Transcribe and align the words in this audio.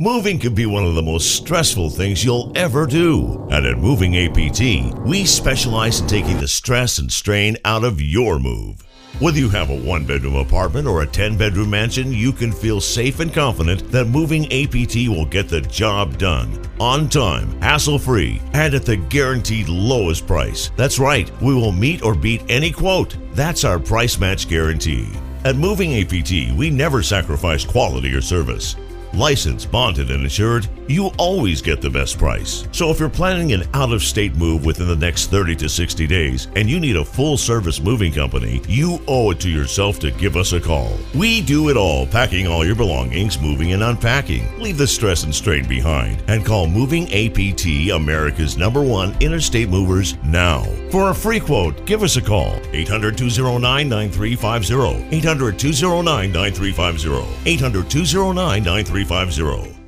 Moving 0.00 0.40
can 0.40 0.56
be 0.56 0.66
one 0.66 0.84
of 0.84 0.96
the 0.96 1.02
most 1.02 1.36
stressful 1.36 1.88
things 1.88 2.24
you'll 2.24 2.50
ever 2.56 2.84
do. 2.84 3.46
And 3.52 3.64
at 3.64 3.78
Moving 3.78 4.16
APT, 4.16 4.98
we 5.06 5.24
specialize 5.24 6.00
in 6.00 6.08
taking 6.08 6.36
the 6.40 6.48
stress 6.48 6.98
and 6.98 7.12
strain 7.12 7.56
out 7.64 7.84
of 7.84 8.02
your 8.02 8.40
move. 8.40 8.82
Whether 9.20 9.38
you 9.38 9.48
have 9.50 9.70
a 9.70 9.80
one 9.80 10.04
bedroom 10.04 10.34
apartment 10.34 10.88
or 10.88 11.02
a 11.02 11.06
10 11.06 11.38
bedroom 11.38 11.70
mansion, 11.70 12.12
you 12.12 12.32
can 12.32 12.50
feel 12.50 12.80
safe 12.80 13.20
and 13.20 13.32
confident 13.32 13.88
that 13.92 14.08
Moving 14.08 14.46
APT 14.46 14.96
will 15.16 15.26
get 15.26 15.48
the 15.48 15.60
job 15.60 16.18
done 16.18 16.60
on 16.80 17.08
time, 17.08 17.52
hassle 17.62 18.00
free, 18.00 18.42
and 18.52 18.74
at 18.74 18.84
the 18.84 18.96
guaranteed 18.96 19.68
lowest 19.68 20.26
price. 20.26 20.72
That's 20.76 20.98
right, 20.98 21.30
we 21.40 21.54
will 21.54 21.70
meet 21.70 22.02
or 22.02 22.16
beat 22.16 22.42
any 22.48 22.72
quote. 22.72 23.16
That's 23.34 23.62
our 23.62 23.78
price 23.78 24.18
match 24.18 24.48
guarantee. 24.48 25.06
At 25.44 25.54
Moving 25.54 26.02
APT, 26.02 26.58
we 26.58 26.68
never 26.68 27.00
sacrifice 27.00 27.64
quality 27.64 28.12
or 28.12 28.20
service. 28.20 28.74
Licensed, 29.14 29.70
bonded, 29.70 30.10
and 30.10 30.24
insured, 30.24 30.66
you 30.88 31.06
always 31.18 31.62
get 31.62 31.80
the 31.80 31.88
best 31.88 32.18
price. 32.18 32.66
So 32.72 32.90
if 32.90 32.98
you're 32.98 33.08
planning 33.08 33.52
an 33.52 33.62
out 33.72 33.92
of 33.92 34.02
state 34.02 34.34
move 34.34 34.64
within 34.64 34.88
the 34.88 34.96
next 34.96 35.30
30 35.30 35.54
to 35.56 35.68
60 35.68 36.06
days 36.08 36.48
and 36.56 36.68
you 36.68 36.80
need 36.80 36.96
a 36.96 37.04
full 37.04 37.36
service 37.36 37.80
moving 37.80 38.12
company, 38.12 38.60
you 38.66 39.00
owe 39.06 39.30
it 39.30 39.38
to 39.40 39.48
yourself 39.48 40.00
to 40.00 40.10
give 40.10 40.36
us 40.36 40.52
a 40.52 40.60
call. 40.60 40.98
We 41.14 41.40
do 41.42 41.68
it 41.68 41.76
all, 41.76 42.06
packing 42.08 42.48
all 42.48 42.66
your 42.66 42.74
belongings, 42.74 43.40
moving 43.40 43.72
and 43.72 43.84
unpacking. 43.84 44.60
Leave 44.60 44.78
the 44.78 44.86
stress 44.86 45.22
and 45.22 45.34
strain 45.34 45.68
behind 45.68 46.22
and 46.26 46.44
call 46.44 46.66
Moving 46.66 47.04
APT, 47.14 47.92
America's 47.92 48.58
number 48.58 48.82
one 48.82 49.14
interstate 49.20 49.68
movers, 49.68 50.16
now. 50.24 50.64
For 50.90 51.10
a 51.10 51.14
free 51.14 51.40
quote, 51.40 51.86
give 51.86 52.02
us 52.02 52.16
a 52.16 52.22
call 52.22 52.60
800 52.72 53.16
209 53.16 53.88
9350. 53.88 55.16
800 55.16 55.58
209 55.58 56.32
9350. 56.32 57.50
800 57.50 57.90
209 57.90 58.62
9350. 58.64 59.03
350. 59.04 59.73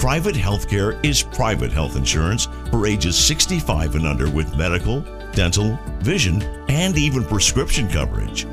Private 0.00 0.34
healthcare 0.34 0.98
is 1.04 1.22
private 1.22 1.70
health 1.70 1.94
insurance 1.94 2.48
for 2.70 2.86
ages 2.86 3.18
65 3.18 3.96
and 3.96 4.06
under 4.06 4.30
with 4.30 4.56
medical, 4.56 5.02
dental, 5.32 5.78
vision, 5.98 6.40
and 6.70 6.96
even 6.96 7.22
prescription 7.22 7.86
coverage. 7.86 8.46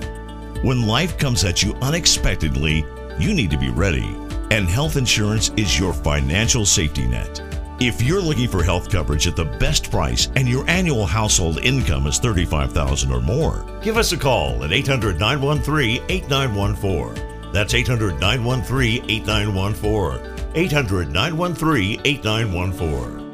When 0.61 0.85
life 0.85 1.17
comes 1.17 1.45
at 1.45 1.63
you 1.63 1.73
unexpectedly, 1.75 2.85
you 3.17 3.33
need 3.33 3.49
to 3.51 3.57
be 3.57 3.69
ready, 3.69 4.13
and 4.51 4.67
health 4.67 4.97
insurance 4.97 5.51
is 5.55 5.79
your 5.79 5.93
financial 5.93 6.65
safety 6.65 7.07
net. 7.07 7.41
If 7.79 8.01
you're 8.01 8.19
looking 8.19 8.49
for 8.49 8.61
health 8.61 8.91
coverage 8.91 9.25
at 9.25 9.37
the 9.37 9.45
best 9.45 9.89
price 9.89 10.27
and 10.35 10.49
your 10.49 10.69
annual 10.69 11.05
household 11.05 11.59
income 11.59 12.07
is 12.07 12.19
35,000 12.19 13.09
or 13.09 13.21
more, 13.21 13.65
give 13.81 13.95
us 13.95 14.11
a 14.11 14.17
call 14.17 14.65
at 14.65 14.71
800-913-8914. 14.71 17.53
That's 17.53 17.73
800-913-8914. 17.73 20.36
800 20.57 21.11
913 21.11 22.01
8914. 22.03 23.27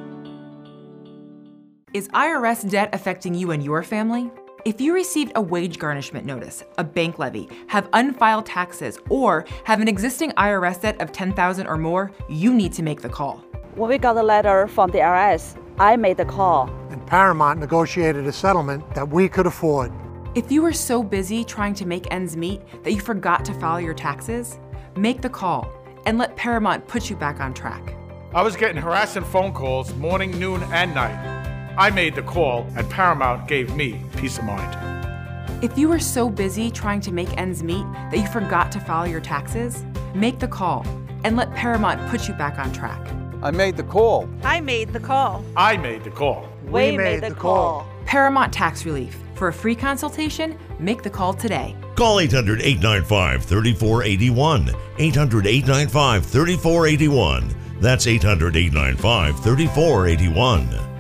Is 1.94 2.09
IRS 2.09 2.69
debt 2.69 2.89
affecting 2.91 3.34
you 3.34 3.51
and 3.51 3.63
your 3.63 3.81
family? 3.81 4.29
If 4.66 4.81
you 4.81 4.94
received 4.94 5.31
a 5.35 5.41
wage 5.41 5.79
garnishment 5.79 6.25
notice, 6.25 6.66
a 6.78 6.84
bank 6.84 7.19
levy, 7.19 7.47
have 7.67 7.88
unfiled 7.94 8.45
taxes, 8.45 9.00
or 9.09 9.45
have 9.63 9.79
an 9.79 9.88
existing 9.88 10.31
IRS 10.31 10.81
debt 10.81 11.00
of 11.00 11.13
10,000 11.13 11.66
or 11.66 11.78
more, 11.78 12.11
you 12.28 12.53
need 12.53 12.73
to 12.73 12.84
make 12.84 13.01
the 13.01 13.07
call. 13.07 13.38
When 13.75 13.90
we 13.90 13.97
got 13.97 14.16
the 14.16 14.23
letter 14.23 14.67
from 14.67 14.91
the 14.91 14.97
IRS, 14.97 15.57
I 15.79 15.95
made 15.95 16.17
the 16.17 16.25
call. 16.25 16.69
And 16.90 17.07
Paramount 17.07 17.57
negotiated 17.57 18.28
a 18.28 18.34
settlement 18.34 18.94
that 18.95 19.07
we 19.07 19.29
could 19.29 19.45
afford. 19.45 19.94
If 20.35 20.51
you 20.51 20.61
were 20.61 20.73
so 20.73 21.01
busy 21.01 21.45
trying 21.45 21.75
to 21.75 21.85
make 21.85 22.11
ends 22.11 22.35
meet 22.35 22.61
that 22.84 22.91
you 22.91 23.00
forgot 23.00 23.45
to 23.45 23.53
file 23.53 23.79
your 23.79 23.94
taxes, 23.94 24.59
make 24.97 25.22
the 25.22 25.29
call 25.29 25.72
and 26.06 26.18
let 26.18 26.36
Paramount 26.36 26.88
put 26.88 27.09
you 27.09 27.16
back 27.16 27.40
on 27.40 27.53
track. 27.53 27.96
I 28.34 28.41
was 28.41 28.56
getting 28.56 28.81
harassing 28.81 29.24
phone 29.24 29.53
calls 29.53 29.94
morning, 29.96 30.38
noon, 30.40 30.64
and 30.72 30.94
night. 30.94 31.75
I 31.78 31.90
made 31.90 32.16
the 32.16 32.24
call, 32.24 32.68
and 32.75 32.90
Paramount 32.90 33.47
gave 33.47 33.75
me 33.75 34.02
peace 34.18 34.38
of 34.38 34.44
mind. 34.44 35.64
If 35.64 35.78
you 35.78 35.88
were 35.88 36.00
so 36.00 36.30
busy 36.30 36.69
trying 36.69 37.02
to 37.02 37.12
make 37.12 37.38
ends 37.38 37.64
meet 37.64 37.86
that 38.12 38.18
you 38.18 38.28
forgot 38.28 38.72
to 38.74 38.80
file 38.80 39.08
your 39.08 39.22
taxes, 39.22 39.84
make 40.14 40.40
the 40.40 40.47
call 40.47 40.86
and 41.24 41.38
let 41.38 41.53
Paramount 41.53 42.09
put 42.09 42.28
you 42.28 42.34
back 42.34 42.59
on 42.59 42.72
track. 42.74 43.00
I 43.41 43.52
made 43.52 43.78
the 43.78 43.84
call. 43.84 44.30
I 44.44 44.59
made 44.59 44.94
the 44.94 45.00
call. 45.00 45.44
I 45.56 45.78
made 45.78 46.03
the 46.03 46.12
call. 46.12 46.47
We, 46.66 46.72
we 46.72 46.97
made, 46.97 47.22
made, 47.22 47.32
the 47.32 47.35
call. 47.35 47.82
call. 47.82 47.90
Paramount 48.06 48.53
Tax 48.53 48.85
Relief. 48.85 49.17
For 49.35 49.47
a 49.47 49.53
free 49.53 49.76
consultation, 49.76 50.58
make 50.80 51.03
the 51.03 51.09
call 51.09 51.34
today. 51.34 51.76
Call 51.96 52.20
800 52.20 52.62
895 52.62 53.44
3481. 53.46 54.70
800 54.97 55.47
895 55.47 56.26
3481. 56.26 57.56
That's 57.80 58.08
800 58.08 58.56
895 58.56 59.44
3481. 59.44 60.94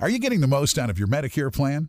Are 0.00 0.08
you 0.08 0.20
getting 0.20 0.40
the 0.40 0.46
most 0.46 0.78
out 0.78 0.90
of 0.90 0.98
your 0.98 1.08
Medicare 1.08 1.52
plan? 1.52 1.88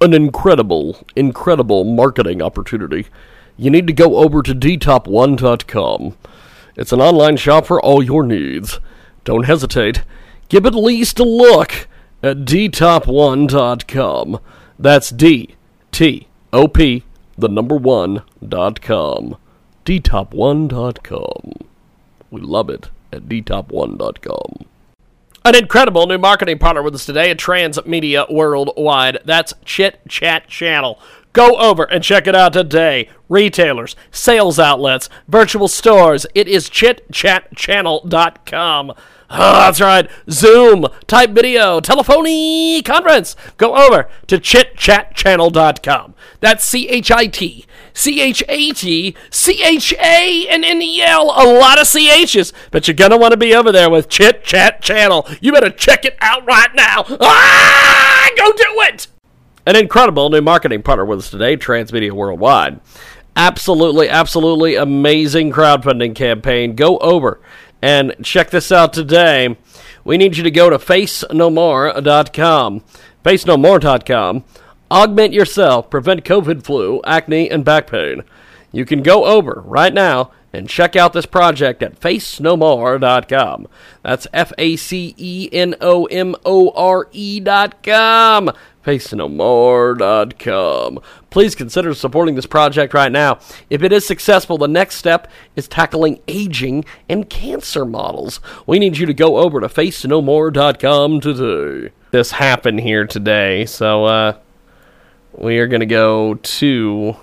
an 0.00 0.12
incredible, 0.12 1.04
incredible 1.14 1.84
marketing 1.84 2.42
opportunity. 2.42 3.06
You 3.56 3.70
need 3.70 3.86
to 3.86 3.92
go 3.92 4.16
over 4.16 4.42
to 4.42 4.54
dtop1.com. 4.54 6.16
It's 6.76 6.92
an 6.92 7.00
online 7.00 7.38
shop 7.38 7.66
for 7.66 7.80
all 7.80 8.02
your 8.02 8.22
needs. 8.22 8.78
Don't 9.24 9.44
hesitate. 9.44 10.02
Give 10.48 10.66
at 10.66 10.74
least 10.74 11.18
a 11.18 11.24
look 11.24 11.88
at 12.22 12.38
dtop1.com. 12.38 14.40
That's 14.78 15.10
D 15.10 15.54
T 15.90 16.28
O 16.52 16.68
P, 16.68 17.02
the 17.38 17.48
number 17.48 17.76
one 17.76 18.22
dot 18.46 18.82
com. 18.82 19.36
dtop1.com. 19.84 21.52
We 22.30 22.40
love 22.42 22.68
it 22.68 22.90
at 23.12 23.22
dtop1.com. 23.22 24.66
An 25.46 25.54
incredible 25.54 26.06
new 26.08 26.18
marketing 26.18 26.58
partner 26.58 26.82
with 26.82 26.96
us 26.96 27.06
today 27.06 27.30
at 27.30 27.36
Transmedia 27.36 28.28
Worldwide. 28.28 29.18
That's 29.24 29.54
Chit 29.64 30.00
Chat 30.08 30.48
Channel. 30.48 30.98
Go 31.32 31.56
over 31.58 31.84
and 31.84 32.02
check 32.02 32.26
it 32.26 32.34
out 32.34 32.54
today. 32.54 33.08
Retailers, 33.28 33.94
sales 34.10 34.58
outlets, 34.58 35.08
virtual 35.28 35.68
stores. 35.68 36.26
It 36.34 36.48
is 36.48 36.68
chitchatchannel.com. 36.68 38.92
Oh, 39.30 39.52
that's 39.64 39.80
right. 39.80 40.08
Zoom, 40.30 40.86
type 41.06 41.30
video, 41.30 41.80
telephony, 41.80 42.82
conference. 42.82 43.36
Go 43.56 43.76
over 43.76 44.08
to 44.26 44.38
chitchatchannel.com. 44.38 46.14
That's 46.40 46.64
C 46.64 46.88
H 46.88 47.10
I 47.10 47.26
T 47.26 47.66
C 47.92 48.20
H 48.20 48.42
A 48.48 48.72
T 48.72 49.16
C 49.30 49.62
H 49.64 49.92
A 49.94 50.46
N 50.48 50.64
N 50.64 50.82
E 50.82 51.02
L. 51.02 51.24
A 51.24 51.44
lot 51.58 51.80
of 51.80 51.86
CHs, 51.86 52.52
but 52.70 52.86
you're 52.86 52.94
going 52.94 53.10
to 53.10 53.16
want 53.16 53.32
to 53.32 53.36
be 53.38 53.54
over 53.54 53.72
there 53.72 53.90
with 53.90 54.08
Chit 54.08 54.44
Chat 54.44 54.82
Channel. 54.82 55.26
You 55.40 55.52
better 55.52 55.70
check 55.70 56.04
it 56.04 56.16
out 56.20 56.46
right 56.46 56.74
now. 56.74 57.04
Ah, 57.20 58.30
go 58.36 58.52
do 58.52 58.80
it. 58.82 59.08
An 59.64 59.74
incredible 59.74 60.30
new 60.30 60.40
marketing 60.40 60.82
partner 60.82 61.04
with 61.04 61.18
us 61.20 61.30
today, 61.30 61.56
Transmedia 61.56 62.12
Worldwide. 62.12 62.80
Absolutely, 63.34 64.08
absolutely 64.08 64.76
amazing 64.76 65.50
crowdfunding 65.50 66.14
campaign. 66.14 66.74
Go 66.74 66.98
over 66.98 67.40
and 67.82 68.14
check 68.22 68.50
this 68.50 68.72
out 68.72 68.92
today. 68.92 69.56
We 70.04 70.16
need 70.16 70.36
you 70.36 70.44
to 70.44 70.50
go 70.50 70.70
to 70.70 70.78
facenomore.com. 70.78 72.82
Facenomore.com. 73.24 74.44
Augment 74.88 75.32
yourself, 75.32 75.90
prevent 75.90 76.24
COVID 76.24 76.62
flu, 76.62 77.00
acne, 77.04 77.50
and 77.50 77.64
back 77.64 77.88
pain. 77.88 78.22
You 78.70 78.84
can 78.84 79.02
go 79.02 79.24
over 79.24 79.62
right 79.64 79.92
now 79.92 80.30
and 80.52 80.68
check 80.68 80.96
out 80.96 81.12
this 81.12 81.26
project 81.26 81.82
at 81.82 81.98
facenomore.com. 81.98 83.66
That's 84.02 84.26
F 84.32 84.52
A 84.58 84.76
C 84.76 85.14
E 85.16 85.48
N 85.52 85.74
O 85.80 86.06
M 86.06 86.34
O 86.44 86.70
R 86.70 87.08
E.com. 87.12 88.50
FaceNoMore.com. 88.86 91.00
Please 91.30 91.56
consider 91.56 91.92
supporting 91.92 92.36
this 92.36 92.46
project 92.46 92.94
right 92.94 93.10
now. 93.10 93.40
If 93.68 93.82
it 93.82 93.92
is 93.92 94.06
successful, 94.06 94.58
the 94.58 94.68
next 94.68 94.94
step 94.94 95.28
is 95.56 95.66
tackling 95.66 96.20
aging 96.28 96.84
and 97.08 97.28
cancer 97.28 97.84
models. 97.84 98.38
We 98.64 98.78
need 98.78 98.96
you 98.96 99.06
to 99.06 99.14
go 99.14 99.38
over 99.38 99.60
to 99.60 99.66
FaceNoMore.com 99.66 101.20
today. 101.20 101.90
This 102.12 102.30
happened 102.30 102.78
here 102.78 103.06
today, 103.06 103.66
so 103.66 104.04
uh, 104.04 104.38
we 105.36 105.58
are 105.58 105.66
going 105.66 105.80
to 105.80 105.86
go 105.86 106.34
to 106.34 107.16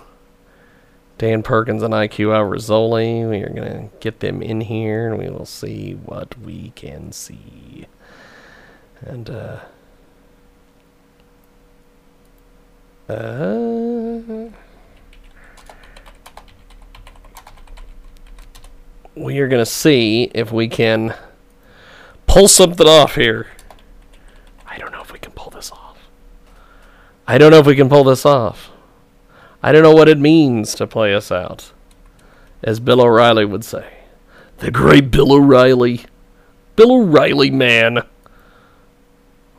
Dan 1.16 1.42
Perkins 1.42 1.82
and 1.82 1.94
IQ 1.94 2.50
Rizzoli. 2.50 3.26
We 3.28 3.42
are 3.42 3.48
going 3.48 3.88
to 3.88 3.96
get 4.00 4.20
them 4.20 4.42
in 4.42 4.60
here 4.60 5.08
and 5.08 5.18
we 5.18 5.30
will 5.30 5.46
see 5.46 5.94
what 5.94 6.38
we 6.38 6.72
can 6.76 7.10
see. 7.10 7.86
And, 9.00 9.30
uh, 9.30 9.60
uh, 13.08 14.50
we 19.14 19.38
are 19.38 19.48
going 19.48 19.60
to 19.60 19.66
see 19.66 20.30
if 20.34 20.50
we 20.50 20.68
can 20.68 21.14
pull 22.26 22.48
something 22.48 22.86
off 22.86 23.14
here. 23.14 23.48
I 24.66 24.78
don't 24.78 24.92
know 24.92 25.02
if 25.02 25.12
we 25.12 25.18
can 25.18 25.32
pull 25.32 25.50
this 25.50 25.70
off. 25.70 25.98
I 27.26 27.38
don't 27.38 27.50
know 27.50 27.58
if 27.58 27.66
we 27.66 27.76
can 27.76 27.88
pull 27.88 28.04
this 28.04 28.26
off. 28.26 28.70
I 29.62 29.72
don't 29.72 29.82
know 29.82 29.94
what 29.94 30.08
it 30.08 30.18
means 30.18 30.74
to 30.74 30.86
play 30.86 31.14
us 31.14 31.30
out. 31.30 31.72
As 32.62 32.80
Bill 32.80 33.00
O'Reilly 33.00 33.44
would 33.44 33.64
say. 33.64 33.86
The 34.58 34.70
great 34.70 35.10
Bill 35.10 35.32
O'Reilly. 35.32 36.02
Bill 36.76 36.92
O'Reilly, 36.92 37.50
man. 37.50 38.02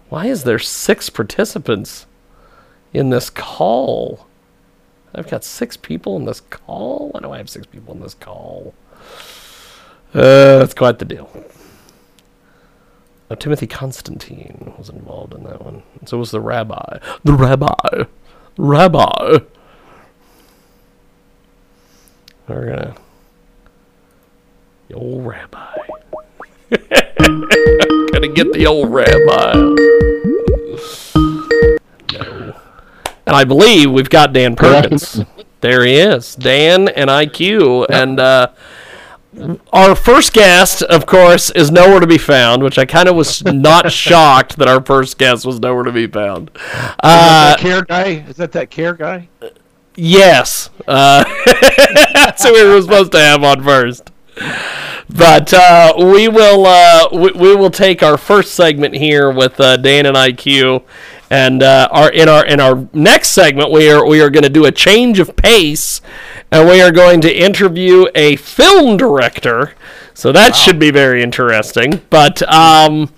Why 0.10 0.28
is 0.28 0.44
there 0.44 0.60
six 0.60 1.10
participants 1.10 2.06
in 2.96 3.10
this 3.10 3.30
call? 3.30 4.26
I've 5.14 5.30
got 5.30 5.44
six 5.44 5.78
people 5.78 6.18
in 6.18 6.26
this 6.26 6.42
call? 6.42 7.10
Why 7.12 7.20
do 7.22 7.32
I 7.32 7.38
have 7.38 7.50
six 7.50 7.66
people 7.66 7.94
in 7.94 8.02
this 8.02 8.14
call? 8.14 8.74
Uh, 10.14 10.60
that's 10.60 10.74
quite 10.74 11.00
the 11.00 11.06
deal. 11.06 11.30
Oh, 13.30 13.36
Timothy 13.36 13.68
Constantine 13.68 14.74
was 14.78 14.90
involved 14.90 15.34
in 15.34 15.44
that 15.44 15.64
one. 15.64 15.84
So 16.06 16.18
was 16.18 16.32
the 16.32 16.40
rabbi. 16.40 17.00
The 17.24 17.34
rabbi. 17.34 18.06
Rabbi. 18.58 19.40
We're 22.48 22.66
gonna. 22.66 22.96
The 24.88 24.94
old 24.94 25.26
rabbi. 25.26 25.76
gonna 28.12 28.28
get 28.28 28.54
the 28.54 28.68
old 28.68 28.94
rabbi. 28.94 29.76
And 33.26 33.36
I 33.36 33.44
believe 33.44 33.92
we've 33.92 34.10
got 34.10 34.34
Dan 34.34 34.56
Perkins. 34.56 35.22
there 35.62 35.84
he 35.86 35.96
is. 35.96 36.36
Dan 36.36 36.90
and 36.90 37.10
IQ. 37.10 37.88
And 37.90 38.20
uh, 38.20 38.52
our 39.74 39.96
first 39.96 40.34
guest, 40.34 40.82
of 40.84 41.06
course, 41.06 41.50
is 41.52 41.72
nowhere 41.72 42.00
to 42.00 42.08
be 42.08 42.18
found, 42.18 42.64
which 42.64 42.78
I 42.78 42.86
kind 42.86 43.10
of 43.10 43.16
was 43.16 43.44
not 43.44 43.92
shocked 43.92 44.58
that 44.58 44.68
our 44.68 44.84
first 44.84 45.18
guest 45.18 45.46
was 45.46 45.60
nowhere 45.60 45.84
to 45.84 45.92
be 45.92 46.08
found. 46.08 46.52
Uh, 47.02 47.56
care 47.58 47.84
guy? 47.84 48.26
Is 48.28 48.38
that 48.38 48.52
that 48.54 48.70
care 48.70 48.94
guy? 48.94 49.28
Yes. 49.96 50.70
Uh, 50.88 51.24
that's 52.14 52.44
who 52.44 52.54
we 52.54 52.64
were 52.64 52.82
supposed 52.82 53.12
to 53.14 53.20
have 53.20 53.44
on 53.44 53.64
first. 53.64 54.12
But 55.10 55.54
uh, 55.54 55.94
we 55.98 56.28
will 56.28 56.66
uh, 56.66 57.08
we, 57.14 57.32
we, 57.32 57.56
will 57.56 57.70
take 57.70 58.04
our 58.04 58.18
first 58.18 58.54
segment 58.56 58.96
here 58.96 59.32
with 59.32 59.60
uh, 59.60 59.78
Dan 59.78 60.06
and 60.06 60.18
IQ, 60.18 60.84
and 61.36 61.62
uh, 61.62 61.90
our 61.92 62.10
in 62.12 62.30
our 62.30 62.46
in 62.46 62.62
our 62.62 62.88
next 62.94 63.32
segment 63.32 63.70
we 63.70 63.92
are 63.92 64.08
we 64.08 64.22
are 64.22 64.30
going 64.30 64.44
to 64.44 64.50
do 64.50 64.64
a 64.64 64.72
change 64.72 65.20
of 65.20 65.36
pace, 65.36 66.00
and 66.50 66.66
we 66.66 66.82
are 66.82 66.94
going 66.94 67.20
to 67.22 67.34
interview 67.34 68.06
a 68.16 68.38
film 68.38 68.96
director. 68.96 69.74
So 70.14 70.32
that 70.32 70.52
wow. 70.52 70.56
should 70.56 70.80
be 70.80 70.92
very 70.92 71.22
interesting. 71.22 72.02
But 72.10 72.42
um, 72.50 73.14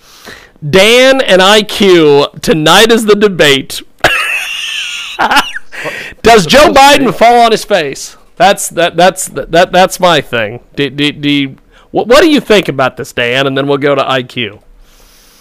Dan 0.67 1.21
and 1.21 1.43
IQ 1.43 2.41
tonight 2.41 2.91
is 2.91 3.05
the 3.05 3.15
debate. 3.15 3.83
Does 6.23 6.47
Joe 6.47 6.73
Biden 6.73 7.13
fall 7.13 7.41
on 7.41 7.51
his 7.51 7.65
face? 7.65 8.17
That's 8.35 8.67
that 8.69 8.97
that's 8.97 9.27
that 9.27 9.71
that's 9.71 9.99
my 9.99 10.21
thing. 10.21 10.61
Do, 10.75 10.89
do, 10.89 11.11
do 11.11 11.55
what, 11.91 12.07
what 12.07 12.21
do 12.21 12.31
you 12.31 12.41
think 12.41 12.67
about 12.67 12.97
this, 12.97 13.13
Dan? 13.13 13.45
And 13.45 13.55
then 13.55 13.67
we'll 13.67 13.77
go 13.77 13.93
to 13.93 14.01
IQ. 14.01 14.63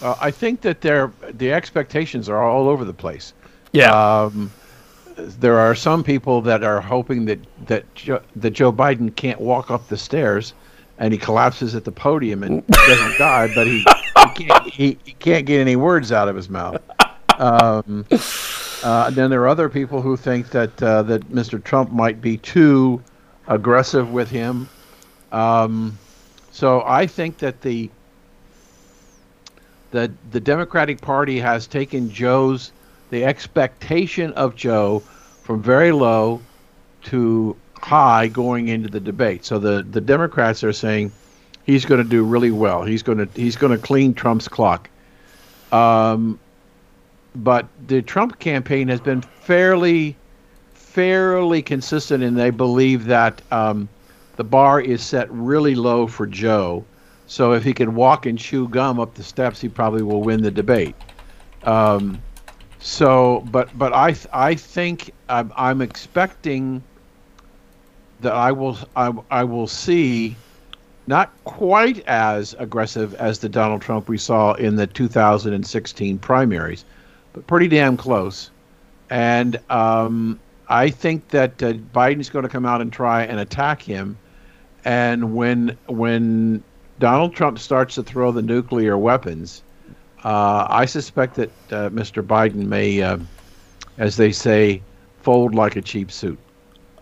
Uh, 0.01 0.15
I 0.19 0.31
think 0.31 0.61
that 0.61 0.81
they're, 0.81 1.11
the 1.33 1.51
expectations 1.51 2.29
are 2.29 2.43
all 2.43 2.69
over 2.69 2.85
the 2.85 2.93
place. 2.93 3.33
Yeah. 3.71 3.91
Um, 3.91 4.51
there 5.17 5.57
are 5.57 5.75
some 5.75 6.03
people 6.03 6.41
that 6.41 6.63
are 6.63 6.79
hoping 6.79 7.25
that 7.25 7.39
that 7.65 7.95
Joe, 7.95 8.21
that 8.35 8.51
Joe 8.51 8.71
Biden 8.71 9.15
can't 9.15 9.39
walk 9.39 9.71
up 9.71 9.87
the 9.87 9.97
stairs, 9.97 10.53
and 10.99 11.11
he 11.11 11.17
collapses 11.17 11.75
at 11.75 11.83
the 11.83 11.91
podium 11.91 12.43
and 12.43 12.65
doesn't 12.67 13.17
die, 13.17 13.49
but 13.55 13.67
he 13.67 13.83
he 14.35 14.45
can't, 14.45 14.69
he, 14.69 14.97
he 15.03 15.13
can't 15.13 15.45
get 15.45 15.59
any 15.59 15.75
words 15.75 16.11
out 16.11 16.27
of 16.27 16.35
his 16.35 16.49
mouth. 16.49 16.81
Um, 17.39 18.05
uh, 18.83 19.09
then 19.11 19.29
there 19.29 19.41
are 19.41 19.47
other 19.47 19.69
people 19.69 20.01
who 20.01 20.17
think 20.17 20.49
that 20.51 20.81
uh, 20.83 21.03
that 21.03 21.29
Mr. 21.29 21.63
Trump 21.63 21.91
might 21.91 22.21
be 22.21 22.37
too 22.37 23.01
aggressive 23.47 24.11
with 24.11 24.29
him. 24.29 24.69
Um, 25.31 25.97
so 26.51 26.83
I 26.85 27.07
think 27.07 27.39
that 27.39 27.61
the 27.61 27.89
that 29.91 30.11
the 30.31 30.39
Democratic 30.39 31.01
Party 31.01 31.39
has 31.39 31.67
taken 31.67 32.09
Joe's 32.09 32.71
the 33.09 33.23
expectation 33.23 34.33
of 34.33 34.55
Joe 34.55 34.99
from 35.43 35.61
very 35.61 35.91
low 35.91 36.41
to 37.03 37.55
high 37.81 38.27
going 38.27 38.67
into 38.67 38.89
the 38.89 38.99
debate. 38.99 39.45
So 39.45 39.59
the 39.59 39.85
the 39.89 40.01
Democrats 40.01 40.63
are 40.63 40.73
saying 40.73 41.11
he's 41.65 41.85
going 41.85 42.03
to 42.03 42.09
do 42.09 42.23
really 42.23 42.51
well. 42.51 42.83
He's 42.83 43.03
going 43.03 43.19
to 43.19 43.29
he's 43.33 43.55
going 43.55 43.71
to 43.71 43.77
clean 43.77 44.13
Trump's 44.13 44.47
clock. 44.47 44.89
Um, 45.71 46.39
but 47.35 47.67
the 47.87 48.01
Trump 48.01 48.39
campaign 48.39 48.87
has 48.87 48.99
been 48.99 49.21
fairly 49.21 50.15
fairly 50.73 51.61
consistent, 51.61 52.23
and 52.23 52.37
they 52.37 52.49
believe 52.49 53.05
that 53.05 53.41
um, 53.51 53.87
the 54.35 54.43
bar 54.43 54.81
is 54.81 55.03
set 55.03 55.31
really 55.31 55.75
low 55.75 56.07
for 56.07 56.25
Joe. 56.25 56.83
So 57.27 57.51
if 57.51 57.63
he 57.63 57.73
can 57.73 57.93
walk 57.93 58.25
and 58.25 58.39
chew 58.39 58.67
gum 58.69 58.99
up 58.99 59.13
the 59.13 59.23
steps, 59.23 59.59
he 59.61 59.69
probably 59.69 60.01
will 60.01 60.21
win 60.21 60.41
the 60.41 60.51
debate. 60.51 60.95
Um, 61.63 62.21
so, 62.79 63.43
but 63.51 63.77
but 63.77 63.93
I 63.93 64.15
I 64.31 64.55
think 64.55 65.11
I'm, 65.27 65.51
I'm 65.55 65.81
expecting 65.81 66.81
that 68.21 68.33
I 68.33 68.51
will 68.51 68.77
I, 68.95 69.13
I 69.29 69.43
will 69.43 69.67
see 69.67 70.35
not 71.05 71.31
quite 71.43 72.05
as 72.07 72.55
aggressive 72.59 73.13
as 73.15 73.39
the 73.39 73.49
Donald 73.49 73.81
Trump 73.81 74.09
we 74.09 74.17
saw 74.17 74.53
in 74.53 74.75
the 74.75 74.87
2016 74.87 76.19
primaries, 76.19 76.85
but 77.33 77.47
pretty 77.47 77.67
damn 77.67 77.95
close. 77.97 78.51
And 79.09 79.57
um, 79.69 80.39
I 80.67 80.89
think 80.89 81.29
that 81.29 81.63
uh, 81.63 81.73
Biden's 81.73 82.29
going 82.29 82.43
to 82.43 82.49
come 82.49 82.65
out 82.65 82.81
and 82.81 82.91
try 82.91 83.23
and 83.23 83.39
attack 83.39 83.81
him. 83.81 84.17
And 84.83 85.35
when 85.35 85.77
when 85.87 86.63
Donald 86.99 87.35
Trump 87.35 87.59
starts 87.59 87.95
to 87.95 88.03
throw 88.03 88.31
the 88.31 88.41
nuclear 88.41 88.97
weapons, 88.97 89.63
uh, 90.23 90.65
I 90.69 90.85
suspect 90.85 91.35
that 91.35 91.49
uh, 91.71 91.89
Mr. 91.89 92.25
Biden 92.25 92.67
may, 92.67 93.01
uh, 93.01 93.17
as 93.97 94.17
they 94.17 94.31
say, 94.31 94.81
fold 95.21 95.53
like 95.53 95.75
a 95.75 95.81
cheap 95.81 96.11
suit. 96.11 96.39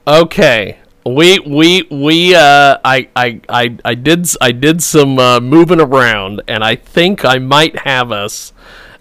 Okay, 0.07 0.77
we 1.05 1.39
we 1.39 1.83
we 1.89 2.35
uh, 2.35 2.77
I, 2.83 3.09
I 3.15 3.41
I 3.47 3.77
I 3.85 3.95
did 3.95 4.27
I 4.41 4.51
did 4.51 4.83
some 4.83 5.17
uh, 5.17 5.39
moving 5.39 5.79
around, 5.79 6.41
and 6.47 6.63
I 6.63 6.75
think 6.75 7.23
I 7.23 7.37
might 7.37 7.79
have 7.79 8.11
us 8.11 8.53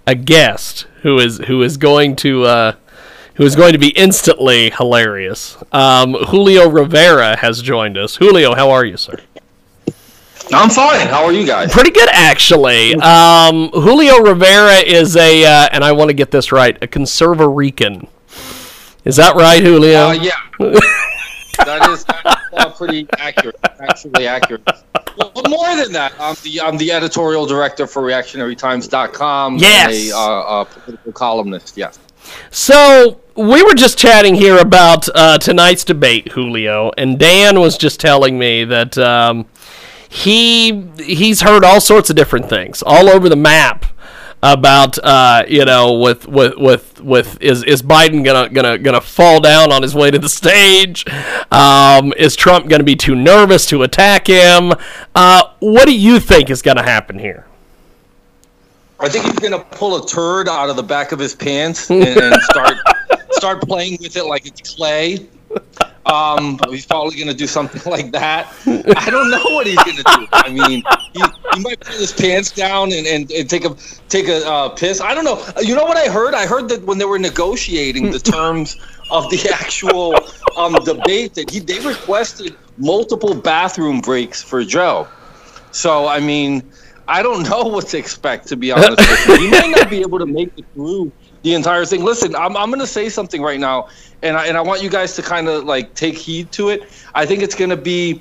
a 0.06 0.14
guest 0.14 0.86
who 1.02 1.18
is 1.18 1.38
who 1.46 1.62
is 1.62 1.76
going 1.76 2.16
to 2.16 2.44
uh, 2.44 2.72
who 3.34 3.44
is 3.44 3.56
going 3.56 3.72
to 3.72 3.78
be 3.78 3.88
instantly 3.88 4.70
hilarious. 4.70 5.56
Um, 5.72 6.14
Julio 6.14 6.68
Rivera 6.68 7.36
has 7.36 7.60
joined 7.60 7.98
us. 7.98 8.16
Julio, 8.16 8.54
how 8.54 8.70
are 8.70 8.84
you, 8.84 8.96
sir? 8.96 9.18
I'm 10.52 10.68
fine. 10.70 11.06
How 11.06 11.24
are 11.24 11.32
you 11.32 11.46
guys? 11.46 11.72
Pretty 11.72 11.90
good, 11.90 12.08
actually. 12.10 12.94
Um, 12.96 13.70
Julio 13.70 14.18
Rivera 14.18 14.78
is 14.78 15.16
a, 15.16 15.44
uh, 15.44 15.68
and 15.72 15.82
I 15.82 15.92
want 15.92 16.10
to 16.10 16.14
get 16.14 16.30
this 16.30 16.52
right, 16.52 16.76
a 16.82 16.86
conservarican. 16.86 18.08
Is 19.04 19.16
that 19.16 19.34
right, 19.36 19.62
Julio? 19.62 20.08
Uh, 20.08 20.12
yeah. 20.12 20.32
that 21.64 21.88
is 21.90 22.04
uh, 22.54 22.70
pretty 22.70 23.06
accurate. 23.18 23.56
Actually 23.80 24.26
accurate. 24.26 24.62
Well, 25.16 25.32
more 25.48 25.76
than 25.76 25.92
that, 25.92 26.12
I'm 26.18 26.36
the 26.42 26.60
I'm 26.60 26.76
the 26.76 26.90
editorial 26.90 27.46
director 27.46 27.86
for 27.86 28.02
ReactionaryTimes.com. 28.02 29.58
Yes. 29.58 30.12
A 30.12 30.16
uh, 30.16 30.20
uh, 30.20 30.64
political 30.64 31.12
columnist. 31.12 31.76
Yes. 31.76 31.98
So 32.50 33.20
we 33.36 33.62
were 33.62 33.74
just 33.74 33.98
chatting 33.98 34.34
here 34.34 34.58
about 34.58 35.08
uh, 35.14 35.38
tonight's 35.38 35.84
debate, 35.84 36.32
Julio, 36.32 36.90
and 36.96 37.18
Dan 37.18 37.60
was 37.60 37.76
just 37.76 38.00
telling 38.00 38.38
me 38.38 38.64
that 38.64 38.96
um, 38.98 39.46
he 40.14 40.86
he's 40.96 41.40
heard 41.40 41.64
all 41.64 41.80
sorts 41.80 42.08
of 42.08 42.14
different 42.14 42.48
things 42.48 42.84
all 42.86 43.08
over 43.08 43.28
the 43.28 43.34
map 43.34 43.84
about 44.44 44.96
uh, 45.02 45.42
you 45.48 45.64
know 45.64 45.94
with 45.94 46.28
with 46.28 46.54
with 46.56 47.00
with 47.00 47.42
is 47.42 47.64
is 47.64 47.82
Biden 47.82 48.24
gonna 48.24 48.48
gonna 48.48 48.78
gonna 48.78 49.00
fall 49.00 49.40
down 49.40 49.72
on 49.72 49.82
his 49.82 49.92
way 49.92 50.12
to 50.12 50.18
the 50.20 50.28
stage? 50.28 51.04
Um, 51.50 52.12
is 52.16 52.36
Trump 52.36 52.68
gonna 52.68 52.84
be 52.84 52.94
too 52.94 53.16
nervous 53.16 53.66
to 53.66 53.82
attack 53.82 54.28
him? 54.28 54.72
Uh, 55.16 55.42
what 55.58 55.86
do 55.86 55.98
you 55.98 56.20
think 56.20 56.48
is 56.48 56.62
gonna 56.62 56.84
happen 56.84 57.18
here? 57.18 57.46
I 59.00 59.08
think 59.08 59.24
he's 59.24 59.40
gonna 59.40 59.64
pull 59.64 60.00
a 60.00 60.06
turd 60.06 60.48
out 60.48 60.70
of 60.70 60.76
the 60.76 60.82
back 60.84 61.10
of 61.10 61.18
his 61.18 61.34
pants 61.34 61.90
and, 61.90 62.04
and 62.06 62.40
start 62.42 62.76
start 63.32 63.62
playing 63.62 63.98
with 64.00 64.16
it 64.16 64.26
like 64.26 64.46
it's 64.46 64.76
clay. 64.76 65.26
Um, 66.06 66.58
he's 66.68 66.84
probably 66.84 67.16
going 67.16 67.28
to 67.28 67.34
do 67.34 67.46
something 67.46 67.80
like 67.90 68.12
that. 68.12 68.52
I 68.66 69.10
don't 69.10 69.30
know 69.30 69.42
what 69.54 69.66
he's 69.66 69.82
going 69.82 69.96
to 69.96 70.02
do. 70.02 70.26
I 70.32 70.50
mean, 70.50 70.82
he, 71.12 71.22
he 71.54 71.60
might 71.60 71.80
pull 71.80 71.96
his 71.96 72.12
pants 72.12 72.50
down 72.50 72.92
and, 72.92 73.06
and, 73.06 73.30
and 73.30 73.48
take 73.48 73.64
a 73.64 73.74
take 74.08 74.28
a 74.28 74.46
uh, 74.46 74.68
piss. 74.70 75.00
I 75.00 75.14
don't 75.14 75.24
know. 75.24 75.42
You 75.62 75.74
know 75.74 75.84
what 75.84 75.96
I 75.96 76.10
heard? 76.10 76.34
I 76.34 76.46
heard 76.46 76.68
that 76.68 76.82
when 76.84 76.98
they 76.98 77.04
were 77.04 77.18
negotiating 77.18 78.10
the 78.10 78.18
terms 78.18 78.76
of 79.10 79.30
the 79.30 79.48
actual 79.54 80.14
um, 80.56 80.74
debate, 80.84 81.34
that 81.34 81.50
he 81.50 81.60
they 81.60 81.80
requested 81.80 82.56
multiple 82.76 83.34
bathroom 83.34 84.00
breaks 84.00 84.42
for 84.42 84.62
Joe. 84.64 85.08
So 85.70 86.06
I 86.06 86.20
mean, 86.20 86.70
I 87.08 87.22
don't 87.22 87.42
know 87.48 87.62
what 87.64 87.88
to 87.88 87.98
expect. 87.98 88.48
To 88.48 88.56
be 88.56 88.72
honest 88.72 88.98
with 88.98 89.28
you, 89.28 89.46
he 89.46 89.50
might 89.50 89.74
not 89.76 89.90
be 89.90 90.00
able 90.00 90.18
to 90.18 90.26
make 90.26 90.52
it 90.56 90.64
through 90.74 91.12
the 91.44 91.54
entire 91.54 91.84
thing. 91.84 92.02
Listen, 92.02 92.34
I'm, 92.34 92.56
I'm 92.56 92.70
going 92.70 92.80
to 92.80 92.86
say 92.86 93.08
something 93.08 93.40
right 93.42 93.60
now, 93.60 93.88
and 94.22 94.36
I, 94.36 94.46
and 94.46 94.56
I 94.56 94.62
want 94.62 94.82
you 94.82 94.90
guys 94.90 95.14
to 95.16 95.22
kind 95.22 95.46
of 95.46 95.64
like 95.64 95.94
take 95.94 96.16
heed 96.18 96.50
to 96.52 96.70
it. 96.70 96.88
I 97.14 97.24
think 97.26 97.42
it's 97.42 97.54
going 97.54 97.70
to 97.70 97.76
be 97.76 98.20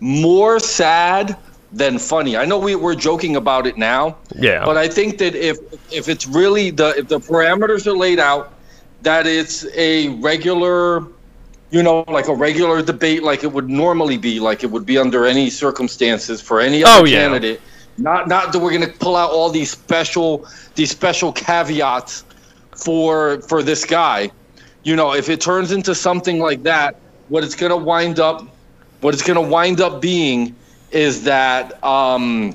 more 0.00 0.58
sad 0.58 1.36
than 1.72 1.98
funny. 1.98 2.36
I 2.36 2.44
know 2.46 2.58
we, 2.58 2.74
we're 2.74 2.94
joking 2.94 3.36
about 3.36 3.66
it 3.66 3.76
now, 3.76 4.16
Yeah. 4.34 4.64
but 4.64 4.76
I 4.76 4.88
think 4.88 5.18
that 5.18 5.34
if 5.34 5.58
if 5.92 6.08
it's 6.08 6.26
really 6.26 6.70
the 6.70 6.94
if 6.96 7.08
the 7.08 7.20
parameters 7.20 7.86
are 7.86 7.96
laid 7.96 8.18
out, 8.18 8.52
that 9.02 9.26
it's 9.26 9.66
a 9.74 10.08
regular, 10.20 11.04
you 11.70 11.82
know, 11.82 12.04
like 12.08 12.28
a 12.28 12.34
regular 12.34 12.80
debate, 12.82 13.22
like 13.22 13.44
it 13.44 13.52
would 13.52 13.68
normally 13.68 14.16
be, 14.16 14.40
like 14.40 14.64
it 14.64 14.70
would 14.70 14.86
be 14.86 14.96
under 14.96 15.26
any 15.26 15.50
circumstances 15.50 16.40
for 16.40 16.60
any 16.60 16.82
other 16.82 17.02
Oh, 17.02 17.04
yeah. 17.04 17.18
candidate. 17.20 17.60
Not 17.98 18.28
not 18.28 18.52
that 18.52 18.58
we're 18.60 18.70
going 18.78 18.90
to 18.90 18.98
pull 18.98 19.16
out 19.16 19.30
all 19.30 19.50
these 19.50 19.70
special 19.70 20.46
these 20.74 20.90
special 20.90 21.32
caveats 21.32 22.24
for 22.76 23.40
for 23.42 23.62
this 23.62 23.84
guy. 23.84 24.30
You 24.82 24.94
know, 24.94 25.14
if 25.14 25.28
it 25.28 25.40
turns 25.40 25.72
into 25.72 25.94
something 25.94 26.38
like 26.38 26.62
that, 26.62 26.96
what 27.28 27.42
it's 27.42 27.56
going 27.56 27.70
to 27.70 27.76
wind 27.76 28.20
up 28.20 28.46
what 29.00 29.14
it's 29.14 29.22
going 29.22 29.36
to 29.36 29.50
wind 29.52 29.80
up 29.80 30.00
being 30.00 30.54
is 30.90 31.24
that 31.24 31.82
um, 31.84 32.54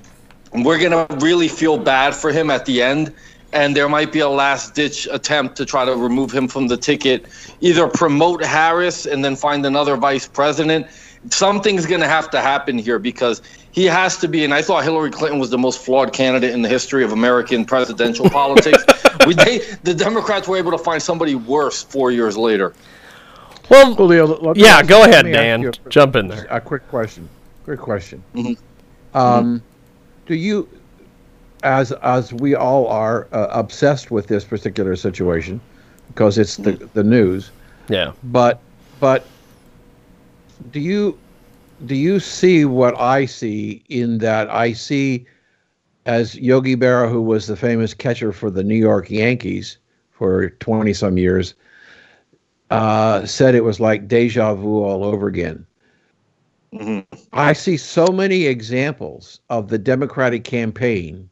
we're 0.53 0.79
going 0.79 0.91
to 0.91 1.15
really 1.17 1.47
feel 1.47 1.77
bad 1.77 2.15
for 2.15 2.31
him 2.31 2.49
at 2.49 2.65
the 2.65 2.81
end 2.81 3.13
and 3.53 3.75
there 3.75 3.89
might 3.89 4.11
be 4.11 4.19
a 4.19 4.29
last 4.29 4.75
ditch 4.75 5.07
attempt 5.11 5.57
to 5.57 5.65
try 5.65 5.85
to 5.85 5.95
remove 5.95 6.31
him 6.31 6.47
from 6.47 6.67
the 6.67 6.77
ticket 6.77 7.25
either 7.59 7.87
promote 7.87 8.43
harris 8.43 9.05
and 9.05 9.23
then 9.23 9.35
find 9.35 9.65
another 9.65 9.97
vice 9.97 10.27
president 10.27 10.87
something's 11.29 11.85
going 11.85 12.01
to 12.01 12.07
have 12.07 12.29
to 12.29 12.41
happen 12.41 12.77
here 12.77 12.99
because 12.99 13.41
he 13.71 13.85
has 13.85 14.17
to 14.17 14.27
be 14.27 14.43
and 14.43 14.53
i 14.53 14.61
thought 14.61 14.83
hillary 14.83 15.09
clinton 15.11 15.39
was 15.39 15.49
the 15.49 15.57
most 15.57 15.83
flawed 15.83 16.11
candidate 16.13 16.51
in 16.53 16.61
the 16.61 16.69
history 16.69 17.03
of 17.03 17.11
american 17.11 17.63
presidential 17.65 18.29
politics 18.39 18.83
we, 19.25 19.33
they, 19.33 19.59
the 19.83 19.93
democrats 19.93 20.47
were 20.47 20.57
able 20.57 20.71
to 20.71 20.77
find 20.77 21.01
somebody 21.01 21.35
worse 21.35 21.83
four 21.83 22.11
years 22.11 22.37
later 22.37 22.73
Well, 23.69 23.95
Julio, 23.95 24.25
let 24.27 24.57
me 24.57 24.63
yeah, 24.63 24.79
ask- 24.79 24.87
go 24.89 24.99
let 24.99 25.09
ahead, 25.09 25.25
Dan. 25.31 25.65
a- 25.65 25.71
Jump 25.89 26.15
in 26.17 26.27
there. 26.27 26.45
A 26.49 26.59
quick 26.59 26.85
question. 26.89 27.29
Quick 27.63 27.79
question. 27.79 28.21
Mm-hmm. 28.35 29.17
Um, 29.17 29.61
do 30.25 30.35
you, 30.35 30.67
as 31.63 31.93
as 31.93 32.33
we 32.33 32.53
all 32.55 32.87
are, 32.87 33.27
uh, 33.31 33.47
obsessed 33.51 34.11
with 34.11 34.27
this 34.27 34.43
particular 34.43 34.97
situation 34.97 35.61
because 36.09 36.37
it's 36.37 36.57
the 36.57 36.73
the 36.93 37.03
news? 37.03 37.51
Yeah. 37.87 38.11
But 38.23 38.59
but 38.99 39.25
do 40.73 40.81
you 40.81 41.17
do 41.85 41.95
you 41.95 42.19
see 42.19 42.65
what 42.65 42.99
I 42.99 43.25
see 43.25 43.83
in 43.89 44.19
that 44.19 44.49
I 44.49 44.73
see 44.73 45.25
as 46.05 46.35
Yogi 46.35 46.75
Berra, 46.75 47.09
who 47.09 47.21
was 47.21 47.47
the 47.47 47.55
famous 47.55 47.93
catcher 47.93 48.31
for 48.31 48.49
the 48.49 48.63
New 48.63 48.75
York 48.75 49.09
Yankees 49.09 49.77
for 50.11 50.49
20 50.49 50.93
some 50.93 51.17
years, 51.17 51.53
uh, 52.69 53.25
said 53.25 53.55
it 53.55 53.63
was 53.63 53.79
like 53.79 54.07
deja 54.07 54.53
vu 54.55 54.83
all 54.83 55.03
over 55.03 55.27
again. 55.27 55.65
I 57.33 57.51
see 57.51 57.75
so 57.75 58.07
many 58.07 58.45
examples 58.45 59.41
of 59.49 59.67
the 59.67 59.77
Democratic 59.77 60.45
campaign 60.45 61.29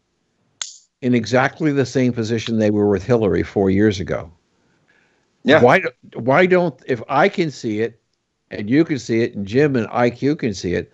in 1.02 1.16
exactly 1.16 1.72
the 1.72 1.86
same 1.86 2.12
position 2.12 2.60
they 2.60 2.72
were 2.72 2.90
with 2.90 3.06
Hillary 3.06 3.44
four 3.44 3.70
years 3.70 4.02
ago. 4.02 4.30
Yeah. 5.44 5.62
Why 5.62 5.82
why 6.16 6.46
don't 6.46 6.78
if 6.86 7.02
I 7.08 7.30
can 7.30 7.52
see 7.52 7.80
it 7.80 8.02
and 8.52 8.70
you 8.70 8.84
can 8.84 9.00
see 9.00 9.22
it 9.22 9.36
and 9.36 9.46
Jim 9.46 9.76
and 9.76 9.88
IQ 9.88 10.40
can 10.40 10.54
see 10.54 10.74
it, 10.74 10.92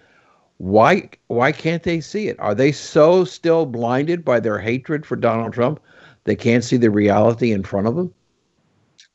why 0.57 1.09
why 1.27 1.51
can't 1.51 1.83
they 1.83 1.99
see 1.99 2.27
it? 2.27 2.39
Are 2.39 2.55
they 2.55 2.71
so 2.71 3.25
still 3.25 3.65
blinded 3.65 4.23
by 4.23 4.39
their 4.39 4.59
hatred 4.59 5.05
for 5.05 5.15
Donald 5.15 5.53
Trump 5.53 5.79
they 6.25 6.35
can't 6.35 6.63
see 6.63 6.77
the 6.77 6.89
reality 6.89 7.51
in 7.51 7.63
front 7.63 7.87
of 7.87 7.95
them? 7.95 8.13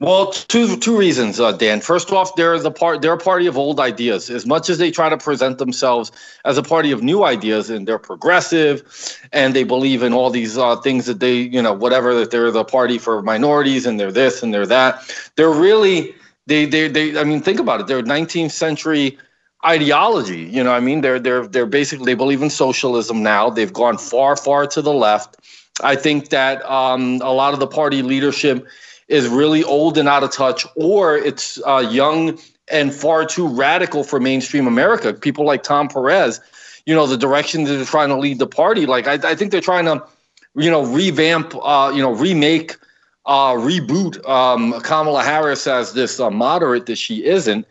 Well, 0.00 0.32
two 0.32 0.78
two 0.78 0.96
reasons, 0.96 1.40
uh, 1.40 1.52
Dan. 1.52 1.82
First 1.82 2.10
off, 2.10 2.34
they're 2.34 2.58
the 2.58 2.70
part 2.70 3.02
they're 3.02 3.12
a 3.12 3.18
party 3.18 3.46
of 3.46 3.58
old 3.58 3.78
ideas. 3.78 4.30
As 4.30 4.46
much 4.46 4.70
as 4.70 4.78
they 4.78 4.90
try 4.90 5.10
to 5.10 5.18
present 5.18 5.58
themselves 5.58 6.10
as 6.46 6.56
a 6.56 6.62
party 6.62 6.90
of 6.90 7.02
new 7.02 7.22
ideas, 7.22 7.68
and 7.68 7.86
they're 7.86 7.98
progressive, 7.98 8.82
and 9.30 9.54
they 9.54 9.62
believe 9.62 10.02
in 10.02 10.14
all 10.14 10.30
these 10.30 10.56
uh, 10.56 10.76
things 10.76 11.04
that 11.04 11.20
they, 11.20 11.34
you 11.34 11.60
know, 11.60 11.74
whatever 11.74 12.14
that 12.14 12.30
they're 12.30 12.50
the 12.50 12.64
party 12.64 12.96
for 12.96 13.20
minorities, 13.20 13.84
and 13.84 14.00
they're 14.00 14.10
this 14.10 14.42
and 14.42 14.54
they're 14.54 14.64
that. 14.64 15.02
They're 15.36 15.50
really 15.50 16.14
they 16.46 16.66
they 16.66 16.88
they. 16.88 17.18
I 17.18 17.24
mean, 17.24 17.40
think 17.40 17.60
about 17.60 17.80
it. 17.80 17.86
They're 17.86 18.02
19th 18.02 18.50
century 18.50 19.18
ideology. 19.64 20.42
You 20.42 20.64
know, 20.64 20.72
I 20.72 20.80
mean, 20.80 21.00
they're 21.00 21.18
they're 21.18 21.46
they're 21.46 21.66
basically 21.66 22.06
they 22.06 22.14
believe 22.14 22.42
in 22.42 22.50
socialism 22.50 23.22
now. 23.22 23.50
They've 23.50 23.72
gone 23.72 23.98
far 23.98 24.36
far 24.36 24.66
to 24.68 24.82
the 24.82 24.92
left. 24.92 25.36
I 25.82 25.96
think 25.96 26.30
that 26.30 26.62
um, 26.70 27.20
a 27.22 27.32
lot 27.32 27.54
of 27.54 27.60
the 27.60 27.66
party 27.66 28.02
leadership 28.02 28.66
is 29.08 29.28
really 29.28 29.64
old 29.64 29.98
and 29.98 30.08
out 30.08 30.22
of 30.22 30.30
touch, 30.30 30.66
or 30.76 31.16
it's 31.16 31.60
uh, 31.66 31.78
young 31.90 32.38
and 32.70 32.94
far 32.94 33.24
too 33.24 33.48
radical 33.48 34.04
for 34.04 34.20
mainstream 34.20 34.66
America. 34.66 35.12
People 35.12 35.44
like 35.44 35.62
Tom 35.62 35.88
Perez, 35.88 36.40
you 36.86 36.94
know, 36.94 37.06
the 37.06 37.16
direction 37.16 37.64
they're 37.64 37.84
trying 37.84 38.08
to 38.08 38.16
lead 38.16 38.38
the 38.38 38.46
party. 38.46 38.86
Like, 38.86 39.08
I, 39.08 39.14
I 39.30 39.34
think 39.34 39.50
they're 39.50 39.60
trying 39.60 39.86
to, 39.86 40.02
you 40.54 40.70
know, 40.70 40.84
revamp, 40.84 41.54
uh, 41.60 41.90
you 41.94 42.00
know, 42.00 42.12
remake, 42.12 42.76
uh, 43.30 43.54
reboot 43.54 44.28
um, 44.28 44.78
Kamala 44.82 45.22
Harris 45.22 45.66
as 45.66 45.94
this 45.94 46.18
uh, 46.18 46.30
moderate 46.30 46.86
that 46.86 46.96
she 46.96 47.24
isn't. 47.24 47.64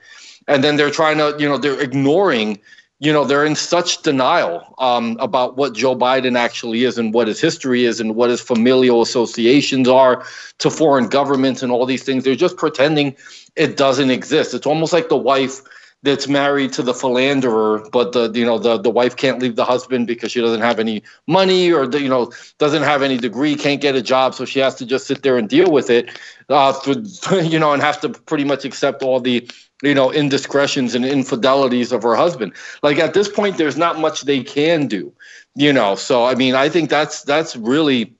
And 0.47 0.63
then 0.63 0.77
they're 0.77 0.89
trying 0.89 1.17
to, 1.17 1.35
you 1.37 1.47
know, 1.47 1.57
they're 1.57 1.79
ignoring 1.79 2.59
you 3.01 3.13
know 3.13 3.23
they're 3.23 3.45
in 3.45 3.55
such 3.55 4.01
denial 4.01 4.75
um, 4.77 5.17
about 5.19 5.55
what 5.55 5.73
Joe 5.73 5.95
Biden 5.95 6.37
actually 6.37 6.83
is 6.83 6.97
and 6.97 7.13
what 7.13 7.27
his 7.29 7.39
history 7.39 7.85
is 7.85 8.01
and 8.01 8.15
what 8.15 8.29
his 8.29 8.41
familial 8.41 9.01
associations 9.01 9.87
are 9.87 10.25
to 10.57 10.69
foreign 10.69 11.07
governments 11.07 11.63
and 11.63 11.71
all 11.71 11.85
these 11.85 12.03
things. 12.03 12.25
They're 12.25 12.35
just 12.35 12.57
pretending 12.57 13.15
it 13.55 13.77
doesn't 13.77 14.11
exist. 14.11 14.53
It's 14.53 14.67
almost 14.67 14.91
like 14.91 15.07
the 15.07 15.17
wife 15.17 15.61
that's 16.03 16.27
married 16.27 16.73
to 16.73 16.81
the 16.81 16.93
philanderer, 16.93 17.87
but 17.91 18.13
the 18.13 18.31
you 18.33 18.45
know 18.45 18.57
the 18.57 18.77
the 18.77 18.89
wife 18.89 19.15
can't 19.15 19.39
leave 19.39 19.55
the 19.55 19.65
husband 19.65 20.07
because 20.07 20.31
she 20.31 20.41
doesn't 20.41 20.61
have 20.61 20.79
any 20.79 21.03
money 21.27 21.71
or 21.71 21.85
you 21.97 22.09
know 22.09 22.31
doesn't 22.57 22.83
have 22.83 23.01
any 23.01 23.17
degree, 23.17 23.55
can't 23.55 23.81
get 23.81 23.95
a 23.95 24.01
job, 24.01 24.33
so 24.33 24.45
she 24.45 24.59
has 24.59 24.75
to 24.75 24.85
just 24.85 25.07
sit 25.07 25.23
there 25.23 25.37
and 25.37 25.49
deal 25.49 25.71
with 25.71 25.89
it, 25.89 26.09
uh, 26.49 26.73
you 27.43 27.59
know, 27.59 27.73
and 27.73 27.81
have 27.81 27.99
to 28.01 28.09
pretty 28.09 28.43
much 28.43 28.65
accept 28.65 29.03
all 29.03 29.19
the 29.19 29.49
you 29.81 29.93
know, 29.93 30.11
indiscretions 30.11 30.93
and 30.93 31.05
infidelities 31.05 31.91
of 31.91 32.03
her 32.03 32.15
husband. 32.15 32.53
Like 32.83 32.97
at 32.99 33.13
this 33.13 33.29
point, 33.29 33.57
there's 33.57 33.77
not 33.77 33.97
much 33.99 34.23
they 34.23 34.43
can 34.43 34.87
do, 34.87 35.13
you 35.55 35.71
know. 35.71 35.95
So 35.95 36.25
I 36.25 36.35
mean, 36.35 36.55
I 36.55 36.69
think 36.69 36.89
that's 36.89 37.23
that's 37.23 37.55
really 37.55 38.13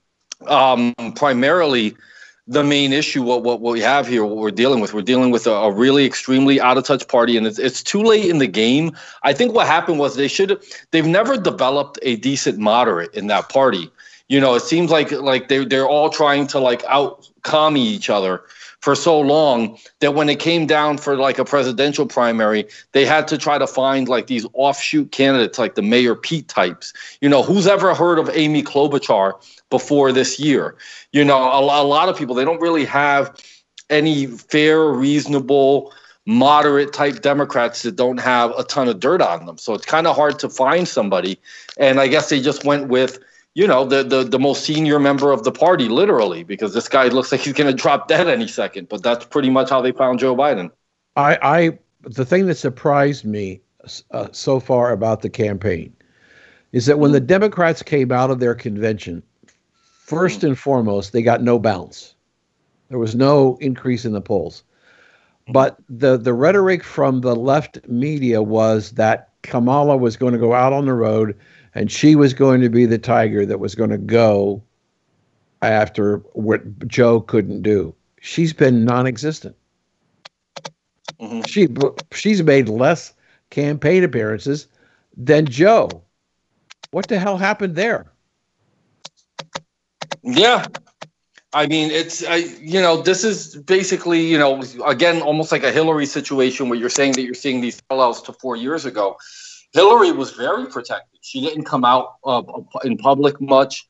um, 0.48 0.94
primarily 1.16 1.96
the 2.50 2.64
main 2.64 2.92
issue. 2.92 3.22
What, 3.22 3.44
what 3.44 3.62
what 3.62 3.74
we 3.74 3.80
have 3.80 4.08
here, 4.08 4.26
what 4.26 4.38
we're 4.38 4.52
dealing 4.52 4.82
with, 4.82 4.94
we're 4.94 5.04
dealing 5.04 5.30
with 5.32 5.48
a, 5.48 5.52
a 5.52 5.72
really 5.72 6.06
extremely 6.06 6.60
out 6.60 6.78
of 6.78 6.84
touch 6.84 7.08
party, 7.08 7.38
and 7.38 7.48
it's 7.48 7.60
it's 7.60 7.82
too 7.82 8.02
late 8.02 8.30
in 8.30 8.40
the 8.40 8.48
game. 8.48 8.98
I 9.24 9.34
think 9.34 9.54
what 9.54 9.68
happened 9.68 10.00
was 10.00 10.16
they 10.16 10.28
should 10.28 10.62
they've 10.92 11.06
never 11.06 11.38
developed 11.38 12.00
a 12.02 12.18
decent 12.18 12.58
moderate 12.58 13.14
in 13.14 13.28
that 13.28 13.50
party. 13.50 13.90
You 14.28 14.42
know, 14.42 14.56
it 14.56 14.64
seems 14.64 14.92
like 14.92 15.12
like 15.12 15.48
they 15.48 15.64
they're 15.64 15.88
all 15.88 16.10
trying 16.10 16.48
to 16.48 16.60
like 16.60 16.84
out 16.86 17.30
commie 17.44 17.88
each 17.88 18.10
other 18.10 18.44
for 18.82 18.96
so 18.96 19.20
long 19.20 19.78
that 20.00 20.14
when 20.14 20.30
it 20.30 20.40
came 20.40 20.66
down 20.66 20.98
for 20.98 21.18
like 21.18 21.38
a 21.38 21.46
presidential 21.46 22.06
primary, 22.06 22.66
they 22.94 23.06
had 23.06 23.28
to 23.28 23.38
try 23.38 23.58
to 23.58 23.68
find 23.68 24.08
like 24.08 24.28
these 24.28 24.46
offshoot 24.54 25.12
candidates, 25.12 25.60
like 25.60 25.76
the 25.76 25.82
Mayor 25.82 26.16
Pete 26.16 26.48
types. 26.48 26.94
You 27.22 27.30
know, 27.30 27.44
who's 27.44 27.68
ever 27.68 27.94
heard 27.94 28.20
of 28.20 28.30
Amy 28.30 28.64
Klobuchar 28.64 29.34
before 29.70 30.12
this 30.12 30.40
year? 30.40 30.76
You 31.12 31.26
know, 31.26 31.38
a, 31.38 31.60
a 31.60 31.84
lot 31.84 32.10
of 32.10 32.18
people, 32.18 32.36
they 32.36 32.46
don't 32.46 32.62
really 32.62 32.86
have 32.86 33.36
any 33.90 34.28
fair, 34.28 34.86
reasonable, 34.86 35.94
moderate 36.26 36.94
type 36.94 37.22
Democrats 37.22 37.82
that 37.82 37.96
don't 37.96 38.20
have 38.20 38.52
a 38.52 38.64
ton 38.64 38.88
of 38.88 39.00
dirt 39.00 39.22
on 39.22 39.46
them. 39.46 39.58
So 39.58 39.74
it's 39.74 39.86
kind 39.86 40.08
of 40.08 40.16
hard 40.16 40.40
to 40.40 40.50
find 40.50 40.88
somebody. 40.88 41.40
And 41.78 42.00
I 42.00 42.08
guess 42.08 42.30
they 42.30 42.40
just 42.40 42.64
went 42.64 42.88
with 42.88 43.20
you 43.56 43.68
know, 43.68 43.86
the, 43.86 44.04
the, 44.04 44.24
the 44.24 44.40
most 44.40 44.64
senior 44.64 45.00
member 45.00 45.32
of 45.32 45.44
the 45.44 45.52
party, 45.52 45.90
literally, 45.90 46.44
because 46.44 46.74
this 46.74 46.88
guy 46.88 47.08
looks 47.08 47.32
like 47.32 47.42
he's 47.42 47.54
going 47.54 47.70
to 47.70 47.76
drop 47.76 48.08
dead 48.08 48.28
any 48.28 48.48
second. 48.48 48.90
But 48.90 49.04
that's 49.04 49.26
pretty 49.26 49.50
much 49.50 49.70
how 49.70 49.82
they 49.82 49.92
found 49.92 50.20
Joe 50.20 50.36
Biden. 50.36 50.72
I, 51.16 51.38
I 51.42 51.80
the 52.02 52.26
thing 52.26 52.46
that 52.48 52.56
surprised 52.56 53.26
me 53.26 53.62
uh, 54.12 54.28
so 54.32 54.60
far 54.60 54.92
about 54.92 55.22
the 55.22 55.30
campaign 55.30 55.94
is 56.72 56.86
that 56.86 57.00
when 57.00 57.12
the 57.12 57.20
Democrats 57.20 57.82
came 57.82 58.12
out 58.12 58.30
of 58.30 58.40
their 58.40 58.56
convention, 58.56 59.24
first 60.00 60.44
and 60.44 60.58
foremost, 60.58 61.12
they 61.12 61.22
got 61.22 61.42
no 61.42 61.58
bounce. 61.60 62.14
There 62.90 63.00
was 63.00 63.16
no 63.16 63.58
increase 63.60 64.06
in 64.06 64.14
the 64.14 64.22
polls. 64.22 64.64
But 65.52 65.78
the, 65.90 66.18
the 66.18 66.34
rhetoric 66.34 66.84
from 66.84 67.22
the 67.22 67.36
left 67.36 67.80
media 67.88 68.42
was 68.42 68.92
that 68.92 69.30
Kamala 69.42 69.98
was 69.98 70.16
going 70.16 70.34
to 70.34 70.40
go 70.40 70.54
out 70.54 70.74
on 70.74 70.86
the 70.86 70.94
road 70.94 71.36
and 71.76 71.92
she 71.92 72.16
was 72.16 72.34
going 72.34 72.62
to 72.62 72.70
be 72.70 72.86
the 72.86 72.98
tiger 72.98 73.46
that 73.46 73.60
was 73.60 73.76
going 73.76 73.90
to 73.90 73.98
go 73.98 74.62
after 75.62 76.18
what 76.34 76.88
Joe 76.88 77.22
couldn't 77.22 77.62
do. 77.62 77.94
She's 78.22 78.54
been 78.54 78.86
non-existent. 78.86 79.56
Mm-hmm. 81.20 81.42
She 81.48 81.68
she's 82.14 82.44
made 82.44 82.70
less 82.70 83.14
campaign 83.50 84.04
appearances 84.04 84.68
than 85.18 85.46
Joe. 85.46 85.90
What 86.92 87.08
the 87.08 87.20
hell 87.20 87.38
happened 87.38 87.76
there? 87.76 88.12
Yeah. 90.24 90.66
I 91.52 91.66
mean, 91.66 91.90
it's 91.90 92.24
I, 92.24 92.38
you 92.62 92.80
know, 92.80 93.02
this 93.02 93.24
is 93.24 93.56
basically, 93.56 94.22
you 94.22 94.38
know, 94.38 94.62
again, 94.86 95.22
almost 95.22 95.52
like 95.52 95.64
a 95.64 95.72
Hillary 95.72 96.06
situation 96.06 96.70
where 96.70 96.78
you're 96.78 96.90
saying 96.90 97.14
that 97.14 97.24
you're 97.24 97.34
seeing 97.34 97.62
these 97.62 97.82
parallels 97.82 98.22
to 98.24 98.34
four 98.34 98.56
years 98.56 98.86
ago. 98.86 99.18
Hillary 99.74 100.12
was 100.12 100.32
very 100.32 100.66
protected. 100.66 101.20
She 101.22 101.42
didn't 101.42 101.66
come 101.66 101.86
out 101.86 102.16
uh, 102.24 102.42
in 102.84 102.98
public 102.98 103.40
much. 103.40 103.88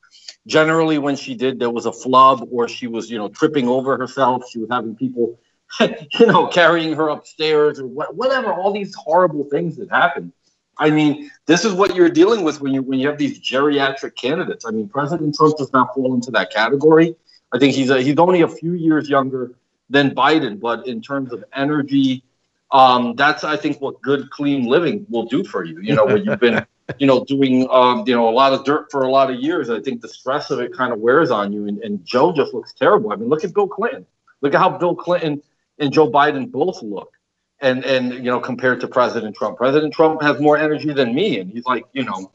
Generally, 0.48 0.98
when 0.98 1.16
she 1.16 1.36
did, 1.36 1.60
there 1.60 1.70
was 1.70 1.86
a 1.86 1.92
flub, 1.92 2.48
or 2.52 2.68
she 2.68 2.88
was, 2.88 3.10
you 3.10 3.18
know, 3.18 3.30
tripping 3.30 3.68
over 3.68 3.98
herself. 3.98 4.44
She 4.50 4.60
was 4.60 4.70
having 4.70 4.96
people, 4.96 5.40
you 5.80 6.26
know, 6.26 6.48
carrying 6.48 6.94
her 6.94 7.10
upstairs, 7.10 7.80
or 7.80 7.88
whatever. 7.88 8.54
All 8.54 8.74
these 8.74 8.94
horrible 8.96 9.46
things 9.46 9.78
that 9.78 9.90
happened. 9.90 10.34
I 10.78 10.90
mean, 10.90 11.30
this 11.46 11.66
is 11.66 11.74
what 11.74 11.94
you're 11.94 12.10
dealing 12.10 12.44
with 12.44 12.62
when 12.62 12.74
you 12.74 12.82
when 12.82 13.00
you 13.00 13.08
have 13.08 13.18
these 13.18 13.40
geriatric 13.40 14.16
candidates. 14.16 14.66
I 14.66 14.72
mean, 14.72 14.88
President 14.88 15.36
Trump 15.36 15.58
does 15.58 15.72
not 15.74 15.94
fall 15.94 16.14
into 16.14 16.32
that 16.32 16.52
category. 16.52 17.16
I 17.52 17.60
think 17.60 17.76
he's 17.76 17.90
a, 17.90 18.02
he's 18.02 18.18
only 18.18 18.42
a 18.42 18.48
few 18.48 18.74
years 18.74 19.10
younger 19.10 19.52
than 19.90 20.12
Biden, 20.12 20.60
but 20.60 20.88
in 20.88 21.02
terms 21.02 21.34
of 21.34 21.44
energy, 21.54 22.24
um, 22.72 23.16
that's 23.16 23.44
I 23.44 23.58
think 23.58 23.82
what 23.82 24.02
good 24.02 24.30
clean 24.30 24.66
living 24.66 25.06
will 25.10 25.26
do 25.26 25.44
for 25.44 25.64
you. 25.64 25.80
You 25.82 25.96
know, 25.96 26.06
when 26.06 26.24
you've 26.24 26.40
been 26.40 26.66
you 27.00 27.08
know 27.08 27.24
doing 27.26 27.68
um, 27.72 28.04
you 28.06 28.16
know 28.16 28.30
a 28.30 28.32
lot 28.32 28.54
of 28.54 28.64
dirt 28.64 28.92
for 28.92 29.04
a 29.04 29.12
lot 29.12 29.32
of 29.32 29.38
years, 29.38 29.70
I 29.70 29.80
think 29.80 30.02
the 30.02 30.08
stress 30.08 30.52
of 30.52 30.60
it 30.60 30.76
kind 30.76 30.94
of 30.94 31.00
wears 31.00 31.32
on 31.32 31.52
you. 31.52 31.68
And, 31.68 31.80
and 31.80 32.06
Joe 32.06 32.32
just 32.32 32.54
looks 32.54 32.74
terrible. 32.74 33.12
I 33.12 33.16
mean, 33.16 33.30
look 33.30 33.44
at 33.44 33.54
Bill 33.54 33.68
Clinton. 33.68 34.06
Look 34.42 34.54
at 34.54 34.60
how 34.60 34.78
Bill 34.78 34.96
Clinton 34.96 35.42
and 35.80 35.92
Joe 35.92 36.10
Biden 36.10 36.52
both 36.52 36.82
look. 36.82 37.14
And 37.62 37.84
and 37.84 38.14
you 38.14 38.22
know 38.32 38.40
compared 38.40 38.80
to 38.82 38.88
President 38.88 39.36
Trump, 39.36 39.58
President 39.58 39.94
Trump 39.94 40.22
has 40.22 40.40
more 40.40 40.58
energy 40.58 40.94
than 40.94 41.14
me, 41.14 41.40
and 41.40 41.52
he's 41.52 41.66
like 41.66 41.84
you 41.92 42.04
know 42.04 42.32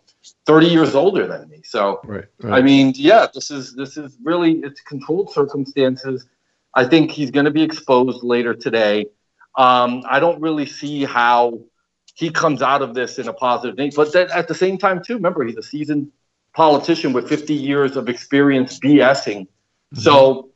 30 0.47 0.67
years 0.67 0.95
older 0.95 1.27
than 1.27 1.49
me. 1.49 1.63
So 1.65 2.01
right, 2.05 2.25
right. 2.43 2.59
I 2.59 2.63
mean, 2.63 2.93
yeah, 2.97 3.27
this 3.33 3.51
is 3.51 3.75
this 3.75 3.97
is 3.97 4.19
really 4.23 4.59
it's 4.59 4.81
controlled 4.83 5.33
circumstances. 5.33 6.27
I 6.75 6.85
think 6.85 7.11
he's 7.11 7.31
going 7.31 7.45
to 7.45 7.51
be 7.51 7.63
exposed 7.63 8.23
later 8.23 8.53
today. 8.53 9.07
Um, 9.57 10.03
I 10.09 10.21
don't 10.21 10.41
really 10.41 10.67
see 10.67 11.05
how 11.05 11.61
he 12.15 12.31
comes 12.31 12.63
out 12.63 12.83
of 12.83 12.95
this 12.95 13.19
in 13.19 13.29
a 13.29 13.33
positive 13.33 13.77
thing. 13.77 13.93
But 13.95 14.13
then 14.13 14.31
at 14.31 14.49
the 14.49 14.55
same 14.55 14.79
time, 14.79 15.03
too, 15.03 15.15
remember 15.15 15.45
he's 15.45 15.57
a 15.57 15.63
seasoned 15.63 16.11
politician 16.55 17.13
with 17.13 17.29
50 17.29 17.55
years 17.55 17.97
of 17.97 18.09
experience 18.09 18.79
BSing. 18.79 19.43
Mm-hmm. 19.43 19.99
So 19.99 20.51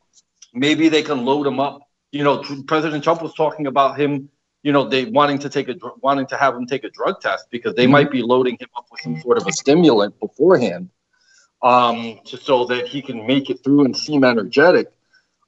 maybe 0.54 0.88
they 0.88 1.02
can 1.02 1.24
load 1.24 1.46
him 1.46 1.60
up. 1.60 1.82
You 2.12 2.24
know, 2.24 2.42
President 2.66 3.04
Trump 3.04 3.22
was 3.22 3.34
talking 3.34 3.66
about 3.66 3.98
him. 3.98 4.30
You 4.62 4.72
know, 4.72 4.88
they 4.88 5.04
wanting 5.04 5.38
to 5.40 5.48
take 5.48 5.68
a 5.68 5.76
wanting 6.00 6.26
to 6.28 6.36
have 6.36 6.54
him 6.54 6.66
take 6.66 6.84
a 6.84 6.90
drug 6.90 7.20
test 7.20 7.46
because 7.50 7.74
they 7.74 7.84
mm-hmm. 7.84 7.92
might 7.92 8.10
be 8.10 8.22
loading 8.22 8.56
him 8.58 8.68
up 8.76 8.86
with 8.90 9.00
some 9.00 9.20
sort 9.20 9.38
of 9.38 9.46
a 9.46 9.52
stimulant 9.52 10.18
beforehand, 10.18 10.90
um, 11.62 12.18
to, 12.24 12.36
so 12.36 12.64
that 12.66 12.88
he 12.88 13.00
can 13.00 13.26
make 13.26 13.50
it 13.50 13.62
through 13.62 13.84
and 13.84 13.96
seem 13.96 14.24
energetic. 14.24 14.90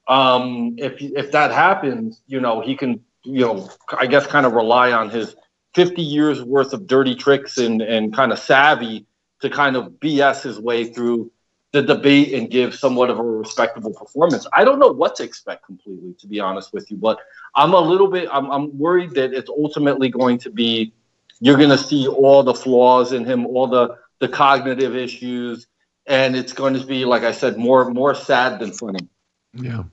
Um, 0.06 0.76
if 0.78 1.00
if 1.00 1.32
that 1.32 1.50
happens, 1.50 2.22
you 2.26 2.40
know, 2.40 2.60
he 2.60 2.76
can 2.76 3.04
you 3.24 3.40
know, 3.40 3.70
I 3.96 4.06
guess 4.06 4.26
kind 4.26 4.46
of 4.46 4.52
rely 4.52 4.92
on 4.92 5.10
his 5.10 5.34
50 5.74 6.02
years 6.02 6.42
worth 6.42 6.72
of 6.72 6.86
dirty 6.86 7.14
tricks 7.14 7.58
and, 7.58 7.80
and 7.82 8.14
kind 8.14 8.32
of 8.32 8.38
savvy 8.38 9.06
to 9.40 9.50
kind 9.50 9.76
of 9.76 9.92
BS 10.00 10.42
his 10.42 10.58
way 10.58 10.84
through 10.84 11.30
the 11.72 11.82
debate 11.82 12.34
and 12.34 12.50
give 12.50 12.74
somewhat 12.74 13.10
of 13.10 13.18
a 13.18 13.22
respectable 13.22 13.92
performance. 13.92 14.46
I 14.52 14.64
don't 14.64 14.78
know 14.80 14.88
what 14.92 15.14
to 15.16 15.22
expect 15.22 15.64
completely, 15.66 16.14
to 16.18 16.26
be 16.26 16.40
honest 16.40 16.72
with 16.72 16.90
you, 16.90 16.96
but 16.96 17.18
I'm 17.54 17.74
a 17.74 17.80
little 17.80 18.08
bit 18.08 18.28
I'm, 18.32 18.50
I'm 18.50 18.76
worried 18.76 19.12
that 19.12 19.32
it's 19.32 19.48
ultimately 19.48 20.08
going 20.08 20.38
to 20.38 20.50
be 20.50 20.92
you're 21.40 21.56
going 21.56 21.70
to 21.70 21.78
see 21.78 22.06
all 22.06 22.42
the 22.42 22.54
flaws 22.54 23.12
in 23.12 23.24
him, 23.24 23.46
all 23.46 23.66
the 23.66 23.96
the 24.18 24.28
cognitive 24.28 24.96
issues, 24.96 25.68
and 26.06 26.36
it's 26.36 26.52
going 26.52 26.74
to 26.74 26.84
be 26.84 27.04
like 27.04 27.22
I 27.22 27.32
said, 27.32 27.56
more 27.56 27.88
more 27.90 28.14
sad 28.14 28.58
than 28.58 28.72
funny. 28.72 29.08
Yeah. 29.54 29.84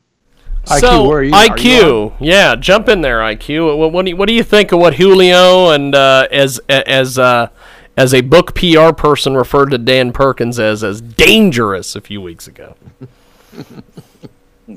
So 0.68 0.76
IQ, 0.76 1.08
where 1.08 1.18
are 1.20 1.24
you? 1.24 1.32
IQ, 1.32 1.50
Are 1.50 1.86
you 1.86 2.14
yeah, 2.20 2.56
jump 2.56 2.90
in 2.90 3.02
there, 3.02 3.20
IQ. 3.20 3.78
What, 3.78 3.94
what 3.94 4.06
do 4.06 4.12
you, 4.12 4.18
what 4.18 4.28
do 4.28 4.34
you 4.34 4.44
think 4.44 4.72
of 4.74 4.80
what 4.80 4.96
Julio 4.96 5.72
and 5.72 5.96
uh, 5.96 6.28
as 6.30 6.60
as 6.68 7.18
uh, 7.18 7.48
as 7.96 8.14
a 8.14 8.22
book 8.22 8.54
PR 8.54 8.92
person 8.92 9.36
referred 9.36 9.72
to 9.72 9.78
Dan 9.78 10.12
Perkins 10.12 10.60
as 10.60 10.84
as 10.84 11.00
dangerous 11.02 11.96
a 11.96 12.02
few 12.02 12.22
weeks 12.22 12.48
ago? 12.48 12.76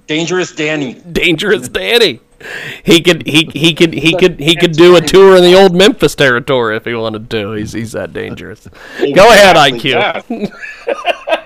Dangerous 0.07 0.55
Danny. 0.55 0.95
Dangerous 0.95 1.69
Danny. 1.69 2.21
He 2.85 3.03
could 3.03 3.27
he 3.27 3.51
he 3.53 3.75
could 3.75 3.93
he 3.93 4.15
could 4.15 4.39
he 4.39 4.55
could 4.55 4.73
do 4.73 4.97
a 4.97 5.01
tour 5.01 5.37
in 5.37 5.43
the 5.43 5.61
old 5.61 5.75
Memphis 5.75 6.15
territory 6.15 6.77
if 6.77 6.85
he 6.85 6.95
wanted 6.95 7.29
to. 7.31 7.53
He's 7.53 7.73
he's 7.73 7.93
that 7.93 8.13
dangerous. 8.13 8.69
Go 8.99 9.31
ahead, 9.31 9.57
Exactly, 9.75 10.47
IQ. 10.47 11.37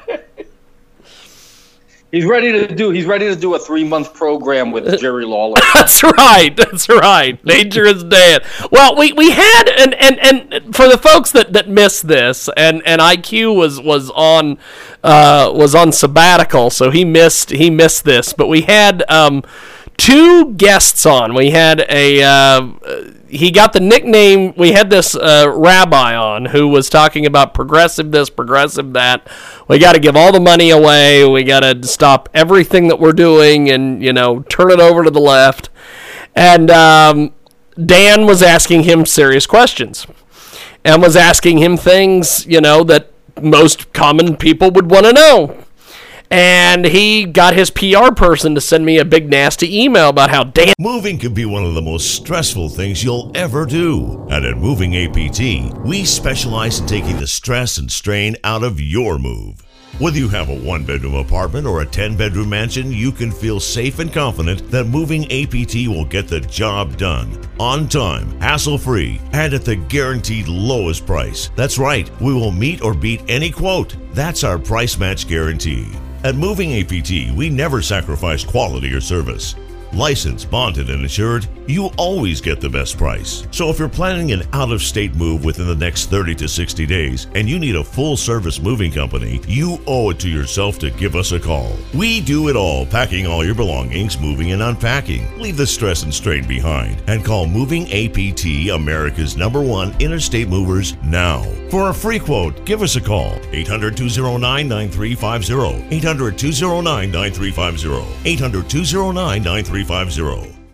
He's 2.15 2.25
ready 2.25 2.53
to 2.53 2.73
do. 2.73 2.91
He's 2.91 3.07
ready 3.07 3.27
to 3.27 3.35
do 3.35 3.57
a 3.57 3.59
three 3.59 3.83
month 3.83 4.15
program 4.15 4.71
with 4.71 5.01
Jerry 5.01 5.25
Lawler. 5.25 5.61
That's 5.75 6.01
right. 6.05 6.57
That's 6.57 6.89
right. 6.89 7.45
Dangerous 7.45 8.05
Dan. 8.05 8.39
Well, 8.71 8.95
we, 8.97 9.13
we 9.13 9.33
had 9.33 9.65
and, 9.69 9.95
and, 9.95 10.21
and 10.53 10.77
for 10.77 10.87
the 10.87 10.97
folks 10.97 11.33
that, 11.33 11.53
that 11.55 11.69
missed 11.69 12.07
this, 12.07 12.49
and, 12.57 12.83
and 12.87 13.01
IQ 13.01 13.57
was 13.57 13.81
was 13.81 14.11
on 14.11 14.59
uh, 15.03 15.51
was 15.53 15.75
on 15.75 15.91
sabbatical, 15.91 16.71
so 16.71 16.93
he 16.93 17.05
missed 17.05 17.51
he 17.51 17.69
missed 17.69 18.05
this. 18.05 18.33
But 18.33 18.47
we 18.47 18.61
had 18.61 19.03
um, 19.11 19.43
two 19.97 20.53
guests 20.55 21.07
on. 21.07 21.35
We 21.35 21.51
had 21.51 21.85
a 21.89 22.23
uh, 22.23 22.69
he 23.29 23.51
got 23.51 23.73
the 23.73 23.81
nickname. 23.81 24.55
We 24.57 24.73
had 24.73 24.91
this 24.91 25.15
uh, 25.15 25.53
rabbi 25.55 26.15
on 26.15 26.47
who 26.47 26.69
was 26.69 26.89
talking 26.89 27.27
about 27.27 27.55
progressive 27.55 28.13
this, 28.13 28.31
progressive 28.31 28.93
that. 28.93 29.29
We 29.69 29.79
got 29.79 29.95
to 29.95 29.99
give 29.99 30.17
all 30.17 30.33
the 30.33 30.41
money 30.41 30.71
away. 30.71 31.27
We 31.27 31.43
got 31.43 31.61
to 31.61 31.87
stop 31.87 32.29
everything 32.33 32.89
that 32.89 33.01
we're 33.01 33.13
doing, 33.13 33.71
and 33.71 34.03
you 34.03 34.13
know, 34.13 34.43
turn 34.43 34.71
it 34.71 34.81
over 34.81 35.05
to 35.05 35.11
the 35.11 35.21
left. 35.21 35.71
And 36.35 36.71
um, 36.71 37.33
Dan 37.83 38.27
was 38.27 38.43
asking 38.43 38.85
him 38.85 39.07
serious 39.07 39.47
questions, 39.47 40.07
and 40.85 41.03
was 41.03 41.17
asking 41.17 41.59
him 41.59 41.77
things, 41.77 42.47
you 42.47 42.61
know, 42.61 42.85
that 42.85 43.11
most 43.41 43.93
common 43.93 44.37
people 44.37 44.71
would 44.71 44.91
want 44.91 45.07
to 45.07 45.13
know 45.13 45.64
and 46.35 46.85
he 46.85 47.25
got 47.27 47.55
his 47.55 47.71
PR 47.71 48.13
person 48.13 48.57
to 48.57 48.61
send 48.61 48.85
me 48.85 48.99
a 48.99 49.05
big 49.05 49.31
nasty 49.31 49.85
email 49.85 50.09
about 50.09 50.31
how 50.31 50.43
Dan 50.43 50.75
Moving 50.81 51.17
can 51.17 51.33
be 51.33 51.45
one 51.45 51.65
of 51.65 51.75
the 51.75 51.81
most 51.81 52.13
stressful 52.17 52.71
things 52.71 53.05
you'll 53.05 53.31
ever 53.37 53.65
do. 53.65 54.27
And 54.31 54.45
at 54.45 54.57
Moving 54.57 54.97
APT, 54.97 55.79
we 55.87 56.05
specialize 56.05 56.81
in 56.81 56.87
taking 56.87 57.19
the 57.19 57.29
stress 57.29 57.79
and 57.79 57.89
strain 57.89 58.35
out 58.43 58.65
of 58.65 58.81
your 58.81 59.17
move. 59.17 59.63
Whether 60.01 60.19
you 60.19 60.29
have 60.31 60.49
a 60.49 60.59
one 60.59 60.85
bedroom 60.85 61.15
apartment 61.15 61.69
or 61.69 61.83
a 61.83 61.87
10 61.87 62.17
bedroom 62.17 62.49
mansion, 62.49 62.91
you 62.91 63.13
can 63.13 63.31
feel 63.31 63.61
safe 63.61 64.01
and 64.01 64.13
confident 64.13 64.69
that 64.73 64.87
Moving 64.87 65.31
APT 65.31 65.87
will 65.87 66.05
get 66.05 66.27
the 66.27 66.41
job 66.41 66.97
done 66.97 67.31
on 67.61 67.89
time, 67.89 68.29
hassle 68.41 68.77
free, 68.77 69.21
and 69.33 69.55
at 69.55 69.65
the 69.65 69.77
guaranteed 69.77 70.49
lowest 70.49 71.07
price. 71.07 71.51
That's 71.55 71.79
right, 71.79 72.11
we 72.21 72.35
will 72.35 72.51
meet 72.51 72.83
or 72.83 72.93
beat 72.93 73.23
any 73.29 73.53
quote. 73.53 73.95
That's 74.15 74.43
our 74.43 74.59
price 74.59 74.99
match 74.99 75.29
guarantee. 75.29 75.87
At 76.25 76.37
Moving 76.37 76.81
APT, 76.81 77.37
we 77.37 77.51
never 77.51 77.83
sacrifice 77.83 78.45
quality 78.45 78.95
or 78.95 79.01
service. 79.03 79.55
Licensed, 79.95 80.51
bonded, 80.51 80.91
and 80.91 81.03
insured, 81.03 81.47
you 81.69 81.87
always 81.97 82.41
get 82.41 82.61
the 82.61 82.69
best 82.69 82.99
price. 82.99 83.47
So 83.53 83.71
if 83.71 83.79
you're 83.79 83.89
planning 83.89 84.33
an 84.33 84.43
out 84.53 84.73
of 84.73 84.83
state 84.83 85.15
move 85.15 85.45
within 85.45 85.69
the 85.69 85.77
next 85.77 86.11
30 86.11 86.35
to 86.35 86.49
60 86.49 86.85
days 86.85 87.29
and 87.37 87.49
you 87.49 87.61
need 87.61 87.77
a 87.77 87.85
full 87.85 88.17
service 88.17 88.61
moving 88.61 88.91
company, 88.91 89.41
you 89.47 89.79
owe 89.87 90.11
it 90.11 90.19
to 90.19 90.29
yourself 90.29 90.81
to 90.81 90.91
give 90.91 91.15
us 91.15 91.31
a 91.31 91.39
call. 91.39 91.77
We 91.95 92.21
do 92.21 92.49
it 92.49 92.57
all, 92.57 92.87
packing 92.87 93.29
all 93.29 93.45
your 93.45 93.55
belongings, 93.55 94.19
moving 94.19 94.51
and 94.51 94.63
unpacking. 94.63 95.39
Leave 95.41 95.57
the 95.57 95.67
stress 95.67 96.03
and 96.03 96.13
strain 96.13 96.47
behind 96.47 97.01
and 97.07 97.25
call 97.25 97.47
Moving 97.47 97.85
APT, 97.93 98.71
America's 98.73 99.37
number 99.37 99.63
one 99.63 99.95
interstate 100.01 100.49
movers, 100.49 100.97
now. 101.05 101.45
For 101.71 101.91
a 101.91 101.95
free 101.95 102.19
quote, 102.19 102.65
give 102.65 102.83
us 102.83 102.97
a 102.97 103.01
call 103.01 103.39
800 103.53 103.97
209 103.97 104.69
9350. 104.69 105.97
800 105.97 106.37
209 106.37 107.11
9350. 107.13 108.29
800 108.29 108.69
209 108.69 109.43
9350. 109.43 109.84
350. 109.85 110.54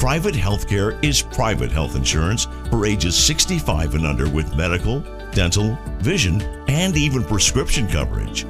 Private 0.00 0.34
healthcare 0.34 0.98
is 1.04 1.20
private 1.20 1.70
health 1.70 1.94
insurance 1.94 2.46
for 2.70 2.86
ages 2.86 3.14
65 3.14 3.96
and 3.96 4.06
under 4.06 4.30
with 4.30 4.56
medical, 4.56 5.00
dental, 5.32 5.78
vision, 5.98 6.40
and 6.68 6.96
even 6.96 7.22
prescription 7.22 7.86
coverage. 7.86 8.46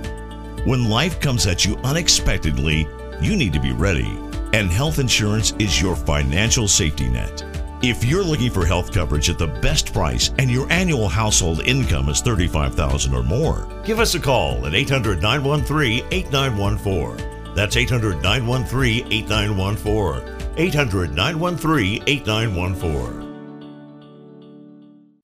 When 0.64 0.88
life 0.88 1.18
comes 1.18 1.48
at 1.48 1.64
you 1.64 1.76
unexpectedly, 1.78 2.86
you 3.20 3.34
need 3.34 3.52
to 3.54 3.60
be 3.60 3.72
ready, 3.72 4.16
and 4.52 4.70
health 4.70 5.00
insurance 5.00 5.52
is 5.58 5.82
your 5.82 5.96
financial 5.96 6.68
safety 6.68 7.08
net. 7.08 7.44
If 7.82 8.04
you're 8.04 8.22
looking 8.22 8.52
for 8.52 8.64
health 8.64 8.92
coverage 8.92 9.28
at 9.28 9.36
the 9.36 9.48
best 9.48 9.92
price 9.92 10.30
and 10.38 10.52
your 10.52 10.70
annual 10.70 11.08
household 11.08 11.62
income 11.62 12.10
is 12.10 12.20
35,000 12.20 13.12
or 13.12 13.24
more, 13.24 13.66
give 13.84 13.98
us 13.98 14.14
a 14.14 14.20
call 14.20 14.64
at 14.68 14.74
800 14.76 15.20
913 15.20 16.04
8914. 16.12 17.54
That's 17.56 17.76
800 17.76 18.22
913 18.22 19.12
8914. 19.12 20.39
800 20.60 21.14
913 21.14 22.04
8914. 22.06 23.30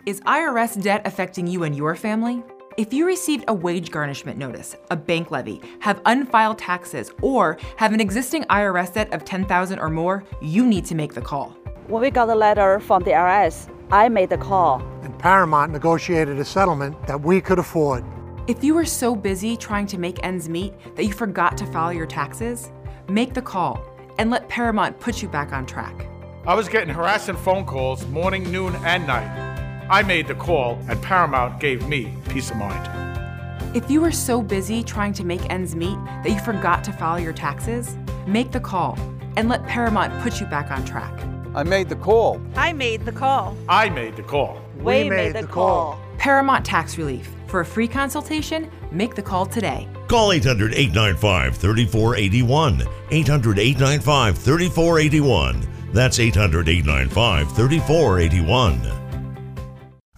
Is 0.06 0.20
IRS 0.20 0.82
debt 0.82 1.02
affecting 1.04 1.46
you 1.46 1.64
and 1.64 1.76
your 1.76 1.94
family? 1.94 2.42
If 2.78 2.94
you 2.94 3.06
received 3.06 3.44
a 3.48 3.52
wage 3.52 3.90
garnishment 3.90 4.38
notice, 4.38 4.76
a 4.90 4.96
bank 4.96 5.30
levy, 5.30 5.60
have 5.80 6.00
unfiled 6.06 6.56
taxes, 6.56 7.10
or 7.20 7.58
have 7.76 7.92
an 7.92 8.00
existing 8.00 8.44
IRS 8.44 8.94
debt 8.94 9.12
of 9.12 9.26
10,000 9.26 9.78
or 9.78 9.90
more, 9.90 10.24
you 10.40 10.64
need 10.64 10.86
to 10.86 10.94
make 10.94 11.12
the 11.12 11.20
call. 11.20 11.48
When 11.88 12.00
we 12.00 12.10
got 12.10 12.26
the 12.26 12.34
letter 12.34 12.80
from 12.80 13.02
the 13.02 13.10
IRS, 13.10 13.68
I 13.92 14.08
made 14.08 14.30
the 14.30 14.38
call. 14.38 14.80
And 15.02 15.18
Paramount 15.18 15.70
negotiated 15.70 16.38
a 16.38 16.46
settlement 16.46 17.06
that 17.06 17.20
we 17.20 17.42
could 17.42 17.58
afford. 17.58 18.04
If 18.46 18.64
you 18.64 18.72
were 18.72 18.86
so 18.86 19.14
busy 19.14 19.54
trying 19.54 19.86
to 19.88 19.98
make 19.98 20.24
ends 20.24 20.48
meet 20.48 20.72
that 20.96 21.04
you 21.04 21.12
forgot 21.12 21.58
to 21.58 21.66
file 21.66 21.92
your 21.92 22.06
taxes, 22.06 22.72
make 23.08 23.34
the 23.34 23.42
call 23.42 23.84
and 24.18 24.30
let 24.30 24.48
Paramount 24.48 24.98
put 25.00 25.22
you 25.22 25.28
back 25.28 25.52
on 25.52 25.66
track. 25.66 26.06
I 26.46 26.54
was 26.54 26.68
getting 26.68 26.94
harassing 26.94 27.36
phone 27.36 27.64
calls 27.64 28.06
morning, 28.06 28.50
noon, 28.50 28.74
and 28.84 29.06
night. 29.06 29.86
I 29.90 30.02
made 30.02 30.28
the 30.28 30.34
call, 30.34 30.78
and 30.88 31.00
Paramount 31.02 31.60
gave 31.60 31.86
me 31.88 32.14
peace 32.28 32.50
of 32.50 32.56
mind. 32.56 33.76
If 33.76 33.90
you 33.90 34.00
were 34.00 34.12
so 34.12 34.42
busy 34.42 34.82
trying 34.82 35.12
to 35.14 35.24
make 35.24 35.50
ends 35.50 35.76
meet 35.76 35.98
that 36.22 36.30
you 36.30 36.40
forgot 36.40 36.82
to 36.84 36.92
file 36.92 37.20
your 37.20 37.32
taxes, 37.32 37.96
make 38.26 38.52
the 38.52 38.60
call 38.60 38.98
and 39.36 39.48
let 39.48 39.64
Paramount 39.66 40.18
put 40.22 40.40
you 40.40 40.46
back 40.46 40.70
on 40.70 40.84
track. 40.84 41.12
I 41.54 41.62
made 41.62 41.88
the 41.88 41.96
call. 41.96 42.40
I 42.54 42.72
made 42.72 43.04
the 43.04 43.12
call. 43.12 43.56
I 43.68 43.88
made 43.88 44.16
the 44.16 44.22
call. 44.22 44.60
We, 44.76 44.82
we 44.82 45.10
made, 45.10 45.34
made, 45.34 45.42
the 45.42 45.46
call. 45.46 45.92
call. 45.94 46.05
Paramount 46.26 46.66
Tax 46.66 46.98
Relief. 46.98 47.30
For 47.46 47.60
a 47.60 47.64
free 47.64 47.86
consultation, 47.86 48.68
make 48.90 49.14
the 49.14 49.22
call 49.22 49.46
today. 49.46 49.88
Call 50.08 50.32
800 50.32 50.74
895 50.74 51.56
3481. 51.56 52.82
800 53.12 53.58
895 53.60 54.36
3481. 54.36 55.92
That's 55.92 56.18
800 56.18 56.68
895 56.68 57.54
3481. 57.54 58.80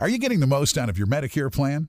Are 0.00 0.08
you 0.08 0.16
getting 0.16 0.40
the 0.40 0.46
most 0.46 0.78
out 0.78 0.88
of 0.88 0.96
your 0.96 1.08
Medicare 1.08 1.52
plan? 1.52 1.88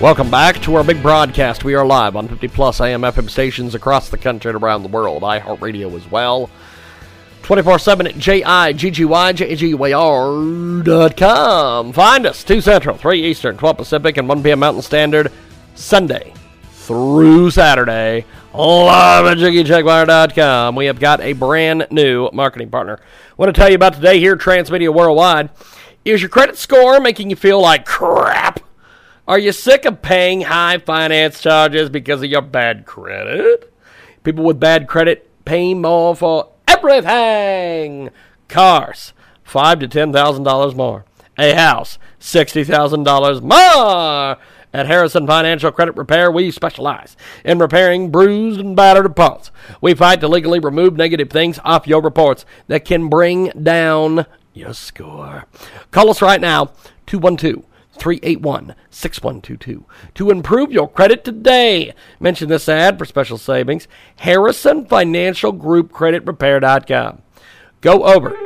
Welcome 0.00 0.30
back 0.30 0.62
to 0.62 0.76
our 0.76 0.82
big 0.82 1.02
broadcast. 1.02 1.62
We 1.62 1.74
are 1.74 1.84
live 1.84 2.16
on 2.16 2.26
50 2.26 2.48
plus 2.48 2.80
AM 2.80 3.02
FM 3.02 3.28
stations 3.28 3.74
across 3.74 4.08
the 4.08 4.16
country 4.16 4.48
and 4.50 4.62
around 4.62 4.82
the 4.82 4.88
world. 4.88 5.22
iHeartRadio 5.22 5.94
as 5.94 6.10
well. 6.10 6.48
24 7.42 7.78
7 7.78 8.06
at 8.06 8.14
JIGGY, 8.14 9.12
Find 11.92 12.26
us 12.26 12.42
2 12.44 12.60
Central, 12.62 12.96
3 12.96 13.22
Eastern, 13.22 13.58
12 13.58 13.76
Pacific, 13.76 14.16
and 14.16 14.26
1 14.26 14.42
p.m. 14.42 14.60
Mountain 14.60 14.82
Standard, 14.82 15.30
Sunday 15.74 16.32
through 16.70 17.50
Saturday. 17.50 18.24
Live 18.54 19.26
at 19.26 19.36
JiggyJaguar.com. 19.36 20.76
We 20.76 20.86
have 20.86 20.98
got 20.98 21.20
a 21.20 21.34
brand 21.34 21.88
new 21.90 22.30
marketing 22.32 22.70
partner. 22.70 23.00
Want 23.36 23.54
to 23.54 23.60
tell 23.60 23.68
you 23.68 23.74
about 23.74 23.92
today 23.92 24.18
here 24.18 24.34
Transmedia 24.34 24.94
Worldwide. 24.94 25.50
Is 26.06 26.22
your 26.22 26.30
credit 26.30 26.56
score 26.56 27.00
making 27.00 27.28
you 27.28 27.36
feel 27.36 27.60
like 27.60 27.84
crap? 27.84 28.60
Are 29.28 29.38
you 29.38 29.52
sick 29.52 29.84
of 29.84 30.02
paying 30.02 30.42
high 30.42 30.78
finance 30.78 31.40
charges 31.40 31.88
because 31.90 32.22
of 32.22 32.30
your 32.30 32.42
bad 32.42 32.86
credit? 32.86 33.72
People 34.24 34.44
with 34.44 34.58
bad 34.58 34.88
credit 34.88 35.30
pay 35.44 35.74
more 35.74 36.16
for 36.16 36.50
everything. 36.66 38.10
Cars, 38.48 39.12
five 39.44 39.78
to 39.80 39.88
ten 39.88 40.12
thousand 40.12 40.44
dollars 40.44 40.74
more. 40.74 41.04
A 41.38 41.54
house, 41.54 41.98
sixty 42.18 42.64
thousand 42.64 43.04
dollars 43.04 43.40
more. 43.40 44.38
At 44.72 44.86
Harrison 44.86 45.26
Financial 45.26 45.72
Credit 45.72 45.96
Repair, 45.96 46.30
we 46.30 46.52
specialize 46.52 47.16
in 47.44 47.58
repairing 47.58 48.10
bruised 48.12 48.60
and 48.60 48.76
battered 48.76 49.02
reports. 49.02 49.50
We 49.80 49.94
fight 49.94 50.20
to 50.20 50.28
legally 50.28 50.60
remove 50.60 50.96
negative 50.96 51.28
things 51.28 51.58
off 51.64 51.88
your 51.88 52.00
reports 52.00 52.44
that 52.68 52.84
can 52.84 53.08
bring 53.08 53.48
down 53.60 54.26
your 54.54 54.72
score. 54.72 55.46
Call 55.90 56.08
us 56.10 56.22
right 56.22 56.40
now, 56.40 56.66
212 57.06 57.64
381 57.94 58.74
6122. 58.90 59.84
To 60.14 60.30
improve 60.30 60.72
your 60.72 60.88
credit 60.90 61.24
today, 61.24 61.92
mention 62.18 62.48
this 62.48 62.68
ad 62.68 62.98
for 62.98 63.04
special 63.04 63.38
savings. 63.38 63.88
Harrison 64.16 64.86
Financial 64.86 65.52
Group 65.52 65.92
Credit 65.92 66.24
Repair.com. 66.26 67.22
Go 67.80 68.04
over. 68.04 68.36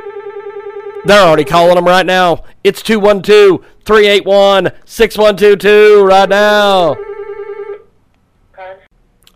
They're 1.05 1.21
already 1.21 1.45
calling 1.45 1.75
them 1.75 1.85
right 1.85 2.05
now. 2.05 2.43
It's 2.63 2.81
212 2.81 3.63
381 3.85 4.71
6122 4.85 6.03
right 6.03 6.29
now. 6.29 6.95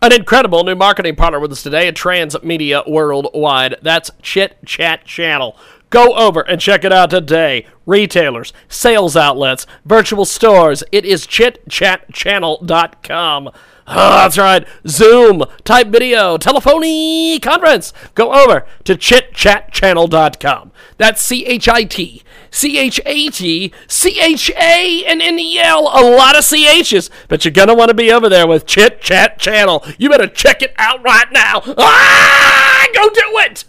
An 0.02 0.12
incredible 0.12 0.64
new 0.64 0.74
marketing 0.74 1.14
partner 1.14 1.38
with 1.38 1.52
us 1.52 1.62
today 1.62 1.86
at 1.86 1.94
Transmedia 1.94 2.90
Worldwide. 2.90 3.76
That's 3.82 4.10
Chit 4.22 4.56
Chat 4.64 5.04
Channel. 5.04 5.56
Go 5.90 6.14
over 6.14 6.40
and 6.42 6.60
check 6.60 6.84
it 6.84 6.92
out 6.92 7.10
today. 7.10 7.66
Retailers, 7.84 8.52
sales 8.68 9.16
outlets, 9.16 9.66
virtual 9.84 10.24
stores. 10.24 10.84
It 10.92 11.04
is 11.04 11.26
chitchatchannel.com. 11.26 13.50
Oh, 13.92 14.22
that's 14.22 14.38
right. 14.38 14.64
Zoom, 14.86 15.42
type 15.64 15.88
video, 15.88 16.38
telephony 16.38 17.40
conference. 17.40 17.92
Go 18.14 18.32
over 18.32 18.64
to 18.84 18.94
chitchatchannel.com. 18.94 20.70
That's 20.96 21.20
C 21.22 21.44
H 21.44 21.68
I 21.68 21.82
T 21.82 22.22
C 22.52 22.78
H 22.78 23.00
A 23.04 23.30
T 23.30 23.72
C 23.88 24.20
H 24.20 24.48
A 24.50 25.04
N 25.06 25.20
N 25.20 25.40
E 25.40 25.58
L. 25.58 25.88
A 25.88 26.06
lot 26.06 26.36
of 26.36 26.44
CHs, 26.44 27.10
but 27.26 27.44
you're 27.44 27.50
going 27.50 27.66
to 27.66 27.74
want 27.74 27.88
to 27.88 27.94
be 27.94 28.12
over 28.12 28.28
there 28.28 28.46
with 28.46 28.64
Chit 28.64 29.00
Chat 29.00 29.40
Channel. 29.40 29.84
You 29.98 30.08
better 30.08 30.28
check 30.28 30.62
it 30.62 30.72
out 30.78 31.02
right 31.02 31.26
now. 31.32 31.60
Ah, 31.76 32.86
go 32.94 33.08
do 33.08 33.38
it. 33.38 33.64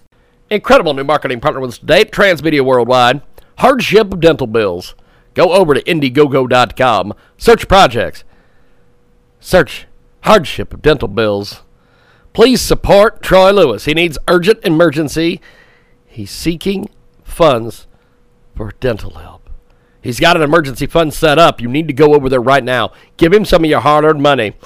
Incredible 0.51 0.93
new 0.93 1.05
marketing 1.05 1.39
partner 1.39 1.61
with 1.61 1.69
us 1.69 1.77
today, 1.77 2.03
Transmedia 2.03 2.59
Worldwide. 2.59 3.21
Hardship 3.59 4.13
of 4.13 4.19
dental 4.19 4.47
bills. 4.47 4.95
Go 5.33 5.53
over 5.53 5.73
to 5.73 5.81
Indiegogo.com. 5.83 7.13
Search 7.37 7.69
projects. 7.69 8.25
Search 9.39 9.87
hardship 10.23 10.73
of 10.73 10.81
dental 10.81 11.07
bills. 11.07 11.61
Please 12.33 12.59
support 12.59 13.21
Troy 13.21 13.53
Lewis. 13.53 13.85
He 13.85 13.93
needs 13.93 14.17
urgent 14.27 14.59
emergency. 14.65 15.39
He's 16.05 16.31
seeking 16.31 16.89
funds 17.23 17.87
for 18.53 18.73
dental 18.81 19.11
help. 19.11 19.49
He's 20.01 20.19
got 20.19 20.35
an 20.35 20.43
emergency 20.43 20.85
fund 20.85 21.13
set 21.13 21.39
up. 21.39 21.61
You 21.61 21.69
need 21.69 21.87
to 21.87 21.93
go 21.93 22.13
over 22.13 22.27
there 22.27 22.41
right 22.41 22.63
now. 22.63 22.91
Give 23.15 23.31
him 23.31 23.45
some 23.45 23.63
of 23.63 23.69
your 23.69 23.79
hard 23.79 24.03
earned 24.03 24.21
money. 24.21 24.57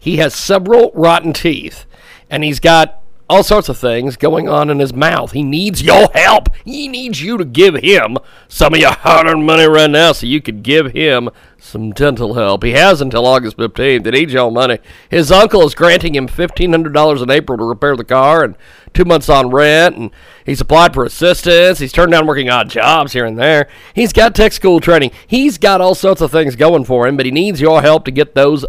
He 0.00 0.16
has 0.16 0.34
several 0.34 0.90
rotten 0.94 1.34
teeth, 1.34 1.84
and 2.30 2.42
he's 2.42 2.60
got 2.60 3.03
all 3.28 3.42
sorts 3.42 3.68
of 3.68 3.78
things 3.78 4.16
going 4.16 4.48
on 4.48 4.68
in 4.68 4.78
his 4.78 4.92
mouth. 4.92 5.32
He 5.32 5.42
needs 5.42 5.82
your 5.82 6.08
help. 6.14 6.48
He 6.64 6.88
needs 6.88 7.22
you 7.22 7.38
to 7.38 7.44
give 7.44 7.76
him 7.76 8.18
some 8.48 8.74
of 8.74 8.80
your 8.80 8.92
hard 8.92 9.26
earned 9.26 9.46
money 9.46 9.66
right 9.66 9.90
now 9.90 10.12
so 10.12 10.26
you 10.26 10.42
could 10.42 10.62
give 10.62 10.92
him 10.92 11.30
some 11.58 11.92
dental 11.92 12.34
help. 12.34 12.62
He 12.62 12.72
has 12.72 13.00
until 13.00 13.26
August 13.26 13.56
15th. 13.56 14.04
He 14.04 14.10
needs 14.10 14.32
your 14.32 14.52
money. 14.52 14.78
His 15.08 15.32
uncle 15.32 15.62
is 15.62 15.74
granting 15.74 16.14
him 16.14 16.28
$1,500 16.28 17.22
in 17.22 17.30
April 17.30 17.58
to 17.58 17.64
repair 17.64 17.96
the 17.96 18.04
car 18.04 18.44
and 18.44 18.56
two 18.92 19.06
months 19.06 19.30
on 19.30 19.48
rent. 19.48 19.96
And 19.96 20.10
he's 20.44 20.60
applied 20.60 20.92
for 20.92 21.04
assistance. 21.04 21.78
He's 21.78 21.92
turned 21.92 22.12
down 22.12 22.26
working 22.26 22.50
odd 22.50 22.68
jobs 22.68 23.14
here 23.14 23.24
and 23.24 23.38
there. 23.38 23.68
He's 23.94 24.12
got 24.12 24.34
tech 24.34 24.52
school 24.52 24.80
training. 24.80 25.12
He's 25.26 25.56
got 25.56 25.80
all 25.80 25.94
sorts 25.94 26.20
of 26.20 26.30
things 26.30 26.56
going 26.56 26.84
for 26.84 27.06
him, 27.06 27.16
but 27.16 27.26
he 27.26 27.32
needs 27.32 27.60
your 27.60 27.80
help 27.80 28.04
to 28.04 28.10
get 28.10 28.34
those 28.34 28.66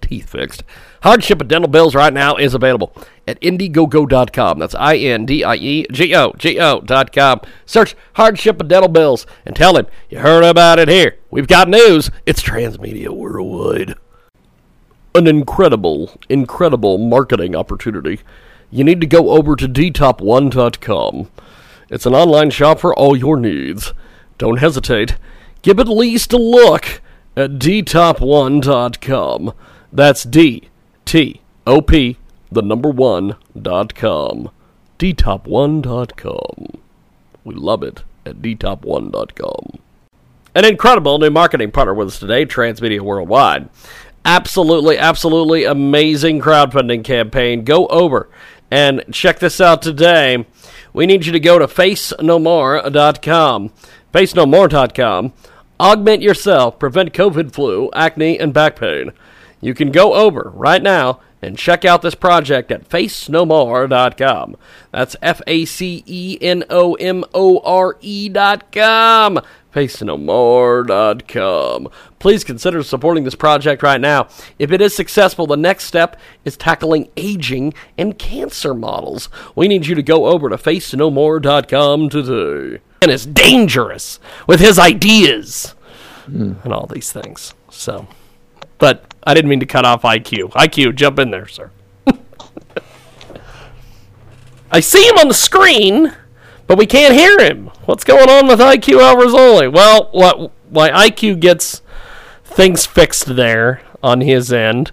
teeth 0.00 0.30
fixed. 0.30 0.64
Hardship 1.02 1.40
of 1.40 1.48
dental 1.48 1.70
bills 1.70 1.94
right 1.94 2.12
now 2.12 2.36
is 2.36 2.54
available 2.54 2.92
at 3.26 3.40
Indiegogo.com. 3.40 4.58
That's 4.58 4.74
I 4.74 4.96
N 4.96 5.26
D 5.26 5.44
I 5.44 5.54
E 5.54 5.86
G 5.92 6.14
O 6.14 6.32
G 6.36 6.58
O.com. 6.58 7.40
Search 7.66 7.94
Hardship 8.14 8.60
of 8.60 8.68
Dental 8.68 8.88
Bills 8.88 9.26
and 9.46 9.54
tell 9.54 9.76
him 9.76 9.86
you 10.10 10.18
heard 10.18 10.44
about 10.44 10.78
it 10.78 10.88
here. 10.88 11.16
We've 11.30 11.46
got 11.46 11.68
news. 11.68 12.10
It's 12.26 12.42
Transmedia 12.42 13.10
Worldwide. 13.10 13.94
An 15.14 15.26
incredible, 15.26 16.18
incredible 16.28 16.98
marketing 16.98 17.54
opportunity. 17.54 18.20
You 18.70 18.84
need 18.84 19.00
to 19.00 19.06
go 19.06 19.30
over 19.30 19.56
to 19.56 19.68
dtop1.com. 19.68 21.30
It's 21.90 22.06
an 22.06 22.14
online 22.14 22.50
shop 22.50 22.80
for 22.80 22.94
all 22.94 23.16
your 23.16 23.38
needs. 23.38 23.94
Don't 24.36 24.58
hesitate. 24.58 25.16
Give 25.62 25.80
at 25.80 25.88
least 25.88 26.32
a 26.32 26.36
look 26.36 27.00
at 27.36 27.52
dtop1.com. 27.52 29.52
That's 29.90 30.24
D 30.24 30.68
T 31.08 31.40
O 31.66 31.80
P, 31.80 32.18
the 32.52 32.60
number 32.60 32.90
one 32.90 33.36
dot 33.58 33.94
com. 33.94 34.50
dtop1.com. 34.98 36.66
We 37.44 37.54
love 37.54 37.82
it 37.82 38.02
at 38.26 38.42
dtop1.com. 38.42 39.78
An 40.54 40.64
incredible 40.66 41.18
new 41.18 41.30
marketing 41.30 41.70
partner 41.70 41.94
with 41.94 42.08
us 42.08 42.18
today, 42.18 42.44
Transmedia 42.44 43.00
Worldwide. 43.00 43.70
Absolutely, 44.26 44.98
absolutely 44.98 45.64
amazing 45.64 46.42
crowdfunding 46.42 47.04
campaign. 47.04 47.64
Go 47.64 47.86
over 47.86 48.28
and 48.70 49.02
check 49.10 49.38
this 49.38 49.62
out 49.62 49.80
today. 49.80 50.44
We 50.92 51.06
need 51.06 51.24
you 51.24 51.32
to 51.32 51.40
go 51.40 51.58
to 51.58 51.66
facenomore.com. 51.66 53.70
Facenomore.com. 54.12 55.32
Augment 55.80 56.20
yourself, 56.20 56.78
prevent 56.78 57.14
COVID 57.14 57.52
flu, 57.52 57.88
acne, 57.94 58.38
and 58.38 58.52
back 58.52 58.76
pain. 58.76 59.12
You 59.60 59.74
can 59.74 59.90
go 59.90 60.14
over 60.14 60.52
right 60.54 60.82
now 60.82 61.20
and 61.40 61.56
check 61.56 61.84
out 61.84 62.02
this 62.02 62.14
project 62.14 62.72
at 62.72 62.88
facenomore.com. 62.88 64.56
That's 64.90 65.16
F 65.22 65.40
A 65.46 65.64
C 65.64 66.02
E 66.06 66.38
N 66.40 66.64
O 66.70 66.94
M 66.94 67.24
O 67.34 67.60
R 67.60 67.96
E.com. 68.00 69.40
Facenomore.com. 69.72 71.88
Please 72.18 72.42
consider 72.42 72.82
supporting 72.82 73.24
this 73.24 73.34
project 73.34 73.82
right 73.82 74.00
now. 74.00 74.28
If 74.58 74.72
it 74.72 74.80
is 74.80 74.96
successful, 74.96 75.46
the 75.46 75.56
next 75.56 75.84
step 75.84 76.18
is 76.44 76.56
tackling 76.56 77.10
aging 77.16 77.74
and 77.96 78.18
cancer 78.18 78.74
models. 78.74 79.28
We 79.54 79.68
need 79.68 79.86
you 79.86 79.94
to 79.94 80.02
go 80.02 80.26
over 80.26 80.48
to 80.48 80.56
facenomore.com 80.56 82.08
today. 82.08 82.80
And 83.02 83.12
is 83.12 83.26
dangerous 83.26 84.18
with 84.48 84.58
his 84.58 84.78
ideas 84.78 85.74
hmm. 86.24 86.54
and 86.64 86.72
all 86.72 86.86
these 86.86 87.12
things. 87.12 87.54
So, 87.70 88.08
but 88.78 89.14
I 89.28 89.34
didn't 89.34 89.50
mean 89.50 89.60
to 89.60 89.66
cut 89.66 89.84
off 89.84 90.04
IQ. 90.04 90.52
IQ, 90.52 90.94
jump 90.94 91.18
in 91.18 91.30
there, 91.30 91.46
sir. 91.46 91.70
I 94.70 94.80
see 94.80 95.06
him 95.06 95.18
on 95.18 95.28
the 95.28 95.34
screen, 95.34 96.14
but 96.66 96.78
we 96.78 96.86
can't 96.86 97.12
hear 97.12 97.38
him. 97.38 97.66
What's 97.84 98.04
going 98.04 98.30
on 98.30 98.48
with 98.48 98.58
IQ 98.58 99.00
Alverzoli? 99.00 99.70
Well, 99.70 100.08
what 100.12 100.50
why 100.70 100.88
IQ 101.10 101.40
gets 101.40 101.82
things 102.42 102.86
fixed 102.86 103.36
there 103.36 103.82
on 104.02 104.22
his 104.22 104.50
end. 104.50 104.92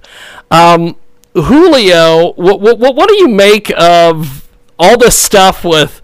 Um, 0.52 0.98
Julio, 1.34 2.34
what, 2.34 2.60
what 2.60 2.78
what 2.78 3.08
do 3.08 3.16
you 3.16 3.30
make 3.30 3.72
of 3.78 4.50
all 4.78 4.98
this 4.98 5.18
stuff 5.18 5.64
with 5.64 6.02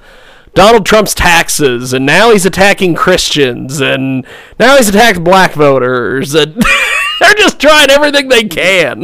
Donald 0.53 0.85
Trump's 0.85 1.13
taxes, 1.13 1.91
and 1.91 2.05
now 2.05 2.31
he's 2.31 2.45
attacking 2.45 2.95
Christians, 2.95 3.81
and 3.81 4.25
now 4.57 4.77
he's 4.77 4.87
attacked 4.87 5.21
black 5.21 5.51
voters, 5.51 6.33
and 6.33 6.63
they're 7.21 7.35
just 7.35 7.59
trying 7.59 7.89
everything 7.89 8.27
they 8.27 8.43
can. 8.43 9.01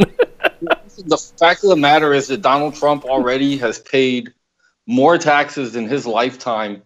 the 1.06 1.32
fact 1.38 1.62
of 1.62 1.70
the 1.70 1.76
matter 1.76 2.12
is 2.12 2.28
that 2.28 2.42
Donald 2.42 2.74
Trump 2.74 3.04
already 3.04 3.56
has 3.58 3.78
paid 3.78 4.32
more 4.86 5.16
taxes 5.18 5.76
in 5.76 5.86
his 5.86 6.06
lifetime 6.06 6.82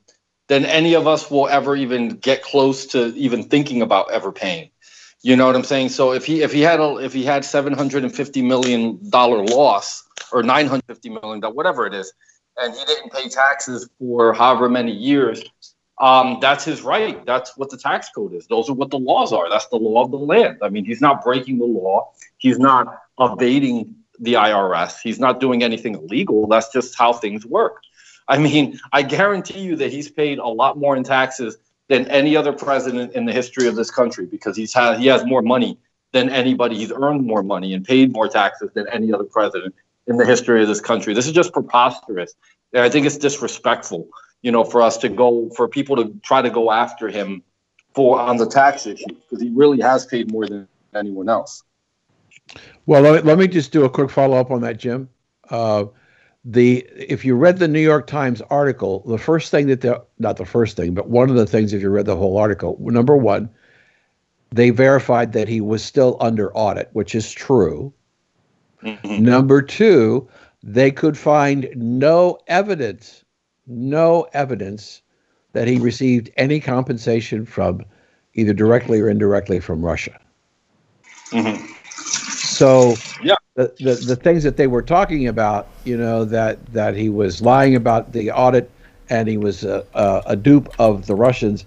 than 0.48 0.64
any 0.66 0.94
of 0.94 1.06
us 1.06 1.30
will 1.30 1.48
ever 1.48 1.74
even 1.76 2.10
get 2.10 2.42
close 2.42 2.86
to 2.86 3.14
even 3.16 3.44
thinking 3.44 3.80
about 3.80 4.10
ever 4.12 4.30
paying. 4.30 4.68
You 5.22 5.36
know 5.36 5.46
what 5.46 5.54
I'm 5.54 5.64
saying? 5.64 5.90
So 5.90 6.12
if 6.12 6.26
he 6.26 6.42
if 6.42 6.52
he 6.52 6.60
had 6.60 6.80
a 6.80 6.96
if 6.96 7.12
he 7.12 7.24
had 7.24 7.44
750 7.44 8.42
million 8.42 8.98
dollar 9.08 9.44
loss 9.44 10.02
or 10.32 10.42
950 10.42 11.08
million 11.10 11.40
dollar 11.40 11.54
whatever 11.54 11.86
it 11.86 11.94
is, 11.94 12.12
and 12.56 12.74
he 12.74 12.84
didn't 12.84 13.12
pay 13.12 13.28
taxes 13.28 13.88
for 13.98 14.32
however 14.32 14.68
many 14.68 14.92
years, 14.92 15.42
um, 16.02 16.38
that's 16.40 16.64
his 16.64 16.82
right. 16.82 17.24
That's 17.24 17.56
what 17.56 17.70
the 17.70 17.76
tax 17.78 18.08
code 18.10 18.34
is. 18.34 18.48
Those 18.48 18.68
are 18.68 18.74
what 18.74 18.90
the 18.90 18.98
laws 18.98 19.32
are. 19.32 19.48
That's 19.48 19.68
the 19.68 19.76
law 19.76 20.02
of 20.02 20.10
the 20.10 20.18
land. 20.18 20.58
I 20.60 20.68
mean, 20.68 20.84
he's 20.84 21.00
not 21.00 21.24
breaking 21.24 21.58
the 21.58 21.64
law. 21.64 22.10
He's 22.38 22.58
not 22.58 23.02
evading 23.20 23.94
the 24.18 24.34
IRS. 24.34 24.96
He's 25.00 25.20
not 25.20 25.38
doing 25.38 25.62
anything 25.62 25.94
illegal. 25.94 26.48
That's 26.48 26.72
just 26.72 26.98
how 26.98 27.12
things 27.12 27.46
work. 27.46 27.82
I 28.26 28.38
mean, 28.38 28.80
I 28.92 29.02
guarantee 29.02 29.60
you 29.60 29.76
that 29.76 29.92
he's 29.92 30.10
paid 30.10 30.38
a 30.38 30.46
lot 30.48 30.76
more 30.76 30.96
in 30.96 31.04
taxes 31.04 31.56
than 31.88 32.08
any 32.08 32.36
other 32.36 32.52
president 32.52 33.12
in 33.12 33.24
the 33.24 33.32
history 33.32 33.68
of 33.68 33.76
this 33.76 33.90
country 33.90 34.26
because 34.26 34.56
he's 34.56 34.72
he 34.72 35.06
has 35.06 35.24
more 35.24 35.42
money 35.42 35.78
than 36.12 36.30
anybody. 36.30 36.76
He's 36.76 36.92
earned 36.92 37.24
more 37.24 37.44
money 37.44 37.74
and 37.74 37.84
paid 37.84 38.12
more 38.12 38.28
taxes 38.28 38.70
than 38.74 38.86
any 38.88 39.12
other 39.12 39.24
president 39.24 39.74
in 40.08 40.16
the 40.16 40.26
history 40.26 40.62
of 40.62 40.68
this 40.68 40.80
country. 40.80 41.14
This 41.14 41.26
is 41.26 41.32
just 41.32 41.52
preposterous. 41.52 42.34
And 42.72 42.82
I 42.82 42.88
think 42.88 43.06
it's 43.06 43.18
disrespectful, 43.18 44.08
you 44.42 44.52
know, 44.52 44.64
for 44.64 44.82
us 44.82 44.98
to 44.98 45.08
go 45.08 45.48
for 45.56 45.68
people 45.68 45.96
to 45.96 46.14
try 46.22 46.42
to 46.42 46.50
go 46.50 46.70
after 46.70 47.08
him 47.08 47.42
for 47.94 48.20
on 48.20 48.36
the 48.36 48.46
tax 48.46 48.86
issue 48.86 49.06
because 49.06 49.40
he 49.40 49.50
really 49.50 49.80
has 49.80 50.06
paid 50.06 50.30
more 50.30 50.46
than 50.46 50.68
anyone 50.94 51.28
else. 51.28 51.62
Well, 52.86 53.02
let 53.02 53.24
me, 53.24 53.30
let 53.30 53.38
me 53.38 53.46
just 53.46 53.72
do 53.72 53.84
a 53.84 53.90
quick 53.90 54.10
follow 54.10 54.36
up 54.36 54.50
on 54.50 54.60
that, 54.62 54.78
Jim. 54.78 55.08
Uh, 55.50 55.84
the 56.44 56.84
if 56.96 57.24
you 57.24 57.36
read 57.36 57.58
the 57.58 57.68
New 57.68 57.80
York 57.80 58.06
Times 58.06 58.42
article, 58.50 59.04
the 59.06 59.18
first 59.18 59.50
thing 59.50 59.68
that 59.68 59.80
they 59.80 59.94
not 60.18 60.36
the 60.36 60.44
first 60.44 60.76
thing, 60.76 60.94
but 60.94 61.08
one 61.08 61.30
of 61.30 61.36
the 61.36 61.46
things 61.46 61.72
if 61.72 61.80
you 61.80 61.90
read 61.90 62.06
the 62.06 62.16
whole 62.16 62.36
article, 62.36 62.76
number 62.80 63.16
one, 63.16 63.48
they 64.50 64.70
verified 64.70 65.32
that 65.34 65.46
he 65.46 65.60
was 65.60 65.84
still 65.84 66.16
under 66.20 66.52
audit, 66.56 66.90
which 66.92 67.14
is 67.14 67.30
true. 67.30 67.92
Mm-hmm. 68.82 69.24
Number 69.24 69.62
two, 69.62 70.28
they 70.64 70.90
could 70.90 71.16
find 71.16 71.68
no 71.76 72.38
evidence, 72.48 73.21
no 73.66 74.26
evidence 74.32 75.02
that 75.52 75.68
he 75.68 75.78
received 75.78 76.30
any 76.36 76.60
compensation 76.60 77.44
from 77.44 77.84
either 78.34 78.52
directly 78.52 79.00
or 79.00 79.08
indirectly 79.08 79.60
from 79.60 79.84
Russia. 79.84 80.18
Mm-hmm. 81.30 81.66
So 82.52 82.94
yeah. 83.22 83.36
the, 83.54 83.74
the 83.78 83.94
the 83.94 84.16
things 84.16 84.42
that 84.44 84.56
they 84.56 84.66
were 84.66 84.82
talking 84.82 85.28
about, 85.28 85.68
you 85.84 85.96
know, 85.96 86.24
that 86.26 86.64
that 86.72 86.94
he 86.94 87.08
was 87.08 87.42
lying 87.42 87.74
about 87.74 88.12
the 88.12 88.30
audit 88.30 88.70
and 89.08 89.28
he 89.28 89.36
was 89.36 89.64
a, 89.64 89.84
a, 89.94 90.22
a 90.26 90.36
dupe 90.36 90.68
of 90.78 91.06
the 91.06 91.14
Russians. 91.14 91.66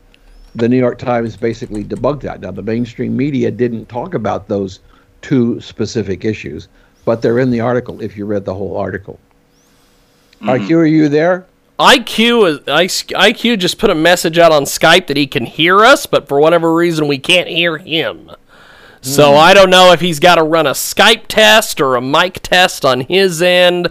The 0.55 0.69
New 0.69 0.77
York 0.77 0.97
Times 0.97 1.35
basically 1.35 1.83
debunked 1.83 2.21
that. 2.21 2.41
Now 2.41 2.51
the 2.51 2.61
mainstream 2.61 3.17
media 3.17 3.51
didn't 3.51 3.87
talk 3.87 4.13
about 4.13 4.47
those 4.47 4.79
two 5.21 5.59
specific 5.59 6.23
issues, 6.23 6.67
but 7.03 7.21
they're 7.21 7.39
in 7.39 7.51
the 7.51 7.59
article 7.59 8.01
if 8.01 8.15
you 8.15 8.25
read 8.25 8.45
the 8.45 8.53
whole 8.53 8.77
article. 8.77 9.19
Mm-hmm. 10.35 10.49
IQ, 10.49 10.77
are 10.77 10.85
you 10.85 11.09
there? 11.09 11.45
IQ 11.79 12.49
is 12.49 12.59
IQ 12.59 13.59
just 13.59 13.77
put 13.77 13.89
a 13.89 13.95
message 13.95 14.37
out 14.37 14.51
on 14.51 14.63
Skype 14.63 15.07
that 15.07 15.17
he 15.17 15.27
can 15.27 15.45
hear 15.45 15.83
us, 15.83 16.05
but 16.05 16.27
for 16.27 16.39
whatever 16.39 16.73
reason 16.73 17.07
we 17.07 17.17
can't 17.17 17.49
hear 17.49 17.77
him. 17.77 18.31
So 19.01 19.33
mm. 19.33 19.37
I 19.37 19.53
don't 19.53 19.69
know 19.69 19.91
if 19.91 19.99
he's 19.99 20.19
got 20.19 20.35
to 20.35 20.43
run 20.43 20.67
a 20.67 20.71
Skype 20.71 21.27
test 21.27 21.81
or 21.81 21.95
a 21.95 22.01
mic 22.01 22.39
test 22.41 22.85
on 22.85 23.01
his 23.01 23.41
end. 23.41 23.89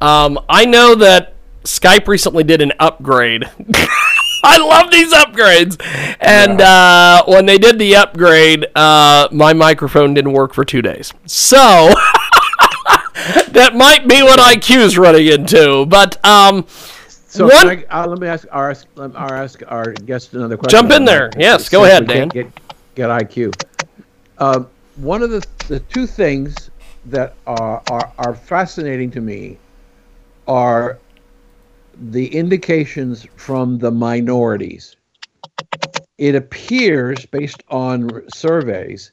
Um, 0.00 0.38
I 0.48 0.64
know 0.64 0.94
that 0.96 1.34
Skype 1.64 2.08
recently 2.08 2.42
did 2.42 2.62
an 2.62 2.72
upgrade. 2.78 3.44
I 4.44 4.58
love 4.58 4.90
these 4.90 5.12
upgrades. 5.12 5.76
And 6.20 6.60
yeah. 6.60 7.20
uh, 7.26 7.30
when 7.30 7.46
they 7.46 7.58
did 7.58 7.78
the 7.78 7.96
upgrade, 7.96 8.66
uh, 8.76 9.28
my 9.30 9.52
microphone 9.52 10.14
didn't 10.14 10.32
work 10.32 10.54
for 10.54 10.64
two 10.64 10.82
days. 10.82 11.12
So 11.26 11.56
that 13.48 13.72
might 13.74 14.08
be 14.08 14.22
what 14.22 14.38
IQ's 14.38 14.96
running 14.96 15.26
into. 15.26 15.86
But 15.86 16.24
um, 16.24 16.66
so 17.36 17.46
one, 17.46 17.84
I, 17.90 18.02
uh, 18.02 18.06
let 18.06 18.18
me 18.18 18.26
ask 18.26 18.46
our, 18.50 18.70
ask 18.70 19.62
our 19.68 19.92
guest 19.92 20.34
another 20.34 20.56
question. 20.56 20.78
Jump 20.78 20.92
in 20.92 21.04
there. 21.04 21.30
Yes, 21.38 21.68
go 21.68 21.84
ahead, 21.84 22.06
Dan. 22.06 22.28
Get, 22.28 22.48
get 22.94 23.10
IQ. 23.10 23.54
Uh, 24.38 24.64
one 24.96 25.22
of 25.22 25.30
the, 25.30 25.46
the 25.68 25.80
two 25.80 26.06
things 26.06 26.70
that 27.06 27.34
are, 27.46 27.82
are, 27.88 28.12
are 28.18 28.34
fascinating 28.34 29.10
to 29.12 29.20
me 29.20 29.58
are 30.48 30.98
the 32.10 32.34
indications 32.34 33.26
from 33.36 33.78
the 33.78 33.90
minorities. 33.90 34.96
It 36.18 36.34
appears, 36.34 37.26
based 37.26 37.62
on 37.68 38.22
surveys, 38.28 39.12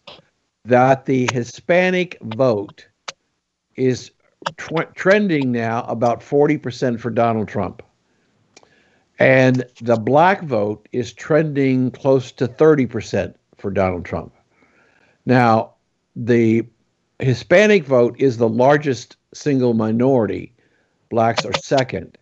that 0.66 1.06
the 1.06 1.30
Hispanic 1.34 2.18
vote 2.22 2.88
is 3.76 4.12
tw- 4.58 4.94
trending 4.96 5.52
now 5.52 5.84
about 5.84 6.22
40% 6.22 7.00
for 7.00 7.10
Donald 7.10 7.48
Trump. 7.48 7.82
And 9.20 9.66
the 9.82 9.98
black 9.98 10.44
vote 10.44 10.88
is 10.92 11.14
trending 11.14 11.92
close 11.92 12.32
to 12.34 12.48
30% 12.48 13.36
for 13.58 13.72
Donald 13.72 14.06
Trump. 14.06 14.34
Now, 15.26 15.76
the 16.16 16.66
Hispanic 17.20 17.86
vote 17.86 18.16
is 18.20 18.38
the 18.38 18.50
largest 18.50 19.18
single 19.34 19.74
minority. 19.74 20.54
Blacks 21.10 21.46
are 21.46 21.54
second. 21.54 22.18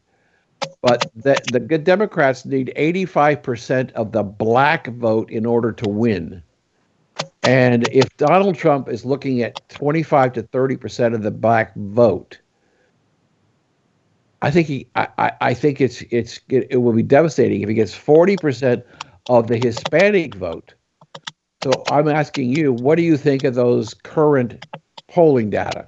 But 0.81 1.11
the, 1.15 1.43
the 1.47 1.59
good 1.59 1.83
Democrats 1.83 2.45
need 2.45 2.73
85% 2.75 3.91
of 3.93 4.11
the 4.11 4.23
black 4.23 4.87
vote 4.87 5.29
in 5.31 5.45
order 5.45 5.71
to 5.71 5.87
win. 5.87 6.43
And 7.43 7.83
if 7.85 8.15
Donald 8.17 8.55
Trump 8.55 8.89
is 8.89 9.05
looking 9.05 9.41
at 9.41 9.67
25 9.69 10.33
to 10.33 10.43
30% 10.43 11.15
of 11.15 11.23
the 11.23 11.31
black 11.31 11.75
vote, 11.75 12.39
I 14.41 14.51
think 14.51 14.67
he 14.67 14.87
I, 14.95 15.31
I 15.39 15.53
think 15.53 15.81
it's 15.81 16.01
it's 16.09 16.39
it, 16.49 16.81
will 16.81 16.93
be 16.93 17.03
devastating 17.03 17.61
if 17.61 17.69
he 17.69 17.75
gets 17.75 17.97
40% 17.97 18.83
of 19.29 19.47
the 19.47 19.57
Hispanic 19.57 20.35
vote 20.35 20.73
so 21.63 21.83
I'm 21.91 22.07
asking 22.07 22.55
you, 22.55 22.73
what 22.73 22.95
do 22.95 23.03
you 23.03 23.17
think 23.17 23.43
of 23.43 23.53
those 23.53 23.93
current 23.93 24.65
polling 25.07 25.49
data? 25.51 25.87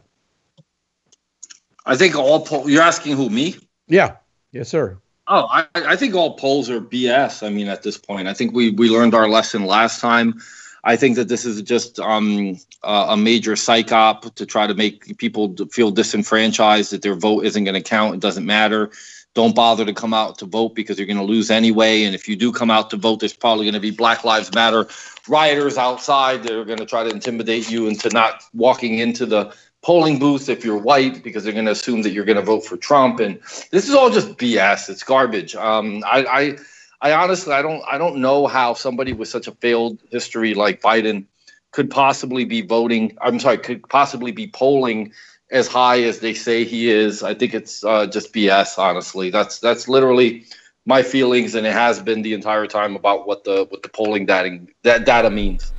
I 1.86 1.95
think 1.95 2.16
all 2.16 2.45
poll. 2.45 2.70
You're 2.70 2.84
asking 2.84 3.18
who 3.18 3.30
me? 3.30 3.56
Yeah. 3.88 4.18
Yes, 4.51 4.70
sir. 4.70 4.99
Oh, 5.28 5.47
I, 5.49 5.66
I 5.76 5.95
think 5.95 6.14
all 6.16 6.38
polls 6.38 6.70
are 6.70 6.80
BS. 6.80 7.45
I 7.45 7.49
mean, 7.49 7.70
at 7.70 7.82
this 7.82 7.97
point, 7.97 8.28
I 8.28 8.34
think 8.34 8.54
we 8.54 8.72
we 8.72 8.89
learned 8.89 9.16
our 9.16 9.28
lesson 9.28 9.66
last 9.66 9.99
time. 9.99 10.39
I 10.84 10.96
think 10.98 11.16
that 11.16 11.30
this 11.30 11.46
is 11.46 11.62
just 11.62 12.00
um, 12.00 12.58
a 12.84 13.16
major 13.16 13.56
psych 13.56 13.92
op 13.92 14.36
to 14.36 14.46
try 14.46 14.68
to 14.68 14.74
make 14.74 15.18
people 15.18 15.56
feel 15.72 15.92
disenfranchised 15.92 16.92
that 16.92 17.02
their 17.02 17.16
vote 17.16 17.46
isn't 17.46 17.64
going 17.64 17.82
to 17.82 17.90
count. 17.90 18.16
It 18.16 18.20
doesn't 18.20 18.46
matter. 18.46 18.92
Don't 19.34 19.56
bother 19.56 19.86
to 19.86 19.94
come 19.94 20.14
out 20.14 20.38
to 20.40 20.46
vote 20.46 20.76
because 20.76 21.00
you're 21.00 21.08
going 21.08 21.18
to 21.18 21.24
lose 21.24 21.50
anyway. 21.50 22.04
And 22.04 22.14
if 22.14 22.28
you 22.28 22.36
do 22.36 22.52
come 22.52 22.70
out 22.70 22.90
to 22.92 22.98
vote, 22.98 23.20
there's 23.20 23.34
probably 23.34 23.66
going 23.66 23.74
to 23.74 23.80
be 23.80 23.92
Black 23.92 24.24
Lives 24.24 24.54
Matter 24.54 24.88
rioters 25.28 25.78
outside 25.78 26.44
that 26.44 26.52
are 26.52 26.66
going 26.66 26.80
to 26.80 26.86
try 26.86 27.04
to 27.04 27.10
intimidate 27.10 27.72
you 27.72 27.88
into 27.88 28.10
not 28.10 28.44
walking 28.54 29.00
into 29.00 29.26
the 29.26 29.54
polling 29.82 30.20
booth 30.20 30.50
if 30.50 30.64
you're 30.64 30.78
white 30.78 31.24
because 31.24 31.44
they're 31.44 31.54
going 31.54 31.66
to 31.66 31.72
assume 31.72 32.02
that 32.02 32.12
you're 32.12 32.26
going 32.26 32.38
to 32.38 32.44
vote 32.44 32.66
for 32.66 32.78
Trump. 32.78 33.20
And 33.20 33.40
this 33.72 33.88
is 33.88 33.96
all 33.96 34.10
just 34.10 34.38
BS. 34.38 34.90
It's 34.90 35.04
garbage. 35.04 35.56
Um, 35.56 36.04
I, 36.06 36.26
I 36.26 36.58
I 37.04 37.12
honestly 37.12 37.54
I 37.54 37.62
don't 37.62 37.84
I 37.86 37.97
don't 37.97 38.18
know 38.18 38.47
how 38.47 38.74
somebody 38.74 39.12
with 39.12 39.28
such 39.28 39.47
a 39.47 39.51
failed 39.51 39.99
history 40.10 40.54
like 40.54 40.82
Biden 40.82 41.26
could 41.72 41.91
possibly 41.91 42.45
be 42.45 42.62
voting. 42.62 43.18
I'm 43.22 43.39
sorry, 43.39 43.58
could 43.58 43.88
possibly 43.89 44.32
be 44.32 44.47
polling 44.47 45.12
as 45.51 45.68
high 45.68 46.01
as 46.04 46.20
they 46.20 46.34
say 46.34 46.64
he 46.64 46.89
is. 46.89 47.22
I 47.22 47.34
think 47.34 47.54
it's 47.54 47.84
uh, 47.84 48.08
just 48.08 48.34
BS. 48.34 48.78
Honestly, 48.78 49.30
that's 49.30 49.60
that's 49.60 49.89
literally 49.89 50.45
my 50.86 51.04
feelings, 51.04 51.56
and 51.56 51.68
it 51.68 51.74
has 51.74 52.01
been 52.01 52.22
the 52.22 52.34
entire 52.34 52.68
time 52.68 52.95
about 52.95 53.28
what 53.28 53.43
the 53.43 53.66
what 53.70 53.84
the 53.84 53.89
polling 53.89 54.26
data 54.26 54.60
that 54.84 55.06
data 55.06 55.30
means. 55.30 55.74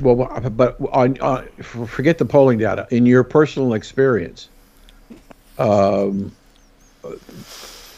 Well, 0.00 0.30
but 0.50 0.76
on, 0.92 1.20
on 1.20 1.48
forget 1.60 2.18
the 2.18 2.24
polling 2.24 2.58
data. 2.58 2.86
In 2.92 3.04
your 3.04 3.24
personal 3.24 3.74
experience, 3.74 4.48
um, 5.58 6.30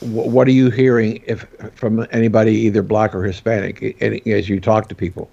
what 0.00 0.48
are 0.48 0.52
you 0.52 0.70
hearing 0.70 1.22
if 1.26 1.46
from 1.74 2.06
anybody 2.10 2.52
either 2.52 2.82
black 2.82 3.14
or 3.14 3.22
Hispanic 3.22 4.02
as 4.26 4.48
you 4.48 4.60
talk 4.60 4.88
to 4.88 4.94
people? 4.94 5.30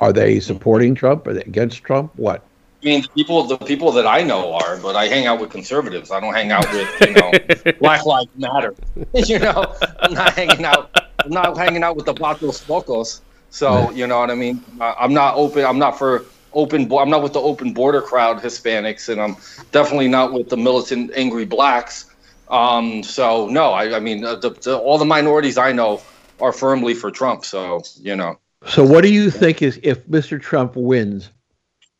Are 0.00 0.12
they 0.12 0.40
supporting 0.40 0.94
Trump? 0.94 1.26
Are 1.26 1.34
they 1.34 1.42
against 1.42 1.82
Trump? 1.82 2.12
What? 2.16 2.44
I 2.82 2.86
mean, 2.86 3.02
the 3.02 3.08
people 3.08 3.42
the 3.44 3.56
people 3.56 3.90
that 3.92 4.06
I 4.06 4.22
know 4.22 4.54
are, 4.54 4.76
but 4.76 4.94
I 4.94 5.06
hang 5.06 5.26
out 5.26 5.40
with 5.40 5.50
conservatives. 5.50 6.12
I 6.12 6.20
don't 6.20 6.34
hang 6.34 6.52
out 6.52 6.64
with 6.72 7.00
you 7.00 7.14
know 7.14 7.72
Black 7.80 8.06
Lives 8.06 8.30
Matter. 8.36 8.74
you 9.14 9.40
know, 9.40 9.74
I'm 10.00 10.14
not 10.14 10.34
hanging 10.34 10.64
out. 10.64 10.90
I'm 11.18 11.30
not 11.30 11.56
hanging 11.56 11.82
out 11.82 11.96
with 11.96 12.06
the 12.06 12.14
Vatos 12.14 12.68
Locos. 12.68 13.20
So 13.50 13.90
you 13.90 14.06
know 14.06 14.20
what 14.20 14.30
I 14.30 14.36
mean. 14.36 14.62
Uh, 14.80 14.94
I'm 14.98 15.12
not 15.12 15.34
open. 15.34 15.64
I'm 15.64 15.78
not 15.78 15.98
for 15.98 16.24
open. 16.52 16.92
I'm 16.92 17.10
not 17.10 17.22
with 17.22 17.32
the 17.32 17.40
open 17.40 17.72
border 17.72 18.00
crowd 18.00 18.38
Hispanics, 18.38 19.08
and 19.08 19.20
I'm 19.20 19.36
definitely 19.72 20.08
not 20.08 20.32
with 20.32 20.48
the 20.48 20.56
militant 20.56 21.10
angry 21.16 21.46
blacks. 21.46 22.07
Um, 22.50 23.02
so 23.02 23.46
no, 23.48 23.72
I, 23.72 23.96
I 23.96 24.00
mean, 24.00 24.24
uh, 24.24 24.36
the, 24.36 24.50
the, 24.50 24.78
all 24.78 24.98
the 24.98 25.04
minorities 25.04 25.58
I 25.58 25.72
know 25.72 26.00
are 26.40 26.52
firmly 26.52 26.94
for 26.94 27.10
Trump. 27.10 27.44
So 27.44 27.82
you 28.00 28.16
know. 28.16 28.38
So 28.66 28.84
what 28.84 29.02
do 29.02 29.12
you 29.12 29.30
think 29.30 29.62
is 29.62 29.78
if 29.82 30.06
Mr. 30.06 30.40
Trump 30.40 30.74
wins? 30.76 31.30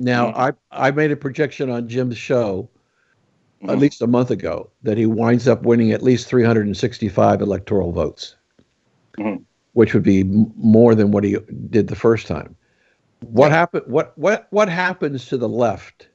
Now 0.01 0.29
mm-hmm. 0.29 0.41
I 0.73 0.89
I 0.89 0.91
made 0.91 1.11
a 1.11 1.17
projection 1.17 1.71
on 1.71 1.89
Jim's 1.89 2.19
show 2.19 2.69
mm-hmm. 3.63 3.71
at 3.71 3.79
least 3.79 4.03
a 4.03 4.07
month 4.07 4.31
ago 4.31 4.71
that 4.83 4.97
he 4.97 5.07
winds 5.07 5.49
up 5.49 5.63
winning 5.63 5.93
at 5.93 6.03
least 6.03 6.29
365 6.29 7.41
electoral 7.41 7.93
votes, 7.93 8.37
mm-hmm. 9.19 9.43
which 9.73 9.95
would 9.95 10.03
be 10.03 10.21
m- 10.21 10.53
more 10.57 10.95
than 10.95 11.11
what 11.11 11.25
he 11.25 11.37
did 11.71 11.89
the 11.89 11.97
first 11.97 12.27
time. 12.27 12.57
What 13.21 13.49
yeah. 13.49 13.57
happened? 13.57 13.85
What 13.87 14.17
what 14.17 14.47
what 14.51 14.69
happens 14.69 15.27
to 15.27 15.37
the 15.37 15.49
left 15.49 16.09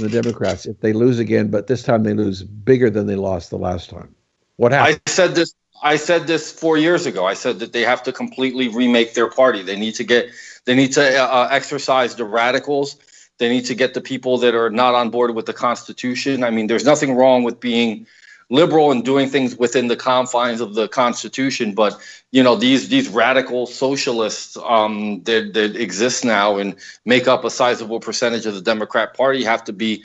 the 0.00 0.08
Democrats 0.08 0.66
if 0.66 0.80
they 0.80 0.92
lose 0.92 1.18
again, 1.18 1.50
but 1.50 1.66
this 1.66 1.82
time 1.82 2.02
they 2.02 2.14
lose 2.14 2.42
bigger 2.42 2.90
than 2.90 3.06
they 3.06 3.16
lost 3.16 3.50
the 3.50 3.58
last 3.58 3.90
time? 3.90 4.14
What 4.56 4.72
happened? 4.72 5.00
I 5.06 5.10
said 5.10 5.34
this. 5.34 5.54
I 5.82 5.96
said 5.96 6.26
this 6.26 6.50
four 6.50 6.78
years 6.78 7.04
ago. 7.04 7.26
I 7.26 7.34
said 7.34 7.58
that 7.58 7.72
they 7.72 7.82
have 7.82 8.02
to 8.04 8.12
completely 8.12 8.68
remake 8.68 9.14
their 9.14 9.28
party. 9.28 9.62
They 9.62 9.76
need 9.76 9.94
to 9.96 10.04
get. 10.04 10.30
They 10.64 10.74
need 10.74 10.92
to 10.92 11.02
uh, 11.02 11.26
uh, 11.26 11.48
exercise 11.50 12.14
the 12.14 12.24
radicals. 12.24 12.96
They 13.38 13.48
need 13.48 13.66
to 13.66 13.74
get 13.74 13.92
the 13.92 14.00
people 14.00 14.38
that 14.38 14.54
are 14.54 14.70
not 14.70 14.94
on 14.94 15.10
board 15.10 15.34
with 15.34 15.46
the 15.46 15.52
Constitution. 15.52 16.42
I 16.42 16.50
mean, 16.50 16.66
there's 16.66 16.86
nothing 16.86 17.14
wrong 17.14 17.42
with 17.42 17.60
being 17.60 18.06
liberal 18.50 18.92
and 18.92 19.04
doing 19.04 19.28
things 19.28 19.56
within 19.56 19.88
the 19.88 19.96
confines 19.96 20.60
of 20.60 20.74
the 20.74 20.88
Constitution. 20.88 21.74
But 21.74 21.98
you 22.32 22.42
know, 22.42 22.56
these 22.56 22.88
these 22.88 23.08
radical 23.08 23.66
socialists 23.66 24.56
um, 24.64 25.22
that 25.24 25.54
that 25.54 25.76
exist 25.76 26.24
now 26.24 26.56
and 26.56 26.76
make 27.04 27.26
up 27.28 27.44
a 27.44 27.50
sizable 27.50 28.00
percentage 28.00 28.46
of 28.46 28.54
the 28.54 28.62
Democrat 28.62 29.16
Party 29.16 29.44
have 29.44 29.64
to 29.64 29.72
be. 29.72 30.04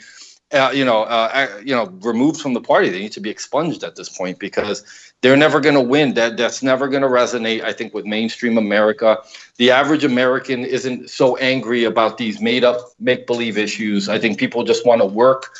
Uh, 0.54 0.70
you 0.70 0.84
know, 0.84 1.04
uh, 1.04 1.48
you 1.64 1.74
know, 1.74 1.86
removed 2.02 2.38
from 2.38 2.52
the 2.52 2.60
party. 2.60 2.90
They 2.90 2.98
need 2.98 3.12
to 3.12 3.20
be 3.20 3.30
expunged 3.30 3.82
at 3.82 3.96
this 3.96 4.10
point 4.10 4.38
because 4.38 4.84
they're 5.22 5.34
never 5.34 5.60
going 5.60 5.76
to 5.76 5.80
win. 5.80 6.12
That 6.12 6.36
that's 6.36 6.62
never 6.62 6.88
going 6.88 7.00
to 7.00 7.08
resonate. 7.08 7.62
I 7.62 7.72
think 7.72 7.94
with 7.94 8.04
mainstream 8.04 8.58
America, 8.58 9.16
the 9.56 9.70
average 9.70 10.04
American 10.04 10.66
isn't 10.66 11.08
so 11.08 11.38
angry 11.38 11.84
about 11.84 12.18
these 12.18 12.38
made-up, 12.38 12.76
make-believe 13.00 13.56
issues. 13.56 14.10
I 14.10 14.18
think 14.18 14.38
people 14.38 14.62
just 14.62 14.84
want 14.84 15.00
to 15.00 15.06
work 15.06 15.56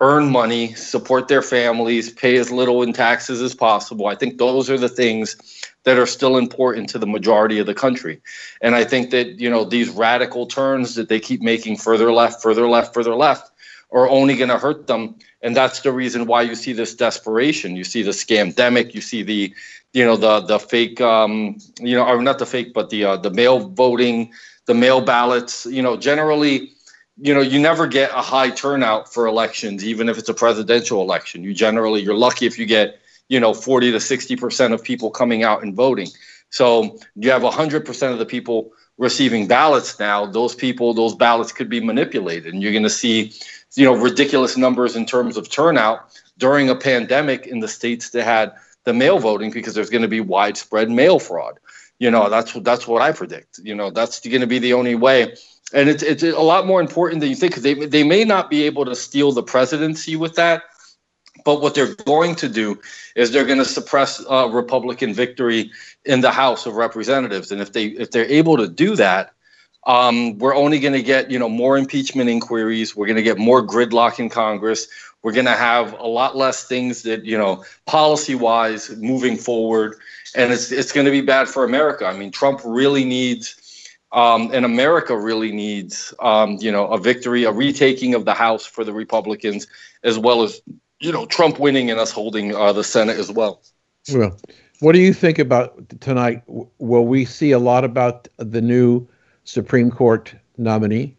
earn 0.00 0.30
money, 0.30 0.74
support 0.74 1.28
their 1.28 1.42
families, 1.42 2.10
pay 2.12 2.36
as 2.36 2.50
little 2.50 2.82
in 2.82 2.92
taxes 2.92 3.40
as 3.40 3.54
possible. 3.54 4.06
I 4.06 4.14
think 4.14 4.38
those 4.38 4.68
are 4.68 4.78
the 4.78 4.88
things 4.88 5.36
that 5.84 5.98
are 5.98 6.06
still 6.06 6.36
important 6.36 6.88
to 6.90 6.98
the 6.98 7.06
majority 7.06 7.58
of 7.58 7.66
the 7.66 7.74
country. 7.74 8.20
And 8.60 8.74
I 8.74 8.84
think 8.84 9.10
that, 9.10 9.38
you 9.38 9.48
know, 9.48 9.64
these 9.64 9.90
radical 9.90 10.46
turns 10.46 10.94
that 10.96 11.08
they 11.08 11.20
keep 11.20 11.40
making 11.40 11.76
further 11.76 12.12
left, 12.12 12.42
further 12.42 12.66
left, 12.68 12.92
further 12.92 13.14
left 13.14 13.50
are 13.92 14.08
only 14.08 14.36
going 14.36 14.48
to 14.48 14.58
hurt 14.58 14.86
them. 14.86 15.14
And 15.42 15.54
that's 15.54 15.80
the 15.80 15.92
reason 15.92 16.26
why 16.26 16.42
you 16.42 16.54
see 16.54 16.72
this 16.72 16.94
desperation. 16.94 17.76
You 17.76 17.84
see 17.84 18.02
the 18.02 18.10
scamdemic, 18.10 18.94
you 18.94 19.00
see 19.00 19.22
the, 19.22 19.54
you 19.92 20.04
know, 20.04 20.16
the 20.16 20.40
the 20.40 20.58
fake 20.58 21.00
um, 21.00 21.56
you 21.78 21.94
know, 21.94 22.04
or 22.04 22.20
not 22.20 22.38
the 22.38 22.46
fake, 22.46 22.74
but 22.74 22.90
the 22.90 23.04
uh, 23.04 23.16
the 23.16 23.30
mail 23.30 23.68
voting, 23.68 24.32
the 24.66 24.74
mail 24.74 25.00
ballots, 25.00 25.66
you 25.66 25.82
know, 25.82 25.96
generally 25.96 26.73
you 27.16 27.32
know 27.32 27.40
you 27.40 27.60
never 27.60 27.86
get 27.86 28.10
a 28.10 28.22
high 28.22 28.50
turnout 28.50 29.12
for 29.12 29.26
elections 29.26 29.84
even 29.84 30.08
if 30.08 30.18
it's 30.18 30.28
a 30.28 30.34
presidential 30.34 31.00
election. 31.00 31.44
You 31.44 31.54
generally 31.54 32.02
you're 32.02 32.16
lucky 32.16 32.46
if 32.46 32.58
you 32.58 32.66
get 32.66 33.00
you 33.28 33.40
know 33.40 33.54
40 33.54 33.92
to 33.92 34.00
60 34.00 34.36
percent 34.36 34.74
of 34.74 34.82
people 34.82 35.10
coming 35.10 35.44
out 35.44 35.62
and 35.62 35.74
voting. 35.74 36.08
So 36.50 36.98
you 37.14 37.30
have 37.30 37.42
100 37.42 37.84
percent 37.86 38.12
of 38.12 38.18
the 38.18 38.26
people 38.26 38.72
receiving 38.98 39.46
ballots 39.46 39.98
now. 39.98 40.26
Those 40.26 40.54
people 40.54 40.92
those 40.94 41.14
ballots 41.14 41.52
could 41.52 41.68
be 41.68 41.80
manipulated 41.80 42.52
and 42.52 42.62
you're 42.62 42.72
going 42.72 42.82
to 42.82 42.90
see 42.90 43.32
you 43.76 43.84
know 43.84 43.94
ridiculous 43.94 44.56
numbers 44.56 44.96
in 44.96 45.06
terms 45.06 45.36
of 45.36 45.48
turnout 45.48 46.20
during 46.38 46.68
a 46.68 46.74
pandemic 46.74 47.46
in 47.46 47.60
the 47.60 47.68
states 47.68 48.10
that 48.10 48.24
had 48.24 48.52
the 48.84 48.92
mail 48.92 49.18
voting 49.18 49.50
because 49.50 49.74
there's 49.74 49.90
going 49.90 50.02
to 50.02 50.08
be 50.08 50.20
widespread 50.20 50.90
mail 50.90 51.18
fraud. 51.20 51.60
You 52.00 52.10
know 52.10 52.28
that's 52.28 52.52
that's 52.54 52.88
what 52.88 53.02
i 53.02 53.12
predict. 53.12 53.58
You 53.62 53.76
know 53.76 53.90
that's 53.90 54.18
going 54.18 54.40
to 54.40 54.48
be 54.48 54.58
the 54.58 54.74
only 54.74 54.96
way 54.96 55.36
and 55.72 55.88
it's 55.88 56.02
it's 56.02 56.22
a 56.22 56.32
lot 56.32 56.66
more 56.66 56.80
important 56.80 57.20
than 57.20 57.30
you 57.30 57.36
think 57.36 57.56
they 57.56 57.74
they 57.74 58.04
may 58.04 58.24
not 58.24 58.50
be 58.50 58.64
able 58.64 58.84
to 58.84 58.94
steal 58.94 59.32
the 59.32 59.42
presidency 59.42 60.16
with 60.16 60.34
that, 60.34 60.62
but 61.44 61.60
what 61.60 61.74
they're 61.74 61.94
going 61.94 62.34
to 62.36 62.48
do 62.48 62.80
is 63.16 63.30
they're 63.30 63.46
going 63.46 63.58
to 63.58 63.64
suppress 63.64 64.24
uh, 64.28 64.48
Republican 64.52 65.14
victory 65.14 65.70
in 66.04 66.20
the 66.20 66.30
House 66.30 66.66
of 66.66 66.74
Representatives, 66.74 67.50
and 67.50 67.60
if 67.60 67.72
they 67.72 67.86
if 67.86 68.10
they're 68.10 68.30
able 68.30 68.56
to 68.56 68.68
do 68.68 68.94
that, 68.96 69.32
um, 69.86 70.38
we're 70.38 70.54
only 70.54 70.78
going 70.78 70.94
to 70.94 71.02
get 71.02 71.30
you 71.30 71.38
know 71.38 71.48
more 71.48 71.78
impeachment 71.78 72.28
inquiries. 72.28 72.94
We're 72.94 73.06
going 73.06 73.16
to 73.16 73.22
get 73.22 73.38
more 73.38 73.66
gridlock 73.66 74.18
in 74.18 74.28
Congress. 74.28 74.86
We're 75.22 75.32
going 75.32 75.46
to 75.46 75.52
have 75.52 75.94
a 75.98 76.06
lot 76.06 76.36
less 76.36 76.68
things 76.68 77.02
that 77.02 77.24
you 77.24 77.38
know 77.38 77.64
policy 77.86 78.34
wise 78.34 78.90
moving 78.96 79.36
forward, 79.36 79.96
and 80.36 80.52
it's 80.52 80.70
it's 80.70 80.92
going 80.92 81.06
to 81.06 81.10
be 81.10 81.22
bad 81.22 81.48
for 81.48 81.64
America. 81.64 82.06
I 82.06 82.16
mean, 82.16 82.30
Trump 82.30 82.60
really 82.64 83.04
needs 83.04 83.56
um, 84.14 84.50
and 84.54 84.64
America 84.64 85.16
really 85.16 85.50
needs, 85.50 86.14
um, 86.20 86.56
you 86.60 86.70
know, 86.70 86.86
a 86.86 86.98
victory, 86.98 87.44
a 87.44 87.52
retaking 87.52 88.14
of 88.14 88.24
the 88.24 88.32
House 88.32 88.64
for 88.64 88.84
the 88.84 88.92
Republicans, 88.92 89.66
as 90.04 90.18
well 90.18 90.42
as, 90.42 90.60
you 91.00 91.10
know, 91.10 91.26
Trump 91.26 91.58
winning 91.58 91.90
and 91.90 91.98
us 91.98 92.12
holding 92.12 92.54
uh, 92.54 92.72
the 92.72 92.84
Senate 92.84 93.18
as 93.18 93.30
well. 93.30 93.60
Well, 94.12 94.38
what 94.78 94.92
do 94.92 95.00
you 95.00 95.12
think 95.12 95.40
about 95.40 96.00
tonight? 96.00 96.42
Will 96.46 97.04
we 97.04 97.24
see 97.24 97.50
a 97.50 97.58
lot 97.58 97.84
about 97.84 98.28
the 98.36 98.62
new 98.62 99.06
Supreme 99.42 99.90
Court 99.90 100.32
nominee? 100.56 101.16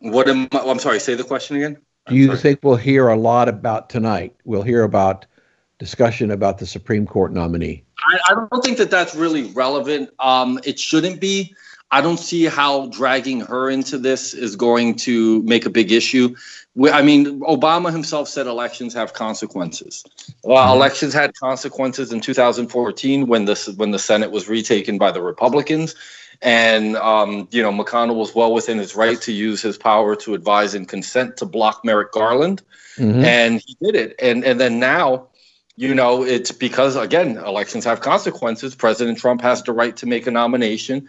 What 0.00 0.28
am 0.28 0.48
I, 0.52 0.58
I'm 0.58 0.80
sorry, 0.80 0.98
say 0.98 1.14
the 1.14 1.24
question 1.24 1.56
again. 1.56 1.78
do 2.08 2.16
you 2.16 2.26
sorry. 2.26 2.38
think 2.38 2.60
we'll 2.62 2.76
hear 2.76 3.08
a 3.08 3.16
lot 3.16 3.48
about 3.48 3.88
tonight? 3.88 4.34
We'll 4.44 4.62
hear 4.62 4.82
about 4.82 5.26
discussion 5.78 6.32
about 6.32 6.58
the 6.58 6.66
Supreme 6.66 7.06
Court 7.06 7.32
nominee. 7.32 7.84
I, 8.06 8.18
I 8.30 8.34
don't 8.34 8.64
think 8.64 8.78
that 8.78 8.90
that's 8.90 9.14
really 9.14 9.50
relevant. 9.52 10.10
Um, 10.18 10.58
it 10.64 10.78
shouldn't 10.78 11.20
be. 11.20 11.54
I 11.90 12.02
don't 12.02 12.18
see 12.18 12.44
how 12.44 12.88
dragging 12.88 13.40
her 13.40 13.70
into 13.70 13.96
this 13.96 14.34
is 14.34 14.56
going 14.56 14.96
to 14.96 15.42
make 15.44 15.64
a 15.64 15.70
big 15.70 15.90
issue. 15.90 16.36
I 16.92 17.02
mean, 17.02 17.40
Obama 17.40 17.90
himself 17.90 18.28
said 18.28 18.46
elections 18.46 18.92
have 18.94 19.14
consequences. 19.14 20.04
Well, 20.44 20.62
mm-hmm. 20.62 20.76
elections 20.76 21.14
had 21.14 21.34
consequences 21.34 22.12
in 22.12 22.20
2014 22.20 23.26
when 23.26 23.46
the 23.46 23.74
when 23.76 23.90
the 23.90 23.98
Senate 23.98 24.30
was 24.30 24.48
retaken 24.48 24.98
by 24.98 25.10
the 25.10 25.22
Republicans, 25.22 25.94
and 26.42 26.96
um, 26.96 27.48
you 27.50 27.62
know 27.62 27.72
McConnell 27.72 28.16
was 28.16 28.34
well 28.34 28.52
within 28.52 28.78
his 28.78 28.94
right 28.94 29.20
to 29.22 29.32
use 29.32 29.62
his 29.62 29.78
power 29.78 30.14
to 30.16 30.34
advise 30.34 30.74
and 30.74 30.86
consent 30.86 31.38
to 31.38 31.46
block 31.46 31.84
Merrick 31.84 32.12
Garland, 32.12 32.62
mm-hmm. 32.96 33.24
and 33.24 33.62
he 33.64 33.76
did 33.82 33.96
it. 33.96 34.14
And 34.20 34.44
and 34.44 34.60
then 34.60 34.78
now 34.78 35.28
you 35.78 35.94
know, 35.94 36.24
it's 36.24 36.50
because 36.50 36.96
again, 36.96 37.36
elections 37.36 37.84
have 37.84 38.00
consequences. 38.00 38.74
President 38.74 39.16
Trump 39.16 39.40
has 39.42 39.62
the 39.62 39.72
right 39.72 39.96
to 39.98 40.06
make 40.06 40.26
a 40.26 40.30
nomination, 40.32 41.08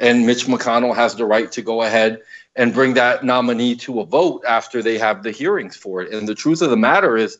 and 0.00 0.26
Mitch 0.26 0.46
McConnell 0.46 0.96
has 0.96 1.14
the 1.14 1.24
right 1.24 1.52
to 1.52 1.62
go 1.62 1.82
ahead 1.82 2.20
and 2.56 2.74
bring 2.74 2.94
that 2.94 3.22
nominee 3.22 3.76
to 3.76 4.00
a 4.00 4.04
vote 4.04 4.42
after 4.44 4.82
they 4.82 4.98
have 4.98 5.22
the 5.22 5.30
hearings 5.30 5.76
for 5.76 6.02
it. 6.02 6.12
And 6.12 6.26
the 6.26 6.34
truth 6.34 6.62
of 6.62 6.70
the 6.70 6.76
matter 6.76 7.16
is, 7.16 7.38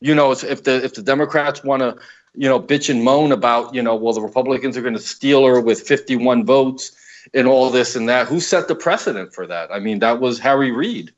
you 0.00 0.14
know, 0.14 0.30
if 0.30 0.62
the 0.62 0.84
if 0.84 0.94
the 0.94 1.02
Democrats 1.02 1.64
want 1.64 1.80
to, 1.80 1.96
you 2.36 2.48
know, 2.48 2.60
bitch 2.60 2.90
and 2.90 3.02
moan 3.02 3.32
about, 3.32 3.74
you 3.74 3.82
know, 3.82 3.96
well, 3.96 4.14
the 4.14 4.20
Republicans 4.20 4.76
are 4.76 4.82
going 4.82 4.94
to 4.94 5.00
steal 5.00 5.44
her 5.44 5.60
with 5.60 5.80
51 5.80 6.46
votes 6.46 6.92
and 7.34 7.48
all 7.48 7.70
this 7.70 7.96
and 7.96 8.08
that, 8.08 8.28
who 8.28 8.38
set 8.38 8.68
the 8.68 8.76
precedent 8.76 9.34
for 9.34 9.48
that? 9.48 9.72
I 9.72 9.80
mean, 9.80 9.98
that 9.98 10.20
was 10.20 10.38
Harry 10.38 10.70
Reid 10.70 11.12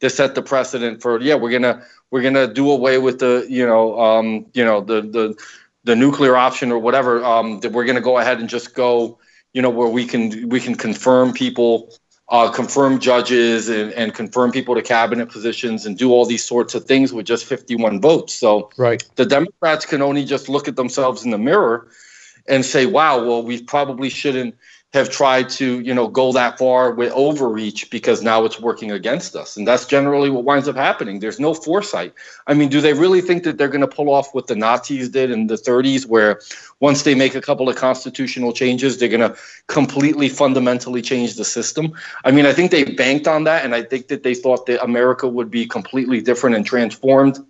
to 0.00 0.10
set 0.10 0.34
the 0.34 0.42
precedent 0.42 1.02
for, 1.02 1.20
yeah, 1.20 1.34
we're 1.34 1.50
gonna 1.50 1.84
we're 2.10 2.22
gonna 2.22 2.52
do 2.52 2.70
away 2.70 2.98
with 2.98 3.18
the, 3.18 3.46
you 3.48 3.66
know, 3.66 3.98
um, 4.00 4.46
you 4.54 4.64
know, 4.64 4.80
the 4.80 5.02
the 5.02 5.38
the 5.84 5.96
nuclear 5.96 6.36
option 6.36 6.72
or 6.72 6.78
whatever. 6.78 7.24
Um, 7.24 7.60
that 7.60 7.72
we're 7.72 7.84
gonna 7.84 8.00
go 8.00 8.18
ahead 8.18 8.40
and 8.40 8.48
just 8.48 8.74
go, 8.74 9.18
you 9.52 9.62
know, 9.62 9.70
where 9.70 9.88
we 9.88 10.06
can 10.06 10.48
we 10.48 10.60
can 10.60 10.74
confirm 10.74 11.32
people 11.32 11.92
uh, 12.30 12.50
confirm 12.50 12.98
judges 12.98 13.68
and, 13.68 13.92
and 13.92 14.14
confirm 14.14 14.52
people 14.52 14.74
to 14.74 14.82
cabinet 14.82 15.30
positions 15.30 15.86
and 15.86 15.96
do 15.96 16.10
all 16.12 16.26
these 16.26 16.44
sorts 16.44 16.74
of 16.74 16.84
things 16.84 17.12
with 17.12 17.24
just 17.24 17.46
51 17.46 18.00
votes. 18.00 18.34
So 18.34 18.70
right. 18.76 19.02
the 19.16 19.24
Democrats 19.24 19.86
can 19.86 20.02
only 20.02 20.24
just 20.24 20.48
look 20.48 20.68
at 20.68 20.76
themselves 20.76 21.24
in 21.24 21.30
the 21.30 21.38
mirror 21.38 21.88
and 22.46 22.64
say, 22.64 22.86
wow, 22.86 23.24
well, 23.24 23.42
we 23.42 23.62
probably 23.62 24.10
shouldn't 24.10 24.54
have 24.94 25.10
tried 25.10 25.50
to, 25.50 25.80
you 25.80 25.92
know, 25.92 26.08
go 26.08 26.32
that 26.32 26.58
far 26.58 26.92
with 26.92 27.12
overreach 27.12 27.90
because 27.90 28.22
now 28.22 28.46
it's 28.46 28.58
working 28.58 28.90
against 28.90 29.36
us. 29.36 29.54
And 29.56 29.68
that's 29.68 29.84
generally 29.84 30.30
what 30.30 30.44
winds 30.44 30.66
up 30.66 30.76
happening. 30.76 31.20
There's 31.20 31.38
no 31.38 31.52
foresight. 31.52 32.14
I 32.46 32.54
mean, 32.54 32.70
do 32.70 32.80
they 32.80 32.94
really 32.94 33.20
think 33.20 33.42
that 33.42 33.58
they're 33.58 33.68
going 33.68 33.82
to 33.82 33.86
pull 33.86 34.08
off 34.08 34.34
what 34.34 34.46
the 34.46 34.56
Nazis 34.56 35.10
did 35.10 35.30
in 35.30 35.46
the 35.46 35.56
30s, 35.56 36.06
where 36.06 36.40
once 36.80 37.02
they 37.02 37.14
make 37.14 37.34
a 37.34 37.40
couple 37.42 37.68
of 37.68 37.76
constitutional 37.76 38.52
changes, 38.52 38.96
they're 38.96 39.10
going 39.10 39.20
to 39.20 39.36
completely 39.66 40.30
fundamentally 40.30 41.02
change 41.02 41.34
the 41.34 41.44
system? 41.44 41.92
I 42.24 42.30
mean, 42.30 42.46
I 42.46 42.54
think 42.54 42.70
they 42.70 42.84
banked 42.84 43.28
on 43.28 43.44
that. 43.44 43.66
And 43.66 43.74
I 43.74 43.82
think 43.82 44.08
that 44.08 44.22
they 44.22 44.34
thought 44.34 44.64
that 44.66 44.82
America 44.82 45.28
would 45.28 45.50
be 45.50 45.66
completely 45.66 46.22
different 46.22 46.56
and 46.56 46.64
transformed 46.64 47.44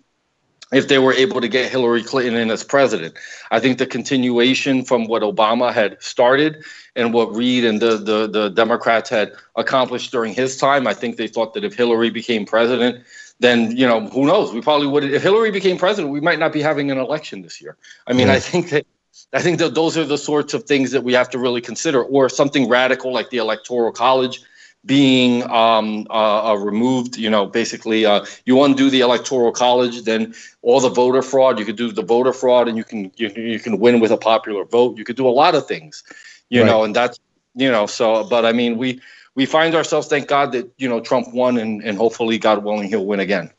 if 0.71 0.87
they 0.87 0.99
were 0.99 1.13
able 1.13 1.41
to 1.41 1.47
get 1.47 1.71
Hillary 1.71 2.03
Clinton 2.03 2.35
in 2.35 2.51
as 2.51 2.63
president. 2.63 3.15
I 3.51 3.59
think 3.59 3.79
the 3.79 3.87
continuation 3.87 4.83
from 4.83 5.05
what 5.05 5.23
Obama 5.23 5.73
had 5.73 6.01
started 6.01 6.63
and 6.95 7.13
what 7.13 7.35
Reid 7.35 7.65
and 7.65 7.81
the, 7.81 7.97
the, 7.97 8.27
the 8.27 8.49
Democrats 8.49 9.09
had 9.09 9.33
accomplished 9.55 10.11
during 10.11 10.33
his 10.33 10.57
time, 10.57 10.85
I 10.85 10.93
think 10.93 11.17
they 11.17 11.27
thought 11.27 11.53
that 11.55 11.63
if 11.63 11.73
Hillary 11.75 12.09
became 12.09 12.45
president, 12.45 13.03
then 13.39 13.75
you 13.75 13.87
know 13.87 14.01
who 14.09 14.25
knows? 14.25 14.53
We 14.53 14.61
probably 14.61 14.87
would. 14.87 15.05
If 15.05 15.23
Hillary 15.23 15.51
became 15.51 15.77
president, 15.77 16.11
we 16.11 16.19
might 16.19 16.39
not 16.39 16.51
be 16.51 16.61
having 16.61 16.91
an 16.91 16.97
election 16.97 17.41
this 17.41 17.61
year. 17.61 17.77
I 18.05 18.13
mean, 18.13 18.29
I 18.29 18.39
think 18.39 18.69
that 18.71 18.85
I 19.33 19.41
think 19.41 19.59
that 19.59 19.75
those 19.75 19.97
are 19.97 20.03
the 20.03 20.17
sorts 20.17 20.53
of 20.53 20.65
things 20.65 20.91
that 20.91 21.03
we 21.03 21.13
have 21.13 21.29
to 21.29 21.39
really 21.39 21.61
consider, 21.61 22.03
or 22.03 22.27
something 22.27 22.67
radical 22.67 23.13
like 23.13 23.29
the 23.29 23.37
Electoral 23.37 23.91
College 23.91 24.41
being 24.85 25.43
um, 25.49 26.05
uh, 26.09 26.51
uh, 26.51 26.55
removed. 26.55 27.17
You 27.17 27.29
know, 27.29 27.45
basically, 27.45 28.05
uh, 28.05 28.25
you 28.45 28.61
undo 28.63 28.89
the 28.89 29.01
electoral 29.01 29.51
college, 29.51 30.03
then 30.03 30.33
all 30.61 30.79
the 30.79 30.89
voter 30.89 31.21
fraud. 31.21 31.59
You 31.59 31.65
could 31.65 31.77
do 31.77 31.91
the 31.91 32.03
voter 32.03 32.33
fraud, 32.33 32.67
and 32.67 32.77
you 32.77 32.83
can 32.83 33.11
you, 33.17 33.29
you 33.35 33.59
can 33.59 33.79
win 33.79 33.99
with 33.99 34.11
a 34.11 34.17
popular 34.17 34.63
vote. 34.65 34.97
You 34.97 35.05
could 35.05 35.15
do 35.17 35.27
a 35.27 35.35
lot 35.41 35.55
of 35.55 35.67
things, 35.67 36.03
you 36.49 36.63
Right. 36.63 36.65
know, 36.65 36.83
and 36.83 36.95
that's 36.95 37.19
you 37.55 37.71
know. 37.71 37.85
So, 37.85 38.23
but 38.29 38.45
I 38.45 38.51
mean, 38.51 38.77
we 38.77 39.01
we 39.35 39.45
find 39.45 39.75
ourselves. 39.75 40.07
Thank 40.07 40.27
God 40.27 40.51
that 40.53 40.71
you 40.77 40.87
know 40.89 40.99
Trump 41.01 41.33
won, 41.33 41.57
and 41.57 41.81
and 41.83 41.97
hopefully, 41.97 42.37
God 42.37 42.63
willing, 42.63 42.89
he'll 42.89 43.05
win 43.05 43.19
again. 43.19 43.51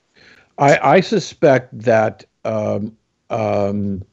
I, 0.59 0.79
I 0.97 1.01
suspect 1.01 1.79
that 1.81 2.25
um, 2.45 2.97
um, 3.31 4.05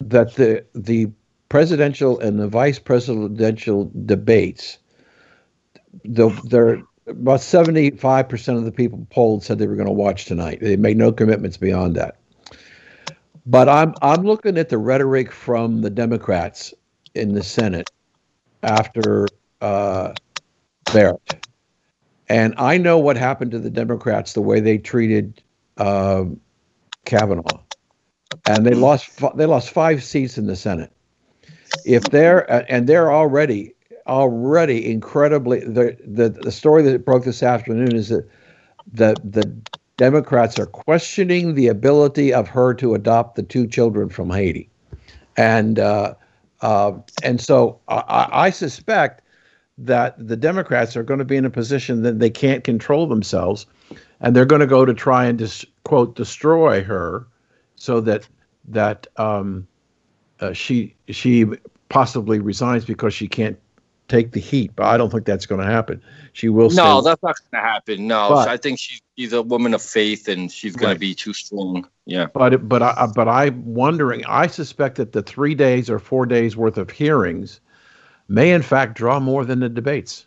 that 0.00 0.34
the 0.36 0.64
the 0.74 1.08
presidential 1.48 2.20
and 2.20 2.38
the 2.38 2.48
vice 2.48 2.78
presidential 2.78 3.92
debates, 4.06 4.78
the 6.04 6.28
they're 6.44 6.82
about 7.06 7.40
seventy 7.40 7.90
five 7.90 8.28
percent 8.28 8.58
of 8.58 8.64
the 8.64 8.72
people 8.72 9.06
polled 9.10 9.42
said 9.42 9.58
they 9.58 9.66
were 9.66 9.76
going 9.76 9.86
to 9.86 9.92
watch 9.92 10.26
tonight. 10.26 10.58
They 10.60 10.76
made 10.76 10.96
no 10.96 11.12
commitments 11.12 11.56
beyond 11.56 11.96
that. 11.96 12.18
But 13.46 13.68
I'm 13.68 13.94
I'm 14.02 14.22
looking 14.22 14.58
at 14.58 14.68
the 14.68 14.78
rhetoric 14.78 15.32
from 15.32 15.80
the 15.82 15.90
Democrats 15.90 16.72
in 17.14 17.34
the 17.34 17.42
Senate 17.42 17.90
after 18.62 19.26
uh, 19.60 20.12
Barrett, 20.92 21.46
and 22.28 22.54
I 22.58 22.76
know 22.78 22.98
what 22.98 23.16
happened 23.16 23.50
to 23.52 23.58
the 23.58 23.70
Democrats 23.70 24.34
the 24.34 24.42
way 24.42 24.60
they 24.60 24.78
treated 24.78 25.42
um, 25.78 26.40
Kavanaugh, 27.04 27.60
and 28.46 28.64
they 28.64 28.74
lost 28.74 29.10
they 29.36 29.46
lost 29.46 29.70
five 29.70 30.04
seats 30.04 30.38
in 30.38 30.46
the 30.46 30.56
Senate. 30.56 30.92
If 31.84 32.02
they're 32.04 32.70
and 32.70 32.86
they're 32.86 33.12
already 33.12 33.74
already 34.10 34.90
incredibly 34.90 35.60
the 35.60 35.96
the 36.04 36.28
the 36.28 36.50
story 36.52 36.82
that 36.82 37.04
broke 37.04 37.24
this 37.24 37.42
afternoon 37.42 37.94
is 37.94 38.08
that 38.08 38.28
the 38.92 39.20
the 39.22 39.56
Democrats 39.96 40.58
are 40.58 40.66
questioning 40.66 41.54
the 41.54 41.68
ability 41.68 42.32
of 42.32 42.48
her 42.48 42.74
to 42.74 42.94
adopt 42.94 43.36
the 43.36 43.42
two 43.42 43.66
children 43.66 44.08
from 44.08 44.30
Haiti, 44.30 44.68
and 45.36 45.78
uh, 45.78 46.14
uh, 46.60 46.92
and 47.22 47.40
so 47.40 47.78
I, 47.88 48.28
I 48.32 48.50
suspect 48.50 49.22
that 49.78 50.14
the 50.18 50.36
Democrats 50.36 50.96
are 50.96 51.02
going 51.02 51.18
to 51.18 51.24
be 51.24 51.36
in 51.36 51.44
a 51.44 51.50
position 51.50 52.02
that 52.02 52.18
they 52.18 52.30
can't 52.30 52.64
control 52.64 53.06
themselves, 53.06 53.66
and 54.20 54.34
they're 54.34 54.44
going 54.44 54.60
to 54.60 54.66
go 54.66 54.84
to 54.84 54.94
try 54.94 55.26
and 55.26 55.38
dis, 55.38 55.64
quote 55.84 56.16
destroy 56.16 56.82
her, 56.82 57.26
so 57.76 58.00
that 58.00 58.26
that 58.66 59.06
um, 59.18 59.68
uh, 60.40 60.52
she 60.52 60.96
she 61.10 61.46
possibly 61.90 62.40
resigns 62.40 62.84
because 62.84 63.14
she 63.14 63.28
can't 63.28 63.58
take 64.10 64.32
the 64.32 64.40
heat. 64.40 64.72
But 64.76 64.86
I 64.86 64.96
don't 64.96 65.10
think 65.10 65.24
that's 65.24 65.46
going 65.46 65.60
to 65.60 65.66
happen. 65.66 66.02
She 66.32 66.48
will. 66.48 66.70
No, 66.70 67.00
that's 67.00 67.22
not 67.22 67.36
going 67.50 67.62
to 67.62 67.68
happen. 67.68 68.06
No, 68.06 68.28
But- 68.30 68.48
I 68.48 68.56
think 68.56 68.78
she's 68.78 69.00
she's 69.16 69.32
a 69.32 69.42
woman 69.42 69.74
of 69.74 69.82
faith, 69.82 70.28
and 70.28 70.50
she's 70.50 70.76
going 70.76 70.88
Right. 70.90 70.94
to 70.94 71.00
be 71.00 71.14
too 71.14 71.32
strong. 71.32 71.86
Yeah. 72.06 72.26
But 72.32 72.68
but 72.68 72.82
I 72.82 73.06
but 73.14 73.28
I'm 73.28 73.64
wondering. 73.64 74.24
I 74.26 74.46
suspect 74.46 74.96
that 74.96 75.12
the 75.12 75.22
three 75.22 75.54
days 75.54 75.88
or 75.88 75.98
four 75.98 76.26
days 76.26 76.56
worth 76.56 76.76
of 76.78 76.90
hearings 76.90 77.60
may 78.28 78.52
in 78.52 78.62
fact 78.62 78.96
draw 78.96 79.18
more 79.20 79.44
than 79.44 79.60
the 79.60 79.68
debates. 79.68 80.26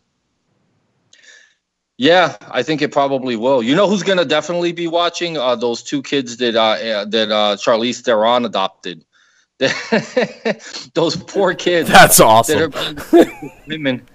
Yeah, 1.97 2.35
I 2.49 2.63
think 2.63 2.81
it 2.81 2.91
probably 2.91 3.35
will. 3.35 3.61
You 3.61 3.75
know 3.75 3.87
who's 3.87 4.03
going 4.03 4.17
to 4.17 4.25
definitely 4.25 4.71
be 4.71 4.87
watching? 4.87 5.37
Uh, 5.37 5.55
those 5.55 5.83
two 5.83 6.01
kids 6.01 6.37
that 6.37 6.55
uh, 6.55 6.61
uh, 6.61 7.05
that 7.05 7.31
uh, 7.31 7.55
Charlize 7.55 8.01
Theron 8.01 8.45
adopted. 8.45 9.05
those 10.93 11.15
poor 11.15 11.53
kids. 11.53 11.89
That's 11.89 12.19
awesome. 12.19 12.71
That 12.71 13.51
women. 13.67 14.05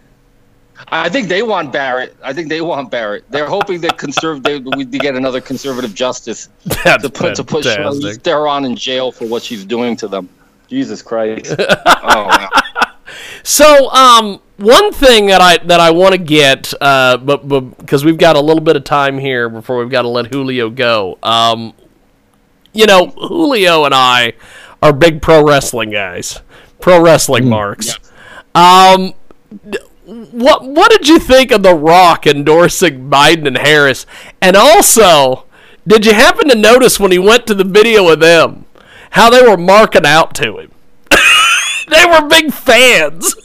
I 0.87 1.09
think 1.09 1.29
they 1.29 1.43
want 1.43 1.73
Barrett. 1.73 2.17
I 2.23 2.33
think 2.33 2.49
they 2.49 2.61
want 2.61 2.91
Barrett. 2.91 3.25
They're 3.31 3.49
hoping 3.49 3.81
that 3.83 3.99
conservative 3.99 4.65
we 4.77 4.85
get 4.85 5.17
another 5.17 5.41
conservative 5.41 5.95
justice 5.95 6.49
That's 6.85 7.03
to 7.03 7.11
put 7.11 7.35
to 7.37 7.45
put 7.45 7.65
Charlize. 7.65 8.23
Theron 8.23 8.65
in 8.65 8.77
jail 8.77 9.11
for 9.11 9.27
what 9.27 9.43
she's 9.43 9.65
doing 9.65 9.97
to 9.97 10.09
them. 10.09 10.29
Jesus 10.69 11.03
Christ. 11.03 11.55
oh, 11.59 11.75
wow. 12.05 12.49
So, 13.43 13.91
um, 13.91 14.41
one 14.59 14.93
thing 14.93 15.27
that 15.27 15.41
I 15.41 15.59
that 15.67 15.81
I 15.81 15.91
want 15.91 16.13
to 16.13 16.19
get, 16.19 16.73
uh, 16.81 17.17
but 17.17 17.49
because 17.49 18.05
we've 18.05 18.19
got 18.19 18.37
a 18.37 18.41
little 18.41 18.63
bit 18.63 18.77
of 18.77 18.85
time 18.85 19.19
here 19.19 19.49
before 19.49 19.79
we've 19.79 19.91
got 19.91 20.03
to 20.03 20.09
let 20.09 20.27
Julio 20.27 20.71
go. 20.71 21.19
Um, 21.23 21.73
you 22.73 22.87
know, 22.87 23.07
Julio 23.07 23.85
and 23.85 23.95
I 23.95 24.35
are 24.83 24.93
big 24.93 25.23
pro 25.23 25.45
wrestling 25.45 25.91
guys, 25.91 26.41
pro 26.81 27.01
wrestling 27.01 27.49
marks. 27.49 27.99
Um, 28.55 29.15
what 30.05 30.65
what 30.65 30.91
did 30.91 31.09
you 31.09 31.19
think 31.19 31.51
of 31.51 31.63
The 31.63 31.75
Rock 31.75 32.27
endorsing 32.27 33.11
Biden 33.11 33.47
and 33.47 33.59
Harris? 33.59 34.07
And 34.41 34.57
also, 34.57 35.45
did 35.87 36.07
you 36.07 36.15
happen 36.15 36.49
to 36.49 36.55
notice 36.55 36.99
when 36.99 37.13
he 37.13 37.19
went 37.19 37.47
to 37.47 37.55
the 37.55 37.65
video 37.65 38.09
of 38.09 38.21
them 38.21 38.65
how 39.11 39.31
they 39.31 39.43
were 39.43 39.57
marking 39.57 40.07
out 40.07 40.35
to 40.37 40.59
him? 40.59 40.71
they 41.89 42.05
were 42.07 42.27
big 42.29 42.53
fans. 42.53 43.35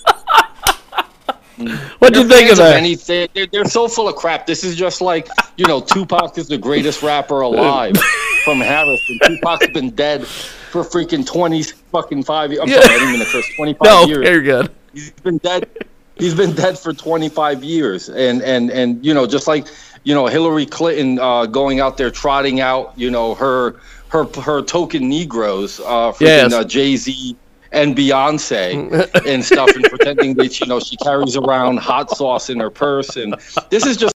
What'd 1.99 2.17
you 2.17 2.27
They're 2.27 2.37
think 2.37 2.51
of 2.51 2.57
fans 2.57 2.59
that? 2.59 2.75
Anything. 2.77 3.29
They're, 3.33 3.47
they're 3.47 3.65
so 3.65 3.87
full 3.87 4.09
of 4.09 4.15
crap. 4.15 4.45
This 4.45 4.63
is 4.63 4.75
just 4.75 5.01
like, 5.01 5.27
you 5.55 5.67
know, 5.67 5.79
Tupac 5.79 6.37
is 6.37 6.47
the 6.47 6.57
greatest 6.57 7.03
rapper 7.03 7.41
alive 7.41 7.95
from 8.43 8.59
Harris. 8.59 8.99
And 9.09 9.21
Tupac's 9.21 9.67
been 9.67 9.91
dead 9.91 10.27
for 10.73 10.83
freaking 10.83 11.23
20 11.25 11.61
fucking 11.91 12.23
five 12.23 12.51
years. 12.51 12.61
I'm 12.63 12.67
Yeah. 12.67 12.81
sorry, 12.81 12.95
I 12.95 12.99
didn't 12.99 13.11
mean 13.11 13.19
to 13.19 13.31
curse. 13.31 13.55
25 13.55 13.85
No, 13.85 14.05
years. 14.07 14.27
you're 14.27 14.41
good. 14.41 14.71
He's 14.91 15.11
been 15.11 15.37
dead. 15.37 15.69
He's 16.15 16.33
been 16.33 16.53
dead 16.53 16.79
for 16.79 16.93
25 16.93 17.63
years. 17.63 18.09
And, 18.09 18.41
and, 18.41 18.71
and 18.71 19.05
you 19.05 19.13
know, 19.13 19.27
just 19.27 19.47
like, 19.47 19.67
you 20.03 20.15
know, 20.15 20.25
Hillary 20.25 20.65
Clinton 20.65 21.19
uh, 21.19 21.45
going 21.45 21.79
out 21.79 21.97
there 21.97 22.09
trotting 22.09 22.59
out, 22.59 22.93
you 22.95 23.11
know, 23.11 23.35
her 23.35 23.75
her 24.09 24.25
her 24.41 24.61
token 24.63 25.07
Negroes, 25.09 25.79
uh, 25.79 26.11
freaking 26.11 26.21
Yes. 26.49 26.53
uh, 26.53 26.63
Jay 26.63 26.95
Z 26.95 27.35
and 27.71 27.95
Beyonce 27.95 29.25
and 29.27 29.45
stuff, 29.45 29.69
and 29.75 29.83
pretending 29.85 30.33
that 30.35 30.59
you 30.59 30.67
know 30.67 30.79
she 30.79 30.97
carries 30.97 31.35
around 31.37 31.77
hot 31.79 32.09
sauce 32.11 32.49
in 32.51 32.59
her 32.59 32.69
purse, 32.69 33.15
and 33.15 33.35
this 33.71 33.85
is 33.87 33.95
just 33.97 34.13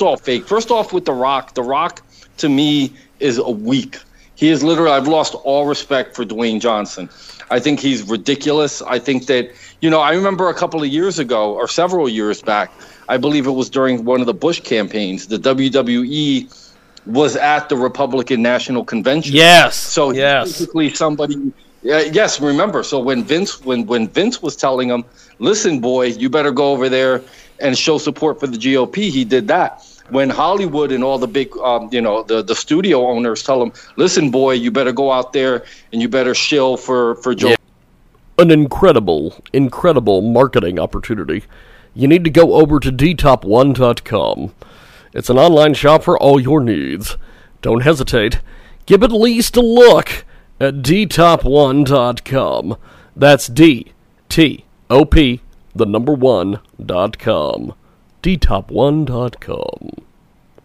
all 0.00 0.16
fake. 0.18 0.46
First 0.46 0.70
off, 0.70 0.92
with 0.92 1.04
The 1.06 1.12
Rock, 1.14 1.54
The 1.54 1.62
Rock 1.62 2.02
to 2.38 2.48
me 2.50 2.92
is 3.20 3.38
a 3.38 3.50
weak. 3.50 3.98
He 4.38 4.50
is 4.50 4.62
literally. 4.62 4.92
I've 4.92 5.08
lost 5.08 5.34
all 5.42 5.66
respect 5.66 6.14
for 6.14 6.24
Dwayne 6.24 6.60
Johnson. 6.60 7.10
I 7.50 7.58
think 7.58 7.80
he's 7.80 8.04
ridiculous. 8.04 8.80
I 8.82 9.00
think 9.00 9.26
that 9.26 9.50
you 9.80 9.90
know. 9.90 9.98
I 9.98 10.12
remember 10.14 10.48
a 10.48 10.54
couple 10.54 10.80
of 10.80 10.86
years 10.86 11.18
ago, 11.18 11.54
or 11.54 11.66
several 11.66 12.08
years 12.08 12.40
back, 12.40 12.70
I 13.08 13.16
believe 13.16 13.48
it 13.48 13.50
was 13.50 13.68
during 13.68 14.04
one 14.04 14.20
of 14.20 14.26
the 14.26 14.34
Bush 14.34 14.60
campaigns. 14.60 15.26
The 15.26 15.38
WWE 15.38 16.70
was 17.04 17.34
at 17.34 17.68
the 17.68 17.76
Republican 17.76 18.40
National 18.40 18.84
Convention. 18.84 19.34
Yes. 19.34 19.74
So 19.74 20.12
yes. 20.12 20.52
basically 20.52 20.90
somebody. 20.94 21.52
Yeah, 21.82 22.02
yes, 22.02 22.40
remember. 22.40 22.84
So 22.84 23.00
when 23.00 23.24
Vince, 23.24 23.64
when 23.64 23.86
when 23.86 24.06
Vince 24.06 24.40
was 24.40 24.54
telling 24.54 24.88
him, 24.88 25.04
"Listen, 25.40 25.80
boy, 25.80 26.06
you 26.06 26.30
better 26.30 26.52
go 26.52 26.70
over 26.70 26.88
there 26.88 27.22
and 27.58 27.76
show 27.76 27.98
support 27.98 28.38
for 28.38 28.46
the 28.46 28.56
GOP," 28.56 29.10
he 29.10 29.24
did 29.24 29.48
that. 29.48 29.84
When 30.10 30.30
Hollywood 30.30 30.92
and 30.92 31.04
all 31.04 31.18
the 31.18 31.28
big, 31.28 31.56
um, 31.58 31.88
you 31.92 32.00
know, 32.00 32.22
the 32.22 32.42
the 32.42 32.54
studio 32.54 33.06
owners 33.06 33.42
tell 33.42 33.62
him, 33.62 33.72
"Listen, 33.96 34.30
boy, 34.30 34.52
you 34.52 34.70
better 34.70 34.92
go 34.92 35.12
out 35.12 35.32
there 35.32 35.64
and 35.92 36.00
you 36.00 36.08
better 36.08 36.34
shill 36.34 36.76
for 36.76 37.16
for 37.16 37.34
Joe." 37.34 37.54
An 38.38 38.50
incredible, 38.50 39.34
incredible 39.52 40.22
marketing 40.22 40.78
opportunity. 40.78 41.44
You 41.94 42.06
need 42.06 42.24
to 42.24 42.30
go 42.30 42.54
over 42.54 42.78
to 42.78 42.92
dtop1.com. 42.92 44.54
It's 45.12 45.30
an 45.30 45.38
online 45.38 45.74
shop 45.74 46.04
for 46.04 46.16
all 46.18 46.38
your 46.38 46.60
needs. 46.60 47.16
Don't 47.60 47.80
hesitate. 47.80 48.40
Give 48.86 49.02
at 49.02 49.10
least 49.10 49.56
a 49.56 49.60
look 49.60 50.24
at 50.60 50.76
dtop1.com. 50.82 52.76
That's 53.16 53.46
D 53.48 53.92
T 54.28 54.64
O 54.88 55.04
P, 55.04 55.40
the 55.74 55.86
number 55.86 56.12
one 56.12 56.60
dot 56.84 57.18
com. 57.18 57.74
dtop1.com. 58.22 60.04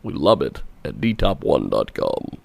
We 0.02 0.14
love 0.14 0.42
it 0.42 0.62
at 0.84 0.96
dtop1.com. 0.96 2.38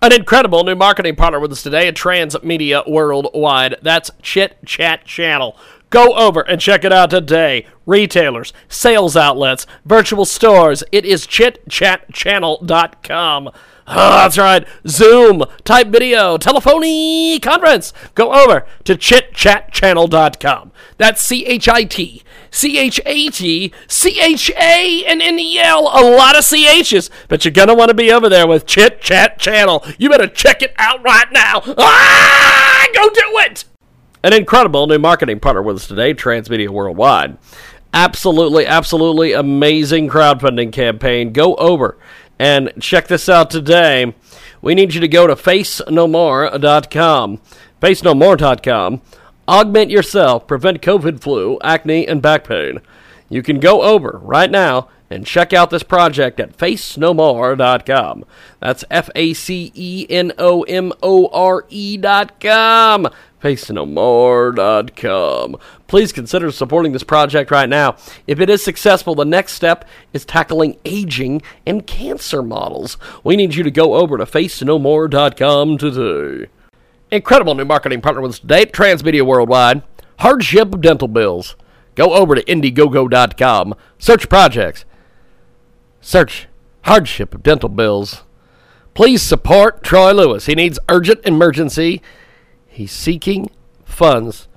An 0.00 0.12
incredible 0.12 0.62
new 0.62 0.76
marketing 0.76 1.16
partner 1.16 1.40
with 1.40 1.50
us 1.50 1.64
today 1.64 1.88
at 1.88 1.96
Transmedia 1.96 2.88
Worldwide. 2.88 3.78
That's 3.82 4.12
Chit 4.22 4.64
Chat 4.64 5.04
Channel. 5.04 5.56
Go 5.90 6.14
over 6.14 6.42
and 6.42 6.60
check 6.60 6.84
it 6.84 6.92
out 6.92 7.10
today. 7.10 7.66
Retailers, 7.84 8.52
sales 8.68 9.16
outlets, 9.16 9.66
virtual 9.84 10.24
stores. 10.24 10.84
It 10.92 11.04
is 11.04 11.26
chitchatchannel.com. 11.26 13.48
Oh, 13.48 13.52
ah, 13.86 14.22
that's 14.22 14.36
right. 14.36 14.68
Zoom, 14.86 15.44
type 15.64 15.88
video, 15.88 16.36
telephony 16.36 17.40
conference. 17.40 17.94
Go 18.14 18.34
over 18.34 18.66
to 18.84 18.94
chitchatchannel.com. 18.94 20.72
That's 20.98 21.22
C 21.22 21.46
H 21.46 21.68
I 21.68 21.84
T 21.84 22.22
C 22.50 22.78
H 22.78 23.00
A 23.06 23.28
T 23.28 23.72
C 23.86 24.20
H 24.20 24.50
A 24.50 25.04
and 25.06 25.22
N 25.22 25.38
E 25.38 25.58
L. 25.58 25.88
A 25.88 26.02
lot 26.02 26.36
of 26.36 26.44
CHs, 26.44 27.10
but 27.28 27.44
you're 27.44 27.52
going 27.52 27.68
to 27.68 27.74
want 27.74 27.88
to 27.88 27.94
be 27.94 28.12
over 28.12 28.28
there 28.28 28.46
with 28.46 28.66
Chit 28.66 29.00
Chat 29.00 29.38
Channel. 29.38 29.84
You 29.98 30.10
better 30.10 30.26
check 30.26 30.62
it 30.62 30.74
out 30.78 31.02
right 31.02 31.30
now. 31.32 31.62
Ah, 31.76 32.86
go 32.94 33.08
do 33.08 33.38
it. 33.38 33.64
An 34.22 34.32
incredible 34.32 34.86
new 34.86 34.98
marketing 34.98 35.40
partner 35.40 35.62
with 35.62 35.76
us 35.76 35.86
today, 35.86 36.12
Transmedia 36.12 36.68
Worldwide. 36.68 37.38
Absolutely, 37.94 38.66
absolutely 38.66 39.32
amazing 39.32 40.08
crowdfunding 40.08 40.72
campaign. 40.72 41.32
Go 41.32 41.54
over 41.54 41.96
and 42.38 42.72
check 42.80 43.08
this 43.08 43.28
out 43.28 43.50
today. 43.50 44.14
We 44.60 44.74
need 44.74 44.94
you 44.94 45.00
to 45.00 45.08
go 45.08 45.26
to 45.26 45.36
facenomore.com. 45.36 47.40
Facenomore.com. 47.80 49.02
Augment 49.48 49.90
yourself, 49.90 50.46
prevent 50.46 50.82
COVID 50.82 51.20
flu, 51.20 51.58
acne, 51.64 52.06
and 52.06 52.20
back 52.20 52.44
pain. 52.44 52.80
You 53.30 53.42
can 53.42 53.60
go 53.60 53.82
over 53.82 54.20
right 54.22 54.50
now 54.50 54.90
and 55.08 55.26
check 55.26 55.54
out 55.54 55.70
this 55.70 55.82
project 55.82 56.38
at 56.38 56.54
facenomore.com. 56.54 58.26
That's 58.60 58.84
F 58.90 59.08
A 59.14 59.32
C 59.32 59.72
E 59.74 60.06
N 60.10 60.34
O 60.36 60.64
M 60.64 60.92
O 61.02 61.28
R 61.28 61.64
E.com. 61.70 63.08
FaceNoMore.com. 63.42 65.56
Please 65.86 66.12
consider 66.12 66.50
supporting 66.50 66.92
this 66.92 67.04
project 67.04 67.50
right 67.50 67.68
now. 67.68 67.96
If 68.26 68.40
it 68.40 68.48
is 68.50 68.64
successful, 68.64 69.14
the 69.14 69.24
next 69.24 69.52
step 69.52 69.84
is 70.12 70.24
tackling 70.24 70.76
aging 70.84 71.42
and 71.64 71.86
cancer 71.86 72.42
models. 72.42 72.98
We 73.24 73.36
need 73.36 73.54
you 73.54 73.62
to 73.62 73.70
go 73.70 73.94
over 73.94 74.18
to 74.18 74.26
FaceNoMore.com 74.26 75.78
today. 75.78 76.48
Incredible 77.10 77.54
new 77.54 77.64
marketing 77.64 78.02
partner 78.02 78.20
with 78.20 78.32
us 78.32 78.38
today, 78.38 78.66
Transmedia 78.66 79.24
Worldwide. 79.24 79.82
Hardship 80.18 80.74
of 80.74 80.82
Dental 80.82 81.08
Bills. 81.08 81.56
Go 81.94 82.12
over 82.12 82.34
to 82.34 82.44
Indiegogo.com. 82.44 83.74
Search 83.98 84.28
projects. 84.28 84.84
Search 86.00 86.48
Hardship 86.82 87.34
of 87.34 87.42
Dental 87.42 87.70
Bills. 87.70 88.22
Please 88.92 89.22
support 89.22 89.82
Troy 89.82 90.12
Lewis. 90.12 90.46
He 90.46 90.54
needs 90.54 90.78
urgent 90.88 91.24
emergency. 91.24 92.02
He's 92.66 92.92
seeking 92.92 93.50
funds 93.84 94.48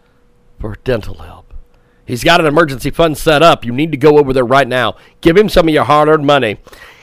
for 0.60 0.78
dental 0.84 1.20
help. 1.20 1.54
He's 2.06 2.24
got 2.24 2.41
an 2.41 2.47
emergency 2.47 2.89
fund 2.89 3.18
set 3.18 3.41
up. 3.41 3.64
You 3.64 3.72
need 3.72 3.91
to 3.91 3.97
go 3.97 4.18
over 4.18 4.34
there 4.34 4.45
right 4.45 4.68
now. 4.68 4.97
Give 5.22 5.38
him 5.38 5.47
some 5.47 5.68
of 5.70 5.74
your 5.74 5.86
hard 5.86 6.10
earned 6.10 6.26
money. 6.26 6.58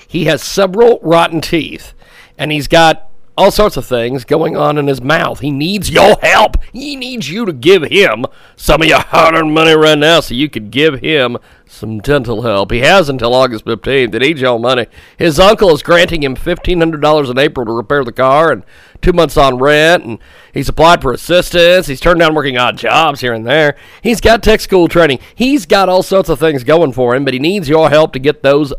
He 0.07 0.24
has 0.24 0.42
several 0.42 0.99
rotten 1.03 1.40
teeth, 1.40 1.94
and 2.36 2.53
he's 2.53 2.68
got 2.68 3.07
all 3.39 3.53
sorts 3.53 3.76
of 3.76 3.86
things 3.86 4.24
going 4.24 4.57
on 4.57 4.78
in 4.78 4.89
his 4.89 5.01
mouth. 5.01 5.39
He 5.39 5.53
needs 5.53 5.89
your 5.89 6.16
help. 6.22 6.57
He 6.72 6.97
needs 6.97 7.30
you 7.30 7.47
to 7.47 7.53
give 7.53 7.84
him 7.84 8.26
some 8.57 8.82
of 8.82 8.89
your 8.89 8.99
hard 8.99 9.36
earned 9.36 9.55
money 9.55 9.74
right 9.74 9.97
now 9.97 10.18
so 10.18 10.34
you 10.34 10.51
could 10.51 10.72
give 10.72 11.01
him 11.01 11.39
some 11.64 12.01
dental 12.01 12.43
help. 12.43 12.72
He 12.72 12.80
has 12.80 13.09
until 13.09 13.32
August 13.32 13.64
15th. 13.64 14.12
He 14.12 14.18
needs 14.18 14.41
your 14.41 14.59
money. 14.59 14.89
His 15.16 15.39
uncle 15.39 15.70
is 15.70 15.84
granting 15.84 16.24
him 16.24 16.34
$1,500 16.34 17.30
in 17.30 17.39
April 17.39 17.64
to 17.64 17.72
repair 17.72 18.03
the 18.03 18.11
car 18.11 18.51
and 18.51 18.64
two 19.03 19.12
months 19.12 19.36
on 19.36 19.59
rent. 19.59 20.05
And 20.05 20.18
he's 20.53 20.68
applied 20.68 21.01
for 21.01 21.12
assistance. 21.12 21.86
He's 21.86 22.01
turned 22.01 22.18
down 22.18 22.34
working 22.34 22.59
odd 22.59 22.76
jobs 22.76 23.20
here 23.20 23.34
and 23.34 23.47
there. 23.47 23.76
He's 24.03 24.20
got 24.20 24.43
tech 24.43 24.61
school 24.61 24.89
training. 24.89 25.20
He's 25.32 25.64
got 25.64 25.89
all 25.89 26.03
sorts 26.03 26.28
of 26.28 26.41
things 26.41 26.64
going 26.64 26.93
for 26.93 27.14
him, 27.14 27.24
but 27.24 27.34
he 27.34 27.41
needs 27.41 27.68
your 27.68 27.89
help 27.89 28.12
to 28.14 28.18
get 28.18 28.43
those 28.43 28.74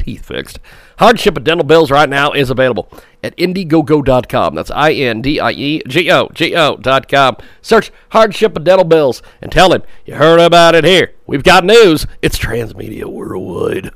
teeth 0.00 0.24
fixed. 0.26 0.58
Hardship 0.98 1.36
of 1.36 1.44
dental 1.44 1.64
bills 1.64 1.90
right 1.90 2.08
now 2.08 2.32
is 2.32 2.50
available 2.50 2.90
at 3.22 3.36
Indiegogo.com. 3.36 4.54
That's 4.54 4.70
I 4.70 4.92
N 4.92 5.22
D 5.22 5.40
I 5.40 5.50
E 5.52 5.82
G 5.86 6.10
O 6.10 6.28
G 6.34 6.54
O.com. 6.54 7.36
Search 7.62 7.90
Hardship 8.10 8.56
of 8.56 8.64
dental 8.64 8.84
bills 8.84 9.22
and 9.40 9.52
tell 9.52 9.72
him 9.72 9.82
you 10.04 10.14
heard 10.14 10.40
about 10.40 10.74
it 10.74 10.84
here. 10.84 11.12
We've 11.26 11.42
got 11.42 11.64
news. 11.64 12.06
It's 12.22 12.38
Transmedia 12.38 13.04
Worldwide. 13.04 13.92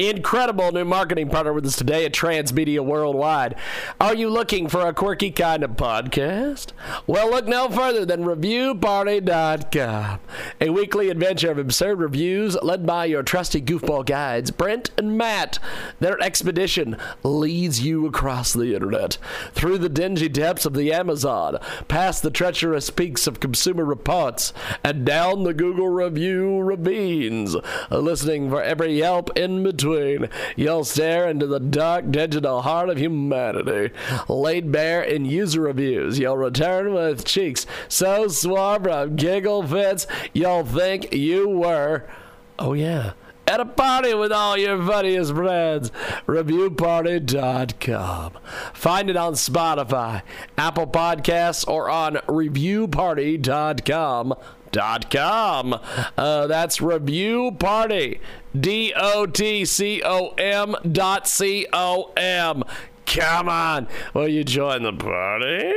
Incredible 0.00 0.70
new 0.70 0.84
marketing 0.84 1.28
partner 1.28 1.52
with 1.52 1.66
us 1.66 1.74
today 1.74 2.04
at 2.04 2.12
Transmedia 2.12 2.78
Worldwide. 2.78 3.56
Are 4.00 4.14
you 4.14 4.30
looking 4.30 4.68
for 4.68 4.86
a 4.86 4.94
quirky 4.94 5.32
kind 5.32 5.64
of 5.64 5.72
podcast? 5.72 6.68
Well, 7.08 7.32
look 7.32 7.48
no 7.48 7.68
further 7.68 8.06
than 8.06 8.22
ReviewParty.com, 8.22 10.20
a 10.60 10.70
weekly 10.70 11.10
adventure 11.10 11.50
of 11.50 11.58
absurd 11.58 11.98
reviews 11.98 12.56
led 12.62 12.86
by 12.86 13.06
your 13.06 13.24
trusty 13.24 13.60
goofball 13.60 14.06
guides, 14.06 14.52
Brent 14.52 14.92
and 14.96 15.18
Matt. 15.18 15.58
Their 15.98 16.20
expedition 16.22 16.96
leads 17.24 17.84
you 17.84 18.06
across 18.06 18.52
the 18.52 18.76
internet, 18.76 19.18
through 19.52 19.78
the 19.78 19.88
dingy 19.88 20.28
depths 20.28 20.64
of 20.64 20.74
the 20.74 20.92
Amazon, 20.92 21.58
past 21.88 22.22
the 22.22 22.30
treacherous 22.30 22.88
peaks 22.90 23.26
of 23.26 23.40
Consumer 23.40 23.84
Reports, 23.84 24.52
and 24.84 25.04
down 25.04 25.42
the 25.42 25.54
Google 25.54 25.88
review 25.88 26.60
ravines, 26.60 27.56
listening 27.90 28.48
for 28.48 28.62
every 28.62 28.96
Yelp 28.96 29.36
in 29.36 29.64
between 29.64 29.87
between. 29.88 30.28
You'll 30.56 30.84
stare 30.84 31.28
into 31.28 31.46
the 31.46 31.60
dark 31.60 32.10
digital 32.10 32.62
heart 32.62 32.88
of 32.88 32.98
humanity. 32.98 33.94
Laid 34.28 34.72
bare 34.72 35.02
in 35.02 35.24
user 35.24 35.60
reviews, 35.62 36.18
you'll 36.18 36.36
return 36.36 36.92
with 36.92 37.24
cheeks 37.24 37.64
so 37.88 38.28
suave 38.28 38.84
from 38.84 39.16
giggle 39.16 39.66
fits, 39.66 40.06
you'll 40.32 40.64
think 40.64 41.12
you 41.14 41.48
were, 41.48 42.08
oh 42.58 42.74
yeah, 42.74 43.12
at 43.46 43.60
a 43.60 43.64
party 43.64 44.12
with 44.14 44.32
all 44.32 44.58
your 44.58 44.84
funniest 44.84 45.32
friends. 45.34 45.90
ReviewParty.com. 46.26 48.32
Find 48.74 49.10
it 49.10 49.16
on 49.16 49.32
Spotify, 49.34 50.22
Apple 50.56 50.86
Podcasts, 50.86 51.66
or 51.66 51.90
on 51.90 52.14
ReviewParty.com 52.28 54.34
dot 54.72 55.10
com. 55.10 55.78
Uh, 56.16 56.46
that's 56.46 56.80
review 56.80 57.52
party. 57.58 58.20
D 58.58 58.92
O 58.96 59.26
T 59.26 59.64
C 59.64 60.02
O 60.04 60.30
M 60.38 60.74
dot 60.90 61.28
C 61.28 61.66
O 61.72 62.12
M. 62.16 62.64
Come 63.08 63.48
on. 63.48 63.88
Will 64.12 64.28
you 64.28 64.44
join 64.44 64.82
the 64.82 64.92
party? 64.92 65.72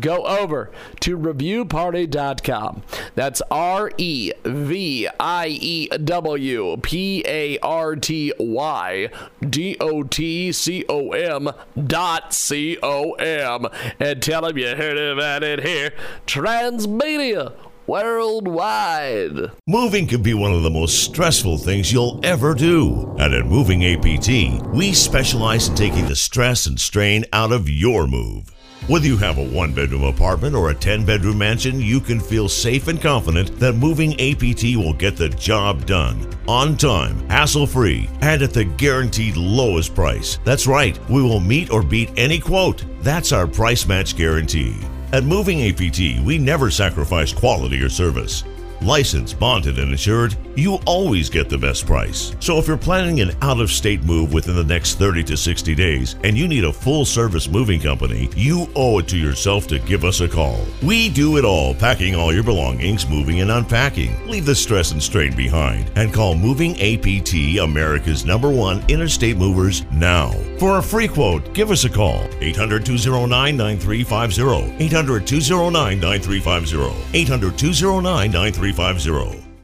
Go 0.00 0.24
over 0.24 0.70
to 1.00 1.18
reviewparty.com. 1.18 2.82
That's 3.14 3.42
R 3.50 3.90
E 3.98 4.32
V 4.44 5.08
I 5.20 5.46
E 5.48 5.88
W 5.88 6.76
P 6.78 7.22
A 7.26 7.58
R 7.58 7.96
T 7.96 8.32
Y 8.38 9.10
D 9.46 9.76
O 9.78 10.02
T 10.04 10.52
C 10.52 10.84
O 10.88 11.10
M 11.10 11.50
dot 11.86 12.32
C 12.32 12.78
O 12.82 13.12
M. 13.12 13.66
And 13.98 14.22
tell 14.22 14.42
them 14.42 14.56
you 14.56 14.74
heard 14.74 14.96
about 14.96 15.42
it 15.42 15.62
here. 15.62 15.92
Transmedia 16.26 17.52
worldwide. 17.90 19.50
Moving 19.66 20.06
can 20.06 20.22
be 20.22 20.32
one 20.32 20.52
of 20.52 20.62
the 20.62 20.70
most 20.70 21.02
stressful 21.02 21.58
things 21.58 21.92
you'll 21.92 22.20
ever 22.22 22.54
do. 22.54 23.16
And 23.18 23.34
at 23.34 23.46
Moving 23.46 23.84
APT, 23.84 24.64
we 24.72 24.92
specialize 24.92 25.68
in 25.68 25.74
taking 25.74 26.06
the 26.06 26.14
stress 26.14 26.66
and 26.66 26.78
strain 26.78 27.24
out 27.32 27.50
of 27.50 27.68
your 27.68 28.06
move. 28.06 28.48
Whether 28.86 29.06
you 29.06 29.16
have 29.16 29.38
a 29.38 29.44
one 29.44 29.74
bedroom 29.74 30.04
apartment 30.04 30.54
or 30.54 30.70
a 30.70 30.74
10 30.74 31.04
bedroom 31.04 31.38
mansion, 31.38 31.80
you 31.80 32.00
can 32.00 32.20
feel 32.20 32.48
safe 32.48 32.86
and 32.86 33.02
confident 33.02 33.58
that 33.58 33.74
Moving 33.74 34.12
APT 34.20 34.76
will 34.76 34.94
get 34.94 35.16
the 35.16 35.28
job 35.28 35.84
done 35.84 36.32
on 36.46 36.76
time, 36.76 37.28
hassle 37.28 37.66
free, 37.66 38.08
and 38.20 38.40
at 38.40 38.52
the 38.52 38.66
guaranteed 38.66 39.36
lowest 39.36 39.96
price. 39.96 40.38
That's 40.44 40.68
right, 40.68 40.96
we 41.10 41.22
will 41.22 41.40
meet 41.40 41.72
or 41.72 41.82
beat 41.82 42.10
any 42.16 42.38
quote. 42.38 42.84
That's 43.00 43.32
our 43.32 43.48
price 43.48 43.84
match 43.88 44.16
guarantee. 44.16 44.76
At 45.12 45.24
Moving 45.24 45.68
APT, 45.68 46.24
we 46.24 46.38
never 46.38 46.70
sacrifice 46.70 47.32
quality 47.32 47.82
or 47.82 47.88
service. 47.88 48.44
Licensed, 48.82 49.38
bonded, 49.38 49.78
and 49.78 49.92
insured, 49.92 50.34
you 50.56 50.76
always 50.86 51.28
get 51.28 51.50
the 51.50 51.58
best 51.58 51.84
price. 51.84 52.34
So 52.40 52.56
if 52.56 52.66
you're 52.66 52.78
planning 52.78 53.20
an 53.20 53.32
out 53.42 53.60
of 53.60 53.70
state 53.70 54.02
move 54.04 54.32
within 54.32 54.56
the 54.56 54.64
next 54.64 54.94
30 54.94 55.22
to 55.24 55.36
60 55.36 55.74
days 55.74 56.16
and 56.24 56.36
you 56.36 56.48
need 56.48 56.64
a 56.64 56.72
full 56.72 57.04
service 57.04 57.46
moving 57.46 57.78
company, 57.78 58.30
you 58.34 58.68
owe 58.74 58.98
it 58.98 59.08
to 59.08 59.18
yourself 59.18 59.66
to 59.66 59.78
give 59.80 60.02
us 60.02 60.20
a 60.20 60.28
call. 60.28 60.64
We 60.82 61.10
do 61.10 61.36
it 61.36 61.44
all, 61.44 61.74
packing 61.74 62.14
all 62.14 62.32
your 62.32 62.42
belongings, 62.42 63.06
moving 63.06 63.42
and 63.42 63.50
unpacking. 63.50 64.26
Leave 64.26 64.46
the 64.46 64.54
stress 64.54 64.92
and 64.92 65.02
strain 65.02 65.36
behind 65.36 65.90
and 65.96 66.12
call 66.12 66.34
Moving 66.34 66.72
APT, 66.80 67.58
America's 67.60 68.24
number 68.24 68.48
one 68.48 68.82
interstate 68.88 69.36
movers, 69.36 69.84
now. 69.92 70.30
For 70.58 70.78
a 70.78 70.82
free 70.82 71.08
quote, 71.08 71.52
give 71.52 71.70
us 71.70 71.84
a 71.84 71.90
call 71.90 72.26
800 72.40 72.86
209 72.86 73.56
9350. 73.56 74.84
800 74.84 75.26
209 75.26 76.00
9350. 76.00 77.18
800 77.18 77.58
209 77.58 78.30
9350. 78.30 78.69
350. 78.72 79.49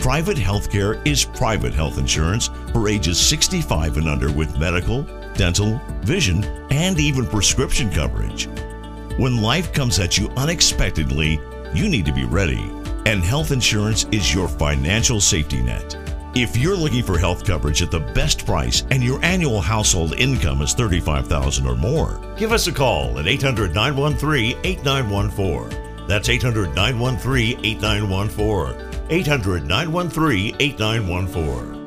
Private 0.00 0.38
healthcare 0.38 1.06
is 1.06 1.26
private 1.26 1.74
health 1.74 1.98
insurance 1.98 2.48
for 2.72 2.88
ages 2.88 3.20
65 3.20 3.98
and 3.98 4.08
under 4.08 4.32
with 4.32 4.58
medical, 4.58 5.02
dental, 5.34 5.78
vision, 6.00 6.42
and 6.70 6.98
even 6.98 7.26
prescription 7.26 7.90
coverage. 7.90 8.48
When 9.18 9.42
life 9.42 9.74
comes 9.74 9.98
at 9.98 10.16
you 10.16 10.30
unexpectedly, 10.38 11.38
you 11.74 11.90
need 11.90 12.06
to 12.06 12.14
be 12.14 12.24
ready, 12.24 12.72
and 13.04 13.22
health 13.22 13.52
insurance 13.52 14.06
is 14.10 14.34
your 14.34 14.48
financial 14.48 15.20
safety 15.20 15.60
net. 15.60 15.94
If 16.34 16.56
you're 16.56 16.78
looking 16.78 17.04
for 17.04 17.18
health 17.18 17.44
coverage 17.44 17.82
at 17.82 17.90
the 17.90 18.00
best 18.00 18.46
price 18.46 18.84
and 18.90 19.04
your 19.04 19.22
annual 19.22 19.60
household 19.60 20.14
income 20.14 20.62
is 20.62 20.72
35000 20.72 21.66
or 21.66 21.76
more, 21.76 22.18
give 22.38 22.52
us 22.52 22.68
a 22.68 22.72
call 22.72 23.18
at 23.18 23.28
800 23.28 23.74
913 23.74 24.56
8914. 24.64 26.06
That's 26.08 26.30
800 26.30 26.74
913 26.74 27.58
8914. 27.66 28.89
800 29.12 29.66
913 29.66 30.56
8914. 30.60 31.80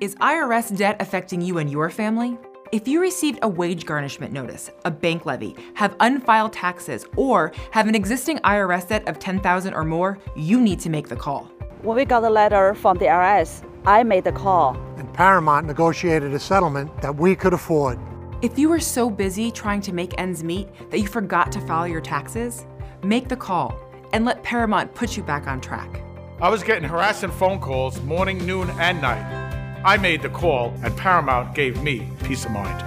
Is 0.00 0.14
IRS 0.14 0.74
debt 0.74 0.96
affecting 1.00 1.42
you 1.42 1.58
and 1.58 1.70
your 1.70 1.90
family? 1.90 2.38
If 2.72 2.88
you 2.88 3.00
received 3.00 3.38
a 3.42 3.48
wage 3.48 3.84
garnishment 3.84 4.32
notice, 4.32 4.70
a 4.86 4.90
bank 4.90 5.26
levy, 5.26 5.54
have 5.74 5.96
unfiled 6.00 6.54
taxes, 6.54 7.04
or 7.16 7.52
have 7.72 7.88
an 7.88 7.94
existing 7.94 8.38
IRS 8.38 8.88
debt 8.88 9.06
of 9.06 9.18
10,000 9.18 9.74
or 9.74 9.84
more, 9.84 10.18
you 10.34 10.60
need 10.60 10.80
to 10.80 10.88
make 10.88 11.08
the 11.08 11.16
call. 11.16 11.44
When 11.82 11.96
we 11.96 12.06
got 12.06 12.20
the 12.20 12.30
letter 12.30 12.74
from 12.74 12.96
the 12.96 13.06
IRS, 13.06 13.64
I 13.84 14.04
made 14.04 14.24
the 14.24 14.32
call. 14.32 14.76
And 14.96 15.12
Paramount 15.12 15.66
negotiated 15.66 16.32
a 16.32 16.38
settlement 16.38 17.02
that 17.02 17.14
we 17.14 17.36
could 17.36 17.52
afford. 17.52 17.98
If 18.40 18.58
you 18.58 18.70
were 18.70 18.80
so 18.80 19.10
busy 19.10 19.50
trying 19.50 19.82
to 19.82 19.92
make 19.92 20.18
ends 20.18 20.42
meet 20.42 20.68
that 20.90 21.00
you 21.00 21.06
forgot 21.06 21.52
to 21.52 21.60
file 21.62 21.88
your 21.88 22.00
taxes, 22.00 22.64
make 23.02 23.28
the 23.28 23.36
call 23.36 23.78
and 24.12 24.24
let 24.24 24.42
Paramount 24.42 24.94
put 24.94 25.16
you 25.16 25.22
back 25.22 25.46
on 25.46 25.60
track. 25.60 26.02
I 26.40 26.48
was 26.48 26.62
getting 26.62 26.88
harassing 26.88 27.30
phone 27.30 27.60
calls 27.60 28.00
morning, 28.02 28.44
noon, 28.46 28.70
and 28.78 29.02
night. 29.02 29.80
I 29.84 29.96
made 29.96 30.22
the 30.22 30.28
call, 30.28 30.74
and 30.82 30.96
Paramount 30.96 31.54
gave 31.54 31.82
me 31.82 32.08
peace 32.24 32.44
of 32.44 32.50
mind. 32.50 32.84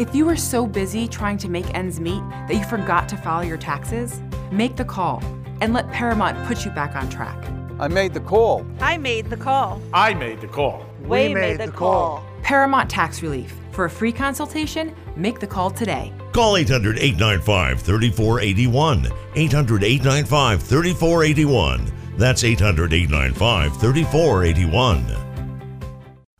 If 0.00 0.14
you 0.14 0.26
were 0.26 0.36
so 0.36 0.66
busy 0.66 1.08
trying 1.08 1.38
to 1.38 1.48
make 1.48 1.74
ends 1.74 1.98
meet 1.98 2.22
that 2.46 2.54
you 2.54 2.64
forgot 2.64 3.08
to 3.08 3.16
file 3.16 3.44
your 3.44 3.56
taxes, 3.56 4.20
make 4.52 4.76
the 4.76 4.84
call 4.84 5.22
and 5.60 5.72
let 5.72 5.90
Paramount 5.90 6.46
put 6.46 6.64
you 6.64 6.70
back 6.70 6.94
on 6.94 7.08
track. 7.08 7.36
I 7.80 7.88
made 7.88 8.14
the 8.14 8.20
call. 8.20 8.66
I 8.80 8.96
made 8.96 9.30
the 9.30 9.36
call. 9.36 9.80
I 9.92 10.14
made 10.14 10.40
the 10.40 10.48
call. 10.48 10.84
We, 11.00 11.08
we 11.08 11.34
made, 11.34 11.58
made, 11.58 11.68
the 11.68 11.72
call. 11.72 12.18
call. 12.18 12.26
Paramount 12.42 12.90
Tax 12.90 13.22
Relief. 13.22 13.54
For 13.78 13.84
a 13.84 13.90
free 13.90 14.10
consultation, 14.10 14.92
make 15.14 15.38
the 15.38 15.46
call 15.46 15.70
today. 15.70 16.12
Call 16.32 16.56
800 16.56 16.98
895 16.98 17.80
3481. 17.80 19.06
800 19.36 19.84
895 19.84 20.62
3481. 20.64 21.92
That's 22.18 22.42
800 22.42 22.92
895 22.92 23.76
3481. 23.76 25.16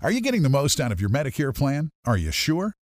Are 0.03 0.11
you 0.11 0.21
getting 0.21 0.43
the 0.43 0.49
most 0.49 0.81
out 0.81 0.91
of 0.91 1.01
your 1.01 1.11
Medicare 1.11 1.55
plan? 1.55 1.91
Are 2.05 2.17
you 2.17 2.33
sure? 2.33 2.75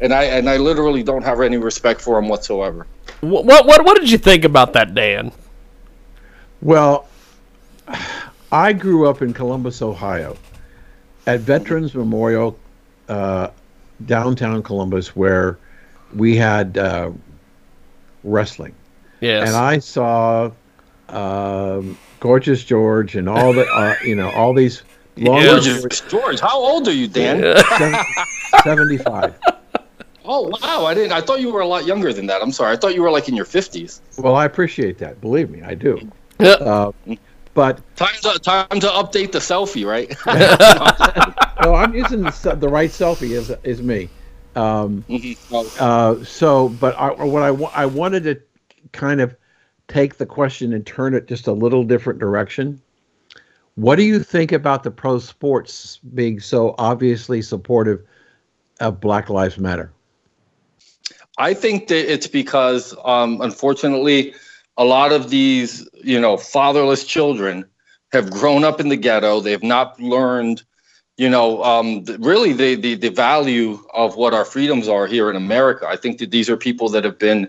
and 0.00 0.12
I 0.12 0.24
and 0.24 0.48
I 0.48 0.56
literally 0.56 1.02
don't 1.02 1.22
have 1.22 1.40
any 1.40 1.56
respect 1.56 2.00
for 2.00 2.18
him 2.18 2.28
whatsoever. 2.28 2.86
What 3.20 3.44
what 3.44 3.66
what, 3.66 3.84
what 3.84 4.00
did 4.00 4.10
you 4.10 4.18
think 4.18 4.44
about 4.44 4.72
that, 4.74 4.94
Dan? 4.94 5.32
Well, 6.60 7.08
I 8.50 8.72
grew 8.72 9.08
up 9.08 9.22
in 9.22 9.32
Columbus, 9.32 9.82
Ohio, 9.82 10.36
at 11.26 11.40
Veterans 11.40 11.94
Memorial, 11.94 12.58
uh, 13.08 13.50
downtown 14.06 14.62
Columbus, 14.62 15.14
where 15.14 15.58
we 16.14 16.36
had 16.36 16.78
uh, 16.78 17.10
wrestling. 18.24 18.74
Yes. 19.20 19.48
And 19.48 19.56
I 19.56 19.78
saw 19.78 20.50
um, 21.08 21.98
Gorgeous 22.20 22.64
George 22.64 23.16
and 23.16 23.28
all 23.28 23.52
the, 23.52 23.66
uh, 23.66 23.94
you 24.04 24.14
know, 24.14 24.30
all 24.30 24.54
these 24.54 24.82
long. 25.16 25.44
Gorgeous 25.44 26.00
George, 26.02 26.40
how 26.40 26.58
old 26.58 26.88
are 26.88 26.92
you, 26.92 27.08
Dan? 27.08 27.42
Seventy-five. 28.64 29.34
Oh 30.30 30.42
wow, 30.62 30.84
I 30.84 30.92
didn't. 30.92 31.12
I 31.12 31.22
thought 31.22 31.40
you 31.40 31.50
were 31.50 31.62
a 31.62 31.66
lot 31.66 31.86
younger 31.86 32.12
than 32.12 32.26
that. 32.26 32.42
I'm 32.42 32.52
sorry. 32.52 32.74
I 32.74 32.76
thought 32.76 32.94
you 32.94 33.02
were 33.02 33.10
like 33.10 33.28
in 33.30 33.34
your 33.34 33.46
50s. 33.46 34.00
Well, 34.18 34.36
I 34.36 34.44
appreciate 34.44 34.98
that. 34.98 35.20
Believe 35.22 35.48
me, 35.48 35.62
I 35.62 35.74
do. 35.74 35.98
Uh, 36.38 36.92
but 37.54 37.80
Time 37.96 38.14
to 38.22 38.38
time 38.38 38.68
to 38.80 38.86
update 38.88 39.32
the 39.32 39.38
selfie, 39.38 39.86
right? 39.86 40.14
no, 41.64 41.74
I'm 41.74 41.94
using 41.94 42.20
the, 42.22 42.56
the 42.60 42.68
right 42.68 42.90
selfie 42.90 43.30
is 43.30 43.50
is 43.64 43.82
me. 43.82 44.08
Um, 44.54 45.04
Mm-hmm. 45.08 45.56
uh, 45.80 46.24
so, 46.24 46.68
but 46.68 46.94
I, 46.96 47.10
what 47.24 47.42
I 47.42 47.50
wa- 47.50 47.72
I 47.74 47.86
wanted 47.86 48.24
to 48.24 48.40
kind 48.92 49.20
of 49.20 49.34
take 49.88 50.16
the 50.18 50.26
question 50.26 50.74
and 50.74 50.84
turn 50.86 51.14
it 51.14 51.26
just 51.26 51.46
a 51.46 51.52
little 51.52 51.84
different 51.84 52.18
direction. 52.18 52.80
What 53.76 53.96
do 53.96 54.02
you 54.02 54.18
think 54.22 54.52
about 54.52 54.82
the 54.82 54.90
pro 54.90 55.18
sports 55.20 55.98
being 56.14 56.38
so 56.40 56.74
obviously 56.78 57.40
supportive 57.40 58.02
of 58.80 59.00
Black 59.00 59.30
Lives 59.30 59.58
Matter? 59.58 59.90
I 61.38 61.54
think 61.54 61.86
that 61.88 62.12
it's 62.12 62.26
because, 62.26 62.94
um, 63.04 63.40
unfortunately, 63.40 64.34
a 64.76 64.84
lot 64.84 65.12
of 65.12 65.30
these, 65.30 65.88
you 65.94 66.20
know, 66.20 66.36
fatherless 66.36 67.04
children 67.04 67.64
have 68.12 68.30
grown 68.30 68.64
up 68.64 68.80
in 68.80 68.88
the 68.88 68.96
ghetto. 68.96 69.40
They 69.40 69.52
have 69.52 69.62
not 69.62 70.00
learned, 70.00 70.62
you 71.16 71.30
know, 71.30 71.62
um, 71.62 72.04
really 72.18 72.52
the, 72.52 72.74
the 72.74 72.94
the 72.96 73.10
value 73.10 73.78
of 73.94 74.16
what 74.16 74.34
our 74.34 74.44
freedoms 74.44 74.88
are 74.88 75.06
here 75.06 75.30
in 75.30 75.36
America. 75.36 75.86
I 75.88 75.96
think 75.96 76.18
that 76.18 76.30
these 76.32 76.50
are 76.50 76.56
people 76.56 76.88
that 76.90 77.04
have 77.04 77.18
been, 77.18 77.48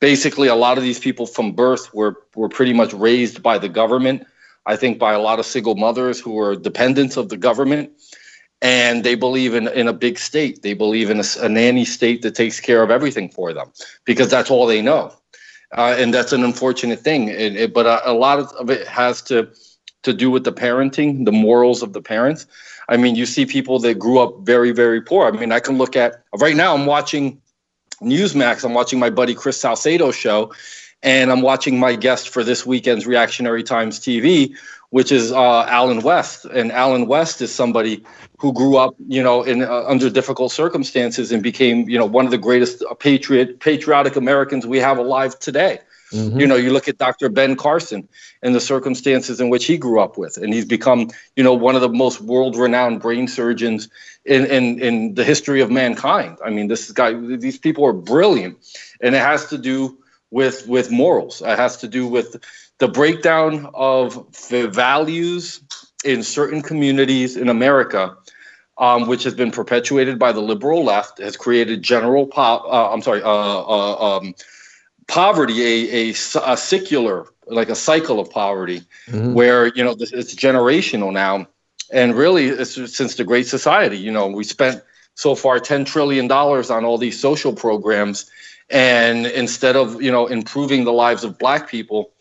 basically, 0.00 0.48
a 0.48 0.54
lot 0.54 0.78
of 0.78 0.84
these 0.84 0.98
people 0.98 1.26
from 1.26 1.52
birth 1.52 1.92
were 1.92 2.16
were 2.34 2.48
pretty 2.48 2.72
much 2.72 2.94
raised 2.94 3.42
by 3.42 3.58
the 3.58 3.68
government. 3.68 4.26
I 4.64 4.76
think 4.76 4.98
by 4.98 5.12
a 5.14 5.20
lot 5.20 5.38
of 5.38 5.46
single 5.46 5.74
mothers 5.74 6.20
who 6.20 6.38
are 6.38 6.54
dependents 6.54 7.16
of 7.16 7.28
the 7.28 7.36
government 7.38 7.90
and 8.60 9.04
they 9.04 9.14
believe 9.14 9.54
in, 9.54 9.68
in 9.68 9.88
a 9.88 9.92
big 9.92 10.18
state. 10.18 10.62
They 10.62 10.74
believe 10.74 11.10
in 11.10 11.20
a 11.40 11.48
nanny 11.48 11.84
state 11.84 12.22
that 12.22 12.34
takes 12.34 12.60
care 12.60 12.82
of 12.82 12.90
everything 12.90 13.28
for 13.28 13.52
them 13.52 13.72
because 14.04 14.30
that's 14.30 14.50
all 14.50 14.66
they 14.66 14.82
know. 14.82 15.12
Uh, 15.76 15.94
and 15.98 16.12
that's 16.14 16.32
an 16.32 16.44
unfortunate 16.44 17.00
thing. 17.00 17.28
It, 17.28 17.56
it- 17.56 17.74
but 17.74 17.86
a, 17.86 18.10
a 18.10 18.12
lot 18.12 18.38
of, 18.38 18.50
of 18.52 18.70
it 18.70 18.86
has 18.88 19.22
to 19.22 19.48
to 20.04 20.12
do 20.12 20.30
with 20.30 20.44
the 20.44 20.52
parenting, 20.52 21.24
the 21.24 21.32
morals 21.32 21.82
of 21.82 21.92
the 21.92 22.00
parents. 22.00 22.46
I 22.88 22.96
mean, 22.96 23.16
you 23.16 23.26
see 23.26 23.44
people 23.44 23.78
that 23.80 23.98
grew 23.98 24.20
up 24.20 24.38
very, 24.42 24.70
very 24.70 25.00
poor. 25.02 25.26
I 25.26 25.32
mean, 25.32 25.52
I 25.52 25.60
can 25.60 25.76
look 25.76 25.96
at 25.96 26.22
right 26.38 26.56
now. 26.56 26.72
I'm 26.74 26.86
watching 26.86 27.40
Newsmax. 28.00 28.64
I'm 28.64 28.74
watching 28.74 28.98
my 28.98 29.10
buddy 29.10 29.34
Chris 29.34 29.60
Salcedo 29.60 30.12
show, 30.12 30.52
and 31.02 31.30
I'm 31.32 31.42
watching 31.42 31.78
my 31.80 31.96
guest 31.96 32.28
for 32.28 32.44
this 32.44 32.64
weekend's 32.64 33.06
Reactionary 33.06 33.62
Times 33.62 33.98
TV, 34.00 34.54
which 34.90 35.12
is 35.12 35.32
uh, 35.32 35.64
Allen 35.64 36.00
West. 36.02 36.44
And 36.46 36.72
Allen 36.72 37.06
West 37.06 37.42
is 37.42 37.54
somebody 37.54 38.04
who 38.38 38.52
grew 38.52 38.76
up, 38.76 38.94
you 39.06 39.22
know, 39.22 39.42
in 39.42 39.62
uh, 39.62 39.84
under 39.86 40.08
difficult 40.10 40.52
circumstances 40.52 41.32
and 41.32 41.42
became, 41.42 41.88
you 41.88 41.98
know, 41.98 42.06
one 42.06 42.24
of 42.24 42.30
the 42.30 42.38
greatest 42.38 42.82
uh, 42.82 42.94
patriot 42.94 43.60
patriotic 43.60 44.16
Americans 44.16 44.66
we 44.66 44.78
have 44.78 44.98
alive 44.98 45.38
today. 45.38 45.78
You 46.38 46.46
know, 46.46 46.56
you 46.56 46.72
look 46.72 46.88
at 46.88 46.96
Dr. 46.96 47.28
Ben 47.28 47.54
Carson 47.54 48.08
and 48.42 48.54
the 48.54 48.60
circumstances 48.60 49.40
in 49.42 49.50
which 49.50 49.66
he 49.66 49.76
grew 49.76 50.00
up 50.00 50.16
with, 50.16 50.38
and 50.38 50.54
he's 50.54 50.64
become, 50.64 51.10
you 51.36 51.44
know, 51.44 51.52
one 51.52 51.74
of 51.74 51.82
the 51.82 51.88
most 51.90 52.22
world-renowned 52.22 53.02
brain 53.02 53.28
surgeons 53.28 53.90
in 54.24 54.46
in 54.46 54.80
in 54.80 55.14
the 55.14 55.24
history 55.24 55.60
of 55.60 55.70
mankind. 55.70 56.38
I 56.42 56.48
mean, 56.48 56.68
this 56.68 56.90
guy, 56.92 57.12
these 57.12 57.58
people 57.58 57.84
are 57.84 57.92
brilliant, 57.92 58.56
and 59.02 59.14
it 59.14 59.18
has 59.18 59.48
to 59.48 59.58
do 59.58 59.98
with 60.30 60.66
with 60.66 60.90
morals. 60.90 61.42
It 61.42 61.58
has 61.58 61.76
to 61.78 61.88
do 61.88 62.06
with 62.06 62.36
the 62.78 62.88
breakdown 62.88 63.68
of 63.74 64.14
the 64.48 64.68
values 64.68 65.60
in 66.04 66.22
certain 66.22 66.62
communities 66.62 67.36
in 67.36 67.48
America 67.48 68.16
um, 68.78 69.08
which 69.08 69.24
has 69.24 69.34
been 69.34 69.50
perpetuated 69.50 70.18
by 70.18 70.32
the 70.32 70.40
liberal 70.40 70.84
left, 70.84 71.18
has 71.18 71.36
created 71.36 71.82
general 71.82 72.26
po- 72.26 72.64
uh, 72.64 72.90
I'm 72.92 73.02
sorry, 73.02 73.22
uh, 73.22 73.28
uh, 73.28 74.16
um, 74.18 74.34
poverty, 75.08 75.62
a, 75.62 76.10
a, 76.10 76.14
a 76.44 76.56
secular, 76.56 77.26
like 77.48 77.68
a 77.68 77.74
cycle 77.74 78.20
of 78.20 78.30
poverty, 78.30 78.82
where 79.32 79.66
you 79.66 79.82
know 79.82 79.94
this, 79.94 80.12
it's 80.12 80.34
generational 80.34 81.12
now, 81.12 81.48
and 81.92 82.14
really 82.14 82.46
it's 82.46 82.74
since 82.94 83.16
the 83.16 83.24
Great 83.24 83.46
Society. 83.46 83.98
You 83.98 84.12
know, 84.12 84.28
we 84.28 84.44
spent 84.44 84.82
so 85.14 85.34
far 85.34 85.58
ten 85.58 85.84
trillion 85.84 86.28
dollars 86.28 86.70
on 86.70 86.84
all 86.84 86.98
these 86.98 87.18
social 87.18 87.52
programs, 87.52 88.30
and 88.70 89.26
instead 89.26 89.74
of 89.74 90.00
you 90.00 90.12
know 90.12 90.28
improving 90.28 90.84
the 90.84 90.92
lives 90.92 91.24
of 91.24 91.36
Black 91.38 91.68
people, 91.68 92.12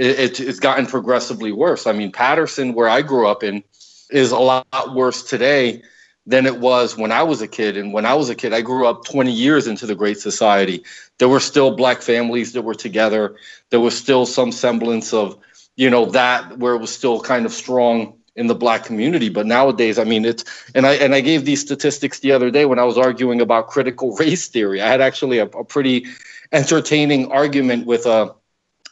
it, 0.00 0.18
it, 0.18 0.40
it's 0.40 0.58
gotten 0.58 0.86
progressively 0.86 1.52
worse. 1.52 1.86
I 1.86 1.92
mean, 1.92 2.10
Paterson, 2.10 2.72
where 2.72 2.88
I 2.88 3.02
grew 3.02 3.28
up 3.28 3.42
in, 3.42 3.62
is 4.10 4.30
a 4.30 4.38
lot 4.38 4.94
worse 4.94 5.22
today 5.22 5.82
than 6.26 6.46
it 6.46 6.58
was 6.58 6.96
when 6.96 7.12
I 7.12 7.22
was 7.22 7.42
a 7.42 7.48
kid. 7.48 7.76
And 7.76 7.92
when 7.92 8.06
I 8.06 8.14
was 8.14 8.30
a 8.30 8.34
kid, 8.34 8.54
I 8.54 8.62
grew 8.62 8.86
up 8.86 9.04
20 9.04 9.30
years 9.30 9.66
into 9.66 9.86
the 9.86 9.94
Great 9.94 10.18
Society. 10.18 10.84
There 11.18 11.28
were 11.28 11.38
still 11.40 11.76
black 11.76 12.00
families 12.00 12.54
that 12.54 12.62
were 12.62 12.74
together. 12.74 13.36
There 13.68 13.80
was 13.80 13.96
still 13.96 14.24
some 14.24 14.52
semblance 14.52 15.12
of, 15.12 15.38
you 15.76 15.90
know, 15.90 16.06
that 16.06 16.58
where 16.58 16.74
it 16.74 16.80
was 16.80 16.92
still 16.92 17.20
kind 17.20 17.44
of 17.44 17.52
strong 17.52 18.14
in 18.36 18.46
the 18.46 18.54
black 18.54 18.84
community. 18.84 19.28
But 19.28 19.46
nowadays, 19.46 19.98
I 19.98 20.04
mean, 20.04 20.24
it's 20.24 20.44
and 20.74 20.86
I 20.86 20.94
and 20.94 21.14
I 21.14 21.20
gave 21.20 21.44
these 21.44 21.60
statistics 21.60 22.20
the 22.20 22.32
other 22.32 22.50
day 22.50 22.64
when 22.64 22.78
I 22.78 22.84
was 22.84 22.96
arguing 22.96 23.40
about 23.40 23.68
critical 23.68 24.16
race 24.16 24.48
theory. 24.48 24.80
I 24.80 24.88
had 24.88 25.02
actually 25.02 25.38
a, 25.38 25.46
a 25.46 25.64
pretty 25.64 26.06
entertaining 26.52 27.30
argument 27.30 27.86
with 27.86 28.06
a 28.06 28.34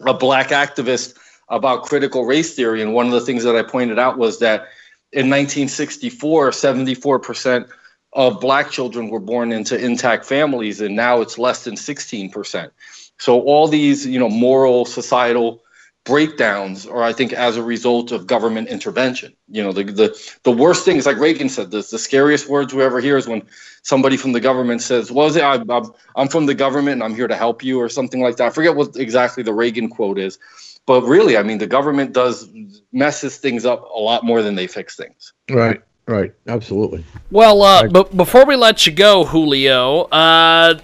a 0.06 0.14
black 0.14 0.48
activist 0.48 1.16
about 1.48 1.84
critical 1.84 2.24
race 2.24 2.54
theory. 2.54 2.82
And 2.82 2.92
one 2.92 3.06
of 3.06 3.12
the 3.12 3.20
things 3.20 3.44
that 3.44 3.56
I 3.56 3.62
pointed 3.62 3.98
out 3.98 4.18
was 4.18 4.38
that 4.40 4.68
in 5.12 5.30
1964, 5.30 6.50
74% 6.50 7.68
of 8.12 8.40
black 8.40 8.70
children 8.70 9.10
were 9.10 9.20
born 9.20 9.52
into 9.52 9.78
intact 9.78 10.24
families, 10.24 10.80
and 10.80 10.96
now 10.96 11.20
it's 11.20 11.38
less 11.38 11.64
than 11.64 11.74
16%. 11.74 12.70
So 13.18 13.40
all 13.40 13.68
these, 13.68 14.06
you 14.06 14.18
know, 14.18 14.28
moral, 14.28 14.84
societal 14.84 15.62
breakdowns 16.04 16.86
are, 16.86 17.02
I 17.02 17.12
think, 17.12 17.32
as 17.32 17.56
a 17.56 17.62
result 17.62 18.12
of 18.12 18.26
government 18.26 18.68
intervention. 18.68 19.34
You 19.48 19.62
know, 19.62 19.72
the 19.72 19.84
the, 19.84 20.32
the 20.42 20.50
worst 20.50 20.84
thing 20.84 20.96
is 20.96 21.06
like 21.06 21.18
Reagan 21.18 21.48
said, 21.48 21.70
the, 21.70 21.86
the 21.90 21.98
scariest 21.98 22.48
words 22.48 22.72
we 22.72 22.82
ever 22.82 23.00
hear 23.00 23.16
is 23.16 23.28
when 23.28 23.42
somebody 23.82 24.16
from 24.16 24.32
the 24.32 24.40
government 24.40 24.82
says, 24.82 25.12
"Well, 25.12 25.34
it, 25.34 25.42
I, 25.42 25.62
I'm, 25.68 25.92
I'm 26.16 26.28
from 26.28 26.46
the 26.46 26.54
government 26.54 26.94
and 26.94 27.02
I'm 27.02 27.14
here 27.14 27.28
to 27.28 27.36
help 27.36 27.62
you," 27.62 27.80
or 27.80 27.88
something 27.88 28.22
like 28.22 28.36
that. 28.36 28.46
I 28.46 28.50
forget 28.50 28.74
what 28.74 28.96
exactly 28.96 29.42
the 29.42 29.52
Reagan 29.52 29.88
quote 29.88 30.18
is, 30.18 30.38
but 30.86 31.02
really, 31.02 31.36
I 31.36 31.42
mean, 31.42 31.58
the 31.58 31.66
government 31.66 32.14
does 32.14 32.48
messes 32.92 33.36
things 33.36 33.66
up 33.66 33.82
a 33.94 33.98
lot 33.98 34.24
more 34.24 34.42
than 34.42 34.54
they 34.54 34.66
fix 34.66 34.96
things. 34.96 35.34
Right, 35.50 35.82
right, 36.06 36.32
absolutely. 36.46 37.04
Well, 37.30 37.62
uh, 37.62 37.88
but 37.88 38.16
before 38.16 38.46
we 38.46 38.56
let 38.56 38.86
you 38.86 38.92
go, 38.92 39.24
Julio, 39.24 40.04
uh, 40.04 40.78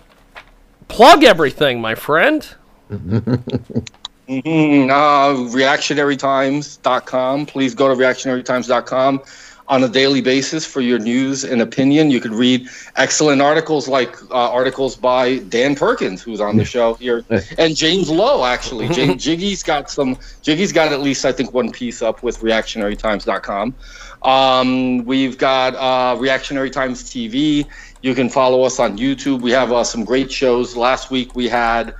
plug 0.89 1.25
everything, 1.25 1.81
my 1.81 1.95
friend. 1.95 2.47
Mm-hmm. 4.29 4.91
Uh, 4.91 5.35
reactionarytimes.com. 5.53 7.47
Please 7.47 7.75
go 7.75 7.89
to 7.89 7.95
reactionarytimes.com. 7.95 9.23
on 9.67 9.83
a 9.83 9.89
daily 9.89 10.21
basis 10.21 10.67
for 10.67 10.83
your 10.83 10.99
news 10.99 11.43
and 11.43 11.63
opinion. 11.63 12.11
You 12.11 12.21
could 12.21 12.33
read 12.33 12.69
excellent 12.97 13.41
articles 13.41 13.89
like 13.89 14.15
uh, 14.31 14.51
articles 14.51 14.95
by 14.95 15.39
Dan 15.39 15.75
Perkins, 15.75 16.23
who's 16.23 16.41
on 16.41 16.57
the 16.57 16.65
show 16.65 16.95
here, 16.95 17.25
and 17.57 17.75
James 17.75 18.11
Lowe. 18.11 18.45
Actually, 18.45 18.89
James, 18.95 19.23
Jiggy's 19.25 19.63
got 19.63 19.91
some. 19.91 20.19
Jiggy's 20.43 20.73
got 20.73 20.93
at 20.93 21.01
least 21.01 21.25
I 21.25 21.33
think 21.33 21.55
one 21.55 21.73
piece 21.73 22.03
up 22.03 22.23
with 22.23 22.41
ReactionaryTimes.com. 22.41 23.75
Um, 24.23 25.05
we've 25.05 25.39
got 25.39 25.75
uh, 25.77 26.19
Reactionary 26.19 26.71
Times 26.71 27.03
TV. 27.05 27.67
You 28.03 28.15
can 28.15 28.29
follow 28.29 28.65
us 28.65 28.79
on 28.79 28.99
YouTube. 28.99 29.41
We 29.41 29.51
have 29.53 29.73
uh, 29.73 29.85
some 29.85 30.05
great 30.05 30.31
shows. 30.31 30.77
Last 30.77 31.11
week 31.11 31.35
we 31.35 31.49
had 31.49 31.95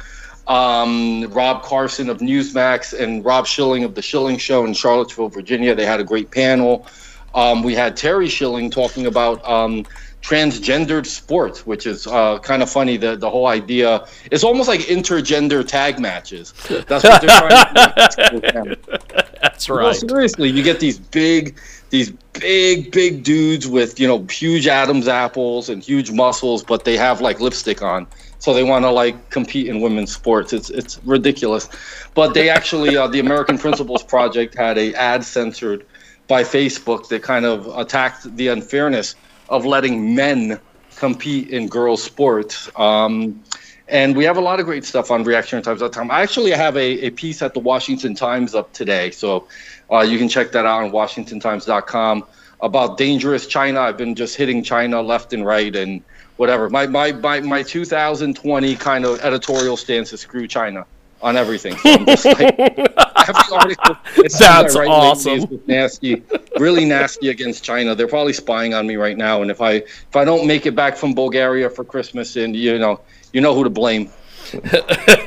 um, 0.47 1.25
Rob 1.33 1.63
Carson 1.63 2.09
of 2.09 2.19
Newsmax 2.19 2.99
and 2.99 3.25
Rob 3.25 3.47
Schilling 3.47 3.85
of 3.85 3.95
the 3.95 4.03
Schilling 4.03 4.37
Show 4.39 4.65
in 4.67 4.75
Charlottesville, 4.75 5.29
Virginia. 5.29 5.75
They 5.75 5.87
had 5.87 6.01
a 6.01 6.05
great 6.05 6.31
panel. 6.31 6.87
Um, 7.35 7.63
we 7.63 7.75
had 7.75 7.97
Terry 7.97 8.29
Schilling 8.29 8.71
talking 8.71 9.07
about 9.07 9.45
um, 9.49 9.85
transgendered 10.23 11.05
sports, 11.07 11.67
which 11.67 11.87
is 11.87 12.07
uh, 12.07 12.39
kind 12.39 12.63
of 12.63 12.71
funny. 12.71 12.97
The 12.97 13.17
the 13.17 13.29
whole 13.29 13.47
idea 13.47 14.07
it's 14.31 14.45
almost 14.45 14.69
like 14.69 14.81
intergender 14.83 15.67
tag 15.67 15.99
matches. 15.99 16.53
That's 16.87 17.05
what 17.05 17.21
they're 17.21 17.41
trying 17.41 17.75
to 17.75 18.41
do. 18.41 18.77
That's 19.43 19.69
Well, 19.69 19.79
right. 19.79 19.97
seriously, 19.97 20.49
you 20.51 20.63
get 20.63 20.81
these 20.81 20.99
big, 20.99 21.57
these 21.91 22.11
big, 22.33 22.91
big 22.93 23.23
dudes 23.25 23.67
with 23.67 24.01
you 24.01 24.07
know 24.09 24.23
huge 24.31 24.67
Adam's 24.67 25.09
apples 25.09 25.69
and 25.69 25.83
huge 25.83 26.11
muscles, 26.11 26.63
but 26.63 26.85
they 26.85 26.97
have 26.97 27.21
like 27.21 27.41
lipstick 27.41 27.83
on. 27.83 28.07
So 28.45 28.53
they 28.53 28.63
want 28.63 28.85
to 28.85 28.91
like 28.91 29.31
compete 29.31 29.69
in 29.69 29.81
women's 29.81 30.13
sports. 30.13 30.53
It's 30.53 30.69
it's 30.69 31.03
ridiculous, 31.03 31.67
but 32.13 32.35
they 32.35 32.51
actually 32.51 32.95
uh, 32.95 33.07
the 33.07 33.19
American 33.19 33.57
Principles 33.57 34.03
Project 34.03 34.55
had 34.55 34.77
a 34.77 34.93
ad 34.93 35.25
censored 35.25 35.87
by 36.29 36.43
Facebook 36.43 37.09
that 37.09 37.23
kind 37.23 37.47
of 37.47 37.67
attacked 37.69 38.37
the 38.37 38.49
unfairness 38.49 39.15
of 39.49 39.65
letting 39.65 40.15
men 40.15 40.61
compete 40.97 41.49
in 41.49 41.69
girls' 41.69 42.03
sports. 42.03 42.69
Um, 42.77 43.43
and 43.89 44.15
we 44.15 44.25
have 44.25 44.37
a 44.37 44.43
lot 44.43 44.61
of 44.61 44.67
great 44.67 44.85
stuff 44.85 45.11
on 45.11 45.25
reactiontimes.com. 45.25 46.11
I 46.11 46.21
actually 46.21 46.51
have 46.51 46.77
a, 46.77 47.07
a 47.07 47.11
piece 47.13 47.41
at 47.41 47.55
the 47.55 47.61
Washington 47.61 48.15
Times 48.15 48.55
up 48.55 48.71
today. 48.75 49.11
So 49.11 49.49
uh, 49.91 50.01
you 50.01 50.19
can 50.19 50.29
check 50.29 50.53
that 50.53 50.67
out 50.67 50.83
on 50.83 50.91
washingtontimes.com 50.91 52.25
about 52.61 52.99
dangerous 52.99 53.47
China. 53.47 53.81
I've 53.81 53.97
been 53.97 54.15
just 54.15 54.37
hitting 54.37 54.63
China 54.63 55.01
left 55.01 55.33
and 55.33 55.47
right 55.47 55.75
and 55.75 56.03
whatever. 56.37 56.69
My, 56.71 56.87
my, 56.87 57.13
my, 57.13 57.41
my 57.41 57.63
2020 57.63 58.77
kind 58.77 59.05
of 59.05 59.21
editorial 59.21 59.77
stance 59.77 60.13
is 60.13 60.21
screw 60.21 60.47
China 60.47 60.87
on 61.23 61.37
everything. 61.37 61.77
So 61.79 61.93
I'm 61.93 62.07
just 62.07 62.25
like, 62.27 62.59
every 62.59 63.57
article 63.57 63.97
That's 64.17 64.41
awesome. 64.43 65.63
nasty, 65.67 66.23
really 66.59 66.85
nasty 66.85 67.31
against 67.31 67.65
China. 67.65 67.95
They're 67.95 68.07
probably 68.07 68.35
spying 68.35 68.75
on 68.75 68.87
me 68.87 68.97
right 68.97 69.17
now. 69.17 69.43
And 69.43 69.51
if 69.51 69.61
I 69.61 69.73
if 69.73 70.15
I 70.15 70.25
don't 70.25 70.47
make 70.47 70.67
it 70.67 70.77
back 70.77 70.97
from 70.97 71.15
Bulgaria 71.15 71.71
for 71.71 71.83
Christmas, 71.83 72.37
and 72.37 72.55
you 72.55 72.79
know 72.79 73.01
you 73.33 73.41
know 73.41 73.55
who 73.55 73.65
to 73.65 73.71
blame. 73.71 74.11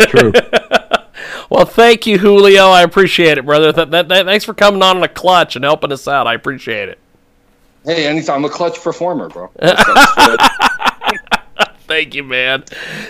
True. 0.02 0.32
Well, 1.50 1.66
thank 1.66 2.06
you, 2.06 2.18
Julio. 2.20 2.68
I 2.68 2.84
appreciate 2.84 3.38
it, 3.38 3.46
brother. 3.46 3.72
That, 3.72 3.90
that, 3.92 4.08
that, 4.10 4.26
thanks 4.26 4.46
for 4.46 4.54
coming 4.54 4.84
on 4.84 4.98
in 4.98 5.04
a 5.04 5.08
clutch 5.08 5.56
and 5.56 5.66
helping 5.66 5.92
us 5.92 6.08
out. 6.08 6.28
I 6.28 6.34
appreciate 6.34 6.90
it. 6.90 7.00
Hey, 7.86 8.06
anytime 8.06 8.44
I'm 8.44 8.46
a 8.46 8.50
clutch 8.50 8.82
performer, 8.82 9.30
bro. 9.30 9.50
Thank 11.88 12.16
you, 12.16 12.24
man. 12.24 12.66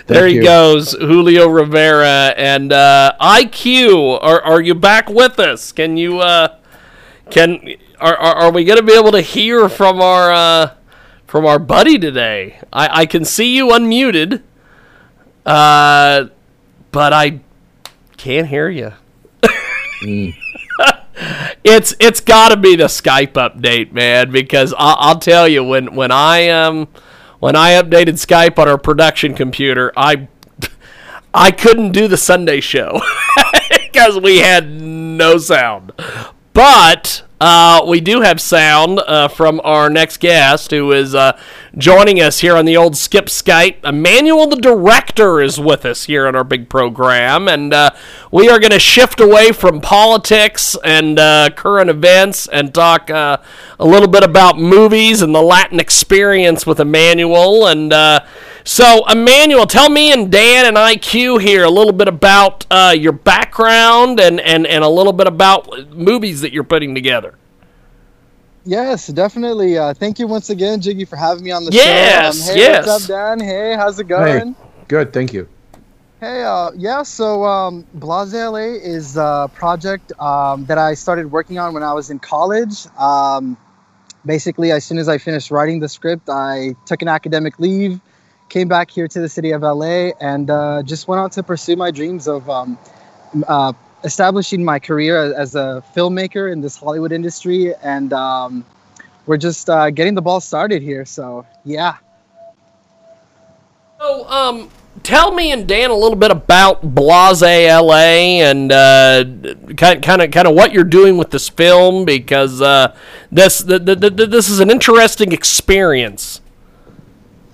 there 0.06 0.28
he 0.28 0.36
you. 0.36 0.42
goes, 0.42 0.92
Julio 0.92 1.48
Rivera 1.48 2.32
and 2.36 2.72
uh, 2.72 3.12
IQ. 3.20 4.22
Are 4.22 4.40
are 4.40 4.60
you 4.60 4.74
back 4.76 5.08
with 5.08 5.40
us? 5.40 5.72
Can 5.72 5.96
you 5.96 6.20
uh, 6.20 6.56
can 7.28 7.74
are, 8.00 8.16
are 8.16 8.34
are 8.36 8.52
we 8.52 8.64
going 8.64 8.78
to 8.78 8.84
be 8.84 8.92
able 8.94 9.10
to 9.12 9.20
hear 9.20 9.68
from 9.68 10.00
our 10.00 10.30
uh, 10.30 10.74
from 11.26 11.44
our 11.44 11.58
buddy 11.58 11.98
today? 11.98 12.60
I 12.72 13.00
I 13.00 13.06
can 13.06 13.24
see 13.24 13.56
you 13.56 13.68
unmuted, 13.68 14.42
uh, 15.44 16.26
but 16.92 17.12
I 17.12 17.40
can't 18.16 18.46
hear 18.46 18.68
you. 18.68 18.92
it's 21.64 21.94
it's 21.98 22.20
got 22.20 22.50
to 22.50 22.56
be 22.56 22.76
the 22.76 22.84
Skype 22.84 23.32
update, 23.32 23.90
man. 23.90 24.30
Because 24.30 24.72
I'll, 24.78 24.96
I'll 25.00 25.18
tell 25.18 25.48
you 25.48 25.64
when 25.64 25.96
when 25.96 26.12
I 26.12 26.48
um 26.50 26.86
when 27.40 27.56
I 27.56 27.80
updated 27.80 28.14
Skype 28.14 28.58
on 28.58 28.68
our 28.68 28.78
production 28.78 29.34
computer, 29.34 29.92
I 29.96 30.28
I 31.34 31.50
couldn't 31.50 31.92
do 31.92 32.08
the 32.08 32.16
Sunday 32.16 32.60
show 32.60 33.00
because 33.70 34.18
we 34.20 34.38
had 34.38 34.70
no 34.70 35.38
sound. 35.38 35.92
But 36.52 37.22
uh, 37.40 37.84
we 37.86 38.00
do 38.00 38.20
have 38.20 38.40
sound 38.40 38.98
uh, 39.00 39.28
from 39.28 39.60
our 39.62 39.88
next 39.88 40.18
guest 40.18 40.72
who 40.72 40.90
is 40.90 41.14
uh, 41.14 41.38
joining 41.76 42.20
us 42.20 42.40
here 42.40 42.56
on 42.56 42.64
the 42.64 42.76
old 42.76 42.96
Skip 42.96 43.26
Skype. 43.26 43.84
Emmanuel, 43.84 44.48
the 44.48 44.56
director, 44.56 45.40
is 45.40 45.60
with 45.60 45.84
us 45.84 46.04
here 46.04 46.26
on 46.26 46.34
our 46.34 46.42
big 46.42 46.68
program. 46.68 47.46
And 47.46 47.72
uh, 47.72 47.90
we 48.32 48.48
are 48.48 48.58
going 48.58 48.72
to 48.72 48.80
shift 48.80 49.20
away 49.20 49.52
from 49.52 49.80
politics 49.80 50.76
and 50.82 51.18
uh, 51.18 51.50
current 51.54 51.90
events 51.90 52.48
and 52.48 52.74
talk 52.74 53.08
uh, 53.08 53.36
a 53.78 53.86
little 53.86 54.08
bit 54.08 54.24
about 54.24 54.58
movies 54.58 55.22
and 55.22 55.32
the 55.32 55.42
Latin 55.42 55.78
experience 55.78 56.66
with 56.66 56.80
Emmanuel. 56.80 57.66
And 57.68 57.92
so, 58.68 59.02
Emmanuel, 59.10 59.66
tell 59.66 59.88
me 59.88 60.12
and 60.12 60.30
Dan 60.30 60.66
and 60.66 60.76
IQ 60.76 61.40
here 61.40 61.64
a 61.64 61.70
little 61.70 61.92
bit 61.92 62.06
about 62.08 62.66
uh, 62.70 62.94
your 62.96 63.12
background 63.12 64.20
and, 64.20 64.40
and, 64.40 64.66
and 64.66 64.84
a 64.84 64.88
little 64.88 65.14
bit 65.14 65.26
about 65.26 65.90
movies 65.96 66.42
that 66.42 66.52
you're 66.52 66.64
putting 66.64 66.94
together. 66.94 67.38
Yes, 68.64 69.06
definitely. 69.06 69.78
Uh, 69.78 69.94
thank 69.94 70.18
you 70.18 70.26
once 70.26 70.50
again, 70.50 70.82
Jiggy, 70.82 71.06
for 71.06 71.16
having 71.16 71.44
me 71.44 71.50
on 71.50 71.64
the 71.64 71.72
Yes, 71.72 72.36
show. 72.36 72.52
Um, 72.52 72.56
hey, 72.56 72.58
yes. 72.58 72.86
what's 72.86 72.86
up, 72.86 73.02
Dan? 73.08 73.40
Hey, 73.40 73.74
how's 73.74 73.98
it 73.98 74.06
Hey, 74.14 74.44
going? 74.44 74.54
good. 74.88 75.12
Thank 75.14 75.32
you. 75.32 75.48
Hey, 76.20 76.42
uh, 76.42 76.72
yeah, 76.76 77.04
so 77.04 77.44
um, 77.44 77.86
Blase 77.94 78.34
LA 78.34 78.74
is 78.82 79.16
a 79.16 79.50
project 79.54 80.12
um, 80.20 80.66
that 80.66 80.76
I 80.78 80.94
started 80.94 81.30
working 81.30 81.58
on 81.58 81.74
when 81.74 81.82
I 81.84 81.92
was 81.94 82.10
in 82.10 82.18
college. 82.18 82.86
Um, 82.98 83.56
basically, 84.26 84.72
as 84.72 84.84
soon 84.84 84.98
as 84.98 85.08
I 85.08 85.18
finished 85.18 85.50
writing 85.50 85.80
the 85.80 85.88
script, 85.88 86.28
I 86.28 86.74
took 86.86 87.02
an 87.02 87.08
academic 87.08 87.58
leave, 87.60 88.00
came 88.48 88.68
back 88.68 88.90
here 88.90 89.08
to 89.08 89.20
the 89.20 89.28
city 89.28 89.52
of 89.52 89.62
LA, 89.62 90.10
and 90.20 90.50
uh, 90.50 90.82
just 90.82 91.08
went 91.08 91.20
on 91.20 91.30
to 91.30 91.42
pursue 91.42 91.76
my 91.76 91.90
dreams 91.90 92.26
of 92.28 92.48
um, 92.48 92.78
uh, 93.46 93.72
establishing 94.04 94.64
my 94.64 94.78
career 94.78 95.34
as, 95.34 95.54
a 95.54 95.82
filmmaker 95.94 96.52
in 96.52 96.60
this 96.60 96.76
Hollywood 96.76 97.12
industry. 97.12 97.74
And 97.82 98.12
um, 98.12 98.64
we're 99.26 99.36
just 99.36 99.68
uh, 99.68 99.90
getting 99.90 100.14
the 100.14 100.22
ball 100.22 100.40
started 100.40 100.82
here. 100.82 101.04
So, 101.04 101.46
yeah. 101.64 101.96
So, 104.00 104.28
um, 104.28 104.70
tell 105.02 105.32
me 105.32 105.52
and 105.52 105.66
Dan 105.66 105.90
a 105.90 105.94
little 105.94 106.16
bit 106.16 106.30
about 106.30 106.94
Blase 106.94 107.42
LA 107.42 108.40
and 108.42 108.70
uh, 108.70 109.24
kind 109.76 110.02
kind 110.02 110.22
of 110.22 110.30
kind 110.30 110.46
of 110.46 110.54
what 110.54 110.72
you're 110.72 110.84
doing 110.84 111.16
with 111.16 111.30
this 111.30 111.48
film 111.48 112.04
because 112.04 112.62
uh, 112.62 112.94
this 113.30 113.58
the, 113.58 113.78
the, 113.78 113.96
the, 113.96 114.26
this 114.26 114.48
is 114.48 114.60
an 114.60 114.70
interesting 114.70 115.32
experience. 115.32 116.40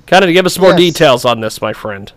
Kind 0.07 0.25
of 0.25 0.33
give 0.33 0.47
us 0.47 0.59
more 0.59 0.71
Yes. 0.71 0.79
details 0.79 1.25
on 1.25 1.41
this, 1.41 1.61
my 1.61 1.73
friend. 1.73 2.13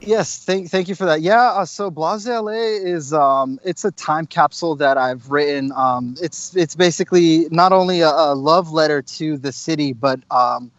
Yes, 0.00 0.38
thank 0.44 0.70
thank 0.70 0.88
you 0.88 0.94
for 0.94 1.06
that. 1.06 1.22
Yeah, 1.22 1.50
uh, 1.50 1.64
so 1.64 1.90
Blase 1.90 2.26
LA 2.26 2.52
is 2.52 3.12
um, 3.12 3.58
it's 3.64 3.84
a 3.84 3.90
time 3.92 4.26
capsule 4.26 4.76
that 4.76 4.96
I've 4.96 5.28
written. 5.30 5.72
Um, 5.74 6.14
it's 6.22 6.54
it's 6.56 6.76
basically 6.76 7.46
not 7.50 7.72
only 7.72 8.00
a, 8.00 8.08
a 8.10 8.34
love 8.34 8.70
letter 8.70 9.02
to 9.02 9.36
the 9.36 9.50
city, 9.50 9.92
but 9.92 10.20
um, 10.30 10.70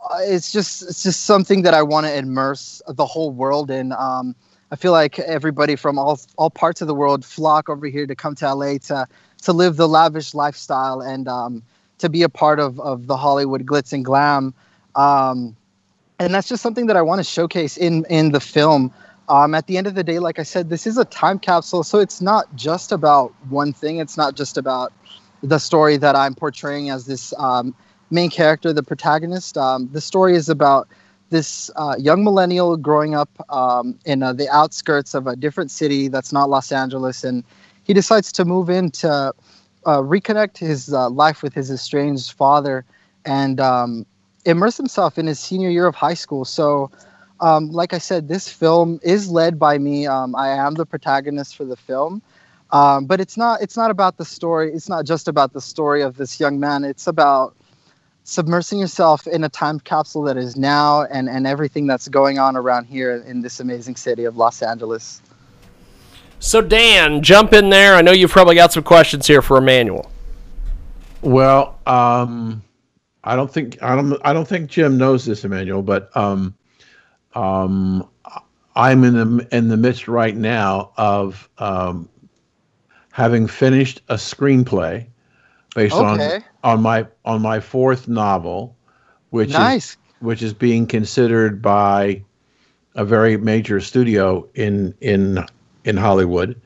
uh, 0.00 0.18
it's 0.20 0.50
just 0.50 0.82
it's 0.82 1.04
just 1.04 1.24
something 1.24 1.62
that 1.62 1.72
I 1.72 1.82
want 1.82 2.06
to 2.06 2.16
immerse 2.16 2.82
the 2.88 3.06
whole 3.06 3.30
world 3.30 3.70
in. 3.70 3.92
Um, 3.92 4.34
I 4.72 4.76
feel 4.76 4.92
like 4.92 5.20
everybody 5.20 5.76
from 5.76 5.96
all 5.96 6.18
all 6.36 6.50
parts 6.50 6.80
of 6.80 6.88
the 6.88 6.94
world 6.94 7.24
flock 7.24 7.68
over 7.68 7.86
here 7.86 8.06
to 8.08 8.14
come 8.16 8.34
to 8.36 8.52
LA 8.52 8.78
to 8.78 9.06
to 9.42 9.52
live 9.52 9.76
the 9.76 9.88
lavish 9.88 10.34
lifestyle 10.34 11.00
and 11.00 11.28
um, 11.28 11.62
to 11.98 12.08
be 12.08 12.22
a 12.22 12.28
part 12.28 12.58
of 12.58 12.80
of 12.80 13.06
the 13.06 13.16
Hollywood 13.16 13.64
glitz 13.64 13.92
and 13.92 14.04
glam. 14.04 14.52
Um, 14.96 15.56
and 16.18 16.34
that's 16.34 16.48
just 16.48 16.62
something 16.62 16.86
that 16.86 16.96
I 16.96 17.02
want 17.02 17.18
to 17.18 17.24
showcase 17.24 17.76
in 17.76 18.04
in 18.08 18.32
the 18.32 18.40
film. 18.40 18.92
Um, 19.28 19.54
at 19.54 19.66
the 19.66 19.78
end 19.78 19.86
of 19.86 19.94
the 19.94 20.04
day, 20.04 20.18
like 20.18 20.38
I 20.38 20.42
said, 20.42 20.68
this 20.68 20.86
is 20.86 20.98
a 20.98 21.04
time 21.06 21.38
capsule, 21.38 21.82
so 21.82 21.98
it's 21.98 22.20
not 22.20 22.54
just 22.56 22.92
about 22.92 23.32
one 23.48 23.72
thing. 23.72 23.98
It's 23.98 24.16
not 24.16 24.36
just 24.36 24.58
about 24.58 24.92
the 25.42 25.58
story 25.58 25.96
that 25.96 26.14
I'm 26.14 26.34
portraying 26.34 26.90
as 26.90 27.06
this 27.06 27.32
um, 27.38 27.74
main 28.10 28.30
character, 28.30 28.72
the 28.72 28.82
protagonist. 28.82 29.56
Um, 29.56 29.88
the 29.92 30.00
story 30.00 30.34
is 30.34 30.48
about 30.48 30.88
this 31.30 31.70
uh, 31.76 31.96
young 31.98 32.22
millennial 32.22 32.76
growing 32.76 33.14
up 33.14 33.30
um, 33.50 33.98
in 34.04 34.22
uh, 34.22 34.34
the 34.34 34.48
outskirts 34.50 35.14
of 35.14 35.26
a 35.26 35.34
different 35.36 35.70
city 35.70 36.08
that's 36.08 36.32
not 36.32 36.50
Los 36.50 36.70
Angeles, 36.70 37.24
and 37.24 37.44
he 37.84 37.94
decides 37.94 38.30
to 38.32 38.44
move 38.44 38.68
in 38.68 38.90
to 38.90 39.32
uh, 39.86 39.98
reconnect 39.98 40.58
his 40.58 40.92
uh, 40.92 41.08
life 41.08 41.42
with 41.42 41.54
his 41.54 41.70
estranged 41.70 42.32
father 42.32 42.84
and 43.24 43.58
um, 44.46 44.50
immerse 44.50 44.76
himself 44.76 45.18
in 45.18 45.26
his 45.26 45.38
senior 45.38 45.70
year 45.70 45.86
of 45.86 45.94
high 45.94 46.14
school. 46.14 46.44
So, 46.44 46.90
um, 47.40 47.70
like 47.70 47.92
I 47.92 47.98
said, 47.98 48.28
this 48.28 48.48
film 48.48 49.00
is 49.02 49.30
led 49.30 49.58
by 49.58 49.78
me. 49.78 50.06
Um, 50.06 50.34
I 50.34 50.48
am 50.48 50.74
the 50.74 50.86
protagonist 50.86 51.56
for 51.56 51.64
the 51.64 51.76
film. 51.76 52.22
Um, 52.70 53.06
but 53.06 53.20
it's 53.20 53.36
not 53.36 53.62
it's 53.62 53.76
not 53.76 53.90
about 53.90 54.16
the 54.16 54.24
story. 54.24 54.72
It's 54.72 54.88
not 54.88 55.04
just 55.04 55.28
about 55.28 55.52
the 55.52 55.60
story 55.60 56.02
of 56.02 56.16
this 56.16 56.40
young 56.40 56.58
man. 56.58 56.82
It's 56.82 57.06
about 57.06 57.54
submersing 58.24 58.80
yourself 58.80 59.26
in 59.26 59.44
a 59.44 59.48
time 59.48 59.78
capsule 59.78 60.22
that 60.22 60.36
is 60.36 60.56
now 60.56 61.04
and 61.04 61.28
and 61.28 61.46
everything 61.46 61.86
that's 61.86 62.08
going 62.08 62.38
on 62.38 62.56
around 62.56 62.86
here 62.86 63.22
in 63.26 63.42
this 63.42 63.60
amazing 63.60 63.94
city 63.94 64.24
of 64.24 64.36
Los 64.36 64.60
Angeles. 64.60 65.22
So 66.40 66.60
Dan, 66.60 67.22
jump 67.22 67.52
in 67.52 67.70
there. 67.70 67.94
I 67.94 68.02
know 68.02 68.12
you've 68.12 68.32
probably 68.32 68.56
got 68.56 68.72
some 68.72 68.82
questions 68.82 69.26
here 69.26 69.40
for 69.40 69.56
Emmanuel. 69.56 70.10
Well, 71.22 71.78
um, 71.86 72.62
I 73.24 73.36
don't 73.36 73.50
think 73.52 73.82
I 73.82 73.96
don't 73.96 74.14
I 74.24 74.32
don't 74.32 74.48
think 74.48 74.70
Jim 74.70 74.98
knows 74.98 75.24
this, 75.26 75.44
Emmanuel, 75.44 75.82
but 75.82 76.14
um, 76.16 76.54
um, 77.34 78.08
I'm 78.76 79.04
in 79.04 79.14
the 79.14 79.48
in 79.56 79.68
the 79.68 79.76
midst 79.76 80.08
right 80.08 80.36
now 80.36 80.92
of 80.96 81.48
um, 81.58 82.08
having 83.12 83.46
finished 83.46 84.02
a 84.08 84.14
screenplay 84.14 85.08
based 85.74 86.00
Okay. 86.00 86.30
on 86.30 86.34
on 86.64 86.82
my 86.82 87.06
on 87.24 87.42
my 87.42 87.60
fourth 87.60 88.08
novel, 88.08 88.78
which 89.30 89.58
Nice. 89.58 89.96
is 89.96 89.96
which 90.20 90.42
is 90.42 90.54
being 90.54 90.86
considered 90.86 91.62
by 91.62 92.24
a 92.94 93.04
very 93.04 93.36
major 93.36 93.80
studio 93.80 94.48
in 94.54 94.94
in 95.00 95.44
in 95.84 95.96
Hollywood, 95.96 96.60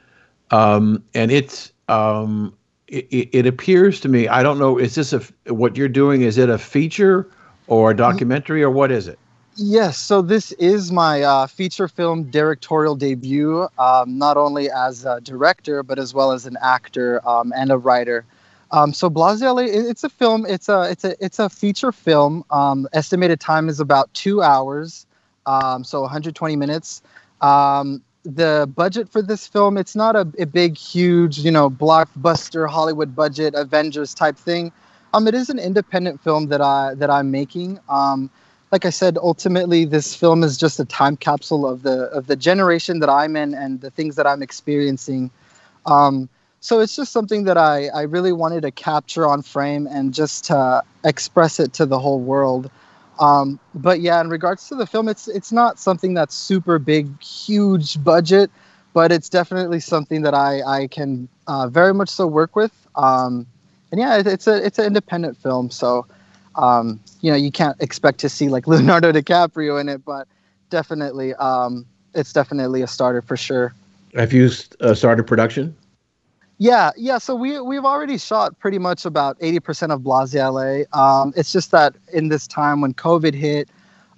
um, 0.50 1.04
and 1.14 1.30
it's 1.32 1.72
um, 1.88 2.57
it, 2.89 3.28
it 3.32 3.47
appears 3.47 4.01
to 4.01 4.09
me. 4.09 4.28
I 4.28 4.43
don't 4.43 4.59
know. 4.59 4.78
Is 4.78 4.95
this 4.95 5.12
a 5.12 5.20
what 5.53 5.76
you're 5.76 5.89
doing? 5.89 6.22
Is 6.22 6.39
it 6.39 6.49
a 6.49 6.59
feature 6.59 7.28
or 7.66 7.91
a 7.91 7.97
documentary 7.97 8.62
or 8.62 8.70
what 8.70 8.91
is 8.91 9.07
it? 9.09 9.18
Yes, 9.61 9.99
so 9.99 10.22
this 10.22 10.53
is 10.53 10.93
my 10.93 11.22
uh, 11.22 11.49
feature 11.49 11.89
film 11.89 12.30
directorial 12.30 12.95
debut, 12.95 13.66
um, 13.78 14.16
not 14.16 14.36
only 14.36 14.70
as 14.70 15.05
a 15.05 15.20
director 15.20 15.82
but 15.82 15.99
as 15.99 16.14
well 16.14 16.30
as 16.30 16.47
an 16.47 16.57
actor 16.62 17.26
um, 17.28 17.53
and 17.57 17.72
a 17.72 17.76
writer. 17.76 18.24
Um, 18.70 18.93
so 18.93 19.11
Blase 19.11 19.41
LA, 19.41 19.62
it's 19.62 20.05
a 20.05 20.09
film. 20.09 20.47
It's 20.47 20.68
a 20.68 20.82
it's 20.91 21.05
a 21.05 21.24
it's 21.24 21.39
a 21.39 21.49
feature 21.49 21.91
film. 21.91 22.45
Um, 22.51 22.86
estimated 22.93 23.41
time 23.41 23.68
is 23.68 23.80
about 23.80 24.12
two 24.14 24.43
hours, 24.43 25.07
um, 25.47 25.82
so 25.84 26.03
120 26.03 26.55
minutes. 26.55 27.03
Um, 27.41 28.03
the 28.25 28.71
budget 28.75 29.09
for 29.09 29.23
this 29.23 29.47
film, 29.47 29.77
it's 29.77 29.97
not 29.97 30.16
a, 30.16 30.27
a 30.39 30.47
big, 30.47 30.77
huge, 30.77 31.39
you 31.39 31.51
know, 31.51 31.71
blockbuster 31.71 32.69
Hollywood 32.69 33.14
budget 33.14 33.55
Avengers 33.55 34.14
type 34.14 34.37
thing. 34.37 34.73
Um, 35.14 35.27
it 35.27 35.35
is 35.35 35.49
an 35.49 35.59
independent 35.59 36.21
film 36.21 36.49
that 36.49 36.61
I 36.61 36.95
that 36.95 37.11
I'm 37.11 37.31
making. 37.31 37.81
Um, 37.89 38.31
like 38.71 38.85
I 38.85 38.91
said, 38.91 39.16
ultimately, 39.16 39.87
this 39.87 40.14
film 40.14 40.43
is 40.43 40.59
just 40.59 40.79
a 40.79 40.85
time 40.85 41.16
capsule 41.16 41.66
of 41.66 41.83
the 41.83 42.05
of 42.11 42.27
the 42.27 42.37
generation 42.37 43.01
that 43.01 43.09
I'm 43.09 43.37
in 43.37 43.55
and 43.55 43.81
the 43.81 43.91
things 43.91 44.16
that 44.16 44.27
I'm 44.27 44.43
experiencing. 44.43 45.31
Um, 45.87 46.29
so 46.61 46.81
it's 46.81 46.97
just 46.97 47.12
something 47.12 47.45
that 47.45 47.57
I, 47.57 47.87
I 47.89 48.03
really 48.03 48.33
wanted 48.33 48.62
to 48.62 48.71
capture 48.71 49.25
on 49.27 49.43
frame 49.43 49.87
and 49.87 50.12
just 50.12 50.45
to 50.47 50.83
express 51.05 51.61
it 51.61 51.73
to 51.75 51.87
the 51.87 51.99
whole 51.99 52.21
world. 52.21 52.71
Um, 53.19 53.59
but 53.75 54.01
yeah, 54.01 54.21
in 54.21 54.29
regards 54.29 54.69
to 54.69 54.75
the 54.75 54.87
film, 54.87 55.09
it's 55.09 55.29
it's 55.29 55.53
not 55.53 55.79
something 55.79 56.14
that's 56.14 56.35
super 56.35 56.79
big, 56.79 57.21
huge 57.21 58.03
budget, 58.03 58.51
but 58.93 59.11
it's 59.12 59.29
definitely 59.29 59.81
something 59.81 60.23
that 60.23 60.35
I 60.35 60.62
I 60.62 60.87
can 60.87 61.29
uh, 61.47 61.69
very 61.69 61.95
much 61.95 62.09
so 62.09 62.27
work 62.27 62.55
with. 62.55 62.73
Um, 62.95 63.47
and 63.91 64.01
yeah, 64.01 64.19
it, 64.19 64.27
it's 64.27 64.47
a 64.47 64.64
it's 64.64 64.79
an 64.79 64.87
independent 64.87 65.37
film, 65.37 65.71
so 65.71 66.07
um, 66.55 67.01
you 67.21 67.31
know 67.31 67.37
you 67.37 67.51
can't 67.51 67.81
expect 67.81 68.19
to 68.21 68.29
see 68.29 68.49
like 68.49 68.66
Leonardo 68.69 69.12
DiCaprio 69.12 69.81
in 69.81 69.89
it, 69.89 70.05
but 70.05 70.29
definitely 70.71 71.35
um, 71.35 71.87
it's 72.14 72.33
definitely 72.33 72.83
a 72.83 72.87
starter 72.87 73.23
for 73.23 73.37
sure. 73.37 73.75
Have 74.14 74.33
you 74.33 74.51
uh, 74.81 74.95
started 74.95 75.27
production? 75.27 75.77
Yeah, 76.59 76.90
yeah. 76.96 77.18
So 77.18 77.36
we 77.36 77.61
we've 77.61 77.84
already 77.84 78.18
shot 78.18 78.59
pretty 78.59 78.78
much 78.78 79.04
about 79.04 79.36
eighty 79.40 79.61
percent 79.61 79.92
of 79.92 80.02
Blase 80.02 80.34
LA. 80.34 80.82
Um, 80.92 81.32
it's 81.36 81.52
just 81.52 81.70
that 81.70 81.94
in 82.12 82.28
this 82.28 82.48
time 82.48 82.80
when 82.80 82.94
COVID 82.94 83.32
hit, 83.32 83.68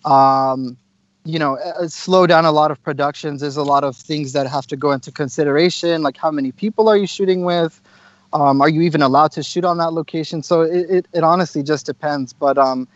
um, 0.06 0.76
you 1.24 1.38
know, 1.38 1.58
slowed 1.86 2.30
down 2.30 2.46
a 2.46 2.52
lot 2.52 2.70
of 2.70 2.82
productions. 2.82 3.42
There's 3.42 3.58
a 3.58 3.62
lot 3.62 3.84
of 3.84 3.94
things 3.94 4.32
that 4.32 4.46
have 4.46 4.66
to 4.68 4.76
go 4.76 4.90
into 4.90 5.12
consideration, 5.12 6.02
like 6.02 6.16
how 6.16 6.30
many 6.30 6.50
people 6.50 6.88
are 6.88 6.96
you 6.96 7.06
shooting 7.06 7.44
with? 7.44 7.80
Um, 8.32 8.60
are 8.62 8.68
you 8.68 8.80
even 8.82 9.02
allowed 9.02 9.32
to 9.32 9.42
shoot 9.42 9.64
on 9.64 9.78
that 9.78 9.92
location? 9.92 10.42
So 10.42 10.62
it, 10.62 10.88
it, 10.88 11.08
it 11.12 11.24
honestly 11.24 11.62
just 11.62 11.84
depends. 11.84 12.32
But 12.32 12.56
um, 12.56 12.88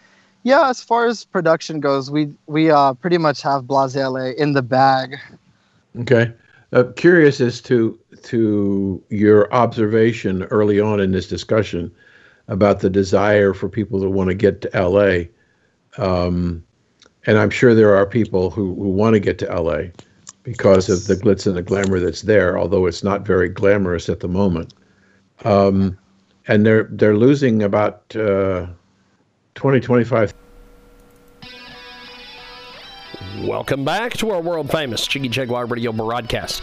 yeah, 0.45 0.71
as 0.71 0.83
far 0.83 1.07
as 1.07 1.25
production 1.25 1.81
goes, 1.81 2.11
we 2.11 2.33
we 2.47 2.71
uh, 2.71 2.95
pretty 2.95 3.19
much 3.19 3.43
have 3.43 3.67
Blase 3.67 3.97
LA 3.97 4.31
in 4.39 4.53
the 4.53 4.63
bag. 4.63 5.19
Okay. 6.01 6.33
Uh, 6.73 6.85
curious 6.97 7.41
as 7.41 7.61
to 7.61 7.99
to 8.25 9.03
your 9.11 9.53
observation 9.53 10.45
early 10.45 10.81
on 10.81 11.01
in 11.01 11.13
this 11.13 11.29
discussion 11.29 11.93
about 12.49 12.81
the 12.81 12.91
desire 12.91 13.55
for 13.55 13.69
people 13.69 14.01
to 14.01 14.11
want 14.11 14.29
to 14.29 14.35
get 14.35 14.61
to 14.63 14.71
LA. 14.75 15.25
Um, 15.97 16.65
and 17.27 17.39
I'm 17.39 17.51
sure 17.51 17.75
there 17.75 17.95
are 17.95 18.07
people 18.07 18.51
who, 18.51 18.75
who 18.75 18.89
want 18.91 19.15
to 19.15 19.21
get 19.21 19.39
to 19.39 19.47
LA 19.47 19.85
because 20.43 20.89
of 20.91 21.07
the 21.07 21.17
glitz 21.17 21.47
and 21.47 21.57
the 21.57 21.63
glamour 21.63 22.01
that's 22.01 22.23
there, 22.23 22.59
although 22.59 22.87
it's 22.87 23.03
not 23.03 23.27
very 23.27 23.49
glamorous 23.49 24.09
at 24.09 24.21
the 24.21 24.29
moment. 24.29 24.75
Um, 25.45 25.99
and 26.47 26.67
they're 26.67 26.85
they're 26.85 27.17
losing 27.17 27.63
about 27.63 28.15
uh, 28.15 28.67
20, 29.55 29.81
25 29.81 30.35
Welcome 33.41 33.85
back 33.85 34.13
to 34.19 34.31
our 34.31 34.41
world 34.41 34.71
famous 34.71 35.07
Jiggy 35.07 35.29
Jaguar 35.29 35.67
radio 35.67 35.93
broadcast. 35.93 36.63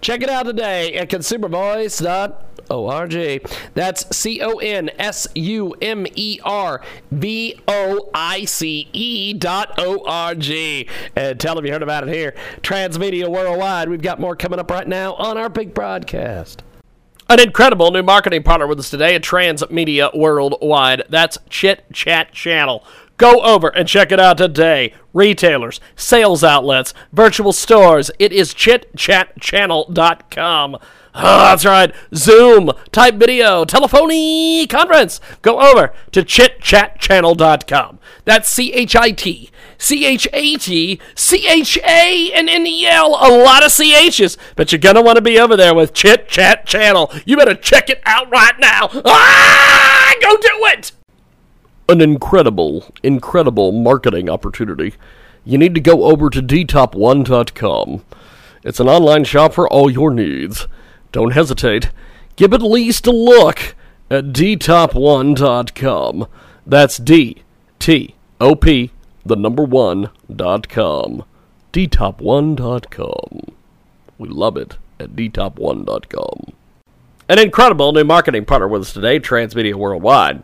Check 0.00 0.22
it 0.22 0.28
out 0.28 0.44
today 0.44 0.94
at 0.94 1.08
consumervoice.org. 1.08 2.51
ORJ 2.72 3.42
that's 3.74 4.16
C 4.16 4.40
O 4.40 4.58
N 4.58 4.90
S 4.98 5.26
U 5.34 5.74
M 5.80 6.06
E 6.14 6.40
R 6.44 6.80
V 7.10 7.60
O 7.68 8.10
I 8.14 8.44
C 8.44 8.88
E 8.92 9.32
dot 9.32 9.74
O 9.78 10.04
R 10.06 10.34
G. 10.34 10.88
And 11.16 11.38
tell 11.38 11.54
them 11.54 11.66
you 11.66 11.72
heard 11.72 11.82
about 11.82 12.08
it 12.08 12.14
here. 12.14 12.34
Transmedia 12.62 13.28
Worldwide. 13.28 13.88
We've 13.88 14.02
got 14.02 14.20
more 14.20 14.36
coming 14.36 14.58
up 14.58 14.70
right 14.70 14.86
now 14.86 15.14
on 15.14 15.38
our 15.38 15.48
big 15.48 15.74
broadcast. 15.74 16.62
An 17.28 17.40
incredible 17.40 17.90
new 17.90 18.02
marketing 18.02 18.42
partner 18.42 18.66
with 18.66 18.78
us 18.78 18.90
today 18.90 19.14
at 19.14 19.22
Transmedia 19.22 20.14
Worldwide. 20.16 21.04
That's 21.08 21.38
Chit 21.48 21.84
Chat 21.92 22.32
Channel. 22.32 22.84
Go 23.16 23.40
over 23.40 23.68
and 23.68 23.88
check 23.88 24.12
it 24.12 24.18
out 24.18 24.38
today. 24.38 24.92
Retailers, 25.12 25.80
sales 25.94 26.42
outlets, 26.42 26.92
virtual 27.12 27.52
stores. 27.52 28.10
It 28.18 28.32
is 28.32 28.52
chitchatchannel.com. 28.52 30.78
Oh, 31.14 31.20
that's 31.22 31.64
right. 31.64 31.94
Zoom, 32.14 32.72
type 32.90 33.16
video, 33.16 33.64
telephony 33.64 34.66
conference. 34.66 35.20
Go 35.42 35.60
over 35.60 35.92
to 36.12 36.22
chitchatchannel.com. 36.22 37.98
That's 38.24 38.48
C 38.48 38.72
H 38.72 38.96
I 38.96 39.10
T 39.10 39.50
C 39.78 40.06
H 40.06 40.28
A 40.32 40.56
T 40.56 41.00
C 41.14 41.48
H 41.48 41.76
A 41.78 42.32
N 42.32 42.48
N 42.48 42.66
E 42.66 42.86
L. 42.86 43.16
A 43.20 43.28
lot 43.28 43.64
of 43.64 43.72
CHs, 43.72 44.36
but 44.56 44.70
you're 44.72 44.78
going 44.78 44.94
to 44.94 45.02
want 45.02 45.16
to 45.16 45.22
be 45.22 45.38
over 45.38 45.56
there 45.56 45.74
with 45.74 45.92
Chit 45.92 46.28
Chat 46.28 46.66
Channel. 46.66 47.12
You 47.26 47.36
better 47.36 47.54
check 47.54 47.90
it 47.90 48.00
out 48.06 48.30
right 48.30 48.58
now. 48.58 48.88
Ah, 49.04 50.14
go 50.20 50.36
do 50.36 50.66
it. 50.66 50.92
An 51.88 52.00
incredible, 52.00 52.92
incredible 53.02 53.72
marketing 53.72 54.30
opportunity. 54.30 54.94
You 55.44 55.58
need 55.58 55.74
to 55.74 55.80
go 55.80 56.04
over 56.04 56.30
to 56.30 56.40
dtop1.com. 56.40 58.04
It's 58.62 58.78
an 58.78 58.88
online 58.88 59.24
shop 59.24 59.52
for 59.52 59.68
all 59.68 59.90
your 59.90 60.12
needs. 60.12 60.68
Don't 61.12 61.32
hesitate. 61.32 61.90
Give 62.36 62.52
at 62.52 62.62
least 62.62 63.06
a 63.06 63.12
look 63.12 63.74
at 64.10 64.32
dtop1.com. 64.32 66.26
That's 66.66 66.96
D 66.96 67.42
T 67.78 68.14
O 68.40 68.54
P, 68.54 68.90
the 69.24 69.36
number 69.36 69.64
one 69.64 70.10
dot 70.34 70.68
com. 70.68 71.24
dtop1.com. 71.72 73.54
We 74.18 74.28
love 74.28 74.56
it 74.56 74.76
at 74.98 75.10
dtop1.com. 75.10 76.52
An 77.28 77.38
incredible 77.38 77.92
new 77.92 78.04
marketing 78.04 78.44
partner 78.44 78.68
with 78.68 78.82
us 78.82 78.92
today, 78.92 79.20
Transmedia 79.20 79.74
Worldwide. 79.74 80.42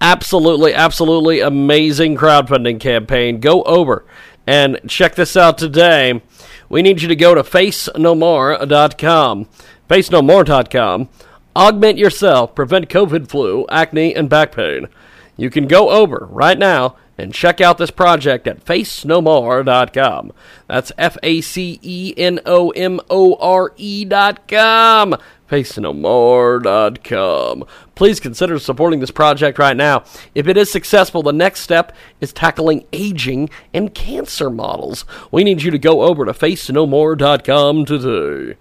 Absolutely, 0.00 0.74
absolutely 0.74 1.40
amazing 1.40 2.16
crowdfunding 2.16 2.80
campaign. 2.80 3.40
Go 3.40 3.62
over 3.62 4.04
and 4.46 4.80
check 4.88 5.14
this 5.14 5.36
out 5.36 5.58
today. 5.58 6.22
We 6.68 6.82
need 6.82 7.02
you 7.02 7.08
to 7.08 7.16
go 7.16 7.34
to 7.34 7.42
facenomore.com. 7.42 9.48
Facenomore.com. 9.88 11.08
Augment 11.56 11.98
yourself, 11.98 12.54
prevent 12.54 12.88
COVID 12.88 13.28
flu, 13.28 13.66
acne, 13.70 14.14
and 14.14 14.28
back 14.28 14.52
pain. 14.52 14.88
You 15.36 15.50
can 15.50 15.66
go 15.66 15.90
over 15.90 16.28
right 16.30 16.58
now 16.58 16.96
and 17.16 17.32
check 17.32 17.60
out 17.60 17.78
this 17.78 17.92
project 17.92 18.48
at 18.48 18.64
facenomore.com. 18.64 20.32
That's 20.66 20.90
F 20.98 21.16
A 21.22 21.40
C 21.40 21.78
E 21.82 22.12
N 22.16 22.40
O 22.44 22.70
M 22.70 23.00
O 23.08 23.36
R 23.36 23.72
E.com. 23.76 25.14
Facenomore.com. 25.48 27.64
Please 27.94 28.18
consider 28.18 28.58
supporting 28.58 28.98
this 29.00 29.12
project 29.12 29.58
right 29.58 29.76
now. 29.76 30.02
If 30.34 30.48
it 30.48 30.56
is 30.56 30.72
successful, 30.72 31.22
the 31.22 31.32
next 31.32 31.60
step 31.60 31.94
is 32.20 32.32
tackling 32.32 32.86
aging 32.92 33.50
and 33.72 33.94
cancer 33.94 34.50
models. 34.50 35.04
We 35.30 35.44
need 35.44 35.62
you 35.62 35.70
to 35.70 35.78
go 35.78 36.02
over 36.02 36.24
to 36.24 36.32
facenomore.com 36.32 37.84
today. 37.84 38.56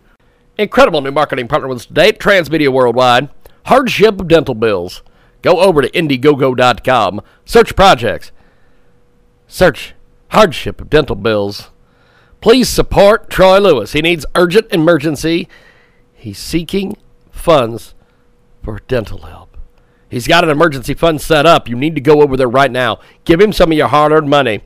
Incredible 0.57 1.01
new 1.01 1.11
marketing 1.11 1.47
partner 1.47 1.67
with 1.67 1.79
us 1.79 1.85
today, 1.87 2.11
Transmedia 2.11 2.71
Worldwide. 2.71 3.29
Hardship 3.65 4.21
of 4.21 4.27
dental 4.27 4.53
bills. 4.53 5.01
Go 5.41 5.59
over 5.59 5.81
to 5.81 5.89
Indiegogo.com. 5.89 7.21
Search 7.43 7.75
projects. 7.75 8.31
Search 9.47 9.95
hardship 10.29 10.79
of 10.79 10.89
dental 10.89 11.15
bills. 11.15 11.69
Please 12.39 12.69
support 12.69 13.29
Troy 13.29 13.59
Lewis. 13.59 13.93
He 13.93 14.01
needs 14.01 14.25
urgent 14.35 14.71
emergency. 14.71 15.47
He's 16.13 16.37
seeking 16.37 16.97
funds 17.31 17.95
for 18.61 18.79
dental 18.87 19.19
help. 19.19 19.57
He's 20.07 20.27
got 20.27 20.43
an 20.43 20.51
emergency 20.51 20.93
fund 20.93 21.19
set 21.19 21.47
up. 21.47 21.67
You 21.67 21.75
need 21.75 21.95
to 21.95 22.01
go 22.01 22.21
over 22.21 22.37
there 22.37 22.47
right 22.47 22.71
now. 22.71 22.99
Give 23.25 23.41
him 23.41 23.53
some 23.53 23.71
of 23.71 23.77
your 23.77 23.87
hard 23.87 24.11
earned 24.11 24.29
money. 24.29 24.61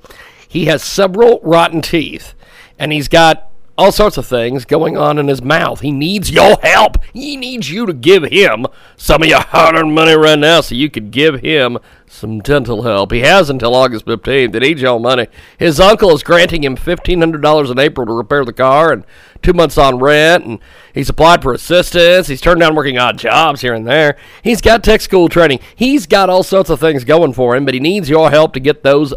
He 0.48 0.66
has 0.66 0.84
several 0.84 1.40
rotten 1.44 1.82
teeth, 1.82 2.34
and 2.78 2.92
he's 2.92 3.08
got 3.08 3.47
all 3.78 3.92
sorts 3.92 4.18
of 4.18 4.26
things 4.26 4.66
going 4.66 4.98
on 4.98 5.20
in 5.20 5.28
his 5.28 5.42
mouth. 5.42 5.82
He 5.82 5.92
needs 5.92 6.32
your 6.32 6.58
help. 6.64 6.98
He 7.14 7.38
needs 7.38 7.70
you 7.70 7.86
to 7.86 7.94
give 7.94 8.24
him 8.24 8.66
some 8.96 9.22
of 9.22 9.30
your 9.30 9.42
hard 9.42 9.76
earned 9.76 9.94
money 9.94 10.16
right 10.16 10.40
now 10.40 10.62
so 10.62 10.74
you 10.74 10.90
could 10.90 11.12
give 11.12 11.42
him 11.42 11.78
some 12.08 12.40
dental 12.40 12.84
help. 12.84 13.12
He 13.12 13.20
has 13.20 13.50
until 13.50 13.76
August 13.76 14.06
15th. 14.06 14.54
He 14.54 14.60
needs 14.60 14.82
your 14.82 15.00
money. 15.00 15.28
His 15.60 15.80
uncle 15.80 16.12
is 16.12 16.24
granting 16.24 16.64
him 16.64 16.76
$1,500 16.76 17.72
in 17.72 17.80
April 17.80 18.08
to 18.08 18.14
repair 18.14 18.44
the 18.46 18.54
car 18.54 18.92
and 18.92 19.06
two 19.44 19.54
months 19.54 19.78
on 19.78 20.00
rent. 20.00 20.46
And 20.46 20.60
he's 20.94 21.10
applied 21.10 21.44
for 21.44 21.54
assistance. 21.54 22.28
He's 22.28 22.42
turned 22.42 22.62
down 22.62 22.76
working 22.76 22.98
odd 22.98 23.20
jobs 23.20 23.62
here 23.62 23.76
and 23.76 23.86
there. 23.86 24.18
He's 24.42 24.62
got 24.62 24.84
tech 24.84 25.02
school 25.02 25.30
training. 25.30 25.60
He's 25.76 26.08
got 26.08 26.30
all 26.30 26.44
sorts 26.44 26.72
of 26.72 26.80
things 26.80 27.04
going 27.04 27.34
for 27.34 27.56
him, 27.56 27.66
but 27.66 27.76
he 27.76 27.80
needs 27.80 28.10
your 28.10 28.32
help 28.32 28.54
to 28.54 28.60
get 28.60 28.82
those 28.82 29.14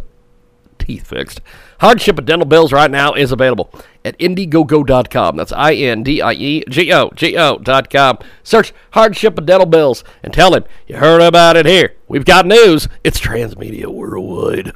teeth 0.81 1.07
fixed. 1.07 1.41
Hardship 1.81 2.19
of 2.19 2.27
dental 2.27 2.47
bills 2.47 2.73
right 2.73 2.91
now 2.91 3.15
is 3.15 3.33
available 3.33 3.73
at 4.05 4.19
Indiegogo.com. 4.19 5.37
That's 5.37 5.53
I 5.53 5.75
N 5.75 6.03
D 6.03 6.21
I 6.21 6.33
E 6.33 6.65
G 6.69 6.93
O 6.93 7.11
G 7.15 7.37
O.com. 7.37 8.19
Search 8.43 8.73
Hardship 8.93 9.39
of 9.39 9.47
dental 9.47 9.67
bills 9.67 10.05
and 10.23 10.33
tell 10.33 10.55
him 10.55 10.65
you 10.87 10.97
heard 10.97 11.23
about 11.23 11.57
it 11.57 11.67
here. 11.67 11.95
We've 12.09 12.25
got 12.25 12.47
news. 12.47 12.89
It's 13.05 13.21
Transmedia 13.21 13.87
Worldwide. 13.87 14.73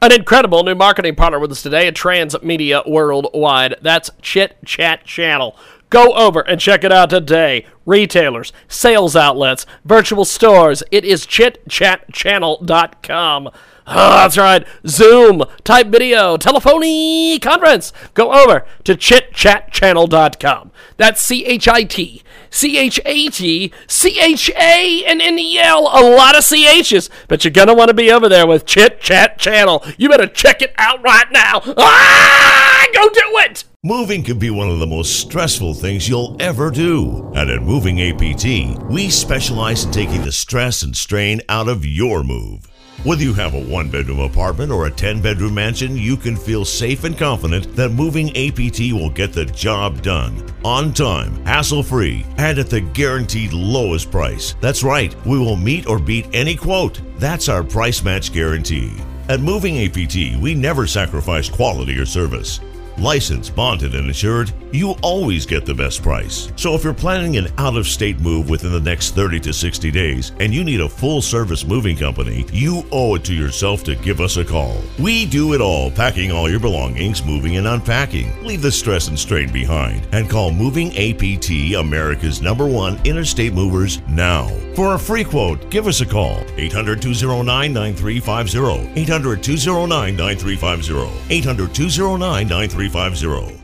An 0.00 0.12
incredible 0.12 0.62
new 0.64 0.74
marketing 0.74 1.14
partner 1.14 1.38
with 1.38 1.50
us 1.50 1.62
today 1.62 1.86
at 1.86 1.94
Transmedia 1.94 2.88
Worldwide. 2.88 3.76
That's 3.80 4.10
Chit 4.20 4.56
Chat 4.64 5.04
Channel. 5.04 5.56
Go 5.88 6.12
over 6.12 6.40
and 6.40 6.60
check 6.60 6.84
it 6.84 6.92
out 6.92 7.08
today. 7.10 7.66
Retailers, 7.86 8.52
sales 8.66 9.14
outlets, 9.14 9.66
virtual 9.84 10.24
stores. 10.24 10.82
It 10.90 11.04
is 11.04 11.26
chitchatchannel.com. 11.26 13.50
Oh, 13.86 14.10
that's 14.22 14.38
right. 14.38 14.66
Zoom, 14.86 15.44
type 15.62 15.88
video, 15.88 16.36
telephony 16.36 17.38
conference. 17.38 17.92
Go 18.14 18.32
over 18.32 18.64
to 18.84 18.94
chitchatchannel.com. 18.94 20.70
That's 20.96 21.20
C 21.20 21.44
H 21.44 21.68
I 21.68 21.84
T 21.84 22.22
C 22.50 22.78
H 22.78 23.00
A 23.04 23.28
T 23.28 23.72
C 23.88 24.20
H 24.20 24.50
A 24.50 25.04
N 25.04 25.20
N 25.20 25.38
E 25.38 25.58
L. 25.58 25.82
A 25.82 26.02
lot 26.14 26.36
of 26.36 26.44
CHs, 26.44 27.10
but 27.28 27.44
you're 27.44 27.52
going 27.52 27.68
to 27.68 27.74
want 27.74 27.88
to 27.88 27.94
be 27.94 28.10
over 28.10 28.28
there 28.28 28.46
with 28.46 28.64
Chit 28.64 29.00
Chat 29.00 29.38
Channel. 29.38 29.84
You 29.98 30.08
better 30.08 30.26
check 30.26 30.62
it 30.62 30.72
out 30.78 31.02
right 31.02 31.30
now. 31.32 31.60
Ah, 31.76 32.86
go 32.94 33.08
do 33.08 33.38
it. 33.38 33.64
Moving 33.82 34.22
can 34.22 34.38
be 34.38 34.48
one 34.50 34.70
of 34.70 34.78
the 34.78 34.86
most 34.86 35.20
stressful 35.20 35.74
things 35.74 36.08
you'll 36.08 36.36
ever 36.40 36.70
do. 36.70 37.30
And 37.34 37.50
at 37.50 37.62
Moving 37.62 38.00
APT, 38.00 38.82
we 38.90 39.10
specialize 39.10 39.84
in 39.84 39.90
taking 39.90 40.22
the 40.22 40.32
stress 40.32 40.82
and 40.82 40.96
strain 40.96 41.42
out 41.50 41.68
of 41.68 41.84
your 41.84 42.24
move. 42.24 42.66
Whether 43.02 43.22
you 43.22 43.34
have 43.34 43.52
a 43.52 43.60
one 43.60 43.90
bedroom 43.90 44.20
apartment 44.20 44.72
or 44.72 44.86
a 44.86 44.90
10 44.90 45.20
bedroom 45.20 45.54
mansion, 45.54 45.96
you 45.96 46.16
can 46.16 46.36
feel 46.36 46.64
safe 46.64 47.04
and 47.04 47.18
confident 47.18 47.76
that 47.76 47.90
Moving 47.90 48.30
APT 48.30 48.92
will 48.92 49.10
get 49.10 49.32
the 49.32 49.44
job 49.44 50.00
done 50.00 50.42
on 50.64 50.94
time, 50.94 51.44
hassle 51.44 51.82
free, 51.82 52.24
and 52.38 52.58
at 52.58 52.70
the 52.70 52.80
guaranteed 52.80 53.52
lowest 53.52 54.10
price. 54.10 54.54
That's 54.62 54.82
right, 54.82 55.14
we 55.26 55.38
will 55.38 55.56
meet 55.56 55.86
or 55.86 55.98
beat 55.98 56.28
any 56.32 56.56
quote. 56.56 57.00
That's 57.18 57.50
our 57.50 57.62
price 57.62 58.02
match 58.02 58.32
guarantee. 58.32 58.92
At 59.28 59.40
Moving 59.40 59.84
APT, 59.84 60.40
we 60.40 60.54
never 60.54 60.86
sacrifice 60.86 61.50
quality 61.50 61.98
or 61.98 62.06
service. 62.06 62.60
Licensed, 62.98 63.56
bonded, 63.56 63.94
and 63.94 64.06
insured, 64.06 64.52
you 64.72 64.92
always 65.02 65.46
get 65.46 65.66
the 65.66 65.74
best 65.74 66.02
price. 66.02 66.52
So 66.56 66.74
if 66.74 66.84
you're 66.84 66.94
planning 66.94 67.36
an 67.36 67.48
out 67.58 67.76
of 67.76 67.86
state 67.86 68.20
move 68.20 68.48
within 68.48 68.72
the 68.72 68.80
next 68.80 69.14
30 69.14 69.40
to 69.40 69.52
60 69.52 69.90
days 69.90 70.32
and 70.38 70.54
you 70.54 70.62
need 70.62 70.80
a 70.80 70.88
full 70.88 71.20
service 71.20 71.64
moving 71.64 71.96
company, 71.96 72.46
you 72.52 72.86
owe 72.92 73.16
it 73.16 73.24
to 73.24 73.34
yourself 73.34 73.82
to 73.84 73.96
give 73.96 74.20
us 74.20 74.36
a 74.36 74.44
call. 74.44 74.76
We 74.98 75.26
do 75.26 75.54
it 75.54 75.60
all, 75.60 75.90
packing 75.90 76.30
all 76.30 76.48
your 76.48 76.60
belongings, 76.60 77.24
moving 77.24 77.56
and 77.56 77.66
unpacking. 77.66 78.44
Leave 78.44 78.62
the 78.62 78.70
stress 78.70 79.08
and 79.08 79.18
strain 79.18 79.52
behind 79.52 80.06
and 80.12 80.30
call 80.30 80.52
Moving 80.52 80.90
APT, 80.96 81.74
America's 81.76 82.40
number 82.40 82.66
one 82.66 83.00
interstate 83.04 83.52
movers, 83.52 84.00
now. 84.08 84.48
For 84.74 84.94
a 84.94 84.98
free 84.98 85.24
quote, 85.24 85.68
give 85.70 85.86
us 85.86 86.00
a 86.00 86.06
call 86.06 86.44
800 86.56 87.02
209 87.02 87.72
9350. 87.72 89.00
800 89.00 89.42
209 89.42 90.16
9350. 90.16 91.34
800 91.34 91.74
209 91.74 92.48
9350. 92.48 92.83
350. 92.88 93.63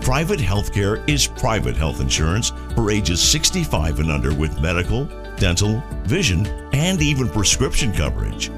Private 0.00 0.40
healthcare 0.40 1.06
is 1.08 1.26
private 1.26 1.76
health 1.76 2.00
insurance 2.00 2.52
for 2.74 2.90
ages 2.90 3.22
65 3.22 4.00
and 4.00 4.10
under 4.10 4.34
with 4.34 4.60
medical, 4.60 5.04
dental, 5.36 5.82
vision, 6.04 6.46
and 6.72 7.02
even 7.02 7.28
prescription 7.28 7.92
coverage. 7.92 8.50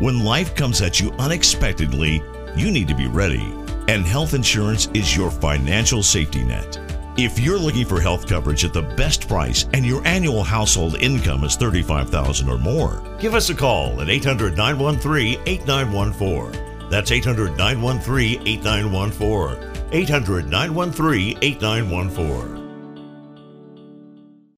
When 0.00 0.24
life 0.24 0.54
comes 0.54 0.80
at 0.80 0.98
you 0.98 1.12
unexpectedly, 1.12 2.22
you 2.56 2.70
need 2.70 2.88
to 2.88 2.94
be 2.94 3.08
ready, 3.08 3.54
and 3.88 4.06
health 4.06 4.32
insurance 4.32 4.88
is 4.94 5.14
your 5.14 5.30
financial 5.30 6.02
safety 6.02 6.42
net. 6.42 6.78
If 7.18 7.38
you're 7.38 7.58
looking 7.58 7.84
for 7.84 8.00
health 8.00 8.26
coverage 8.26 8.64
at 8.64 8.72
the 8.72 8.82
best 8.82 9.28
price 9.28 9.66
and 9.74 9.84
your 9.84 10.04
annual 10.06 10.42
household 10.42 10.96
income 10.96 11.44
is 11.44 11.56
35000 11.56 12.48
or 12.48 12.56
more, 12.56 13.02
give 13.20 13.34
us 13.34 13.50
a 13.50 13.54
call 13.54 14.00
at 14.00 14.08
800 14.08 14.56
913 14.56 15.40
8914. 15.44 16.69
That's 16.90 17.12
800 17.12 17.56
913 17.56 18.46
8914. 18.46 19.70
800 19.92 20.48
913 20.50 21.38
8914. 21.40 22.60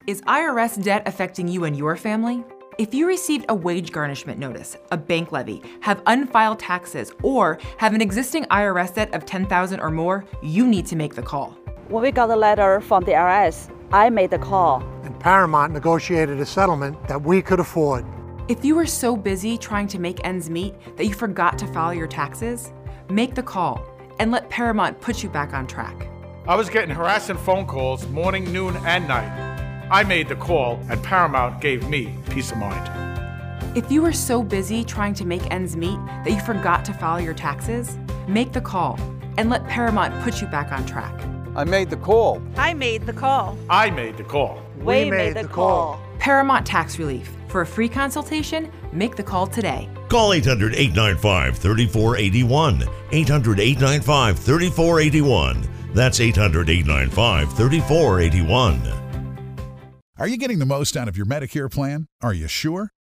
Is 0.06 0.20
IRS 0.22 0.82
debt 0.82 1.02
affecting 1.06 1.46
you 1.46 1.64
and 1.64 1.76
your 1.76 1.94
family? 1.94 2.42
If 2.78 2.94
you 2.94 3.06
received 3.06 3.44
a 3.50 3.54
wage 3.54 3.92
garnishment 3.92 4.40
notice, 4.40 4.78
a 4.90 4.96
bank 4.96 5.30
levy, 5.30 5.62
have 5.80 6.02
unfiled 6.06 6.58
taxes, 6.58 7.12
or 7.22 7.58
have 7.76 7.92
an 7.92 8.00
existing 8.00 8.44
IRS 8.46 8.94
debt 8.94 9.12
of 9.14 9.26
10000 9.26 9.78
or 9.78 9.90
more, 9.90 10.24
you 10.42 10.66
need 10.66 10.86
to 10.86 10.96
make 10.96 11.14
the 11.14 11.22
call. 11.22 11.50
When 11.88 12.02
we 12.02 12.10
got 12.12 12.28
the 12.28 12.36
letter 12.36 12.80
from 12.80 13.04
the 13.04 13.12
IRS, 13.12 13.70
I 13.92 14.08
made 14.08 14.30
the 14.30 14.38
call. 14.38 14.82
And 15.04 15.20
Paramount 15.20 15.74
negotiated 15.74 16.40
a 16.40 16.46
settlement 16.46 17.06
that 17.08 17.22
we 17.22 17.42
could 17.42 17.60
afford. 17.60 18.06
If 18.48 18.64
you 18.64 18.74
were 18.74 18.86
so 18.86 19.16
busy 19.16 19.56
trying 19.56 19.86
to 19.88 20.00
make 20.00 20.24
ends 20.24 20.50
meet 20.50 20.74
that 20.96 21.06
you 21.06 21.14
forgot 21.14 21.56
to 21.58 21.66
file 21.68 21.94
your 21.94 22.08
taxes, 22.08 22.72
make 23.08 23.36
the 23.36 23.42
call 23.42 23.80
and 24.18 24.32
let 24.32 24.50
Paramount 24.50 25.00
put 25.00 25.22
you 25.22 25.28
back 25.28 25.54
on 25.54 25.64
track. 25.64 26.08
I 26.48 26.56
was 26.56 26.68
getting 26.68 26.90
harassing 26.92 27.36
phone 27.36 27.66
calls 27.66 28.04
morning, 28.08 28.52
noon, 28.52 28.76
and 28.78 29.06
night. 29.06 29.30
I 29.92 30.02
made 30.02 30.28
the 30.28 30.34
call, 30.34 30.80
and 30.90 31.00
Paramount 31.04 31.60
gave 31.60 31.88
me 31.88 32.16
peace 32.30 32.50
of 32.50 32.58
mind. 32.58 33.76
If 33.76 33.92
you 33.92 34.02
were 34.02 34.12
so 34.12 34.42
busy 34.42 34.82
trying 34.82 35.14
to 35.14 35.24
make 35.24 35.48
ends 35.52 35.76
meet 35.76 35.98
that 36.24 36.30
you 36.32 36.40
forgot 36.40 36.84
to 36.86 36.92
file 36.94 37.20
your 37.20 37.34
taxes, 37.34 37.96
make 38.26 38.52
the 38.52 38.60
call 38.60 38.98
and 39.38 39.50
let 39.50 39.64
Paramount 39.68 40.20
put 40.24 40.40
you 40.40 40.48
back 40.48 40.72
on 40.72 40.84
track. 40.84 41.14
I 41.54 41.62
made 41.62 41.90
the 41.90 41.96
call. 41.96 42.42
I 42.56 42.74
made 42.74 43.06
the 43.06 43.12
call. 43.12 43.56
I 43.70 43.90
made 43.90 44.16
the 44.16 44.24
call. 44.24 44.60
We, 44.78 45.10
made, 45.10 45.36
the 45.36 45.46
call. 45.46 46.00
Paramount 46.22 46.64
Tax 46.64 47.00
Relief. 47.00 47.28
For 47.48 47.62
a 47.62 47.66
free 47.66 47.88
consultation, 47.88 48.70
make 48.92 49.16
the 49.16 49.24
call 49.24 49.44
today. 49.48 49.88
Call 50.08 50.32
800 50.32 50.72
895 50.72 51.58
3481. 51.58 52.88
800 53.10 53.58
895 53.58 54.38
3481. 54.38 55.68
That's 55.92 56.20
800 56.20 56.70
895 56.70 57.52
3481. 57.56 59.02
Are 60.16 60.28
you 60.28 60.36
getting 60.36 60.60
the 60.60 60.66
most 60.66 60.96
out 60.96 61.08
of 61.08 61.16
your 61.16 61.26
Medicare 61.26 61.68
plan? 61.68 62.06
Are 62.20 62.32
you 62.32 62.46
sure? 62.46 62.90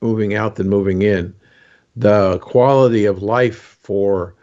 moving 0.00 0.34
out 0.34 0.56
than 0.56 0.68
moving 0.68 1.02
in. 1.02 1.34
The 1.96 2.38
quality 2.38 3.04
of 3.04 3.22
life 3.22 3.78
for 3.80 4.34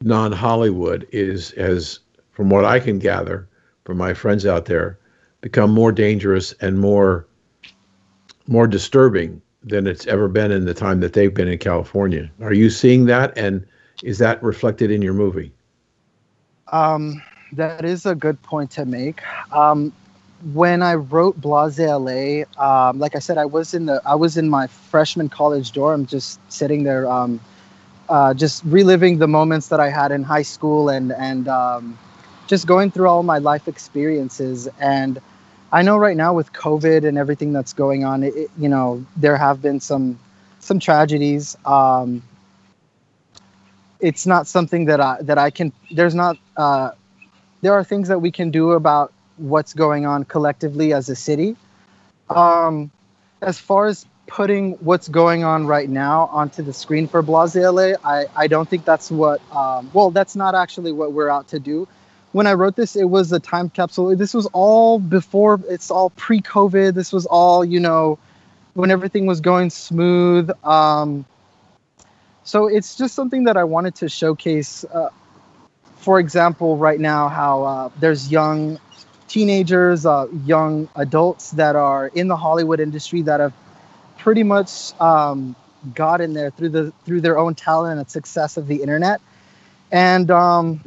non-Hollywood 0.00 1.06
is, 1.12 1.52
as 1.52 2.00
from 2.30 2.50
what 2.50 2.64
I 2.64 2.80
can 2.80 2.98
gather 2.98 3.48
from 3.84 3.98
my 3.98 4.14
friends 4.14 4.46
out 4.46 4.66
there, 4.66 4.98
become 5.40 5.70
more 5.70 5.92
dangerous 5.92 6.52
and 6.60 6.78
more 6.78 7.26
more 8.46 8.66
disturbing 8.66 9.40
than 9.62 9.86
it's 9.86 10.06
ever 10.06 10.26
been 10.26 10.50
in 10.50 10.64
the 10.64 10.74
time 10.74 11.00
that 11.00 11.12
they've 11.12 11.34
been 11.34 11.46
in 11.46 11.58
California. 11.58 12.28
Are 12.42 12.52
you 12.52 12.68
seeing 12.68 13.06
that, 13.06 13.36
and 13.36 13.64
is 14.02 14.18
that 14.18 14.42
reflected 14.42 14.90
in 14.90 15.02
your 15.02 15.14
movie? 15.14 15.52
Um, 16.68 17.22
that 17.52 17.84
is 17.84 18.06
a 18.06 18.14
good 18.14 18.42
point 18.42 18.70
to 18.72 18.84
make. 18.84 19.22
Um, 19.52 19.92
when 20.54 20.82
I 20.82 20.94
wrote 20.94 21.40
Blase 21.40 21.78
LA, 21.78 22.44
um, 22.58 22.98
like 22.98 23.14
I 23.14 23.18
said, 23.18 23.38
I 23.38 23.44
was 23.44 23.74
in 23.74 23.86
the 23.86 24.00
I 24.04 24.14
was 24.14 24.36
in 24.36 24.48
my 24.48 24.66
freshman 24.66 25.28
college 25.28 25.72
dorm, 25.72 26.06
just 26.06 26.40
sitting 26.50 26.82
there, 26.84 27.10
um, 27.10 27.40
uh, 28.08 28.34
just 28.34 28.64
reliving 28.64 29.18
the 29.18 29.28
moments 29.28 29.68
that 29.68 29.80
I 29.80 29.90
had 29.90 30.12
in 30.12 30.22
high 30.22 30.42
school 30.42 30.88
and 30.88 31.12
and 31.12 31.48
um, 31.48 31.98
just 32.46 32.66
going 32.66 32.90
through 32.90 33.08
all 33.08 33.22
my 33.22 33.38
life 33.38 33.68
experiences. 33.68 34.68
And 34.80 35.20
I 35.72 35.82
know 35.82 35.98
right 35.98 36.16
now 36.16 36.32
with 36.32 36.52
COVID 36.52 37.06
and 37.06 37.18
everything 37.18 37.52
that's 37.52 37.72
going 37.72 38.04
on, 38.04 38.22
it, 38.22 38.50
you 38.58 38.68
know, 38.68 39.04
there 39.16 39.36
have 39.36 39.60
been 39.60 39.80
some 39.80 40.18
some 40.60 40.80
tragedies. 40.80 41.56
Um, 41.66 42.22
it's 44.00 44.26
not 44.26 44.46
something 44.46 44.86
that 44.86 45.00
I 45.00 45.18
that 45.22 45.38
I 45.38 45.50
can. 45.50 45.72
There's 45.90 46.14
not. 46.14 46.38
Uh, 46.56 46.92
there 47.62 47.74
are 47.74 47.84
things 47.84 48.08
that 48.08 48.20
we 48.20 48.30
can 48.30 48.50
do 48.50 48.72
about 48.72 49.12
what's 49.40 49.74
going 49.74 50.06
on 50.06 50.24
collectively 50.24 50.92
as 50.92 51.08
a 51.08 51.16
city. 51.16 51.56
Um, 52.28 52.90
as 53.42 53.58
far 53.58 53.86
as 53.86 54.06
putting 54.26 54.72
what's 54.74 55.08
going 55.08 55.42
on 55.42 55.66
right 55.66 55.88
now 55.88 56.28
onto 56.32 56.62
the 56.62 56.72
screen 56.72 57.08
for 57.08 57.22
Blase 57.22 57.56
LA, 57.56 57.94
I, 58.04 58.26
I 58.36 58.46
don't 58.46 58.68
think 58.68 58.84
that's 58.84 59.10
what, 59.10 59.40
um, 59.52 59.90
well, 59.92 60.10
that's 60.10 60.36
not 60.36 60.54
actually 60.54 60.92
what 60.92 61.12
we're 61.12 61.28
out 61.28 61.48
to 61.48 61.58
do. 61.58 61.88
When 62.32 62.46
I 62.46 62.52
wrote 62.54 62.76
this, 62.76 62.94
it 62.94 63.04
was 63.04 63.32
a 63.32 63.40
time 63.40 63.70
capsule. 63.70 64.14
This 64.14 64.32
was 64.32 64.46
all 64.52 65.00
before, 65.00 65.60
it's 65.68 65.90
all 65.90 66.10
pre 66.10 66.40
COVID. 66.40 66.94
This 66.94 67.12
was 67.12 67.26
all, 67.26 67.64
you 67.64 67.80
know, 67.80 68.18
when 68.74 68.92
everything 68.92 69.26
was 69.26 69.40
going 69.40 69.70
smooth. 69.70 70.48
Um, 70.64 71.24
so 72.44 72.68
it's 72.68 72.94
just 72.94 73.14
something 73.14 73.44
that 73.44 73.56
I 73.56 73.64
wanted 73.64 73.96
to 73.96 74.08
showcase. 74.08 74.84
Uh, 74.84 75.10
for 75.96 76.18
example, 76.20 76.76
right 76.76 77.00
now, 77.00 77.28
how 77.28 77.62
uh, 77.64 77.90
there's 77.98 78.30
young 78.30 78.78
teenagers, 79.30 80.04
uh, 80.04 80.26
young 80.44 80.88
adults 80.96 81.52
that 81.52 81.76
are 81.76 82.08
in 82.08 82.26
the 82.26 82.36
Hollywood 82.36 82.80
industry 82.80 83.22
that 83.22 83.38
have 83.38 83.52
pretty 84.18 84.42
much 84.42 84.92
um, 85.00 85.54
got 85.94 86.20
in 86.20 86.34
there 86.34 86.50
through 86.50 86.70
the 86.70 86.92
through 87.04 87.20
their 87.20 87.38
own 87.38 87.54
talent 87.54 88.00
and 88.00 88.10
success 88.10 88.56
of 88.56 88.66
the 88.66 88.82
internet, 88.82 89.20
and 89.92 90.30
um, 90.32 90.80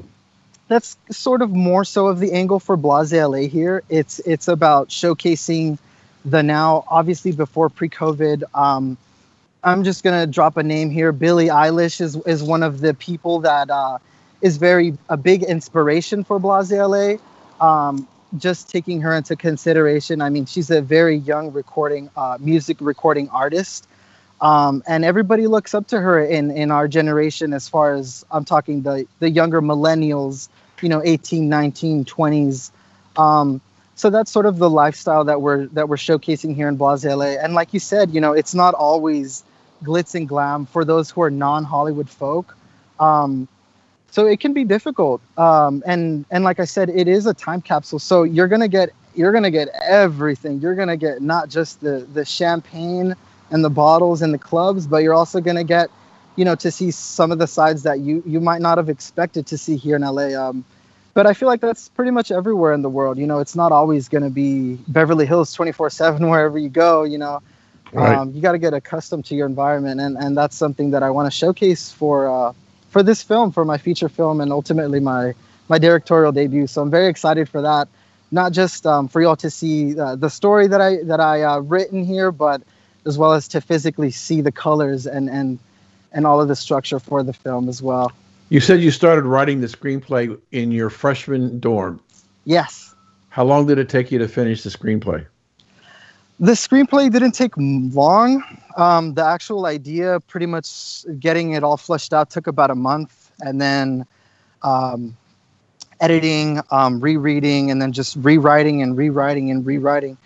that's 0.68 0.98
sort 1.10 1.42
of 1.42 1.52
more 1.52 1.86
so 1.86 2.08
of 2.08 2.20
the 2.20 2.34
angle 2.34 2.60
for 2.60 2.76
Blase 2.76 3.14
LA 3.14 3.48
here. 3.48 3.82
It's 3.90 4.20
it's 4.20 4.50
about 4.50 4.90
showcasing 4.90 5.80
the 6.26 6.44
now, 6.44 6.84
obviously 6.90 7.32
before 7.32 7.70
pre-COVID. 7.70 8.44
Um, 8.54 8.98
I'm 9.64 9.86
just 9.86 10.04
gonna 10.04 10.28
drop 10.28 10.58
a 10.58 10.64
name 10.64 10.90
here. 10.90 11.14
Billie 11.14 11.48
Eilish 11.48 12.02
is 12.02 12.18
is 12.26 12.44
one 12.44 12.62
of 12.62 12.82
the 12.82 12.94
people 12.94 13.40
that 13.40 13.70
uh, 13.70 14.00
is 14.42 14.58
very 14.58 14.98
a 15.08 15.16
big 15.16 15.44
inspiration 15.44 16.26
for 16.26 16.40
Blase 16.40 16.72
LA. 16.72 17.16
Um, 17.62 18.06
just 18.38 18.70
taking 18.70 19.02
her 19.02 19.14
into 19.14 19.36
consideration, 19.36 20.22
I 20.22 20.30
mean, 20.30 20.46
she's 20.46 20.70
a 20.70 20.82
very 20.82 21.18
young 21.18 21.52
recording 21.52 22.10
uh, 22.16 22.38
music 22.40 22.78
recording 22.80 23.30
artist. 23.30 23.88
Um, 24.42 24.84
and 24.88 25.06
everybody 25.06 25.48
looks 25.48 25.74
up 25.74 25.88
to 25.88 26.00
her 26.00 26.20
in, 26.24 26.52
in 26.52 26.70
our 26.72 26.88
generation 26.88 27.54
as 27.54 27.70
far 27.70 27.94
as 27.94 28.26
i'm 28.30 28.44
talking 28.44 28.82
the, 28.82 29.08
the 29.20 29.30
younger 29.30 29.62
millennials 29.62 30.50
you 30.82 30.90
know 30.90 31.02
18 31.06 31.48
19 31.48 32.04
20s 32.04 32.72
um, 33.16 33.62
so 33.96 34.10
that's 34.10 34.30
sort 34.32 34.46
of 34.46 34.58
the 34.58 34.70
lifestyle 34.70 35.24
that 35.24 35.42
we're 35.42 35.68
that 35.68 35.88
we're 35.88 35.96
showcasing 35.96 36.54
here 36.54 36.68
in 36.68 36.76
blase 36.76 37.06
la 37.06 37.24
and 37.24 37.54
like 37.54 37.74
you 37.74 37.80
said 37.80 38.12
you 38.12 38.20
know 38.20 38.34
it's 38.34 38.54
not 38.54 38.74
always 38.74 39.46
glitz 39.84 40.16
and 40.16 40.28
glam 40.28 40.66
for 40.66 40.86
those 40.86 41.12
who 41.12 41.22
are 41.22 41.30
non-hollywood 41.30 42.10
folk. 42.10 42.56
Um, 43.00 43.48
so 44.14 44.28
it 44.28 44.40
can 44.40 44.54
be 44.54 44.64
difficult 44.64 45.22
um, 45.38 45.82
and 45.86 46.26
and 46.32 46.44
like 46.44 46.60
i 46.60 46.66
said 46.66 46.90
it 46.90 47.08
is 47.08 47.26
a 47.26 47.34
time 47.34 47.62
capsule 47.62 48.00
so 48.00 48.24
you're 48.24 48.48
gonna 48.48 48.68
get 48.68 48.90
you're 49.16 49.32
gonna 49.32 49.52
get 49.52 49.68
everything 49.84 50.60
you're 50.62 50.76
gonna 50.76 50.98
get 50.98 51.22
not 51.22 51.50
just 51.50 51.82
the 51.82 52.08
the 52.14 52.24
champagne 52.24 53.16
and 53.54 53.64
the 53.64 53.70
bottles 53.70 54.22
and 54.22 54.34
the 54.34 54.38
clubs, 54.40 54.88
but 54.88 55.04
you're 55.04 55.14
also 55.14 55.40
going 55.40 55.56
to 55.56 55.64
get, 55.64 55.90
you 56.36 56.44
know, 56.44 56.56
to 56.56 56.72
see 56.72 56.92
some 56.92 57.32
of 57.32 57.38
the 57.38 57.48
sides 57.48 57.84
that 57.84 58.00
you 58.00 58.22
you 58.26 58.42
might 58.42 58.62
not 58.62 58.78
have 58.78 58.90
expected 58.90 59.46
to 59.48 59.58
see 59.58 59.78
here 59.78 59.96
in 59.96 60.02
LA. 60.02 60.34
Um, 60.34 60.66
but 61.14 61.28
I 61.28 61.34
feel 61.34 61.48
like 61.48 61.62
that's 61.62 61.90
pretty 61.90 62.10
much 62.10 62.32
everywhere 62.32 62.74
in 62.74 62.82
the 62.82 62.90
world. 62.90 63.20
You 63.20 63.28
know, 63.28 63.40
it's 63.40 63.56
not 63.56 63.72
always 63.72 64.10
going 64.10 64.24
to 64.24 64.32
be 64.32 64.76
Beverly 64.88 65.28
Hills 65.28 65.56
24/7 65.56 66.20
wherever 66.30 66.58
you 66.58 66.70
go. 66.70 67.04
You 67.04 67.20
know, 67.20 67.44
right. 67.94 68.18
um, 68.18 68.32
you 68.34 68.42
got 68.42 68.54
to 68.54 68.58
get 68.58 68.74
accustomed 68.74 69.26
to 69.26 69.36
your 69.36 69.46
environment, 69.46 70.02
and 70.02 70.18
and 70.18 70.36
that's 70.36 70.56
something 70.56 70.90
that 70.92 71.04
I 71.04 71.12
want 71.12 71.32
to 71.32 71.38
showcase 71.38 71.92
for 71.92 72.28
uh, 72.28 72.54
for 72.94 73.04
this 73.04 73.24
film, 73.24 73.52
for 73.52 73.66
my 73.66 73.78
feature 73.78 74.08
film, 74.08 74.40
and 74.40 74.52
ultimately 74.52 75.00
my 75.00 75.34
my 75.68 75.80
directorial 75.80 76.32
debut. 76.32 76.68
So 76.68 76.82
I'm 76.82 76.92
very 76.92 77.08
excited 77.08 77.50
for 77.50 77.62
that. 77.62 77.88
Not 78.32 78.52
just 78.54 78.86
um, 78.86 79.08
for 79.08 79.22
y'all 79.22 79.36
to 79.38 79.50
see 79.50 80.00
uh, 80.00 80.16
the 80.16 80.30
story 80.30 80.68
that 80.68 80.80
I 80.80 81.04
that 81.04 81.20
I 81.20 81.42
uh, 81.42 81.60
written 81.60 82.06
here, 82.06 82.32
but 82.32 82.62
as 83.06 83.18
well 83.18 83.34
as 83.34 83.48
to 83.50 83.62
physically 83.62 84.12
see 84.12 84.42
the 84.42 84.52
colors 84.52 85.08
and 85.08 85.30
and 85.30 85.60
and 86.14 86.28
all 86.28 86.40
of 86.40 86.48
the 86.48 86.56
structure 86.56 87.00
for 87.00 87.24
the 87.24 87.34
film 87.34 87.68
as 87.68 87.82
well. 87.82 88.12
You 88.50 88.60
said 88.60 88.82
you 88.82 88.92
started 88.92 89.26
writing 89.26 89.62
the 89.62 89.68
screenplay 89.68 90.40
in 90.52 90.72
your 90.72 90.92
freshman 90.92 91.60
dorm. 91.60 92.00
Yes. 92.46 92.94
How 93.30 93.44
long 93.44 93.66
did 93.66 93.80
it 93.80 93.90
take 93.90 94.12
you 94.12 94.20
to 94.20 94.28
finish 94.28 94.62
the 94.62 94.70
screenplay? 94.70 95.26
The 96.44 96.52
screenplay 96.52 97.10
didn't 97.10 97.32
take 97.32 97.54
long. 97.56 98.44
Um, 98.76 99.14
the 99.14 99.24
actual 99.24 99.66
idea, 99.66 100.20
pretty 100.28 100.46
much 100.46 101.06
getting 101.18 101.54
it 101.54 101.64
all 101.64 101.78
fleshed 101.78 102.12
out, 102.12 102.32
took 102.32 102.48
about 102.48 102.70
a 102.70 102.76
month, 102.76 103.32
and 103.40 103.62
then 103.62 104.06
um, 104.62 105.16
editing, 106.02 106.60
um, 106.70 107.00
rereading, 107.00 107.72
and 107.72 107.82
then 107.82 107.94
just 107.94 108.18
rewriting 108.18 108.82
and 108.82 108.98
rewriting 108.98 109.52
and 109.52 109.66
rewriting. 109.66 110.18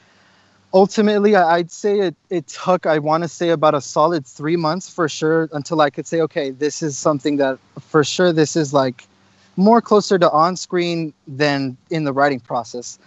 Ultimately 0.73 1.35
i'd 1.35 1.72
say 1.72 1.99
it, 1.99 2.15
it 2.30 2.45
took 2.48 2.85
i 2.85 2.99
want 2.99 3.23
to 3.23 3.30
say 3.30 3.49
about 3.49 3.73
a 3.73 3.80
solid 3.80 4.27
three 4.27 4.57
months 4.57 4.89
for 4.89 5.07
sure 5.07 5.48
until 5.53 5.80
i 5.80 5.89
could 5.89 6.06
say 6.06 6.19
okay 6.19 6.52
this 6.52 6.84
is 6.84 6.98
something 6.98 7.38
that 7.38 7.57
for 7.80 8.03
sure 8.03 8.34
this 8.34 8.57
is 8.57 8.73
like 8.73 9.07
more 9.56 9.81
closer 9.81 10.19
to 10.19 10.30
on 10.30 10.57
screen 10.57 11.14
than 11.26 11.77
in 11.89 12.03
the 12.03 12.11
writing 12.11 12.41
process 12.41 12.99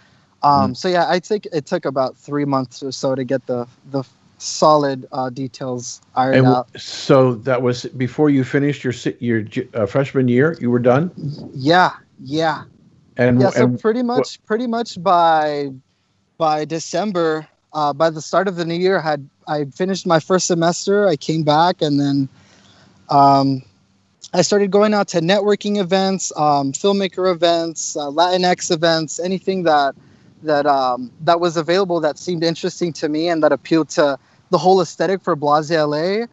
um, 0.43 0.71
mm. 0.71 0.77
so 0.77 0.87
yeah 0.87 1.07
i'd 1.09 1.25
say 1.25 1.39
it 1.51 1.65
took 1.65 1.85
about 1.85 2.15
three 2.15 2.45
months 2.45 2.81
or 2.83 2.91
so 2.91 3.15
to 3.15 3.23
get 3.23 3.45
the 3.47 3.67
the 3.91 4.03
solid 4.37 5.07
uh, 5.11 5.29
details 5.29 6.01
ironed 6.15 6.37
and 6.37 6.47
out 6.47 6.67
so 6.75 7.35
that 7.35 7.61
was 7.61 7.85
before 7.97 8.29
you 8.29 8.43
finished 8.43 8.83
your 8.83 8.93
your 9.19 9.43
uh, 9.75 9.85
freshman 9.85 10.27
year 10.27 10.57
you 10.59 10.71
were 10.71 10.79
done 10.79 11.11
yeah 11.53 11.91
yeah 12.23 12.63
and 13.17 13.39
yeah 13.39 13.49
so 13.51 13.65
and, 13.65 13.79
pretty 13.79 14.01
much 14.01 14.43
pretty 14.45 14.65
much 14.65 15.01
by 15.03 15.69
by 16.41 16.65
December, 16.65 17.47
uh, 17.71 17.93
by 17.93 18.09
the 18.09 18.19
start 18.19 18.47
of 18.47 18.55
the 18.55 18.65
new 18.65 18.73
year, 18.73 18.99
had 18.99 19.29
I 19.47 19.65
finished 19.65 20.07
my 20.07 20.19
first 20.19 20.47
semester. 20.47 21.07
I 21.07 21.15
came 21.15 21.43
back 21.43 21.83
and 21.83 21.99
then 21.99 22.27
um, 23.09 23.61
I 24.33 24.41
started 24.41 24.71
going 24.71 24.95
out 24.95 25.07
to 25.09 25.19
networking 25.19 25.79
events, 25.79 26.35
um, 26.35 26.71
filmmaker 26.71 27.31
events, 27.31 27.95
uh, 27.95 28.09
Latinx 28.09 28.71
events, 28.71 29.19
anything 29.19 29.61
that 29.63 29.93
that 30.43 30.65
um, 30.65 31.11
that 31.21 31.39
was 31.39 31.57
available 31.57 31.99
that 31.99 32.17
seemed 32.17 32.43
interesting 32.43 32.93
to 32.93 33.09
me 33.09 33.29
and 33.29 33.43
that 33.43 33.51
appealed 33.51 33.89
to 33.89 34.17
the 34.49 34.57
whole 34.57 34.81
aesthetic 34.81 35.21
for 35.21 35.35
Blase 35.35 35.71
LA. 35.71 36.25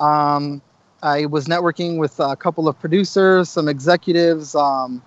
Um, 0.00 0.62
I 1.02 1.26
was 1.26 1.46
networking 1.46 1.98
with 1.98 2.18
a 2.18 2.36
couple 2.36 2.68
of 2.68 2.78
producers, 2.78 3.48
some 3.48 3.68
executives, 3.68 4.54
um, 4.54 5.02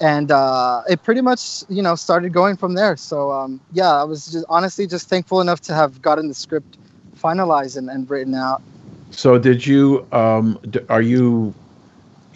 and 0.00 0.30
uh, 0.30 0.82
it 0.88 1.02
pretty 1.02 1.20
much 1.20 1.64
you 1.68 1.82
know 1.82 1.94
started 1.94 2.32
going 2.32 2.56
from 2.56 2.74
there. 2.74 2.96
So 2.96 3.30
um, 3.30 3.60
yeah 3.72 3.92
i 3.92 4.04
was 4.04 4.26
just 4.26 4.44
honestly 4.48 4.86
just 4.86 5.08
thankful 5.08 5.40
enough 5.40 5.60
to 5.62 5.74
have 5.74 6.02
gotten 6.02 6.28
the 6.28 6.34
script 6.34 6.78
finalized 7.16 7.76
and, 7.76 7.88
and 7.88 8.08
written 8.10 8.34
out. 8.34 8.62
So 9.10 9.38
did 9.38 9.66
you 9.66 10.06
um, 10.12 10.58
are 10.88 11.02
you 11.02 11.54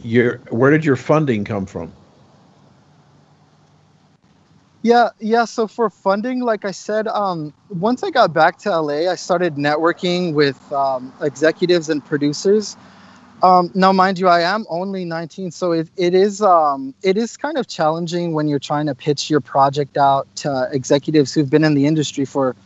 your 0.03 0.37
where 0.51 0.71
did 0.71 0.85
your 0.85 0.97
funding 0.97 1.45
come 1.45 1.67
from 1.67 1.93
yeah 4.83 5.11
yeah 5.19 5.45
so 5.45 5.67
for 5.67 5.91
funding 5.91 6.41
like 6.41 6.65
i 6.65 6.71
said 6.71 7.09
um, 7.09 7.53
once 7.71 8.03
i 8.03 8.11
got 8.11 8.33
back 8.33 8.59
to 8.59 8.71
la 8.81 9.11
i 9.11 9.15
started 9.15 9.57
networking 9.57 10.35
with 10.35 10.73
um, 10.73 11.13
executives 11.21 11.89
and 11.89 12.05
producers 12.05 12.77
um, 13.43 13.71
now, 13.73 13.93
mind 13.93 14.19
you, 14.19 14.27
I 14.27 14.41
am 14.41 14.67
only 14.69 15.05
19, 15.05 15.53
so 15.53 15.71
it, 15.71 15.89
it 15.97 16.13
is 16.13 16.43
um, 16.43 16.93
it 17.03 17.17
is 17.17 17.37
kind 17.37 17.57
of 17.57 17.69
challenging 17.69 18.33
when 18.33 18.49
you're 18.49 18.59
trying 18.59 18.87
to 18.87 18.97
pitch 18.97 19.31
your 19.31 19.41
project 19.41 19.97
out 19.97 20.27
to 20.37 20.69
executives 20.73 21.33
who've 21.33 21.49
been 21.49 21.63
in 21.63 21.75
the 21.75 21.87
industry 21.87 22.25
for 22.25 22.57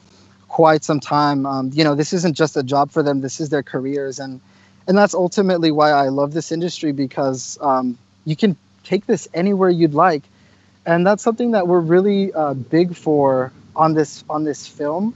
quite 0.48 0.82
some 0.82 0.98
time. 0.98 1.44
Um, 1.44 1.70
you 1.74 1.84
know, 1.84 1.94
this 1.94 2.14
isn't 2.14 2.34
just 2.34 2.56
a 2.56 2.62
job 2.62 2.90
for 2.90 3.02
them; 3.02 3.20
this 3.20 3.38
is 3.38 3.50
their 3.50 3.62
careers, 3.62 4.18
and 4.18 4.40
and 4.88 4.96
that's 4.96 5.12
ultimately 5.12 5.70
why 5.70 5.90
I 5.90 6.08
love 6.08 6.32
this 6.32 6.50
industry 6.50 6.92
because 6.92 7.58
um, 7.60 7.98
you 8.24 8.34
can 8.34 8.56
take 8.82 9.04
this 9.06 9.28
anywhere 9.34 9.68
you'd 9.68 9.94
like, 9.94 10.22
and 10.86 11.06
that's 11.06 11.22
something 11.22 11.52
that 11.52 11.68
we're 11.68 11.80
really 11.80 12.32
uh, 12.32 12.54
big 12.54 12.96
for 12.96 13.52
on 13.76 13.94
this 13.94 14.24
on 14.28 14.44
this 14.44 14.66
film. 14.66 15.14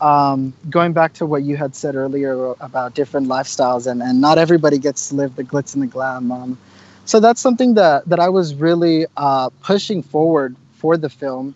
Um, 0.00 0.52
going 0.68 0.92
back 0.92 1.14
to 1.14 1.26
what 1.26 1.44
you 1.44 1.56
had 1.56 1.74
said 1.74 1.94
earlier 1.94 2.54
about 2.60 2.94
different 2.94 3.28
lifestyles 3.28 3.86
and, 3.86 4.02
and 4.02 4.20
not 4.20 4.38
everybody 4.38 4.76
gets 4.76 5.08
to 5.08 5.14
live 5.14 5.36
the 5.36 5.44
glitz 5.44 5.72
and 5.74 5.82
the 5.82 5.86
glam 5.86 6.32
um, 6.32 6.58
so 7.04 7.20
that's 7.20 7.40
something 7.40 7.74
that, 7.74 8.06
that 8.08 8.18
i 8.18 8.28
was 8.28 8.54
really 8.54 9.06
uh, 9.16 9.48
pushing 9.62 10.02
forward 10.02 10.56
for 10.72 10.96
the 10.96 11.08
film. 11.08 11.54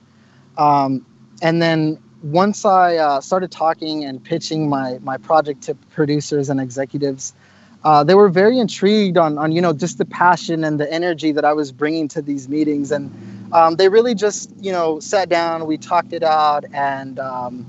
Um, 0.56 1.05
and 1.43 1.60
then 1.60 1.98
once 2.22 2.64
i 2.64 2.97
uh, 2.97 3.20
started 3.20 3.51
talking 3.51 4.05
and 4.05 4.22
pitching 4.22 4.68
my, 4.68 4.98
my 5.02 5.18
project 5.18 5.62
to 5.62 5.74
producers 5.74 6.48
and 6.48 6.60
executives 6.60 7.35
uh, 7.85 8.02
they 8.02 8.14
were 8.14 8.28
very 8.28 8.59
intrigued 8.59 9.18
on, 9.18 9.36
on 9.36 9.52
you 9.52 9.60
know 9.60 9.72
just 9.72 9.98
the 9.98 10.05
passion 10.05 10.64
and 10.64 10.80
the 10.80 10.90
energy 10.93 11.32
that 11.32 11.44
i 11.44 11.52
was 11.52 11.70
bringing 11.70 12.09
to 12.09 12.22
these 12.22 12.48
meetings 12.48 12.93
and 12.93 13.10
um, 13.52 13.76
they 13.76 13.88
really 13.88 14.14
just 14.14 14.52
you 14.60 14.72
know 14.72 15.00
sat 15.00 15.28
down 15.28 15.66
we 15.66 15.78
talked 15.78 16.12
it 16.12 16.22
out 16.22 16.64
and 16.72 17.18
um, 17.18 17.66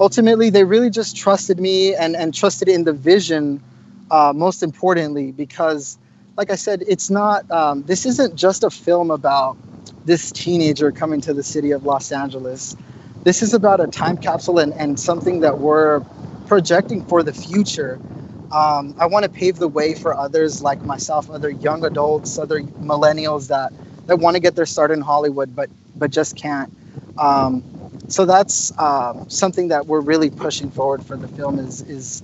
ultimately 0.00 0.50
they 0.50 0.64
really 0.64 0.90
just 0.90 1.16
trusted 1.16 1.58
me 1.60 1.94
and, 1.94 2.16
and 2.16 2.34
trusted 2.34 2.68
in 2.68 2.84
the 2.84 2.92
vision 2.92 3.62
uh, 4.10 4.32
most 4.34 4.62
importantly 4.62 5.32
because 5.32 5.98
like 6.36 6.50
i 6.50 6.54
said 6.56 6.82
it's 6.88 7.10
not 7.10 7.50
um, 7.50 7.82
this 7.84 8.06
isn't 8.06 8.34
just 8.36 8.64
a 8.64 8.70
film 8.70 9.10
about 9.10 9.56
this 10.04 10.32
teenager 10.32 10.92
coming 10.92 11.20
to 11.20 11.32
the 11.32 11.42
city 11.42 11.70
of 11.70 11.84
los 11.84 12.12
angeles. 12.12 12.76
This 13.24 13.42
is 13.42 13.54
about 13.54 13.80
a 13.80 13.86
time 13.86 14.18
capsule 14.18 14.58
and, 14.58 14.72
and 14.74 14.98
something 14.98 15.40
that 15.40 15.58
we're 15.58 16.00
projecting 16.46 17.04
for 17.06 17.22
the 17.22 17.32
future. 17.32 18.00
Um, 18.52 18.94
i 18.98 19.06
want 19.06 19.24
to 19.24 19.30
pave 19.30 19.56
the 19.58 19.68
way 19.68 19.94
for 19.94 20.14
others 20.14 20.62
like 20.62 20.82
myself 20.84 21.30
other 21.30 21.50
young 21.50 21.84
adults 21.84 22.38
other 22.38 22.60
millennials 22.62 23.48
that 23.48 23.72
that 24.06 24.16
want 24.18 24.34
to 24.34 24.40
get 24.40 24.54
their 24.54 24.66
start 24.66 24.90
in 24.90 25.00
hollywood 25.00 25.54
but 25.54 25.68
but 25.96 26.10
just 26.10 26.36
can't 26.36 26.70
um, 27.18 27.62
so 28.08 28.24
that's 28.24 28.76
um, 28.78 29.28
something 29.28 29.68
that 29.68 29.86
we're 29.86 30.00
really 30.00 30.30
pushing 30.30 30.70
forward 30.70 31.02
for 31.02 31.16
the 31.16 31.28
film 31.28 31.58
is 31.58 31.82
is 31.82 32.22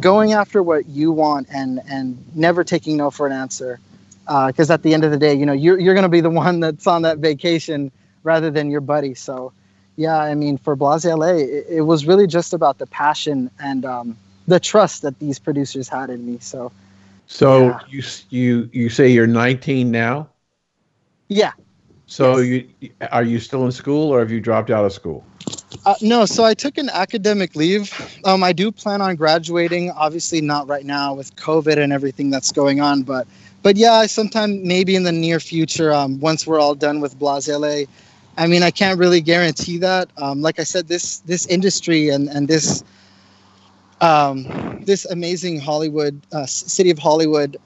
going 0.00 0.32
after 0.32 0.62
what 0.62 0.86
you 0.88 1.12
want 1.12 1.46
and 1.52 1.80
and 1.88 2.18
never 2.34 2.64
taking 2.64 2.96
no 2.96 3.10
for 3.10 3.26
an 3.26 3.32
answer 3.32 3.78
because 4.46 4.70
uh, 4.70 4.74
at 4.74 4.82
the 4.82 4.92
end 4.94 5.04
of 5.04 5.10
the 5.10 5.18
day 5.18 5.34
you 5.34 5.46
know 5.46 5.52
you're, 5.52 5.78
you're 5.78 5.94
going 5.94 6.02
to 6.04 6.08
be 6.08 6.20
the 6.20 6.30
one 6.44 6.60
that's 6.60 6.86
on 6.86 7.02
that 7.02 7.18
vacation 7.18 7.90
rather 8.22 8.50
than 8.50 8.70
your 8.70 8.80
buddy. 8.80 9.14
So, 9.14 9.52
yeah, 9.96 10.16
I 10.18 10.34
mean, 10.34 10.58
for 10.58 10.74
Blase 10.76 11.04
LA, 11.04 11.36
it, 11.36 11.66
it 11.70 11.80
was 11.82 12.06
really 12.06 12.26
just 12.26 12.52
about 12.52 12.78
the 12.78 12.86
passion 12.86 13.50
and 13.58 13.84
um, 13.84 14.16
the 14.46 14.58
trust 14.60 15.02
that 15.02 15.18
these 15.18 15.38
producers 15.38 15.88
had 15.88 16.10
in 16.10 16.24
me. 16.26 16.38
So, 16.40 16.72
So 17.26 17.72
Yeah. 17.72 17.80
you 17.86 18.02
you 18.30 18.68
you 18.72 18.88
say 18.88 19.08
you're 19.10 19.26
19 19.26 19.90
now. 19.90 20.28
Yeah. 21.30 21.52
So 22.06 22.38
you 22.38 22.68
are 23.12 23.22
you 23.22 23.38
still 23.38 23.64
in 23.64 23.72
school 23.72 24.10
or 24.10 24.18
have 24.18 24.32
you 24.32 24.40
dropped 24.40 24.68
out 24.68 24.84
of 24.84 24.92
school? 24.92 25.24
Uh, 25.86 25.94
no, 26.02 26.26
so 26.26 26.44
I 26.44 26.54
took 26.54 26.76
an 26.76 26.90
academic 26.90 27.54
leave. 27.54 27.94
Um, 28.24 28.42
I 28.42 28.52
do 28.52 28.72
plan 28.72 29.00
on 29.00 29.14
graduating. 29.14 29.92
Obviously, 29.92 30.40
not 30.40 30.66
right 30.66 30.84
now 30.84 31.14
with 31.14 31.34
COVID 31.36 31.78
and 31.78 31.92
everything 31.92 32.28
that's 32.28 32.50
going 32.50 32.80
on, 32.80 33.02
but 33.02 33.28
but 33.62 33.76
yeah, 33.76 34.04
sometime 34.06 34.66
maybe 34.66 34.96
in 34.96 35.04
the 35.04 35.12
near 35.12 35.38
future, 35.38 35.92
um, 35.92 36.18
once 36.18 36.46
we're 36.46 36.58
all 36.58 36.74
done 36.74 37.00
with 37.00 37.18
Blase 37.18 37.48
LA. 37.48 37.84
I 38.36 38.46
mean, 38.46 38.62
I 38.62 38.70
can't 38.70 38.98
really 38.98 39.20
guarantee 39.20 39.78
that. 39.78 40.10
Um, 40.16 40.40
like 40.42 40.58
I 40.58 40.64
said, 40.64 40.88
this 40.88 41.18
this 41.18 41.46
industry 41.46 42.08
and 42.08 42.28
and 42.28 42.48
this 42.48 42.82
um, 44.00 44.82
this 44.84 45.04
amazing 45.04 45.60
Hollywood 45.60 46.20
uh, 46.32 46.46
city 46.46 46.90
of 46.90 46.98
Hollywood, 46.98 47.56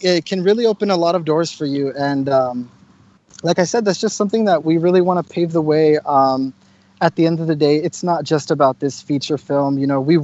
it 0.00 0.24
can 0.24 0.42
really 0.42 0.66
open 0.66 0.90
a 0.90 0.96
lot 0.96 1.14
of 1.14 1.24
doors 1.24 1.52
for 1.52 1.66
you. 1.66 1.92
And 1.92 2.28
um, 2.28 2.70
like 3.46 3.60
I 3.60 3.64
said, 3.64 3.84
that's 3.84 4.00
just 4.00 4.16
something 4.16 4.44
that 4.46 4.64
we 4.64 4.76
really 4.76 5.00
want 5.00 5.24
to 5.24 5.32
pave 5.32 5.52
the 5.52 5.62
way. 5.62 5.98
Um, 5.98 6.52
at 7.00 7.14
the 7.14 7.26
end 7.26 7.40
of 7.40 7.46
the 7.46 7.54
day, 7.54 7.76
it's 7.76 8.02
not 8.02 8.24
just 8.24 8.50
about 8.50 8.80
this 8.80 9.00
feature 9.00 9.38
film. 9.38 9.78
You 9.78 9.86
know, 9.86 10.00
we 10.00 10.18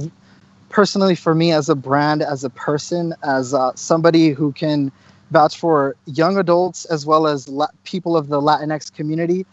personally, 0.69 1.15
for 1.15 1.33
me 1.33 1.51
as 1.53 1.69
a 1.69 1.75
brand, 1.75 2.21
as 2.21 2.43
a 2.43 2.49
person, 2.49 3.13
as 3.23 3.53
uh, 3.53 3.71
somebody 3.75 4.29
who 4.31 4.51
can 4.51 4.91
vouch 5.31 5.57
for 5.57 5.95
young 6.05 6.37
adults 6.37 6.83
as 6.85 7.05
well 7.05 7.25
as 7.25 7.47
la- 7.47 7.67
people 7.85 8.17
of 8.17 8.27
the 8.27 8.41
Latinx 8.41 8.93
community, 8.93 9.45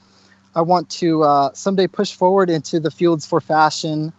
I 0.56 0.62
want 0.62 0.90
to 0.90 1.22
uh, 1.22 1.52
someday 1.54 1.86
push 1.86 2.12
forward 2.12 2.50
into 2.50 2.80
the 2.80 2.90
fields 2.90 3.24
for 3.24 3.40
fashion, 3.40 4.12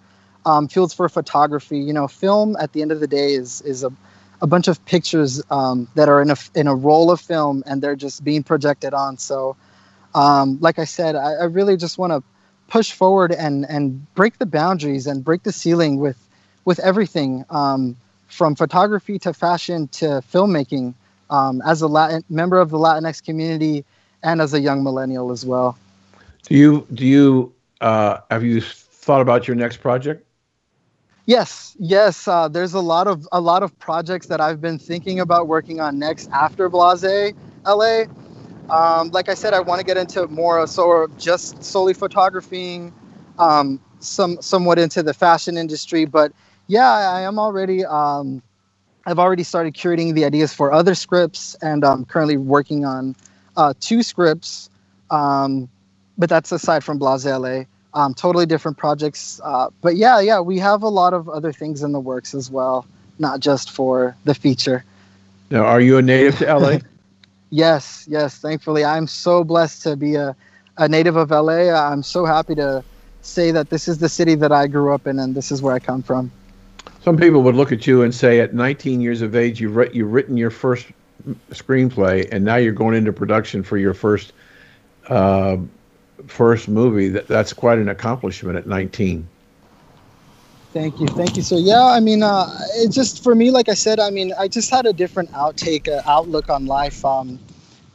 um, 0.46 0.70
fields 0.70 0.94
for 0.94 1.10
photography. 1.10 1.80
You 1.80 1.92
know, 1.92 2.08
film 2.08 2.56
at 2.58 2.72
the 2.72 2.82
end 2.82 2.94
of 2.94 3.02
the 3.02 3.08
day 3.08 3.34
is 3.34 3.62
is 3.64 3.84
a 3.84 3.92
a 4.42 4.48
bunch 4.48 4.68
of 4.68 4.84
pictures 4.86 5.42
um, 5.52 5.88
that 5.96 6.10
are 6.10 6.22
in 6.22 6.32
a 6.32 6.36
in 6.56 6.68
a 6.68 6.76
roll 6.76 7.12
of 7.12 7.22
film 7.22 7.64
and 7.66 7.82
they're 7.82 7.96
just 7.96 8.24
being 8.24 8.44
projected 8.44 8.94
on. 8.94 9.18
So, 9.18 9.56
um, 10.16 10.58
like 10.60 10.80
I 10.80 10.86
said, 10.86 11.16
I, 11.16 11.34
I 11.34 11.44
really 11.44 11.78
just 11.78 11.98
want 11.98 12.12
to 12.12 12.24
push 12.68 12.92
forward 12.92 13.32
and 13.32 13.66
and 13.70 14.14
break 14.16 14.40
the 14.40 14.46
boundaries 14.46 15.08
and 15.08 15.24
break 15.24 15.44
the 15.44 15.52
ceiling 15.52 15.98
with 15.98 16.18
with 16.66 16.80
everything 16.80 17.46
um, 17.50 17.96
from 18.28 18.56
photography 18.56 19.20
to 19.20 19.34
fashion 19.34 19.88
to 19.90 20.06
filmmaking. 20.32 20.94
Um, 21.30 21.62
as 21.66 21.82
a 21.82 21.88
Latin 21.88 22.26
member 22.30 22.60
of 22.60 22.72
the 22.72 22.78
Latinx 22.78 23.24
community 23.24 23.86
and 24.22 24.42
as 24.42 24.54
a 24.54 24.60
young 24.60 24.84
millennial 24.84 25.32
as 25.32 25.46
well. 25.46 25.78
Do 26.44 26.56
you 26.56 26.86
do 26.94 27.06
you 27.06 27.54
uh, 27.80 28.18
have 28.30 28.44
you 28.44 28.60
thought 28.60 29.22
about 29.22 29.48
your 29.48 29.56
next 29.56 29.78
project? 29.78 30.26
Yes, 31.26 31.76
yes. 31.80 32.28
Uh, 32.28 32.48
there's 32.48 32.74
a 32.74 32.80
lot 32.80 33.08
of 33.08 33.28
a 33.32 33.40
lot 33.40 33.64
of 33.64 33.78
projects 33.80 34.28
that 34.28 34.42
I've 34.42 34.60
been 34.60 34.80
thinking 34.80 35.20
about 35.20 35.48
working 35.48 35.80
on 35.80 36.00
next 36.00 36.30
after 36.32 36.68
Blase 36.68 37.34
LA. 37.66 38.06
Um, 38.70 39.10
like 39.10 39.30
I 39.30 39.34
said, 39.34 39.54
I 39.54 39.60
want 39.60 39.80
to 39.80 39.86
get 39.86 39.98
into 39.98 40.28
more 40.28 40.58
of 40.58 40.70
sort 40.70 41.10
of 41.10 41.18
just 41.18 41.64
solely 41.64 41.94
photographing, 41.94 42.94
um, 43.38 43.80
some 44.00 44.42
somewhat 44.42 44.80
into 44.80 45.04
the 45.04 45.14
fashion 45.14 45.58
industry. 45.58 46.06
But 46.06 46.32
yeah, 46.68 46.90
I, 46.90 47.22
am 47.22 47.38
already. 47.38 47.86
Um, 47.86 48.42
I've 49.06 49.20
already 49.20 49.44
started 49.44 49.74
curating 49.76 50.14
the 50.16 50.26
ideas 50.26 50.54
for 50.54 50.72
other 50.72 50.96
scripts, 50.96 51.56
and 51.62 51.84
I'm 51.84 52.06
currently 52.06 52.38
working 52.38 52.86
on 52.86 53.16
uh, 53.58 53.74
two 53.80 54.04
scripts. 54.04 54.70
Um, 55.10 55.70
but 56.18 56.30
that's 56.30 56.52
aside 56.52 56.84
from 56.84 56.98
Blase 56.98 57.26
LA. 57.26 57.64
Um, 57.94 58.14
totally 58.14 58.46
different 58.46 58.78
projects. 58.78 59.42
Uh, 59.44 59.70
but 59.82 59.98
yeah, 59.98 60.20
yeah, 60.22 60.40
we 60.40 60.58
have 60.60 60.82
a 60.82 60.88
lot 60.88 61.14
of 61.14 61.28
other 61.28 61.52
things 61.52 61.84
in 61.84 61.92
the 61.92 62.00
works 62.00 62.34
as 62.34 62.50
well, 62.50 62.86
not 63.20 63.42
just 63.42 63.70
for 63.70 64.16
the 64.24 64.34
feature. 64.34 64.86
Now, 65.50 65.66
are 65.66 65.82
you 65.82 65.98
a 65.98 66.02
native 66.02 66.38
to 66.40 66.58
LA? 66.58 66.78
Yes, 67.54 68.08
yes. 68.10 68.38
Thankfully, 68.38 68.86
I'm 68.86 69.08
so 69.08 69.44
blessed 69.44 69.84
to 69.84 69.98
be 69.98 70.16
a, 70.16 70.34
a 70.78 70.88
native 70.88 71.18
of 71.18 71.32
LA. 71.32 71.70
I'm 71.70 72.02
so 72.02 72.24
happy 72.24 72.56
to 72.56 72.82
say 73.22 73.52
that 73.52 73.70
this 73.70 73.88
is 73.88 73.98
the 73.98 74.10
city 74.10 74.36
that 74.36 74.54
I 74.54 74.68
grew 74.68 74.94
up 74.94 75.06
in 75.06 75.20
and 75.20 75.36
this 75.36 75.52
is 75.52 75.62
where 75.62 75.76
I 75.76 75.80
come 75.80 76.02
from. 76.02 76.32
Some 77.04 77.18
people 77.18 77.42
would 77.44 77.56
look 77.56 77.72
at 77.72 77.86
you 77.86 78.04
and 78.04 78.16
say, 78.16 78.40
at 78.40 78.54
19 78.54 79.02
years 79.02 79.22
of 79.22 79.36
age, 79.36 79.60
you've, 79.60 79.76
writ- 79.76 79.94
you've 79.94 80.14
written 80.14 80.38
your 80.38 80.50
first 80.50 80.88
screenplay, 81.50 82.28
and 82.32 82.46
now 82.46 82.56
you're 82.56 82.74
going 82.74 82.96
into 82.96 83.12
production 83.12 83.64
for 83.64 83.78
your 83.78 83.94
first 83.94 84.34
uh, 85.10 85.58
first 86.28 86.68
movie. 86.68 87.10
That, 87.10 87.28
that's 87.28 87.54
quite 87.54 87.78
an 87.80 87.90
accomplishment 87.90 88.58
at 88.58 88.68
19. 88.68 89.28
Thank 90.74 91.02
you, 91.02 91.08
thank 91.08 91.36
you. 91.36 91.44
So 91.44 91.58
yeah, 91.58 91.84
I 91.84 92.00
mean, 92.00 92.24
uh, 92.24 92.48
it 92.76 92.92
just 92.92 93.22
for 93.24 93.36
me, 93.36 93.52
like 93.52 93.68
I 93.68 93.74
said, 93.74 94.00
I 94.00 94.10
mean, 94.10 94.32
I 94.40 94.48
just 94.48 94.70
had 94.70 94.86
a 94.86 94.94
different 94.94 95.30
outtake, 95.34 95.90
uh, 95.90 96.02
outlook 96.10 96.50
on 96.50 96.66
life. 96.66 97.04
Um, 97.04 97.38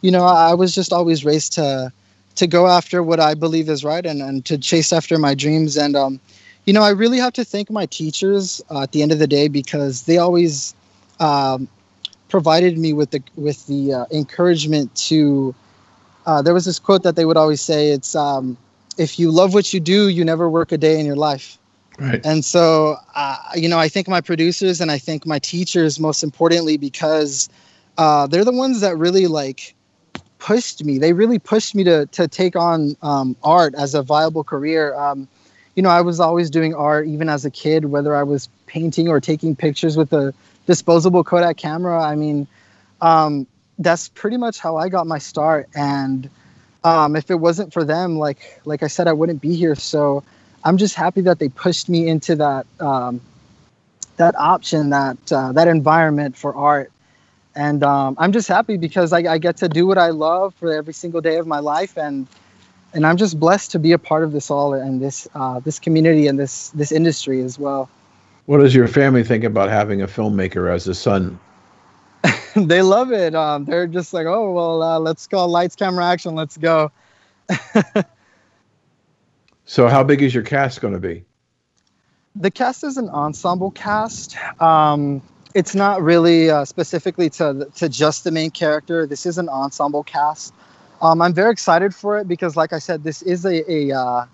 you 0.02 0.10
know, 0.10 0.24
I, 0.24 0.52
was 0.52 0.74
just 0.74 0.92
always 0.92 1.24
raised 1.24 1.54
to 1.54 1.90
to 2.34 2.46
go 2.46 2.66
after 2.66 3.02
what 3.02 3.18
I 3.18 3.32
believe 3.32 3.70
is 3.70 3.82
right 3.82 4.04
and, 4.04 4.20
and 4.20 4.44
to 4.44 4.58
chase 4.58 4.92
after 4.92 5.16
my 5.16 5.34
dreams. 5.34 5.78
And 5.78 5.96
um, 5.96 6.20
you 6.66 6.74
know, 6.74 6.82
I 6.82 6.90
really 6.90 7.16
have 7.16 7.32
to 7.34 7.44
thank 7.44 7.70
my 7.70 7.86
teachers 7.86 8.60
uh, 8.70 8.82
at 8.82 8.92
the 8.92 9.02
end 9.02 9.10
of 9.10 9.18
the 9.18 9.26
day 9.26 9.48
because 9.48 10.02
they 10.02 10.18
always 10.18 10.74
um, 11.18 11.68
provided 12.28 12.76
me 12.76 12.92
with 12.92 13.10
the 13.10 13.22
with 13.36 13.66
the 13.66 13.94
uh, 13.94 14.04
encouragement 14.12 14.94
to. 15.08 15.54
Uh, 16.26 16.42
there 16.42 16.52
was 16.52 16.64
this 16.64 16.78
quote 16.78 17.02
that 17.04 17.16
they 17.16 17.24
would 17.24 17.36
always 17.36 17.60
say: 17.60 17.90
"It's 17.90 18.14
um, 18.14 18.56
if 18.98 19.18
you 19.18 19.30
love 19.30 19.54
what 19.54 19.72
you 19.72 19.80
do, 19.80 20.08
you 20.08 20.24
never 20.24 20.50
work 20.50 20.72
a 20.72 20.78
day 20.78 20.98
in 20.98 21.06
your 21.06 21.16
life." 21.16 21.58
Right. 21.98 22.20
And 22.26 22.44
so, 22.44 22.96
uh, 23.14 23.38
you 23.54 23.68
know, 23.68 23.78
I 23.78 23.88
think 23.88 24.06
my 24.06 24.20
producers 24.20 24.80
and 24.80 24.90
I 24.90 24.98
think 24.98 25.24
my 25.24 25.38
teachers 25.38 25.98
most 25.98 26.22
importantly 26.22 26.76
because 26.76 27.48
uh, 27.96 28.26
they're 28.26 28.44
the 28.44 28.52
ones 28.52 28.80
that 28.80 28.98
really 28.98 29.26
like 29.26 29.74
pushed 30.38 30.84
me. 30.84 30.98
They 30.98 31.12
really 31.12 31.38
pushed 31.38 31.74
me 31.74 31.84
to 31.84 32.06
to 32.06 32.28
take 32.28 32.56
on 32.56 32.96
um, 33.02 33.36
art 33.42 33.74
as 33.74 33.94
a 33.94 34.02
viable 34.02 34.44
career. 34.44 34.94
Um, 34.94 35.28
you 35.74 35.82
know, 35.82 35.90
I 35.90 36.00
was 36.00 36.20
always 36.20 36.50
doing 36.50 36.74
art 36.74 37.06
even 37.06 37.28
as 37.28 37.44
a 37.44 37.50
kid, 37.50 37.86
whether 37.86 38.14
I 38.16 38.22
was 38.22 38.48
painting 38.66 39.08
or 39.08 39.20
taking 39.20 39.54
pictures 39.54 39.96
with 39.96 40.12
a 40.12 40.34
disposable 40.66 41.22
Kodak 41.22 41.56
camera. 41.56 42.02
I 42.02 42.16
mean, 42.16 42.46
um, 43.00 43.46
that's 43.78 44.08
pretty 44.08 44.36
much 44.36 44.58
how 44.58 44.76
I 44.76 44.88
got 44.88 45.06
my 45.06 45.18
start. 45.18 45.68
And 45.74 46.30
um, 46.84 47.16
if 47.16 47.30
it 47.30 47.36
wasn't 47.36 47.72
for 47.72 47.84
them, 47.84 48.18
like 48.18 48.60
like 48.64 48.82
I 48.82 48.86
said, 48.86 49.08
I 49.08 49.12
wouldn't 49.12 49.40
be 49.40 49.54
here. 49.54 49.74
So 49.74 50.22
I'm 50.64 50.76
just 50.76 50.94
happy 50.94 51.20
that 51.22 51.38
they 51.38 51.48
pushed 51.48 51.88
me 51.88 52.08
into 52.08 52.36
that 52.36 52.66
um, 52.80 53.20
that 54.16 54.34
option, 54.36 54.90
that 54.90 55.32
uh, 55.32 55.52
that 55.52 55.68
environment 55.68 56.36
for 56.36 56.54
art. 56.54 56.92
And 57.54 57.82
um, 57.82 58.16
I'm 58.18 58.32
just 58.32 58.48
happy 58.48 58.76
because 58.76 59.14
I, 59.14 59.20
I 59.20 59.38
get 59.38 59.56
to 59.58 59.68
do 59.68 59.86
what 59.86 59.96
I 59.96 60.10
love 60.10 60.54
for 60.54 60.72
every 60.72 60.92
single 60.92 61.22
day 61.22 61.36
of 61.36 61.46
my 61.46 61.58
life, 61.58 61.96
and 61.96 62.26
and 62.92 63.06
I'm 63.06 63.16
just 63.16 63.40
blessed 63.40 63.70
to 63.72 63.78
be 63.78 63.92
a 63.92 63.98
part 63.98 64.24
of 64.24 64.32
this 64.32 64.50
all 64.50 64.74
and 64.74 65.00
this 65.00 65.26
uh, 65.34 65.60
this 65.60 65.78
community 65.78 66.26
and 66.26 66.38
this 66.38 66.70
this 66.70 66.92
industry 66.92 67.42
as 67.42 67.58
well. 67.58 67.88
What 68.46 68.58
does 68.58 68.74
your 68.74 68.86
family 68.86 69.24
think 69.24 69.42
about 69.42 69.68
having 69.70 70.02
a 70.02 70.06
filmmaker 70.06 70.72
as 70.72 70.86
a 70.86 70.94
son? 70.94 71.38
they 72.66 72.82
love 72.82 73.12
it. 73.12 73.34
Um, 73.34 73.64
they're 73.64 73.86
just 73.86 74.12
like, 74.12 74.26
oh 74.26 74.52
well, 74.52 74.82
uh, 74.82 74.98
let's 74.98 75.26
call 75.26 75.48
lights, 75.48 75.76
camera, 75.76 76.06
action. 76.06 76.34
Let's 76.34 76.56
go. 76.56 76.90
So, 79.68 79.88
how 79.88 80.04
big 80.04 80.22
is 80.22 80.32
your 80.32 80.44
cast 80.44 80.80
going 80.80 80.94
to 80.94 81.00
be? 81.00 81.24
the 82.36 82.50
cast 82.50 82.84
is 82.84 82.96
an 82.96 83.08
ensemble 83.08 83.70
cast. 83.70 84.36
Um, 84.60 85.22
it's 85.54 85.74
not 85.74 86.02
really 86.02 86.50
uh, 86.50 86.64
specifically 86.64 87.30
to 87.30 87.68
to 87.76 87.88
just 87.88 88.24
the 88.24 88.30
main 88.30 88.50
character. 88.50 89.06
This 89.06 89.26
is 89.26 89.38
an 89.38 89.48
ensemble 89.48 90.04
cast. 90.04 90.52
Um, 91.00 91.22
I'm 91.22 91.32
very 91.32 91.50
excited 91.50 91.94
for 91.94 92.18
it 92.18 92.28
because, 92.28 92.56
like 92.56 92.72
I 92.72 92.78
said, 92.78 93.04
this 93.04 93.22
is 93.22 93.44
a 93.44 93.70
a, 93.70 93.92
uh, 93.92 94.26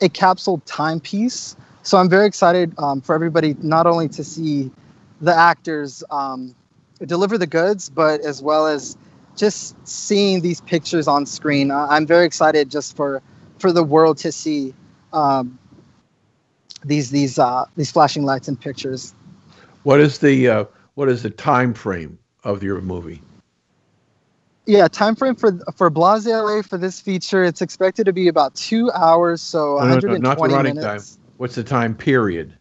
a 0.00 0.08
capsule 0.08 0.62
timepiece. 0.64 1.56
So 1.82 1.98
I'm 1.98 2.08
very 2.08 2.26
excited 2.26 2.74
um, 2.78 3.00
for 3.00 3.14
everybody 3.14 3.56
not 3.60 3.86
only 3.86 4.08
to 4.08 4.24
see 4.24 4.70
the 5.20 5.34
actors 5.34 6.02
um, 6.10 6.54
deliver 7.06 7.38
the 7.38 7.46
goods, 7.46 7.88
but 7.88 8.20
as 8.20 8.42
well 8.42 8.66
as 8.66 8.96
just 9.36 9.76
seeing 9.88 10.40
these 10.40 10.60
pictures 10.60 11.08
on 11.08 11.26
screen. 11.26 11.70
I'm 11.70 12.06
very 12.06 12.26
excited 12.26 12.70
just 12.70 12.96
for 12.96 13.22
for 13.58 13.72
the 13.72 13.82
world 13.82 14.18
to 14.18 14.32
see 14.32 14.74
um, 15.12 15.58
these 16.84 17.10
these 17.10 17.38
uh, 17.38 17.64
these 17.76 17.90
flashing 17.90 18.24
lights 18.24 18.48
and 18.48 18.60
pictures. 18.60 19.14
What 19.82 20.00
is 20.00 20.18
the 20.18 20.48
uh, 20.48 20.64
what 20.94 21.08
is 21.08 21.22
the 21.22 21.30
time 21.30 21.74
frame 21.74 22.18
of 22.44 22.62
your 22.62 22.80
movie? 22.80 23.22
Yeah, 24.66 24.88
time 24.88 25.16
frame 25.16 25.34
for 25.34 25.58
for 25.74 25.90
Blase 25.90 26.26
LA 26.26 26.62
for 26.62 26.78
this 26.78 27.00
feature, 27.00 27.44
it's 27.44 27.62
expected 27.62 28.04
to 28.04 28.12
be 28.12 28.28
about 28.28 28.54
two 28.54 28.90
hours, 28.92 29.40
so 29.40 29.74
No, 29.76 29.86
no, 29.88 30.00
no, 30.00 30.16
120 30.16 30.20
not 30.20 30.38
the 30.42 30.48
running 30.48 30.74
minutes. 30.74 31.16
time. 31.16 31.34
What's 31.38 31.54
the 31.54 31.64
time 31.64 31.94
period? 31.94 32.54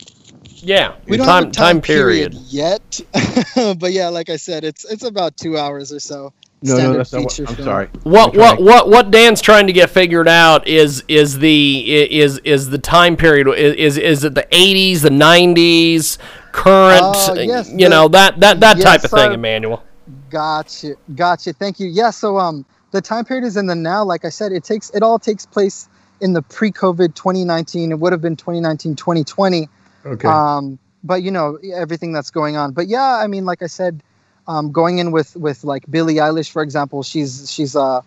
Yeah, 0.61 0.95
We 1.07 1.17
don't 1.17 1.25
time 1.25 1.43
have 1.45 1.51
a 1.51 1.51
time, 1.51 1.81
time 1.81 1.81
period. 1.81 2.33
yet, 2.33 2.99
but 3.77 3.91
yeah, 3.91 4.09
like 4.09 4.29
I 4.29 4.35
said, 4.37 4.63
it's 4.63 4.85
it's 4.85 5.03
about 5.03 5.37
two 5.37 5.57
hours 5.57 5.91
or 5.93 5.99
so. 5.99 6.33
No, 6.61 6.79
no, 6.79 6.79
standard 6.79 6.99
that's 6.99 7.13
not 7.13 7.23
what, 7.23 7.31
feature 7.33 7.49
I'm 7.49 7.55
film. 7.55 7.65
sorry. 7.65 7.89
What 8.03 8.33
Let 8.33 8.33
me 8.35 8.39
what 8.39 8.61
what 8.61 8.89
what 8.89 9.11
Dan's 9.11 9.41
trying 9.41 9.67
to 9.67 9.73
get 9.73 9.89
figured 9.89 10.27
out 10.27 10.67
is 10.67 11.03
is 11.07 11.39
the 11.39 12.11
is 12.11 12.39
is 12.39 12.69
the 12.69 12.77
time 12.77 13.15
period 13.15 13.47
is 13.57 13.75
is, 13.75 13.97
is 13.97 14.23
it 14.25 14.35
the 14.35 14.47
80s, 14.51 15.01
the 15.01 15.09
90s, 15.09 16.17
current, 16.51 17.01
Oh, 17.03 17.33
yes, 17.35 17.69
you 17.71 17.77
the- 17.79 17.89
know 17.89 18.07
that 18.09 18.39
that 18.41 18.59
that 18.59 18.77
yes, 18.77 18.83
type 18.83 19.03
of 19.05 19.11
thing. 19.11 19.31
Emmanuel. 19.33 19.83
Gotcha, 20.29 20.95
gotcha. 21.15 21.53
Thank 21.53 21.79
you. 21.79 21.87
Yeah. 21.87 22.09
So 22.09 22.37
um, 22.37 22.65
the 22.91 23.01
time 23.01 23.25
period 23.25 23.45
is 23.45 23.57
in 23.57 23.65
the 23.67 23.75
now. 23.75 24.03
Like 24.03 24.25
I 24.25 24.29
said, 24.29 24.51
it 24.51 24.63
takes 24.63 24.89
it 24.91 25.01
all 25.03 25.19
takes 25.19 25.45
place 25.45 25.87
in 26.21 26.33
the 26.33 26.41
pre-COVID 26.41 27.15
2019. 27.15 27.91
It 27.91 27.99
would 27.99 28.11
have 28.11 28.21
been 28.21 28.35
2019, 28.35 28.95
2020. 28.95 29.69
Okay. 30.05 30.27
Um, 30.27 30.79
but 31.03 31.23
you 31.23 31.31
know 31.31 31.57
everything 31.73 32.11
that's 32.11 32.31
going 32.31 32.57
on. 32.57 32.73
But 32.73 32.87
yeah, 32.87 33.17
I 33.17 33.27
mean, 33.27 33.45
like 33.45 33.61
I 33.61 33.67
said, 33.67 34.03
um, 34.47 34.71
going 34.71 34.99
in 34.99 35.11
with 35.11 35.35
with 35.35 35.63
like 35.63 35.89
Billie 35.89 36.15
Eilish, 36.15 36.51
for 36.51 36.61
example, 36.61 37.03
she's 37.03 37.51
she's 37.51 37.75
a 37.75 38.03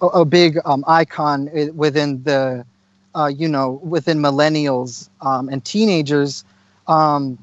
a, 0.00 0.24
big 0.24 0.58
um, 0.64 0.84
icon 0.86 1.50
within 1.74 2.22
the 2.22 2.64
uh, 3.14 3.26
you 3.26 3.48
know 3.48 3.80
within 3.82 4.18
millennials 4.18 5.08
um, 5.20 5.48
and 5.48 5.64
teenagers. 5.64 6.44
Um, 6.86 7.38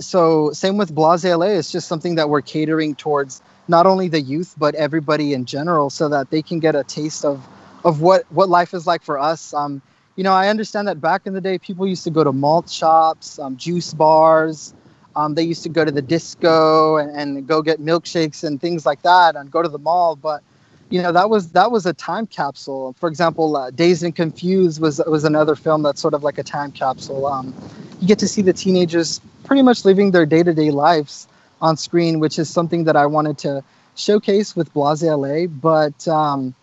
so 0.00 0.52
same 0.52 0.76
with 0.76 0.94
Blase 0.94 1.24
LA. 1.24 1.46
It's 1.46 1.70
just 1.70 1.88
something 1.88 2.16
that 2.16 2.28
we're 2.28 2.42
catering 2.42 2.94
towards 2.94 3.42
not 3.68 3.86
only 3.86 4.08
the 4.08 4.20
youth 4.20 4.54
but 4.58 4.74
everybody 4.74 5.34
in 5.34 5.44
general, 5.44 5.90
so 5.90 6.08
that 6.08 6.30
they 6.30 6.42
can 6.42 6.58
get 6.58 6.74
a 6.74 6.84
taste 6.84 7.24
of 7.24 7.46
of 7.84 8.00
what 8.00 8.24
what 8.32 8.48
life 8.48 8.74
is 8.74 8.86
like 8.86 9.02
for 9.02 9.18
us. 9.18 9.54
Um, 9.54 9.82
you 10.18 10.24
know, 10.24 10.32
I 10.32 10.48
understand 10.48 10.88
that 10.88 11.00
back 11.00 11.28
in 11.28 11.32
the 11.32 11.40
day, 11.40 11.58
people 11.58 11.86
used 11.86 12.02
to 12.02 12.10
go 12.10 12.24
to 12.24 12.32
malt 12.32 12.68
shops, 12.68 13.38
um, 13.38 13.56
juice 13.56 13.94
bars. 13.94 14.74
Um, 15.14 15.36
they 15.36 15.44
used 15.44 15.62
to 15.62 15.68
go 15.68 15.84
to 15.84 15.92
the 15.92 16.02
disco 16.02 16.96
and, 16.96 17.16
and 17.16 17.46
go 17.46 17.62
get 17.62 17.80
milkshakes 17.80 18.42
and 18.42 18.60
things 18.60 18.84
like 18.84 19.00
that, 19.02 19.36
and 19.36 19.48
go 19.48 19.62
to 19.62 19.68
the 19.68 19.78
mall. 19.78 20.16
But 20.16 20.42
you 20.90 21.00
know, 21.00 21.12
that 21.12 21.30
was 21.30 21.52
that 21.52 21.70
was 21.70 21.86
a 21.86 21.92
time 21.92 22.26
capsule. 22.26 22.96
For 22.98 23.08
example, 23.08 23.56
uh, 23.56 23.70
Dazed 23.70 24.02
and 24.02 24.14
Confused 24.14 24.80
was 24.80 25.00
was 25.06 25.22
another 25.22 25.54
film 25.54 25.84
that's 25.84 26.00
sort 26.00 26.14
of 26.14 26.24
like 26.24 26.36
a 26.38 26.42
time 26.42 26.72
capsule. 26.72 27.24
Um, 27.24 27.54
you 28.00 28.08
get 28.08 28.18
to 28.18 28.26
see 28.26 28.42
the 28.42 28.52
teenagers 28.52 29.20
pretty 29.44 29.62
much 29.62 29.84
living 29.84 30.10
their 30.10 30.26
day 30.26 30.42
to 30.42 30.52
day 30.52 30.72
lives 30.72 31.28
on 31.62 31.76
screen, 31.76 32.18
which 32.18 32.40
is 32.40 32.50
something 32.50 32.82
that 32.84 32.96
I 32.96 33.06
wanted 33.06 33.38
to 33.38 33.62
showcase 33.94 34.56
with 34.56 34.74
Blase 34.74 35.04
LA. 35.04 35.46
But 35.46 36.08
um, 36.08 36.56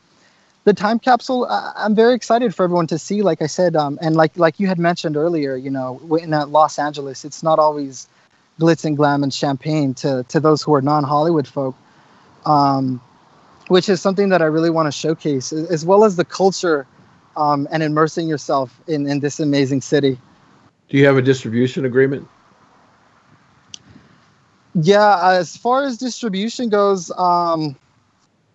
the 0.66 0.74
time 0.74 1.00
capsule, 1.00 1.46
I- 1.46 1.72
I'm 1.78 1.96
very 1.96 2.14
excited 2.14 2.54
for 2.54 2.64
everyone 2.64 2.88
to 2.88 3.00
see. 3.00 3.22
Like 3.22 3.42
I 3.42 3.48
said, 3.48 3.76
um, 3.76 3.98
and 4.02 4.16
like 4.16 4.38
like 4.38 4.60
you 4.60 4.68
had 4.68 4.78
mentioned 4.80 5.16
earlier, 5.16 5.56
you 5.56 5.72
know, 5.72 6.00
in 6.22 6.34
uh, 6.34 6.46
Los 6.48 6.78
Angeles, 6.78 7.24
it's 7.24 7.42
not 7.42 7.58
always 7.60 8.08
glitz 8.60 8.84
and 8.86 8.98
glam 8.98 9.24
and 9.24 9.34
champagne 9.34 9.94
to 9.96 10.26
to 10.28 10.40
those 10.40 10.62
who 10.62 10.74
are 10.74 10.82
non 10.82 11.04
Hollywood 11.04 11.48
folk. 11.48 11.76
Um, 12.46 13.02
which 13.68 13.90
is 13.90 14.02
something 14.02 14.30
that 14.30 14.42
I 14.42 14.46
really 14.46 14.70
want 14.70 14.88
to 14.88 14.92
showcase, 14.92 15.52
as 15.52 15.86
well 15.86 16.04
as 16.04 16.16
the 16.16 16.26
culture 16.26 16.86
um, 17.36 17.68
and 17.72 17.82
immersing 17.82 18.28
yourself 18.28 18.80
in, 18.88 19.08
in 19.08 19.20
this 19.20 19.40
amazing 19.40 19.82
city. 19.82 20.20
Do 20.90 20.98
you 20.98 21.06
have 21.06 21.18
a 21.18 21.22
distribution 21.22 21.86
agreement? 21.86 22.28
Yeah, 24.76 25.32
as 25.32 25.58
far 25.58 25.84
as 25.84 25.98
distribution 25.98 26.70
goes, 26.70 27.12
um, 27.18 27.76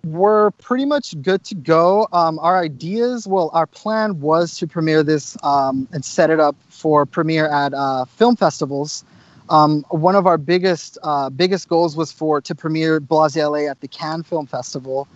we're 0.05 0.51
pretty 0.53 0.85
much 0.85 1.21
good 1.23 1.45
to 1.45 1.55
go. 1.55 2.09
Um, 2.13 2.39
our 2.39 2.59
ideas, 2.59 3.27
well, 3.27 3.51
our 3.53 3.67
plan 3.67 4.21
was 4.21 4.57
to 4.59 4.67
premiere 4.67 5.03
this 5.03 5.37
um, 5.43 5.89
and 5.93 6.05
set 6.05 6.31
it 6.31 6.41
up 6.41 6.57
for 6.69 7.05
premiere 7.05 7.49
at 7.49 7.75
uh, 7.75 8.05
film 8.07 8.37
festivals. 8.37 9.05
Um, 9.51 9.85
one 9.91 10.15
of 10.15 10.27
our 10.27 10.39
biggest 10.39 10.97
uh, 11.03 11.29
biggest 11.29 11.69
goals 11.69 11.97
was 11.97 12.13
for 12.13 12.41
to 12.41 12.55
premiere 12.55 13.01
Blase 13.01 13.37
LA 13.37 13.69
at 13.69 13.81
the 13.81 13.89
Cannes 13.89 14.23
Film 14.23 14.47
Festival, 14.47 15.09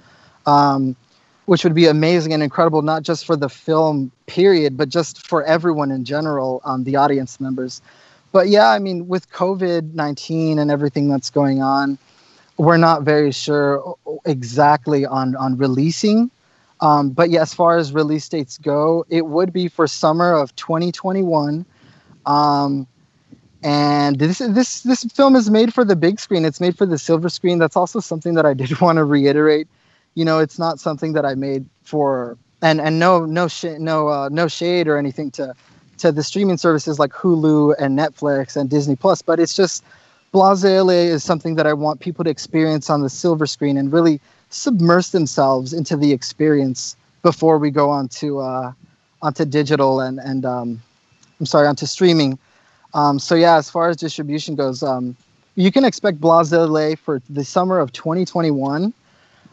um, 0.47 0.97
which 1.47 1.63
would 1.63 1.75
be 1.75 1.87
amazing 1.87 2.33
and 2.33 2.43
incredible, 2.43 2.83
not 2.83 3.05
just 3.05 3.25
for 3.25 3.37
the 3.37 3.49
film 3.49 4.11
period, 4.27 4.77
but 4.77 4.89
just 4.89 5.25
for 5.25 5.45
everyone 5.45 5.93
in 5.93 6.05
general, 6.05 6.61
um, 6.65 6.83
the 6.83 6.97
audience 6.97 7.39
members. 7.41 7.81
But 8.33 8.49
yeah, 8.49 8.71
I 8.71 8.81
mean, 8.81 9.07
with 9.07 9.31
COVID 9.31 9.95
nineteen 9.95 10.59
and 10.59 10.69
everything 10.69 11.09
that's 11.09 11.31
going 11.31 11.63
on, 11.63 11.97
we're 12.57 12.77
not 12.77 13.03
very 13.03 13.33
sure 13.33 13.97
exactly 14.25 15.05
on 15.07 15.37
on 15.37 15.57
releasing. 15.57 16.31
Um, 16.81 17.11
but 17.11 17.31
yeah, 17.31 17.43
as 17.43 17.55
far 17.55 17.77
as 17.77 17.93
release 17.93 18.29
dates 18.29 18.59
go, 18.59 19.07
it 19.09 19.27
would 19.27 19.53
be 19.53 19.69
for 19.69 19.87
summer 19.87 20.35
of 20.35 20.55
2021. 20.57 21.65
Um, 22.27 22.87
and 23.63 24.19
this 24.19 24.39
this 24.39 24.83
this 24.83 25.05
film 25.05 25.37
is 25.37 25.51
made 25.51 25.73
for 25.73 25.85
the 25.85 25.97
big 25.97 26.21
screen. 26.21 26.45
It's 26.45 26.61
made 26.61 26.77
for 26.77 26.87
the 26.87 26.99
silver 26.99 27.29
screen. 27.29 27.59
That's 27.59 27.77
also 27.77 28.01
something 28.01 28.35
that 28.35 28.45
I 28.45 28.55
did 28.55 28.81
want 28.81 28.97
to 28.97 29.05
reiterate. 29.05 29.69
You 30.15 30.25
know, 30.25 30.39
it's 30.39 30.59
not 30.59 30.79
something 30.79 31.15
that 31.15 31.25
I 31.25 31.35
made 31.35 31.65
for 31.83 32.37
and 32.63 32.81
and 32.81 32.99
no 32.99 33.25
no 33.25 33.49
sh- 33.49 33.79
no 33.79 34.09
uh, 34.09 34.29
no 34.31 34.49
shade 34.49 34.89
or 34.89 34.99
anything 34.99 35.31
to 35.33 35.55
to 35.99 36.13
the 36.13 36.23
streaming 36.23 36.59
services 36.59 36.99
like 36.99 37.13
Hulu 37.13 37.75
and 37.79 37.99
Netflix 37.99 38.57
and 38.57 38.69
Disney 38.69 38.97
Plus, 38.97 39.23
but 39.23 39.41
it's 39.41 39.55
just 39.55 39.85
Blase 40.35 40.65
LA 40.65 41.05
is 41.15 41.23
something 41.23 41.55
that 41.55 41.65
I 41.65 41.73
want 41.75 42.01
people 42.01 42.25
to 42.25 42.31
experience 42.31 42.91
on 42.91 43.03
the 43.03 43.09
silver 43.09 43.47
screen 43.47 43.77
and 43.77 43.93
really 43.93 44.21
submerge 44.51 45.11
themselves 45.11 45.73
into 45.73 45.97
the 45.97 46.13
experience 46.13 46.97
before 47.23 47.57
we 47.57 47.71
go 47.71 47.89
on 47.89 48.09
to 48.09 48.41
uh, 48.41 48.73
onto 49.23 49.45
digital 49.45 50.01
and 50.01 50.19
and 50.19 50.45
um, 50.45 50.83
I'm 51.39 51.47
sorry 51.47 51.69
onto 51.69 51.87
streaming. 51.87 52.37
Um, 52.95 53.21
so 53.21 53.37
yeah, 53.37 53.59
as 53.59 53.71
far 53.71 53.89
as 53.89 53.97
distribution 53.97 54.57
goes, 54.57 54.83
um, 54.83 55.17
you 55.55 55.71
can 55.71 55.85
expect 55.85 56.21
Blase 56.21 56.51
LA 56.51 56.97
for 56.97 57.23
the 57.31 57.45
summer 57.45 57.79
of 57.79 57.93
2021. 57.93 58.93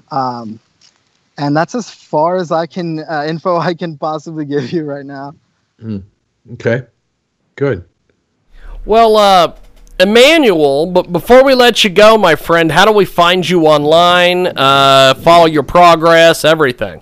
Um, 0.09 0.59
and 1.37 1.55
that's 1.55 1.75
as 1.75 1.91
far 1.91 2.37
as 2.37 2.51
I 2.51 2.65
can 2.65 3.01
uh, 3.01 3.25
info 3.27 3.57
I 3.57 3.75
can 3.75 3.99
possibly 3.99 4.45
give 4.45 4.71
you 4.71 4.83
right 4.85 5.05
now. 5.05 5.35
Mm. 5.79 6.01
Okay. 6.53 6.87
Good. 7.55 7.85
Well, 8.83 9.17
uh, 9.17 9.53
Emmanuel, 10.01 10.87
but 10.87 11.11
before 11.11 11.43
we 11.43 11.53
let 11.53 11.83
you 11.83 11.89
go, 11.89 12.17
my 12.17 12.35
friend, 12.35 12.71
how 12.71 12.85
do 12.85 12.91
we 12.91 13.05
find 13.05 13.47
you 13.47 13.67
online? 13.67 14.47
Uh, 14.47 15.13
follow 15.15 15.45
your 15.45 15.63
progress, 15.63 16.43
everything. 16.43 17.01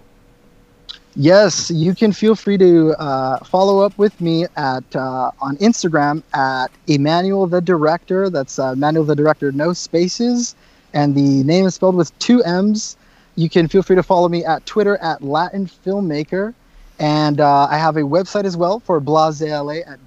Yes, 1.16 1.72
you 1.72 1.96
can 1.96 2.12
feel 2.14 2.36
free 2.36 2.58
to 2.58 2.92
uh, 3.00 3.44
follow 3.44 3.80
up 3.80 3.98
with 3.98 4.20
me 4.22 4.46
at 4.56 4.84
uh, 4.96 5.32
on 5.42 5.58
Instagram 5.58 6.24
at 6.34 6.68
Emmanuel 6.88 7.48
the 7.48 7.62
Director. 7.62 8.30
That's 8.30 8.60
uh, 8.60 8.72
Emmanuel 8.74 9.06
the 9.06 9.16
Director, 9.16 9.52
no 9.52 9.74
spaces, 9.74 10.56
and 10.94 11.16
the 11.16 11.44
name 11.44 11.66
is 11.66 11.76
spelled 11.76 11.96
with 11.96 12.18
two 12.20 12.44
M's. 12.44 12.96
You 13.36 13.50
can 13.50 13.68
feel 13.68 13.82
free 13.82 13.96
to 13.96 14.04
follow 14.04 14.30
me 14.30 14.46
at 14.46 14.66
Twitter 14.66 14.98
at 14.98 15.24
Latin 15.24 15.66
Filmmaker, 15.66 16.54
and 17.00 17.42
uh, 17.42 17.68
I 17.70 17.78
have 17.78 17.98
a 17.98 18.02
website 18.02 18.46
as 18.46 18.56
well 18.56 18.80
for 18.80 19.00
Blase 19.00 19.42
LA 19.42 19.80
at 19.88 20.00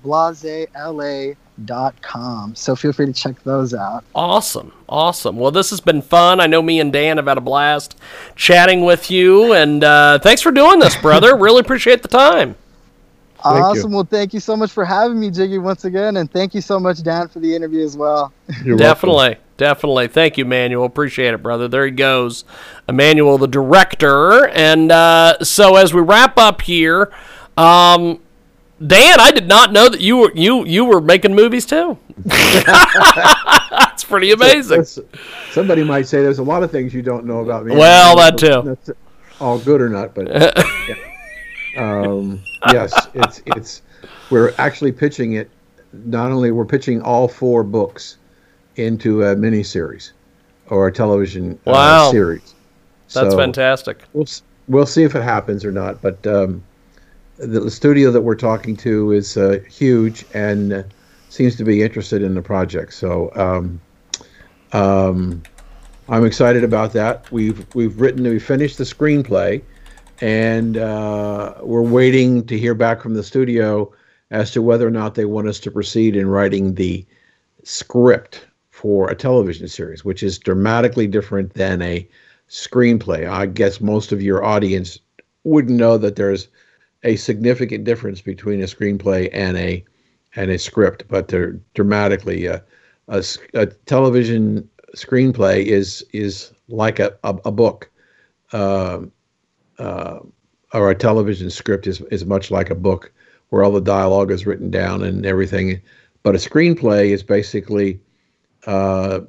blasela.com. 1.66 2.54
So 2.54 2.76
feel 2.76 2.92
free 2.92 3.06
to 3.06 3.12
check 3.12 3.42
those 3.44 3.74
out. 3.74 4.04
Awesome. 4.14 4.72
Awesome. 4.88 5.36
Well, 5.36 5.50
this 5.50 5.70
has 5.70 5.80
been 5.80 6.02
fun. 6.02 6.40
I 6.40 6.46
know 6.46 6.62
me 6.62 6.80
and 6.80 6.92
Dan 6.92 7.16
have 7.16 7.26
had 7.26 7.38
a 7.38 7.42
blast 7.42 7.98
chatting 8.36 8.84
with 8.84 9.10
you, 9.10 9.52
and 9.54 9.82
uh, 9.82 10.18
thanks 10.18 10.42
for 10.42 10.52
doing 10.52 10.78
this, 10.78 10.96
brother. 10.96 11.36
really 11.36 11.60
appreciate 11.60 12.02
the 12.02 12.08
time. 12.08 12.56
Thank 13.42 13.56
you. 13.56 13.62
awesome. 13.62 13.92
Well, 13.92 14.04
thank 14.04 14.32
you 14.32 14.38
so 14.38 14.56
much 14.56 14.70
for 14.70 14.84
having 14.84 15.18
me, 15.18 15.28
Jiggy, 15.28 15.58
once 15.58 15.84
again, 15.84 16.18
and 16.18 16.30
thank 16.30 16.54
you 16.54 16.60
so 16.60 16.78
much, 16.78 17.02
Dan, 17.02 17.26
for 17.28 17.40
the 17.40 17.54
interview 17.54 17.84
as 17.84 17.96
well. 17.96 18.32
You're 18.64 18.76
definitely, 18.76 19.36
definitely. 19.56 20.06
Thank 20.06 20.38
you, 20.38 20.44
Manuel. 20.44 20.84
Appreciate 20.84 21.34
it, 21.34 21.42
brother. 21.42 21.66
There 21.66 21.84
he 21.84 21.90
goes, 21.90 22.44
Emmanuel, 22.88 23.38
the 23.38 23.48
director. 23.48 24.46
And 24.48 24.92
uh, 24.92 25.42
so, 25.42 25.74
as 25.74 25.92
we 25.92 26.02
wrap 26.02 26.38
up 26.38 26.62
here, 26.62 27.12
um, 27.56 28.20
Dan, 28.86 29.20
I 29.20 29.30
did 29.30 29.46
not 29.46 29.72
know 29.72 29.88
that 29.88 30.00
you 30.00 30.16
were 30.16 30.32
you 30.34 30.64
you 30.64 30.84
were 30.84 31.00
making 31.00 31.34
movies 31.34 31.66
too. 31.66 31.96
That's 32.24 34.04
pretty 34.04 34.32
amazing. 34.32 34.78
That's- 34.78 34.98
somebody 35.52 35.84
might 35.84 36.06
say 36.08 36.22
there's 36.22 36.38
a 36.38 36.42
lot 36.42 36.62
of 36.62 36.70
things 36.70 36.92
you 36.94 37.02
don't 37.02 37.24
know 37.26 37.40
about 37.40 37.64
me. 37.66 37.76
Well, 37.76 38.16
that 38.16 38.38
too. 38.38 38.62
That's 38.64 38.90
all 39.40 39.58
good 39.58 39.80
or 39.80 39.88
not, 39.88 40.14
but 40.14 40.28
yeah. 40.88 40.96
um, 41.76 42.40
yes, 42.72 42.92
it's 43.14 43.42
it's 43.46 43.82
we're 44.30 44.52
actually 44.58 44.92
pitching 44.92 45.34
it. 45.34 45.50
Not 45.92 46.30
only 46.32 46.50
we're 46.52 46.64
pitching 46.64 47.02
all 47.02 47.28
four 47.28 47.62
books 47.62 48.16
into 48.76 49.22
a 49.24 49.36
miniseries 49.36 50.12
or 50.68 50.86
a 50.86 50.92
television 50.92 51.58
uh, 51.66 51.70
Wow. 51.72 52.10
series. 52.10 52.54
That's 53.12 53.30
So 53.30 53.36
fantastic. 53.36 54.02
We'll 54.14 54.26
we'll 54.68 54.86
see 54.86 55.02
if 55.02 55.14
it 55.14 55.22
happens 55.22 55.64
or 55.64 55.72
not. 55.72 56.00
But 56.00 56.26
um, 56.26 56.62
the, 57.42 57.70
studio 57.70 58.10
that 58.10 58.22
we're 58.22 58.34
talking 58.34 58.76
to 58.78 59.12
is 59.12 59.36
uh, 59.36 59.60
huge 59.68 60.24
and 60.34 60.72
uh, 60.72 60.82
seems 61.28 61.56
to 61.56 61.64
be 61.64 61.82
interested 61.82 62.22
in 62.22 62.34
the 62.34 62.42
project. 62.42 62.94
So 62.94 63.32
um, 63.34 63.80
um, 64.72 65.42
I'm 66.08 66.24
excited 66.24 66.64
about 66.64 66.92
that. 66.92 67.30
We've 67.32 67.66
we've 67.74 68.00
written 68.00 68.24
we 68.24 68.38
finished 68.38 68.78
the 68.78 68.84
screenplay, 68.84 69.62
and 70.20 70.76
uh, 70.76 71.54
we're 71.62 71.82
waiting 71.82 72.46
to 72.46 72.58
hear 72.58 72.74
back 72.74 73.00
from 73.00 73.14
the 73.14 73.22
studio 73.22 73.92
as 74.30 74.50
to 74.52 74.62
whether 74.62 74.86
or 74.86 74.90
not 74.90 75.14
they 75.14 75.24
want 75.24 75.48
us 75.48 75.60
to 75.60 75.70
proceed 75.70 76.16
in 76.16 76.26
writing 76.28 76.74
the 76.74 77.04
script 77.64 78.46
for 78.70 79.10
a 79.10 79.14
television 79.14 79.68
series, 79.68 80.04
which 80.04 80.22
is 80.22 80.38
dramatically 80.38 81.06
different 81.06 81.54
than 81.54 81.82
a 81.82 82.08
screenplay. 82.48 83.28
I 83.28 83.46
guess 83.46 83.80
most 83.80 84.12
of 84.12 84.22
your 84.22 84.42
audience 84.44 84.98
wouldn't 85.44 85.78
know 85.78 85.98
that 85.98 86.16
there's 86.16 86.48
a 87.04 87.16
significant 87.16 87.84
difference 87.84 88.20
between 88.20 88.60
a 88.60 88.66
screenplay 88.66 89.28
and 89.32 89.56
a 89.56 89.84
and 90.34 90.50
a 90.50 90.58
script, 90.58 91.04
but 91.08 91.28
they're 91.28 91.58
dramatically. 91.74 92.48
Uh, 92.48 92.60
a, 93.08 93.22
a, 93.54 93.66
television 93.66 94.68
screenplay 94.96 95.64
is 95.64 96.04
is 96.12 96.52
like 96.68 96.98
a 96.98 97.16
a, 97.24 97.36
a 97.44 97.52
book, 97.52 97.90
uh, 98.52 99.00
uh, 99.78 100.20
or 100.72 100.90
a 100.90 100.94
television 100.94 101.50
script 101.50 101.86
is 101.86 102.00
is 102.10 102.24
much 102.24 102.50
like 102.50 102.70
a 102.70 102.74
book 102.74 103.12
where 103.50 103.62
all 103.62 103.72
the 103.72 103.80
dialogue 103.80 104.30
is 104.30 104.46
written 104.46 104.70
down 104.70 105.02
and 105.02 105.26
everything. 105.26 105.80
But 106.22 106.34
a 106.34 106.38
screenplay 106.38 107.10
is 107.10 107.22
basically 107.22 108.00
uh, 108.66 109.20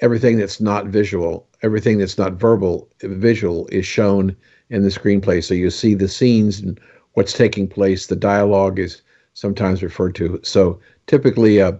everything 0.00 0.36
that's 0.36 0.60
not 0.60 0.86
visual, 0.86 1.48
everything 1.62 1.98
that's 1.98 2.18
not 2.18 2.34
verbal, 2.34 2.88
visual 3.00 3.66
is 3.68 3.86
shown 3.86 4.36
in 4.70 4.82
the 4.82 4.88
screenplay. 4.88 5.42
So 5.42 5.54
you 5.54 5.70
see 5.70 5.94
the 5.94 6.08
scenes 6.08 6.60
and 6.60 6.78
what's 7.14 7.32
taking 7.32 7.68
place. 7.68 8.06
The 8.06 8.16
dialogue 8.16 8.78
is 8.78 9.02
sometimes 9.34 9.82
referred 9.82 10.14
to. 10.16 10.40
So 10.42 10.80
typically, 11.06 11.58
a, 11.58 11.78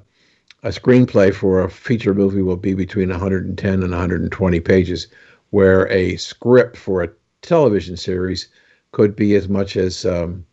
a 0.62 0.68
screenplay 0.68 1.34
for 1.34 1.62
a 1.62 1.70
feature 1.70 2.14
movie 2.14 2.42
will 2.42 2.56
be 2.56 2.74
between 2.74 3.08
110 3.08 3.72
and 3.72 3.90
120 3.90 4.60
pages, 4.60 5.08
where 5.50 5.88
a 5.90 6.16
script 6.16 6.76
for 6.76 7.02
a 7.02 7.10
television 7.42 7.96
series 7.96 8.48
could 8.92 9.16
be 9.16 9.34
as 9.34 9.48
much 9.48 9.76
as 9.76 10.04
um, 10.04 10.44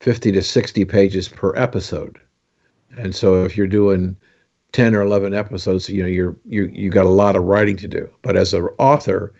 50 0.00 0.32
to 0.32 0.42
60 0.42 0.84
pages 0.84 1.28
per 1.28 1.54
episode. 1.56 2.18
And 2.98 3.14
so 3.14 3.44
if 3.44 3.56
you're 3.56 3.66
doing 3.66 4.16
10 4.72 4.94
or 4.94 5.02
11 5.02 5.34
episodes, 5.34 5.88
you 5.88 6.02
know, 6.02 6.08
you're 6.08 6.36
you 6.44 6.66
you 6.72 6.90
got 6.90 7.06
a 7.06 7.10
lot 7.10 7.36
of 7.36 7.44
writing 7.44 7.76
to 7.78 7.88
do. 7.88 8.08
But 8.22 8.36
as 8.36 8.52
an 8.52 8.68
author, 8.78 9.32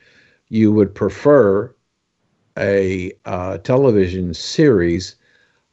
you 0.49 0.73
would 0.73 0.95
prefer 0.95 1.75
a 2.59 3.13
uh, 3.25 3.59
television 3.59 4.35
series 4.35 5.17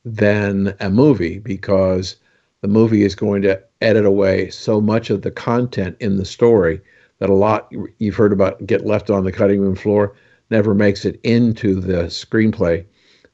than 0.06 0.73
a 0.80 0.89
movie 0.89 1.39
because 1.39 2.15
the 2.61 2.68
movie 2.68 3.03
is 3.03 3.15
going 3.15 3.41
to 3.41 3.61
edit 3.81 4.06
away 4.06 4.49
so 4.49 4.81
much 4.81 5.10
of 5.10 5.22
the 5.22 5.31
content 5.31 5.95
in 5.99 6.18
the 6.18 6.26
story 6.26 6.81
that 7.19 7.30
a 7.30 7.34
lot 7.34 7.72
you've 7.97 8.15
heard 8.15 8.34
about 8.34 8.65
get 8.65 8.85
left 8.85 9.10
on 9.10 9.23
the 9.23 9.31
cutting 9.31 9.61
room 9.61 9.76
floor 9.76 10.15
never 10.49 10.73
makes 10.73 11.06
it 11.06 11.19
into 11.23 11.80
the 11.80 12.03
screenplay. 12.06 12.85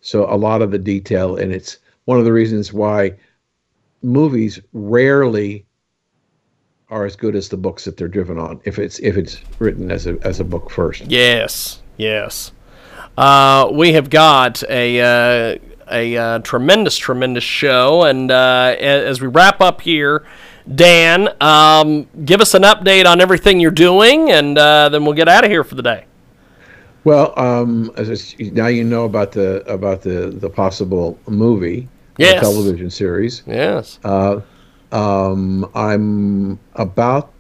So 0.01 0.31
a 0.31 0.37
lot 0.37 0.61
of 0.61 0.71
the 0.71 0.79
detail, 0.79 1.35
and 1.35 1.51
it's 1.51 1.77
one 2.05 2.19
of 2.19 2.25
the 2.25 2.33
reasons 2.33 2.73
why 2.73 3.13
movies 4.01 4.59
rarely 4.73 5.65
are 6.89 7.05
as 7.05 7.15
good 7.15 7.35
as 7.35 7.49
the 7.49 7.57
books 7.57 7.85
that 7.85 7.97
they're 7.97 8.07
driven 8.07 8.37
on 8.37 8.61
if 8.65 8.77
it's 8.77 8.99
if 8.99 9.17
it's 9.17 9.41
written 9.59 9.91
as 9.91 10.05
a 10.05 10.17
as 10.23 10.39
a 10.39 10.43
book 10.43 10.69
first. 10.69 11.03
Yes, 11.07 11.81
yes. 11.97 12.51
Uh, 13.17 13.69
we 13.71 13.93
have 13.93 14.09
got 14.09 14.63
a 14.69 14.99
uh, 14.99 15.57
a 15.91 16.17
uh, 16.17 16.39
tremendous, 16.39 16.97
tremendous 16.97 17.43
show, 17.43 18.03
and 18.03 18.31
uh, 18.31 18.75
as 18.79 19.21
we 19.21 19.27
wrap 19.27 19.61
up 19.61 19.81
here, 19.81 20.25
Dan, 20.73 21.29
um, 21.41 22.07
give 22.25 22.41
us 22.41 22.53
an 22.53 22.63
update 22.63 23.05
on 23.05 23.21
everything 23.21 23.59
you're 23.59 23.71
doing, 23.71 24.31
and 24.31 24.57
uh, 24.57 24.89
then 24.89 25.05
we'll 25.05 25.13
get 25.13 25.29
out 25.29 25.45
of 25.45 25.51
here 25.51 25.63
for 25.63 25.75
the 25.75 25.83
day. 25.83 26.05
Well, 27.03 27.37
um, 27.39 27.91
as 27.97 28.37
now 28.39 28.67
you 28.67 28.83
know 28.83 29.05
about 29.05 29.31
the 29.31 29.63
about 29.71 30.01
the 30.01 30.27
the 30.31 30.49
possible 30.49 31.17
movie, 31.27 31.87
yes. 32.17 32.41
television 32.41 32.89
series. 32.89 33.43
Yes. 33.45 33.99
Uh, 34.03 34.41
um, 34.91 35.69
I'm 35.75 36.59
about 36.75 37.31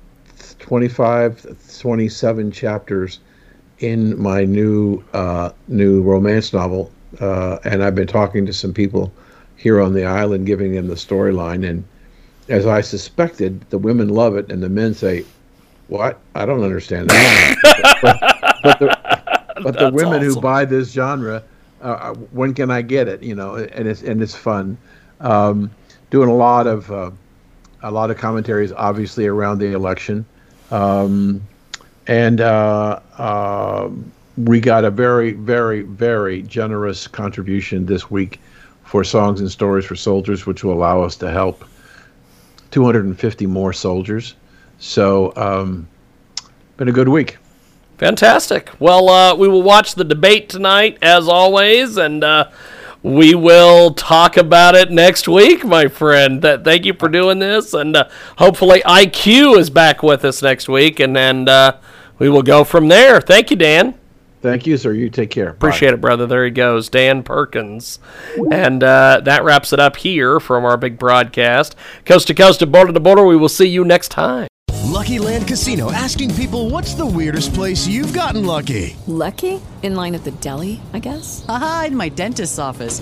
25, 0.59 1.77
27 1.79 2.51
chapters 2.51 3.19
in 3.79 4.19
my 4.21 4.45
new 4.45 5.03
uh, 5.13 5.51
new 5.67 6.01
romance 6.01 6.53
novel, 6.53 6.91
uh, 7.19 7.59
and 7.63 7.83
I've 7.83 7.95
been 7.95 8.07
talking 8.07 8.45
to 8.45 8.53
some 8.53 8.73
people 8.73 9.11
here 9.57 9.81
on 9.81 9.93
the 9.93 10.05
island, 10.05 10.45
giving 10.45 10.73
them 10.73 10.87
the 10.87 10.95
storyline. 10.95 11.67
And 11.67 11.83
as 12.49 12.65
I 12.65 12.81
suspected, 12.81 13.61
the 13.69 13.77
women 13.77 14.09
love 14.09 14.35
it, 14.35 14.51
and 14.51 14.61
the 14.63 14.69
men 14.69 14.93
say, 14.93 15.25
"What? 15.87 16.19
I 16.35 16.45
don't 16.45 16.63
understand 16.63 17.09
that." 17.09 17.55
but, 18.01 18.19
but, 18.63 18.79
the, 18.79 19.61
but 19.63 19.77
the 19.77 19.91
women 19.91 20.19
awesome. 20.19 20.33
who 20.35 20.41
buy 20.41 20.65
this 20.65 20.91
genre, 20.91 21.43
uh, 21.81 22.13
when 22.31 22.53
can 22.53 22.71
I 22.71 22.81
get 22.81 23.07
it? 23.07 23.21
You 23.21 23.35
know, 23.35 23.55
and 23.55 23.87
it's 23.87 24.01
and 24.03 24.21
it's 24.21 24.35
fun. 24.35 24.77
Um, 25.19 25.71
doing 26.09 26.29
a 26.29 26.35
lot 26.35 26.67
of 26.67 26.91
uh, 26.91 27.11
a 27.83 27.91
lot 27.91 28.09
of 28.09 28.17
commentaries, 28.17 28.71
obviously 28.71 29.27
around 29.27 29.59
the 29.59 29.73
election. 29.73 30.25
Um, 30.71 31.41
and 32.07 32.41
uh, 32.41 32.99
uh, 33.17 33.89
we 34.37 34.59
got 34.59 34.85
a 34.85 34.91
very, 34.91 35.31
very, 35.31 35.81
very 35.81 36.41
generous 36.43 37.07
contribution 37.07 37.85
this 37.85 38.11
week 38.11 38.39
for 38.83 39.03
Songs 39.03 39.41
and 39.41 39.49
Stories 39.49 39.85
for 39.85 39.95
Soldiers, 39.95 40.45
which 40.45 40.63
will 40.63 40.73
allow 40.73 41.01
us 41.01 41.15
to 41.17 41.31
help 41.31 41.65
250 42.71 43.45
more 43.45 43.73
soldiers. 43.73 44.35
So, 44.77 45.33
um, 45.35 45.87
been 46.77 46.89
a 46.89 46.91
good 46.91 47.07
week. 47.07 47.37
Fantastic. 47.97 48.71
Well, 48.79 49.09
uh, 49.09 49.35
we 49.35 49.47
will 49.47 49.61
watch 49.61 49.95
the 49.95 50.03
debate 50.03 50.49
tonight, 50.49 50.97
as 51.01 51.29
always, 51.29 51.95
and 51.95 52.23
uh, 52.23 52.49
we 53.01 53.35
will 53.35 53.93
talk 53.93 54.35
about 54.35 54.75
it 54.75 54.91
next 54.91 55.29
week, 55.29 55.63
my 55.63 55.87
friend. 55.87 56.41
That 56.41 56.65
thank 56.65 56.85
you 56.85 56.93
for 56.93 57.07
doing 57.07 57.39
this, 57.39 57.73
and 57.73 57.95
uh, 57.95 58.09
hopefully 58.37 58.81
IQ 58.85 59.57
is 59.57 59.69
back 59.69 60.03
with 60.03 60.25
us 60.25 60.41
next 60.41 60.67
week, 60.67 60.99
and 60.99 61.17
and 61.17 61.47
uh, 61.47 61.77
we 62.19 62.29
will 62.29 62.43
go 62.43 62.63
from 62.63 62.87
there. 62.87 63.21
Thank 63.21 63.51
you, 63.51 63.57
Dan. 63.57 63.95
Thank 64.41 64.67
you, 64.67 64.77
sir. 64.77 64.93
You 64.93 65.09
take 65.09 65.31
care. 65.31 65.49
Appreciate 65.49 65.89
Bye. 65.89 65.93
it, 65.95 66.01
brother. 66.01 66.27
There 66.27 66.45
he 66.45 66.51
goes, 66.51 66.87
Dan 66.87 67.23
Perkins. 67.23 67.97
And 68.51 68.83
uh, 68.83 69.21
that 69.23 69.43
wraps 69.43 69.73
it 69.73 69.79
up 69.79 69.95
here 69.97 70.39
from 70.39 70.65
our 70.65 70.77
big 70.77 70.99
broadcast. 70.99 71.75
Coast 72.05 72.27
to 72.27 72.35
coast 72.35 72.59
to 72.59 72.67
border 72.67 72.93
to 72.93 72.99
border. 72.99 73.25
We 73.25 73.37
will 73.37 73.49
see 73.49 73.67
you 73.67 73.83
next 73.83 74.09
time. 74.09 74.47
Lucky 74.83 75.19
Land 75.19 75.47
Casino 75.47 75.91
asking 75.91 76.35
people 76.35 76.69
what's 76.69 76.93
the 76.93 77.05
weirdest 77.05 77.53
place 77.53 77.87
you've 77.87 78.13
gotten 78.13 78.45
lucky? 78.45 78.95
Lucky? 79.07 79.59
In 79.81 79.95
line 79.95 80.15
at 80.15 80.23
the 80.23 80.31
deli, 80.31 80.79
I 80.93 80.99
guess? 80.99 81.43
Aha, 81.49 81.85
in 81.87 81.95
my 81.97 82.09
dentist's 82.09 82.59
office. 82.59 83.01